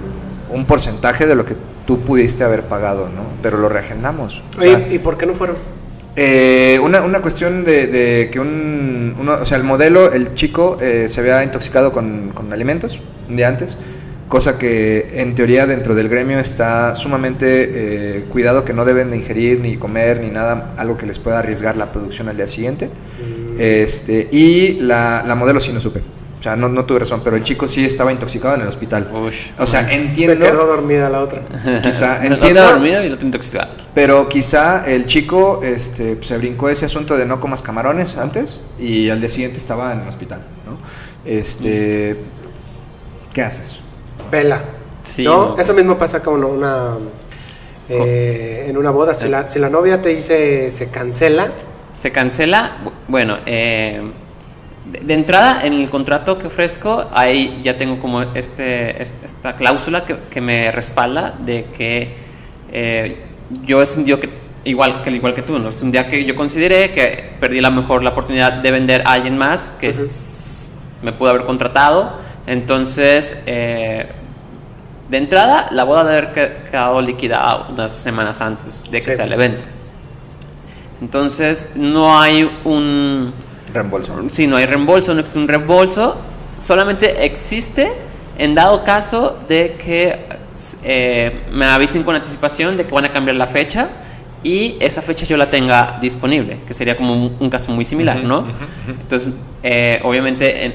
un 0.52 0.66
porcentaje 0.66 1.26
de 1.26 1.36
lo 1.36 1.46
que 1.46 1.56
tú 1.86 2.02
pudiste 2.02 2.44
haber 2.44 2.64
pagado, 2.64 3.06
¿no? 3.08 3.24
Pero 3.42 3.58
lo 3.58 3.70
reagendamos. 3.70 4.42
O 4.58 4.62
sea, 4.62 4.76
Oye, 4.76 4.96
¿y 4.96 5.00
por 5.00 5.18
qué 5.18 5.26
no 5.26 5.34
fueron? 5.36 5.56
eh, 6.18 6.80
una, 6.84 7.02
una 7.04 7.22
cuestión 7.22 7.64
de, 7.64 7.86
de 7.88 8.30
que 8.32 8.40
un, 8.40 9.16
uno- 9.20 9.38
o 9.42 9.46
sea, 9.46 9.58
el 9.58 9.64
modelo, 9.64 10.12
el 10.12 10.34
chico, 10.34 10.78
eh, 10.82 11.06
se 11.08 11.22
había 11.22 11.44
intoxicado 11.44 11.92
con, 11.92 12.32
con 12.34 12.52
alimentos 12.52 13.00
un 13.30 13.38
día 13.38 13.48
antes, 13.48 13.78
cosa 14.28 14.58
que 14.58 15.08
en 15.14 15.36
teoría 15.36 15.68
dentro 15.68 15.94
del 15.94 16.10
gremio 16.10 16.40
está 16.40 16.96
sumamente 16.96 17.46
eh, 17.72 18.26
cuidado 18.30 18.66
que 18.66 18.74
no 18.74 18.84
deben 18.84 19.12
de 19.12 19.18
ingerir 19.18 19.60
ni 19.60 19.78
comer 19.78 20.20
ni 20.22 20.32
nada, 20.32 20.74
algo 20.78 20.98
que 20.98 21.06
les 21.06 21.20
pueda 21.20 21.38
arriesgar 21.40 21.78
la 21.78 21.92
producción 21.92 22.28
al 22.30 22.36
día 22.36 22.48
siguiente. 22.48 22.90
Este, 23.60 24.28
y 24.32 24.80
la, 24.82 25.24
la 25.26 25.36
modelo 25.36 25.60
sí 25.60 25.72
no 25.72 25.80
supe. 25.80 26.02
O 26.40 26.44
sea, 26.44 26.56
no, 26.56 26.70
no 26.70 26.86
tuve 26.86 27.00
razón, 27.00 27.22
pero 27.24 27.36
el 27.36 27.44
chico 27.44 27.68
sí 27.68 27.84
estaba 27.84 28.12
intoxicado 28.12 28.54
en 28.56 28.62
el 28.62 28.68
hospital. 28.68 29.10
Ush. 29.12 29.50
O 29.58 29.66
sea, 29.66 29.82
Se 29.82 29.90
quedó 29.90 30.34
entiendo, 30.34 30.66
dormida 30.68 31.10
la 31.10 31.22
otra. 31.22 31.42
quizá, 31.84 32.24
entiendo, 32.26 32.62
ha 32.62 32.72
dormido 32.74 33.04
y 33.04 33.10
lo 33.10 33.18
te 33.18 33.26
intoxicado. 33.26 33.70
pero 33.96 34.30
quizá 34.30 34.86
el 34.88 35.08
chico 35.08 35.62
este, 35.64 36.18
se 36.22 36.38
brincó 36.38 36.70
ese 36.70 36.86
asunto 36.86 37.18
de 37.18 37.26
no 37.26 37.40
comas 37.40 37.62
camarones 37.64 38.18
antes 38.18 38.62
y 38.80 39.10
al 39.10 39.20
día 39.20 39.30
siguiente 39.30 39.58
estaba 39.58 39.92
en 39.94 40.02
el 40.02 40.08
hospital, 40.08 40.42
¿no? 40.66 40.78
Este, 41.26 42.18
¿Qué 43.34 43.42
haces? 43.42 43.80
Vela. 44.32 44.62
Sí, 45.04 45.24
¿No? 45.24 45.50
no. 45.56 45.58
Eso 45.58 45.74
mismo 45.74 45.98
pasa 45.98 46.22
con 46.22 46.44
una. 46.44 46.98
eh, 47.90 48.66
en 48.68 48.78
una 48.78 48.92
boda. 48.92 49.16
Si 49.16 49.28
la, 49.28 49.48
si 49.48 49.58
la 49.60 49.70
novia 49.70 50.02
te 50.02 50.10
dice 50.10 50.70
se 50.72 50.90
cancela, 50.90 51.48
Se 51.94 52.12
cancela, 52.12 52.78
bu- 52.86 52.92
bueno, 53.08 53.38
eh, 53.46 54.02
de, 54.92 55.14
entrada 55.14 55.62
en 55.66 55.74
el 55.74 55.90
contrato 55.90 56.38
que 56.38 56.48
ofrezco, 56.48 57.10
ahí 57.14 57.60
ya 57.64 57.78
tengo 57.78 58.00
como 58.00 58.22
este, 58.22 59.02
est- 59.02 59.24
esta 59.24 59.56
cláusula 59.56 60.06
que, 60.06 60.18
que 60.30 60.42
me 60.42 60.72
respalda 60.72 61.34
de 61.40 61.66
que 61.76 62.16
eh, 62.72 63.24
yo 63.64 63.82
es 63.82 63.96
un 63.98 64.06
día 64.06 64.20
que, 64.20 64.30
igual 64.66 65.02
que, 65.02 65.12
igual 65.12 65.34
que 65.34 65.42
tú, 65.42 65.58
¿no? 65.60 65.70
es 65.70 65.82
un 65.82 65.92
día 65.92 66.08
que 66.10 66.24
yo 66.26 66.36
consideré 66.36 66.92
que 66.92 67.32
perdí 67.40 67.62
la 67.62 67.72
mejor 67.72 68.04
la 68.04 68.12
oportunidad 68.12 68.54
de 68.54 68.72
vender 68.72 69.04
a 69.06 69.14
alguien 69.14 69.38
más 69.38 69.66
que 69.80 69.94
me 71.02 71.12
pudo 71.14 71.30
haber 71.30 71.46
contratado. 71.46 72.18
Entonces, 72.48 73.38
eh, 73.46 74.08
de 75.10 75.18
entrada, 75.18 75.68
la 75.72 75.84
boda 75.84 76.04
debe 76.04 76.18
haber 76.18 76.32
que- 76.34 76.70
quedado 76.72 77.02
liquidada 77.02 77.68
unas 77.70 77.92
semanas 77.92 78.42
antes 78.42 78.84
de 78.90 79.02
que 79.02 79.12
Sí. 79.12 79.18
sea 79.18 79.26
el 79.26 79.34
evento. 79.34 79.66
Entonces, 81.02 81.68
no 81.76 82.20
hay 82.20 82.50
un. 82.64 83.34
Reembolso. 83.78 84.14
Si 84.30 84.48
no 84.48 84.56
hay 84.58 84.66
reembolso, 84.66 85.14
no 85.14 85.20
existe 85.20 85.40
un 85.40 85.48
reembolso, 85.48 86.18
solamente 86.58 87.26
existe 87.26 87.92
en 88.38 88.54
dado 88.56 88.84
caso 88.84 89.38
de 89.48 89.76
que 89.84 90.20
eh, 90.84 91.32
me 91.52 91.66
avisen 91.66 92.04
con 92.04 92.16
anticipación 92.16 92.78
de 92.78 92.86
que 92.86 92.94
van 92.94 93.06
a 93.06 93.12
cambiar 93.12 93.36
la 93.38 93.48
fecha 93.48 93.90
y 94.44 94.76
esa 94.80 95.02
fecha 95.02 95.26
yo 95.26 95.36
la 95.38 95.50
tenga 95.50 95.98
disponible, 96.02 96.60
que 96.68 96.74
sería 96.74 96.96
como 96.96 97.14
un, 97.14 97.36
un 97.40 97.50
caso 97.50 97.72
muy 97.72 97.84
similar, 97.86 98.24
¿no? 98.24 98.46
Entonces, 98.88 99.34
eh, 99.64 100.00
obviamente, 100.04 100.66
en- 100.66 100.74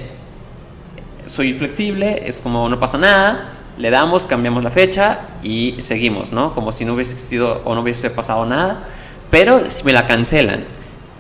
soy 1.27 1.53
flexible, 1.53 2.23
es 2.27 2.41
como 2.41 2.69
no 2.69 2.79
pasa 2.79 2.99
nada, 2.99 3.53
le 3.79 3.91
damos, 3.91 4.27
cambiamos 4.27 4.63
la 4.65 4.71
fecha 4.71 5.21
y 5.43 5.77
seguimos, 5.79 6.33
¿no? 6.33 6.53
Como 6.53 6.73
si 6.73 6.85
no 6.85 6.95
hubiese 6.95 7.15
existido 7.15 7.63
o 7.65 7.75
no 7.75 7.81
hubiese 7.83 8.11
pasado 8.11 8.45
nada, 8.45 8.85
pero 9.31 9.69
si 9.69 9.85
me 9.85 9.93
la 9.93 10.07
cancelan 10.07 10.65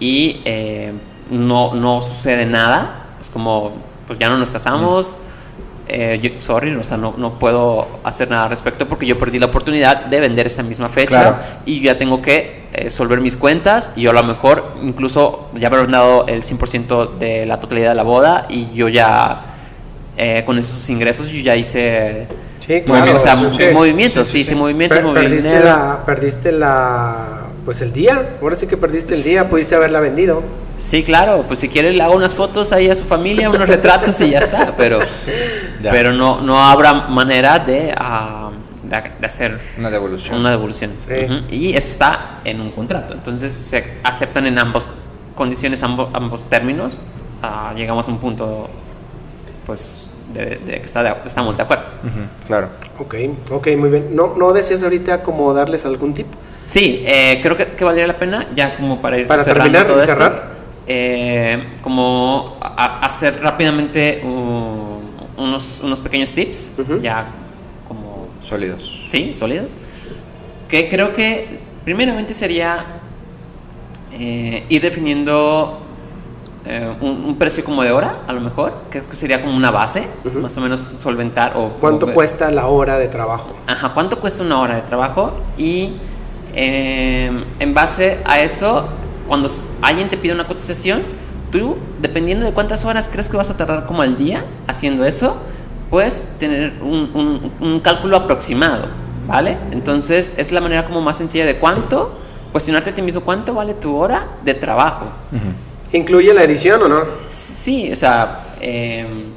y 0.00 0.40
eh, 0.44 0.92
no, 1.32 1.74
no 1.74 2.00
sucede 2.02 2.46
nada, 2.46 3.06
es 3.20 3.28
como, 3.30 3.72
pues 4.06 4.18
ya 4.18 4.28
no 4.28 4.36
nos 4.38 4.52
casamos, 4.52 5.18
eh, 5.88 6.20
yo- 6.22 6.40
sorry, 6.40 6.74
o 6.76 6.84
sea, 6.84 6.96
no, 6.96 7.14
no 7.16 7.38
puedo 7.38 7.88
hacer 8.04 8.30
nada 8.30 8.44
al 8.44 8.50
respecto 8.50 8.86
porque 8.86 9.04
yo 9.06 9.18
perdí 9.18 9.38
la 9.38 9.46
oportunidad 9.46 10.06
de 10.06 10.20
vender 10.20 10.46
esa 10.46 10.62
misma 10.62 10.88
fecha 10.88 11.08
Claro. 11.08 11.36
y 11.66 11.80
ya 11.82 11.98
tengo 11.98 12.22
que 12.22 12.62
eh, 12.72 12.88
solver 12.90 13.20
mis 13.20 13.36
cuentas 13.36 13.90
y 13.96 14.02
yo 14.02 14.10
a 14.10 14.14
lo 14.14 14.22
mejor 14.24 14.72
incluso 14.82 15.48
ya 15.54 15.66
haber 15.68 15.90
dado 15.90 16.26
el 16.28 16.42
100% 16.44 17.18
de 17.18 17.44
la 17.46 17.60
totalidad 17.60 17.90
de 17.90 17.94
la 17.96 18.02
boda 18.04 18.46
y 18.48 18.72
yo 18.72 18.88
ya 18.88 19.46
eh, 20.16 20.42
con 20.46 20.56
esos 20.58 20.88
ingresos 20.88 21.28
yo 21.30 21.40
ya 21.42 21.56
hice 21.56 22.26
Sí, 22.66 22.80
claro. 22.82 23.16
o 23.16 23.18
sea, 23.18 23.36
sí. 23.36 23.58
movimientos, 23.74 24.28
Sí, 24.28 24.44
sí, 24.44 24.54
movimientos, 24.54 25.00
Per- 25.00 25.12
perdiste 25.12 25.48
dinero. 25.48 25.64
la, 25.66 26.02
perdiste 26.06 26.52
la, 26.52 27.26
pues 27.64 27.82
el 27.82 27.92
día. 27.92 28.36
Ahora 28.40 28.54
sí 28.54 28.66
que 28.68 28.76
perdiste 28.76 29.14
el 29.14 29.22
día, 29.24 29.50
pudiste 29.50 29.74
haberla 29.74 29.98
vendido. 29.98 30.42
Sí, 30.82 31.04
claro, 31.04 31.44
pues 31.46 31.60
si 31.60 31.68
quiere 31.68 31.92
le 31.92 32.02
hago 32.02 32.14
unas 32.14 32.34
fotos 32.34 32.72
ahí 32.72 32.88
a 32.90 32.96
su 32.96 33.04
familia, 33.04 33.48
unos 33.48 33.68
retratos 33.68 34.20
y 34.20 34.30
ya 34.30 34.40
está, 34.40 34.74
pero, 34.76 34.98
Ya. 35.80 35.90
pero 35.92 36.12
no, 36.12 36.40
no 36.40 36.58
habrá 36.62 36.92
manera 37.08 37.60
de, 37.60 37.94
de, 38.82 39.02
de 39.20 39.26
hacer 39.26 39.60
Una 39.78 39.90
devolución. 39.90 40.38
una 40.40 40.50
devolución. 40.50 40.94
Sí. 40.98 41.44
Y 41.54 41.76
eso 41.76 41.88
está 41.90 42.40
en 42.44 42.60
un 42.60 42.72
contrato, 42.72 43.14
entonces 43.14 43.52
se 43.52 43.98
aceptan 44.02 44.46
en 44.46 44.58
ambas 44.58 44.90
condiciones, 45.36 45.82
ambos, 45.84 46.08
ambos 46.14 46.48
términos, 46.48 47.00
ah, 47.42 47.72
llegamos 47.76 48.08
a 48.08 48.10
un 48.10 48.18
punto 48.18 48.68
pues 49.64 50.08
de, 50.34 50.56
de 50.56 50.80
que 50.80 50.84
está 50.84 51.02
de- 51.04 51.14
estamos 51.24 51.56
de 51.56 51.62
acuerdo. 51.62 51.84
Claro. 52.46 52.68
Ok, 52.98 53.14
ok, 53.50 53.68
muy 53.76 53.88
bien. 53.90 54.16
¿No, 54.16 54.34
no 54.36 54.52
deseas 54.52 54.82
ahorita 54.82 55.22
como 55.22 55.54
darles 55.54 55.84
algún 55.86 56.12
tip? 56.12 56.26
Sí, 56.66 57.02
eh, 57.06 57.38
creo 57.42 57.56
que, 57.56 57.68
que 57.72 57.84
valdría 57.84 58.06
la 58.06 58.18
pena, 58.18 58.48
ya 58.54 58.76
como 58.76 59.00
para 59.00 59.18
ir 59.18 59.26
Para 59.26 59.42
cerrando 59.44 59.64
terminar, 59.72 59.86
todo 59.86 60.00
esto, 60.00 60.12
cerrar. 60.12 60.51
Eh, 60.86 61.78
como 61.82 62.56
a- 62.60 63.00
hacer 63.06 63.40
rápidamente 63.42 64.20
uh, 64.24 65.40
unos, 65.40 65.80
unos 65.82 66.00
pequeños 66.00 66.32
tips, 66.32 66.72
ya 67.02 67.26
como, 67.88 68.28
Sólidos. 68.42 69.04
sí, 69.06 69.34
sólidos, 69.34 69.74
que 70.68 70.88
creo 70.88 71.12
que 71.12 71.60
primeramente 71.84 72.34
sería 72.34 72.84
eh, 74.12 74.64
ir 74.68 74.82
definiendo 74.82 75.78
eh, 76.66 76.92
un, 77.00 77.24
un 77.24 77.36
precio 77.38 77.64
como 77.64 77.82
de 77.82 77.90
hora, 77.92 78.16
a 78.26 78.32
lo 78.32 78.40
mejor, 78.40 78.74
que 78.90 79.02
que 79.02 79.16
sería 79.16 79.40
como 79.40 79.56
una 79.56 79.70
base, 79.70 80.04
más 80.40 80.56
o 80.56 80.60
menos 80.60 80.80
solventar 80.98 81.54
o... 81.56 81.70
¿Cuánto 81.80 82.06
como- 82.06 82.14
cuesta 82.14 82.50
la 82.50 82.66
hora 82.68 82.98
de 82.98 83.08
trabajo? 83.08 83.54
Ajá, 83.66 83.94
¿cuánto 83.94 84.20
cuesta 84.20 84.42
una 84.42 84.60
hora 84.60 84.76
de 84.76 84.82
trabajo? 84.82 85.32
Y 85.56 85.92
eh, 86.54 87.44
en 87.58 87.74
base 87.74 88.18
a 88.24 88.40
eso, 88.40 88.86
cuando 89.32 89.48
alguien 89.80 90.10
te 90.10 90.18
pide 90.18 90.34
una 90.34 90.46
cotización, 90.46 91.00
tú, 91.50 91.78
dependiendo 92.02 92.44
de 92.44 92.52
cuántas 92.52 92.84
horas 92.84 93.08
crees 93.10 93.30
que 93.30 93.38
vas 93.38 93.48
a 93.48 93.56
tardar 93.56 93.86
como 93.86 94.02
al 94.02 94.14
día 94.18 94.44
haciendo 94.66 95.06
eso, 95.06 95.38
puedes 95.88 96.22
tener 96.38 96.74
un, 96.82 97.10
un- 97.14 97.52
un 97.66 97.80
cálculo 97.80 98.18
aproximado, 98.18 98.88
¿vale? 99.26 99.56
Entonces, 99.70 100.34
es 100.36 100.52
la 100.52 100.60
manera 100.60 100.84
como 100.84 101.00
más 101.00 101.16
sencilla 101.16 101.46
de 101.46 101.56
cuánto, 101.56 102.12
cuestionarte 102.52 102.90
a 102.90 102.94
ti 102.94 103.00
mismo 103.00 103.22
cuánto 103.22 103.54
vale 103.54 103.72
tu 103.72 103.96
hora 103.96 104.26
de 104.44 104.52
trabajo. 104.52 105.06
¿Incluye 105.92 106.34
la 106.34 106.44
edición 106.44 106.82
o 106.82 106.88
no? 106.88 107.00
Sí, 107.26 107.90
o 107.90 107.96
sea... 107.96 108.56
em, 108.60 109.32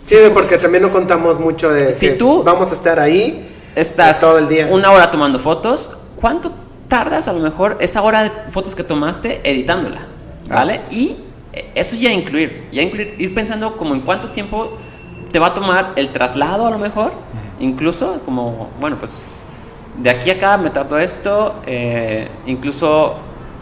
Sí, 0.00 0.14
porque 0.32 0.56
también 0.58 0.84
no 0.84 0.88
contamos 0.90 1.40
mucho 1.40 1.72
de 1.72 1.90
Si 1.90 2.06
que 2.10 2.12
tú- 2.14 2.44
vamos 2.44 2.70
a 2.70 2.74
estar 2.74 3.00
ahí 3.00 3.52
estás 3.74 4.20
todo 4.20 4.38
el 4.38 4.46
día. 4.48 4.68
una 4.70 4.92
hora 4.92 5.10
tomando 5.10 5.40
fotos, 5.40 5.90
¿cuánto 6.20 6.52
tardas 6.88 7.28
a 7.28 7.32
lo 7.32 7.40
mejor 7.40 7.78
esa 7.80 8.02
hora 8.02 8.22
de 8.24 8.30
fotos 8.50 8.74
que 8.74 8.84
tomaste 8.84 9.40
editándola? 9.48 10.00
¿Vale? 10.48 10.82
Y 10.90 11.16
eh, 11.52 11.70
eso 11.74 11.96
ya 11.96 12.12
incluir, 12.12 12.68
ya 12.72 12.82
incluir, 12.82 13.14
ir 13.18 13.34
pensando 13.34 13.76
como 13.76 13.94
en 13.94 14.00
cuánto 14.02 14.28
tiempo 14.30 14.76
te 15.32 15.38
va 15.38 15.48
a 15.48 15.54
tomar 15.54 15.92
el 15.96 16.10
traslado 16.10 16.66
a 16.66 16.70
lo 16.70 16.78
mejor, 16.78 17.12
incluso 17.58 18.20
como, 18.24 18.70
bueno, 18.80 18.98
pues 18.98 19.18
de 19.98 20.10
aquí 20.10 20.30
a 20.30 20.34
acá 20.34 20.56
me 20.58 20.70
tardo 20.70 20.98
esto, 20.98 21.56
eh, 21.66 22.28
incluso 22.46 23.16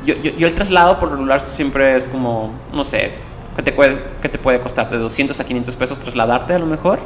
yo, 0.05 0.14
yo, 0.16 0.33
yo 0.37 0.47
el 0.47 0.55
traslado 0.55 0.99
por 0.99 1.11
regular 1.11 1.41
siempre 1.41 1.97
es 1.97 2.09
como, 2.09 2.53
no 2.72 2.85
sé, 2.85 3.12
¿qué 3.57 3.62
te, 3.62 3.72
puede, 3.72 4.03
qué 4.20 4.29
te 4.29 4.39
puede 4.39 4.61
costar? 4.61 4.91
De 4.91 4.99
200 4.99 5.39
a 5.39 5.45
500 5.45 5.77
pesos 5.77 5.99
trasladarte 5.99 6.55
a 6.55 6.59
lo 6.59 6.66
mejor, 6.66 7.01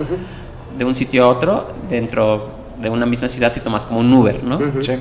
de 0.76 0.84
un 0.84 0.94
sitio 0.94 1.24
a 1.24 1.28
otro, 1.28 1.68
dentro 1.88 2.50
de 2.78 2.90
una 2.90 3.06
misma 3.06 3.28
ciudad 3.28 3.52
si 3.52 3.60
tomas 3.60 3.86
como 3.86 4.00
un 4.00 4.12
Uber, 4.12 4.42
¿no? 4.42 4.58
Sí. 4.80 4.92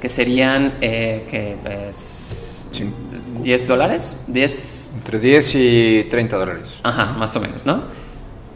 Que 0.00 0.08
serían, 0.08 0.74
eh, 0.80 1.26
que 1.28 1.56
es 1.90 2.68
Sí. 2.72 2.84
10 3.42 3.66
dólares, 3.66 4.16
10, 4.26 4.92
Entre 4.96 5.18
10 5.18 5.52
y 5.54 6.04
30 6.10 6.36
dólares. 6.36 6.78
ajá, 6.82 7.12
más 7.18 7.34
o 7.36 7.40
menos, 7.40 7.66
¿no? 7.66 7.82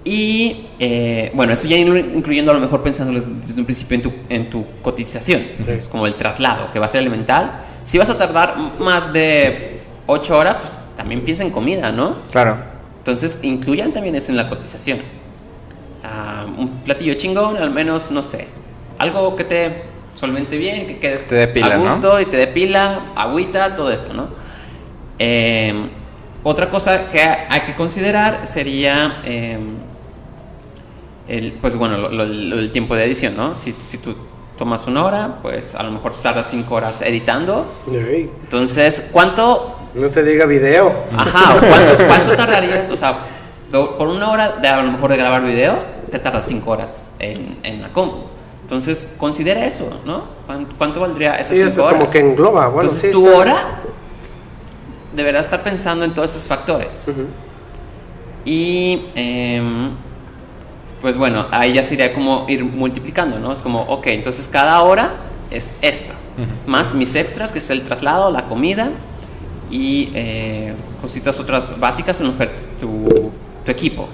Y 0.04 0.66
eh, 0.78 1.30
bueno, 1.34 1.52
eso 1.54 1.66
ya 1.66 1.76
inclu- 1.76 2.14
incluyendo 2.14 2.50
a 2.50 2.54
lo 2.54 2.60
mejor 2.60 2.82
pensándolo 2.82 3.20
desde 3.44 3.58
un 3.60 3.64
principio 3.64 3.96
en 3.96 4.02
tu, 4.02 4.12
en 4.28 4.50
tu 4.50 4.64
cotización, 4.82 5.42
Sí. 5.64 5.70
es 5.70 5.88
como 5.88 6.06
el 6.06 6.14
traslado, 6.14 6.70
que 6.72 6.78
va 6.78 6.86
a 6.86 6.88
ser 6.88 7.00
elemental. 7.00 7.52
Si 7.84 7.98
vas 7.98 8.08
a 8.10 8.16
tardar 8.18 8.56
más 8.78 9.12
de 9.12 9.80
8 10.06 10.36
horas, 10.38 10.56
pues 10.60 10.80
también 10.96 11.22
piensa 11.22 11.42
en 11.42 11.50
comida, 11.50 11.90
¿no? 11.90 12.18
Claro. 12.30 12.56
Entonces 12.98 13.38
incluyan 13.42 13.92
también 13.92 14.14
eso 14.14 14.30
en 14.30 14.36
la 14.36 14.48
cotización. 14.48 14.98
Ah, 16.02 16.46
un 16.56 16.80
platillo 16.84 17.14
chingón, 17.14 17.56
al 17.56 17.70
menos, 17.70 18.10
no 18.10 18.22
sé, 18.22 18.46
algo 18.98 19.34
que 19.36 19.44
te 19.44 19.82
solvente 20.24 20.56
bien, 20.56 20.86
que 20.86 20.98
quedes 20.98 21.26
Te 21.26 21.34
dé 21.34 21.48
pila, 21.48 21.74
a 21.74 21.76
¿no? 21.78 21.84
gusto 21.84 22.18
y 22.20 22.26
te 22.26 22.36
dé 22.38 22.46
pila, 22.46 23.12
agüita, 23.14 23.76
todo 23.76 23.90
esto, 23.92 24.12
¿no? 24.14 24.28
Eh, 25.18 25.88
otra 26.42 26.70
cosa 26.70 27.08
que 27.08 27.20
hay 27.20 27.60
que 27.62 27.74
considerar 27.74 28.46
sería, 28.46 29.20
eh, 29.24 29.58
el, 31.28 31.54
pues 31.60 31.76
bueno, 31.76 31.96
lo- 31.98 32.08
lo- 32.10 32.24
lo- 32.24 32.58
el 32.58 32.70
tiempo 32.70 32.94
de 32.96 33.04
edición, 33.04 33.36
¿no? 33.36 33.54
Si, 33.54 33.72
si 33.72 33.98
tú 33.98 34.14
tomas 34.58 34.86
una 34.86 35.04
hora, 35.04 35.38
pues 35.42 35.74
a 35.74 35.82
lo 35.82 35.90
mejor 35.90 36.14
tardas 36.22 36.48
cinco 36.50 36.74
horas 36.76 37.02
editando. 37.02 37.66
Entonces, 38.44 39.04
¿cuánto 39.12 39.78
no 39.94 40.08
se 40.08 40.22
diga 40.24 40.44
video. 40.46 40.92
Ajá, 41.16 41.54
¿o 41.54 41.60
¿cuánto, 41.60 42.06
cuánto 42.08 42.36
tardarías? 42.36 42.90
O 42.90 42.96
sea, 42.96 43.18
por 43.70 44.08
una 44.08 44.30
hora 44.30 44.48
de 44.60 44.68
a 44.68 44.82
lo 44.82 44.90
mejor 44.92 45.10
de 45.10 45.16
grabar 45.16 45.42
video, 45.44 45.78
te 46.10 46.18
tardas 46.18 46.46
cinco 46.46 46.72
horas 46.72 47.10
en, 47.20 47.56
en 47.62 47.80
la 47.82 47.88
compu. 47.92 48.24
Entonces, 48.64 49.06
considera 49.18 49.64
eso, 49.66 49.88
¿no? 50.06 50.24
¿Cuánto, 50.46 50.74
cuánto 50.78 51.00
valdría 51.00 51.34
esas 51.36 51.48
Sí, 51.48 51.56
cinco 51.56 51.68
eso 51.68 51.84
horas? 51.84 51.98
como 52.00 52.10
que 52.10 52.18
engloba. 52.20 52.68
Bueno, 52.68 52.88
Entonces, 52.88 53.10
sí, 53.10 53.12
tu 53.12 53.26
está- 53.26 53.38
hora 53.38 53.66
deberá 55.14 55.40
estar 55.40 55.62
pensando 55.62 56.04
en 56.04 56.14
todos 56.14 56.30
esos 56.30 56.46
factores. 56.48 57.06
Ujú. 57.08 57.26
Y, 58.46 59.06
em, 59.14 59.90
pues 61.00 61.16
bueno, 61.18 61.46
ahí 61.50 61.74
ya 61.74 61.82
sería 61.82 62.12
como 62.14 62.46
ir 62.48 62.64
multiplicando, 62.64 63.38
¿no? 63.38 63.52
Es 63.52 63.60
como, 63.60 63.82
ok, 63.82 64.06
entonces 64.08 64.48
cada 64.48 64.82
hora 64.82 65.14
es 65.50 65.76
esto, 65.82 66.12
más 66.66 66.94
mis 66.94 67.14
extras, 67.14 67.52
que 67.52 67.58
es 67.58 67.68
el 67.70 67.82
traslado, 67.82 68.30
la 68.30 68.46
comida 68.48 68.90
y 69.70 70.10
eh, 70.14 70.74
cositas 71.00 71.38
otras 71.38 71.78
básicas 71.78 72.20
en 72.22 72.32
tu, 72.80 73.30
tu 73.64 73.70
equipo. 73.70 74.08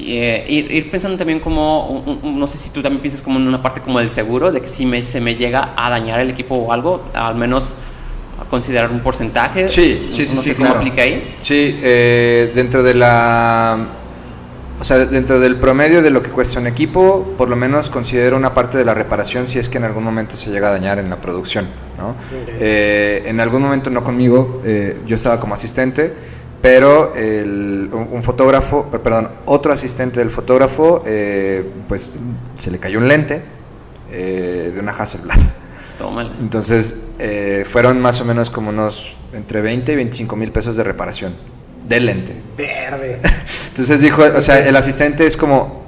Eh, 0.00 0.44
ir, 0.48 0.70
ir 0.70 0.90
pensando 0.90 1.16
también 1.18 1.40
como, 1.40 1.88
un- 1.88 2.20
un- 2.22 2.38
no 2.38 2.46
sé 2.46 2.56
si 2.58 2.70
tú 2.70 2.80
también 2.82 3.00
piensas 3.02 3.22
como 3.22 3.38
en 3.38 3.46
una 3.48 3.60
parte 3.60 3.80
como 3.80 3.98
del 3.98 4.10
seguro, 4.10 4.52
de 4.52 4.60
que 4.60 4.68
si 4.68 4.86
me, 4.86 5.02
se 5.02 5.20
me 5.20 5.34
llega 5.34 5.74
a 5.76 5.90
dañar 5.90 6.20
el 6.20 6.30
equipo 6.30 6.54
o 6.54 6.72
algo, 6.72 7.02
al 7.14 7.34
menos 7.34 7.74
considerar 8.48 8.90
un 8.90 9.00
porcentaje? 9.00 9.68
Sí, 9.68 10.06
sí, 10.10 10.24
sí, 10.26 10.34
no 10.36 10.42
sí, 10.42 10.48
sé 10.50 10.54
cómo 10.54 10.66
claro. 10.66 10.80
aplica 10.80 11.02
ahí. 11.02 11.36
Sí, 11.40 11.78
eh, 11.82 12.52
dentro 12.54 12.82
de 12.82 12.94
la... 12.94 13.86
O 14.80 14.84
sea, 14.84 14.98
dentro 15.06 15.40
del 15.40 15.56
promedio 15.56 16.02
de 16.02 16.10
lo 16.10 16.22
que 16.22 16.30
cuesta 16.30 16.60
un 16.60 16.68
equipo, 16.68 17.34
por 17.36 17.48
lo 17.48 17.56
menos 17.56 17.90
considero 17.90 18.36
una 18.36 18.54
parte 18.54 18.78
de 18.78 18.84
la 18.84 18.94
reparación 18.94 19.48
si 19.48 19.58
es 19.58 19.68
que 19.68 19.78
en 19.78 19.82
algún 19.82 20.04
momento 20.04 20.36
se 20.36 20.50
llega 20.50 20.68
a 20.68 20.70
dañar 20.70 21.00
en 21.00 21.10
la 21.10 21.20
producción, 21.20 21.66
¿no? 21.98 22.14
Eh, 22.46 23.24
en 23.26 23.40
algún 23.40 23.60
momento, 23.62 23.90
no 23.90 24.04
conmigo, 24.04 24.62
eh, 24.64 25.00
yo 25.04 25.16
estaba 25.16 25.40
como 25.40 25.54
asistente, 25.54 26.14
pero 26.60 27.14
el- 27.14 27.88
un, 27.92 28.08
un 28.12 28.22
fotógrafo, 28.22 28.86
per- 28.86 29.00
perdón, 29.00 29.28
otro 29.46 29.72
asistente 29.72 30.20
del 30.20 30.30
fotógrafo, 30.30 31.02
eh, 31.06 31.64
pues 31.88 32.10
se 32.56 32.70
le 32.70 32.78
cayó 32.78 32.98
un 32.98 33.08
lente 33.08 33.42
eh, 34.10 34.72
de 34.74 34.80
una 34.80 34.92
Hasselblad. 34.92 35.38
Tómala. 35.98 36.30
Entonces, 36.40 36.96
eh, 37.18 37.64
fueron 37.68 38.00
más 38.00 38.20
o 38.20 38.24
menos 38.24 38.50
como 38.50 38.70
unos 38.70 39.16
entre 39.32 39.60
20 39.60 39.92
y 39.92 39.96
25 39.96 40.36
mil 40.36 40.52
pesos 40.52 40.76
de 40.76 40.84
reparación 40.84 41.34
del 41.86 42.06
lente. 42.06 42.34
Verde. 42.56 43.20
Entonces 43.68 44.00
dijo, 44.00 44.22
o 44.22 44.40
sea, 44.40 44.66
el 44.66 44.76
asistente 44.76 45.26
es 45.26 45.36
como, 45.36 45.82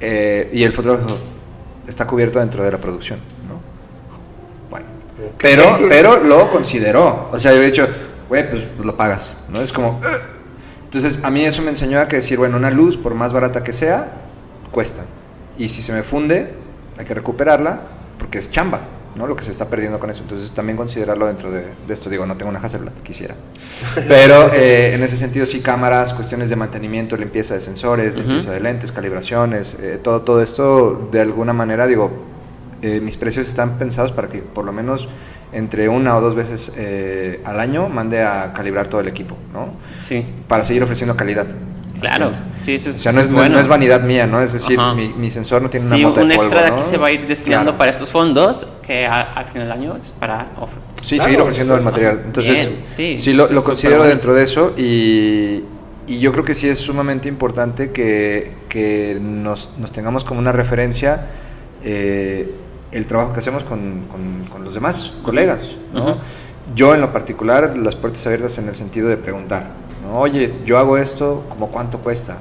eh, 0.00 0.48
y 0.52 0.62
el 0.64 0.72
fotógrafo 0.72 1.16
está 1.86 2.06
cubierto 2.06 2.38
dentro 2.38 2.64
de 2.64 2.70
la 2.72 2.78
producción, 2.78 3.18
¿no? 3.48 3.60
Bueno, 4.70 4.86
pero, 5.38 5.78
pero 5.88 6.22
lo 6.22 6.48
consideró, 6.50 7.28
o 7.32 7.38
sea, 7.38 7.52
yo 7.52 7.62
he 7.62 7.66
dicho, 7.66 7.86
güey, 8.30 8.48
pues, 8.48 8.62
pues 8.62 8.86
lo 8.86 8.96
pagas, 8.96 9.36
¿no? 9.48 9.60
Es 9.60 9.72
como, 9.72 10.00
entonces 10.84 11.18
a 11.24 11.30
mí 11.30 11.44
eso 11.44 11.62
me 11.62 11.70
enseñó 11.70 12.00
a 12.00 12.06
que 12.06 12.16
decir, 12.16 12.38
bueno, 12.38 12.56
una 12.56 12.70
luz, 12.70 12.96
por 12.96 13.12
más 13.14 13.32
barata 13.32 13.64
que 13.64 13.72
sea, 13.72 14.12
cuesta. 14.70 15.02
Y 15.58 15.68
si 15.68 15.82
se 15.82 15.92
me 15.92 16.04
funde, 16.04 16.54
hay 16.96 17.04
que 17.04 17.12
recuperarla, 17.12 17.80
porque 18.18 18.38
es 18.38 18.48
chamba, 18.48 18.82
¿no? 19.16 19.26
Lo 19.26 19.34
que 19.34 19.42
se 19.42 19.50
está 19.50 19.68
perdiendo 19.68 19.98
con 19.98 20.10
eso. 20.10 20.22
Entonces 20.22 20.52
también 20.52 20.76
considerarlo 20.76 21.26
dentro 21.26 21.50
de, 21.50 21.64
de 21.86 21.92
esto. 21.92 22.08
Digo, 22.08 22.24
no 22.24 22.36
tengo 22.36 22.50
una 22.50 22.60
Hasselblad, 22.60 22.92
quisiera. 23.02 23.34
Pero 24.08 24.52
eh, 24.52 24.94
en 24.94 25.02
ese 25.02 25.16
sentido 25.16 25.44
sí, 25.44 25.58
cámaras, 25.58 26.14
cuestiones 26.14 26.50
de 26.50 26.56
mantenimiento, 26.56 27.16
limpieza 27.16 27.54
de 27.54 27.60
sensores, 27.60 28.14
limpieza 28.14 28.52
de 28.52 28.60
lentes, 28.60 28.92
calibraciones, 28.92 29.76
eh, 29.80 29.98
todo, 30.00 30.22
todo 30.22 30.40
esto, 30.40 31.08
de 31.10 31.20
alguna 31.20 31.52
manera, 31.52 31.88
digo, 31.88 32.12
eh, 32.80 33.00
mis 33.00 33.16
precios 33.16 33.48
están 33.48 33.76
pensados 33.76 34.12
para 34.12 34.28
que 34.28 34.38
por 34.38 34.64
lo 34.64 34.72
menos 34.72 35.08
entre 35.52 35.88
una 35.88 36.16
o 36.16 36.20
dos 36.20 36.34
veces 36.34 36.72
eh, 36.76 37.40
al 37.44 37.58
año 37.60 37.88
mande 37.88 38.22
a 38.22 38.52
calibrar 38.52 38.86
todo 38.86 39.00
el 39.00 39.08
equipo, 39.08 39.36
¿no? 39.52 39.70
Sí, 39.98 40.24
Para 40.48 40.64
seguir 40.64 40.82
ofreciendo 40.82 41.16
calidad. 41.16 41.46
claro. 41.98 42.30
Sí, 42.56 42.74
eso 42.76 42.90
O 42.90 42.92
es, 42.92 42.98
sea, 42.98 43.12
no 43.12 43.20
es, 43.20 43.30
no- 43.30 43.36
bueno. 43.38 43.54
no 43.56 43.60
es 43.60 43.68
vanidad 43.68 44.02
mía, 44.02 44.26
¿no? 44.26 44.40
Es 44.40 44.52
decir, 44.52 44.78
mi, 44.96 45.12
mi 45.12 45.30
sensor 45.30 45.60
no 45.62 45.68
tiene 45.70 45.86
Sí, 45.86 45.94
una 45.96 46.08
mota 46.08 46.22
un 46.22 46.28
de 46.28 46.36
polvo, 46.36 46.46
extra 46.48 46.64
de 46.64 46.70
¿no? 46.70 46.76
aquí 46.76 46.84
se 46.84 46.96
va 46.98 47.08
a 47.08 47.12
ir 47.12 47.26
destinando 47.26 47.64
Claro. 47.72 47.78
para 47.78 47.90
estos 47.90 48.08
fondos 48.10 48.66
que 48.86 49.06
a- 49.06 49.32
al 49.32 49.44
final 49.46 49.68
del 49.68 49.72
año 49.72 49.96
es 50.00 50.12
para 50.12 50.46
Sí, 51.02 51.16
Claro, 51.16 51.24
seguir 51.24 51.40
ofreciendo 51.42 51.74
el 51.74 51.82
material. 51.82 52.22
Entonces, 52.26 52.54
Bien, 52.68 52.78
sí, 52.84 53.16
sí, 53.16 53.32
lo, 53.32 53.50
lo 53.50 53.64
considero 53.64 54.04
dentro 54.04 54.34
de 54.34 54.42
eso 54.44 54.72
y, 54.76 55.62
y 56.06 56.18
yo 56.20 56.30
creo 56.32 56.44
que 56.44 56.54
sí 56.54 56.68
es 56.68 56.78
sumamente 56.78 57.28
importante 57.28 57.90
que, 57.90 58.52
que 58.68 59.18
nos, 59.20 59.70
nos 59.78 59.90
tengamos 59.92 60.24
como 60.24 60.38
una 60.40 60.52
referencia 60.52 61.26
eh, 61.82 62.52
el 62.92 63.06
trabajo 63.06 63.32
que 63.32 63.38
hacemos 63.40 63.64
con, 63.64 64.06
con- 64.10 64.46
con 64.50 64.64
los 64.64 64.74
demás 64.74 65.12
colegas. 65.22 65.76
¿no? 65.92 66.16
Yo 66.74 66.94
en 66.94 67.00
lo 67.00 67.12
particular, 67.12 67.76
las 67.76 67.96
puertas 67.96 68.24
abiertas 68.26 68.58
en 68.58 68.68
el 68.68 68.74
sentido 68.74 69.08
de 69.08 69.16
preguntar, 69.16 69.68
¿no? 70.04 70.18
oye, 70.20 70.54
yo 70.64 70.78
hago 70.78 70.96
esto, 70.98 71.44
¿cómo 71.48 71.68
cuánto 71.68 71.98
cuesta? 71.98 72.38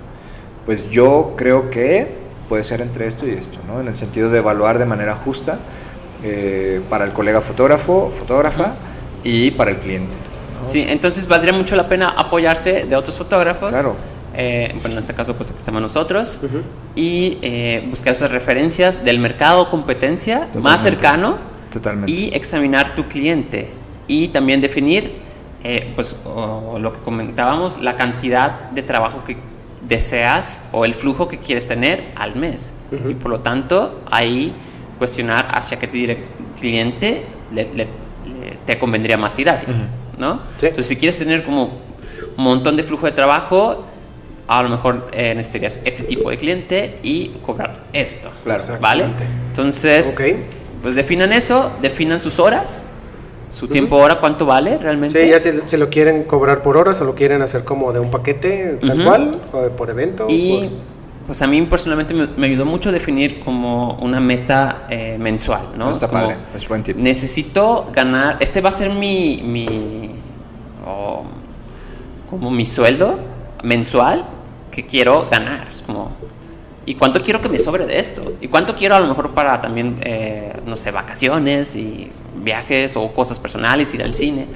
Pues 0.66 0.90
yo 0.90 1.34
creo 1.36 1.70
que 1.70 2.18
puede 2.48 2.64
ser 2.64 2.82
entre 2.82 3.08
esto 3.08 3.28
y 3.28 3.32
esto, 3.32 3.58
¿no? 3.68 3.80
en 3.80 3.88
el 3.88 3.96
sentido 3.96 4.30
de 4.30 4.40
evaluar 4.40 4.78
de 4.80 4.86
manera 4.86 5.16
justa 5.16 5.60
eh, 6.24 6.82
para 6.90 7.06
el 7.06 7.12
colega 7.12 7.42
fotógrafo, 7.42 8.12
fotógrafa 8.12 8.74
y 9.24 9.52
para 9.52 9.72
el 9.72 9.78
cliente. 9.78 10.16
¿no? 10.60 10.66
Sí, 10.66 10.84
entonces 10.88 11.28
valdría 11.28 11.54
mucho 11.54 11.76
la 11.76 11.88
pena 11.88 12.10
apoyarse 12.10 12.86
de 12.86 12.96
otros 12.96 13.18
fotógrafos. 13.18 13.72
Claro. 13.72 13.96
Eh, 14.42 14.72
bueno, 14.82 14.92
en 14.94 15.00
este 15.00 15.14
caso, 15.14 15.36
pues 15.36 15.50
aquí 15.50 15.58
estamos 15.58 15.82
nosotros. 15.82 16.40
Ujú. 16.42 16.62
Y 16.96 17.38
eh, 17.42 17.86
buscar 17.90 18.14
esas 18.14 18.32
referencias 18.32 19.04
del 19.04 19.20
mercado 19.20 19.64
o 19.64 19.70
competencia 19.70 20.40
más 20.40 20.52
Totalmente. 20.54 20.82
cercano. 20.90 21.38
Totalmente. 21.74 22.12
Y 22.12 22.30
examinar 22.34 22.96
tu 22.96 23.08
cliente. 23.10 23.70
Y 24.08 24.30
también 24.30 24.62
definir, 24.62 25.12
eh, 25.64 25.92
pues, 25.96 26.16
o 26.26 26.80
lo 26.80 26.94
que 26.94 27.00
comentábamos, 27.00 27.80
la 27.82 27.96
cantidad 27.98 28.70
de 28.72 28.82
trabajo 28.82 29.24
que 29.26 29.36
deseas 29.88 30.62
o 30.72 30.86
el 30.86 30.94
flujo 30.94 31.28
que 31.28 31.38
quieres 31.40 31.68
tener 31.68 32.06
al 32.16 32.36
mes. 32.38 32.74
Ujú. 32.92 33.10
Y 33.10 33.14
por 33.16 33.32
lo 33.32 33.40
tanto, 33.42 34.02
ahí 34.10 34.54
cuestionar 34.98 35.50
hacia 35.54 35.78
qué 35.80 35.90
cliente 36.60 37.26
le- 37.52 37.66
le- 37.74 37.76
le- 37.76 37.90
te 38.66 38.80
convendría 38.80 39.18
más 39.18 39.34
tirar. 39.34 39.64
Ujú. 39.64 39.74
¿no? 40.18 40.42
Sí. 40.60 40.66
Entonces, 40.68 40.88
si 40.88 40.96
quieres 40.98 41.18
tener 41.18 41.44
como 41.46 41.64
un 42.38 42.44
montón 42.44 42.76
de 42.76 42.84
flujo 42.84 43.06
de 43.06 43.14
trabajo, 43.14 43.86
a 44.50 44.64
lo 44.64 44.70
mejor 44.70 45.10
eh, 45.14 45.34
necesitarías 45.36 45.80
este 45.86 46.04
tipo 46.04 46.30
de 46.30 46.38
cliente 46.38 46.98
y 47.04 47.28
cobrar 47.46 47.84
esto. 47.94 48.32
Claro. 48.44 48.64
¿Vale? 48.82 49.04
Exactamente. 49.04 49.24
Entonces, 49.50 50.16
pues 50.82 50.96
definan 50.96 51.32
eso, 51.32 51.72
definan 51.82 52.20
sus 52.20 52.40
horas, 52.40 52.84
su 53.52 53.68
tiempo 53.68 53.96
hora, 53.98 54.20
cuánto 54.20 54.46
vale 54.48 54.78
realmente. 54.80 55.24
Sí, 55.24 55.30
ya 55.30 55.40
si, 55.40 55.52
si 55.66 55.78
lo 55.78 55.90
quieren 55.90 56.24
cobrar 56.24 56.64
por 56.64 56.78
horas 56.78 57.00
o 57.00 57.06
lo 57.06 57.14
quieren 57.14 57.44
hacer 57.44 57.64
como 57.64 57.94
de 57.94 58.00
un 58.00 58.10
paquete 58.10 58.78
tal 58.82 59.00
Ujú. 59.00 59.04
cual, 59.08 59.42
o 59.54 59.70
por 59.76 59.90
evento. 59.92 60.26
Y 60.30 60.58
por- 60.68 60.70
pues 61.28 61.44
a 61.44 61.48
mí 61.48 61.62
personalmente 61.62 62.16
me, 62.16 62.26
me 62.26 62.48
ayudó 62.48 62.66
mucho 62.66 62.92
definir 62.92 63.40
como 63.42 64.00
una 64.00 64.20
meta 64.20 64.88
eh, 64.90 65.16
mensual, 65.20 65.62
¿no? 65.78 65.92
Está 65.92 66.08
Como, 66.08 66.24
padre, 66.24 66.38
es 66.56 66.68
buen 66.68 66.82
tip. 66.82 66.98
Necesito 66.98 67.86
ganar, 67.94 68.38
este 68.40 68.62
va 68.62 68.70
a 68.70 68.72
ser 68.72 68.96
mi, 68.96 69.44
mi 69.44 70.10
como 72.32 72.50
mi 72.50 72.66
sueldo 72.66 73.20
mensual 73.64 74.26
que 74.72 74.86
quiero 74.86 75.28
ganar. 75.30 75.68
Es 75.72 75.82
como, 75.82 76.12
¿y 76.86 76.96
cuánto 76.96 77.22
quiero 77.22 77.42
que 77.42 77.50
me 77.50 77.60
sobre 77.60 77.86
de 77.86 78.00
esto? 78.00 78.34
¿Y 78.42 78.48
cuánto 78.48 78.76
quiero 78.76 78.96
a 78.96 79.00
lo 79.00 79.08
mejor 79.08 79.32
para 79.32 79.62
también, 79.62 79.98
eh, 80.02 80.54
no 80.66 80.76
sé, 80.76 80.92
vacaciones 80.92 81.76
y 81.76 82.12
viajes 82.36 82.96
o 82.96 83.12
cosas 83.14 83.40
personales, 83.40 83.94
ir 83.94 84.04
al 84.04 84.14
cine? 84.14 84.48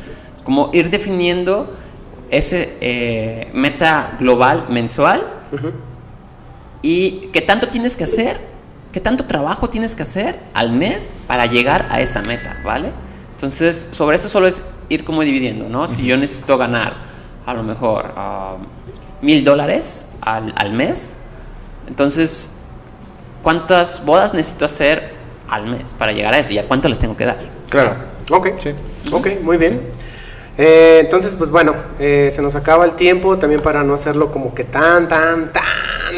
Como 0.43 0.69
ir 0.73 0.89
definiendo 0.89 1.73
ese 2.29 2.77
eh, 2.81 3.49
meta 3.53 4.17
global 4.19 4.65
mensual 4.69 5.23
y 6.81 7.29
qué 7.31 7.41
tanto 7.41 7.69
tienes 7.69 7.95
que 7.95 8.05
hacer, 8.05 8.41
qué 8.91 8.99
tanto 8.99 9.25
trabajo 9.25 9.69
tienes 9.69 9.95
que 9.95 10.01
hacer 10.01 10.39
al 10.53 10.71
mes 10.71 11.11
para 11.27 11.45
llegar 11.45 11.87
a 11.91 12.01
esa 12.01 12.21
meta, 12.21 12.59
¿vale? 12.63 12.91
Entonces, 13.35 13.87
sobre 13.91 14.15
eso 14.15 14.29
solo 14.29 14.47
es 14.47 14.63
ir 14.89 15.03
como 15.03 15.21
dividiendo, 15.21 15.69
¿no? 15.69 15.87
Si 15.87 16.05
yo 16.05 16.17
necesito 16.17 16.57
ganar 16.57 16.93
a 17.45 17.53
lo 17.53 17.63
mejor 17.63 18.13
ah, 18.15 18.55
mil 19.23 19.43
dólares 19.43 20.05
al, 20.21 20.53
al 20.55 20.71
mes, 20.73 21.15
entonces, 21.87 22.51
¿cuántas 23.41 24.05
bodas 24.05 24.33
necesito 24.33 24.65
hacer 24.65 25.11
al 25.49 25.65
mes 25.67 25.93
para 25.97 26.11
llegar 26.11 26.33
a 26.33 26.37
eso? 26.39 26.53
¿Y 26.53 26.57
a 26.59 26.67
cuánto 26.67 26.87
les 26.89 26.99
tengo 26.99 27.17
que 27.17 27.25
dar? 27.25 27.37
Claro. 27.69 27.95
Ok, 28.31 28.49
Sí. 28.59 28.73
ok, 29.11 29.27
muy 29.41 29.57
bien. 29.57 29.81
Eh, 30.57 30.99
entonces, 31.01 31.35
pues 31.35 31.49
bueno, 31.49 31.73
eh, 31.99 32.29
se 32.31 32.41
nos 32.41 32.55
acaba 32.55 32.85
el 32.85 32.93
tiempo 32.93 33.37
también 33.39 33.61
para 33.61 33.83
no 33.83 33.93
hacerlo 33.95 34.31
como 34.31 34.53
que 34.53 34.63
tan, 34.63 35.07
tan, 35.07 35.51
tan 35.51 35.63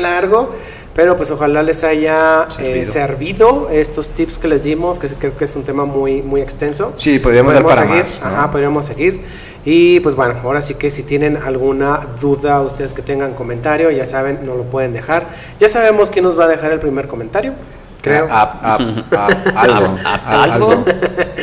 largo. 0.02 0.54
Pero 0.94 1.18
pues 1.18 1.30
ojalá 1.30 1.62
les 1.62 1.84
haya 1.84 2.48
eh, 2.60 2.86
Servido. 2.86 2.92
servido 2.94 3.70
estos 3.70 4.12
tips 4.12 4.38
que 4.38 4.48
les 4.48 4.64
dimos, 4.64 4.98
que 4.98 5.10
creo 5.10 5.36
que 5.38 5.44
es 5.44 5.54
un 5.58 5.64
tema 5.64 5.84
muy, 5.84 6.22
muy 6.22 6.40
extenso. 6.40 6.94
Sí, 6.98 7.20
podríamos 7.20 7.54
dar 7.54 7.64
para 7.66 7.82
seguir, 7.82 7.98
más, 8.04 8.22
¿no? 8.22 8.28
Ajá, 8.28 8.50
podríamos 8.52 8.86
seguir. 8.86 9.22
Y 9.66 10.00
pues 10.02 10.14
bueno, 10.16 10.36
ahora 10.44 10.62
sí 10.62 10.76
que 10.76 10.92
si 10.92 11.02
tienen 11.04 11.38
alguna 11.38 12.00
duda, 12.22 12.62
ustedes 12.62 12.94
que 12.94 13.02
tengan 13.02 13.34
comentario, 13.34 13.90
ya 13.90 14.06
saben, 14.06 14.40
nos 14.46 14.58
lo 14.58 14.64
pueden 14.66 14.94
dejar. 14.94 15.26
Ya 15.60 15.68
sabemos 15.70 16.12
quién 16.12 16.24
nos 16.24 16.38
va 16.38 16.46
a 16.46 16.48
dejar 16.48 16.72
el 16.72 16.80
primer 16.80 17.08
comentario, 17.08 17.54
creo. 18.02 18.28
A, 18.30 18.42
a- 18.42 18.76
a- 18.76 19.62
algo. 19.62 19.98
¿A- 20.06 20.14
a- 20.16 20.44
¿Algo? 20.44 20.86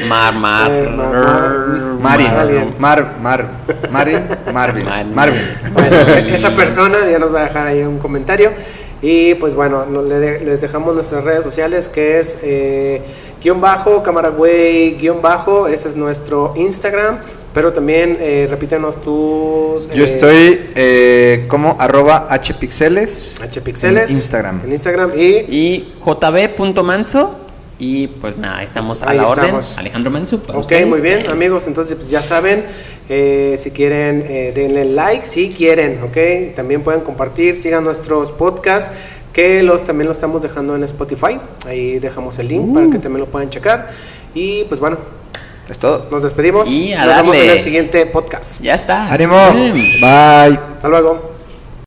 Mar, 0.08 0.34
mar, 0.36 0.70
Eh, 0.70 0.88
mar- 0.88 1.12
mar- 1.12 1.98
Marin. 2.00 2.74
Mar, 2.78 3.14
Mar, 3.20 3.48
Marin, 3.90 4.18
Marvin. 4.52 4.84
Marvin. 4.84 5.14
Marvin. 5.14 5.40
Bueno, 5.72 5.96
esa 6.28 6.50
persona 6.50 6.98
ya 7.10 7.18
nos 7.18 7.34
va 7.34 7.40
a 7.40 7.44
dejar 7.44 7.66
ahí 7.66 7.82
un 7.82 7.98
comentario. 7.98 8.52
Y 9.04 9.34
pues 9.34 9.54
bueno, 9.54 9.84
no- 9.84 10.02
le 10.02 10.20
de- 10.20 10.40
les 10.44 10.60
dejamos 10.60 10.94
nuestras 10.94 11.24
redes 11.24 11.42
sociales 11.42 11.88
que 11.88 12.20
es 12.20 12.38
eh, 12.42 13.02
guion 13.42 13.60
bajo, 13.60 14.02
camaragüey, 14.02 14.92
guion 15.00 15.20
bajo, 15.20 15.66
ese 15.68 15.88
es 15.88 15.96
nuestro 15.96 16.52
Instagram. 16.56 17.18
Pero 17.54 17.72
también 17.74 18.16
eh, 18.18 18.46
repítenos 18.48 19.02
tus... 19.02 19.86
Yo 19.90 20.02
eh, 20.02 20.06
estoy 20.06 20.70
eh, 20.74 21.44
como 21.48 21.76
arroba 21.78 22.26
hpixeles. 22.30 23.34
hpixeles 23.38 24.08
en 24.10 24.16
Instagram. 24.16 24.60
En 24.64 24.72
Instagram 24.72 25.10
y... 25.18 25.26
Y 25.54 25.92
jb.manso. 26.02 27.36
Y 27.78 28.06
pues 28.06 28.38
nada, 28.38 28.62
estamos 28.62 29.02
a 29.02 29.10
Ahí 29.10 29.16
la 29.16 29.26
orden. 29.28 29.44
estamos. 29.46 29.76
Alejandro 29.76 30.10
Manso. 30.12 30.38
para 30.40 30.56
Ok, 30.58 30.62
ustedes. 30.66 30.86
muy 30.86 31.00
bien, 31.00 31.26
Eh, 31.26 31.28
amigos. 31.28 31.66
Entonces, 31.66 31.96
pues 31.96 32.08
ya 32.10 32.22
saben, 32.22 32.64
eh, 33.08 33.56
si 33.58 33.72
quieren, 33.72 34.24
eh, 34.28 34.52
denle 34.54 34.84
like, 34.84 35.26
si 35.26 35.50
quieren, 35.50 36.00
ok. 36.04 36.54
También 36.54 36.82
pueden 36.84 37.00
compartir, 37.00 37.56
sigan 37.56 37.82
nuestros 37.82 38.30
podcasts, 38.30 38.92
que 39.32 39.62
los 39.62 39.84
también 39.84 40.08
los 40.08 40.16
estamos 40.16 40.42
dejando 40.42 40.76
en 40.76 40.84
Spotify. 40.84 41.38
Ahí 41.66 41.98
dejamos 41.98 42.38
el 42.38 42.48
link 42.48 42.72
para 42.74 42.86
que 42.90 42.98
también 42.98 43.20
lo 43.20 43.26
puedan 43.26 43.50
checar. 43.50 43.90
Y 44.34 44.64
pues 44.64 44.80
bueno, 44.80 44.98
Es 45.68 45.78
todo. 45.78 46.06
Nos 46.10 46.22
despedimos. 46.22 46.68
Y 46.68 46.92
a 46.92 47.06
Nos 47.06 47.16
vemos 47.16 47.36
en 47.36 47.50
el 47.50 47.60
siguiente 47.60 48.04
podcast. 48.06 48.62
Ya 48.62 48.74
está. 48.74 49.10
¡Ánimo! 49.10 49.52
Bien. 49.52 49.72
Bye. 50.00 50.58
Hasta 50.74 50.88
luego. 50.88 51.31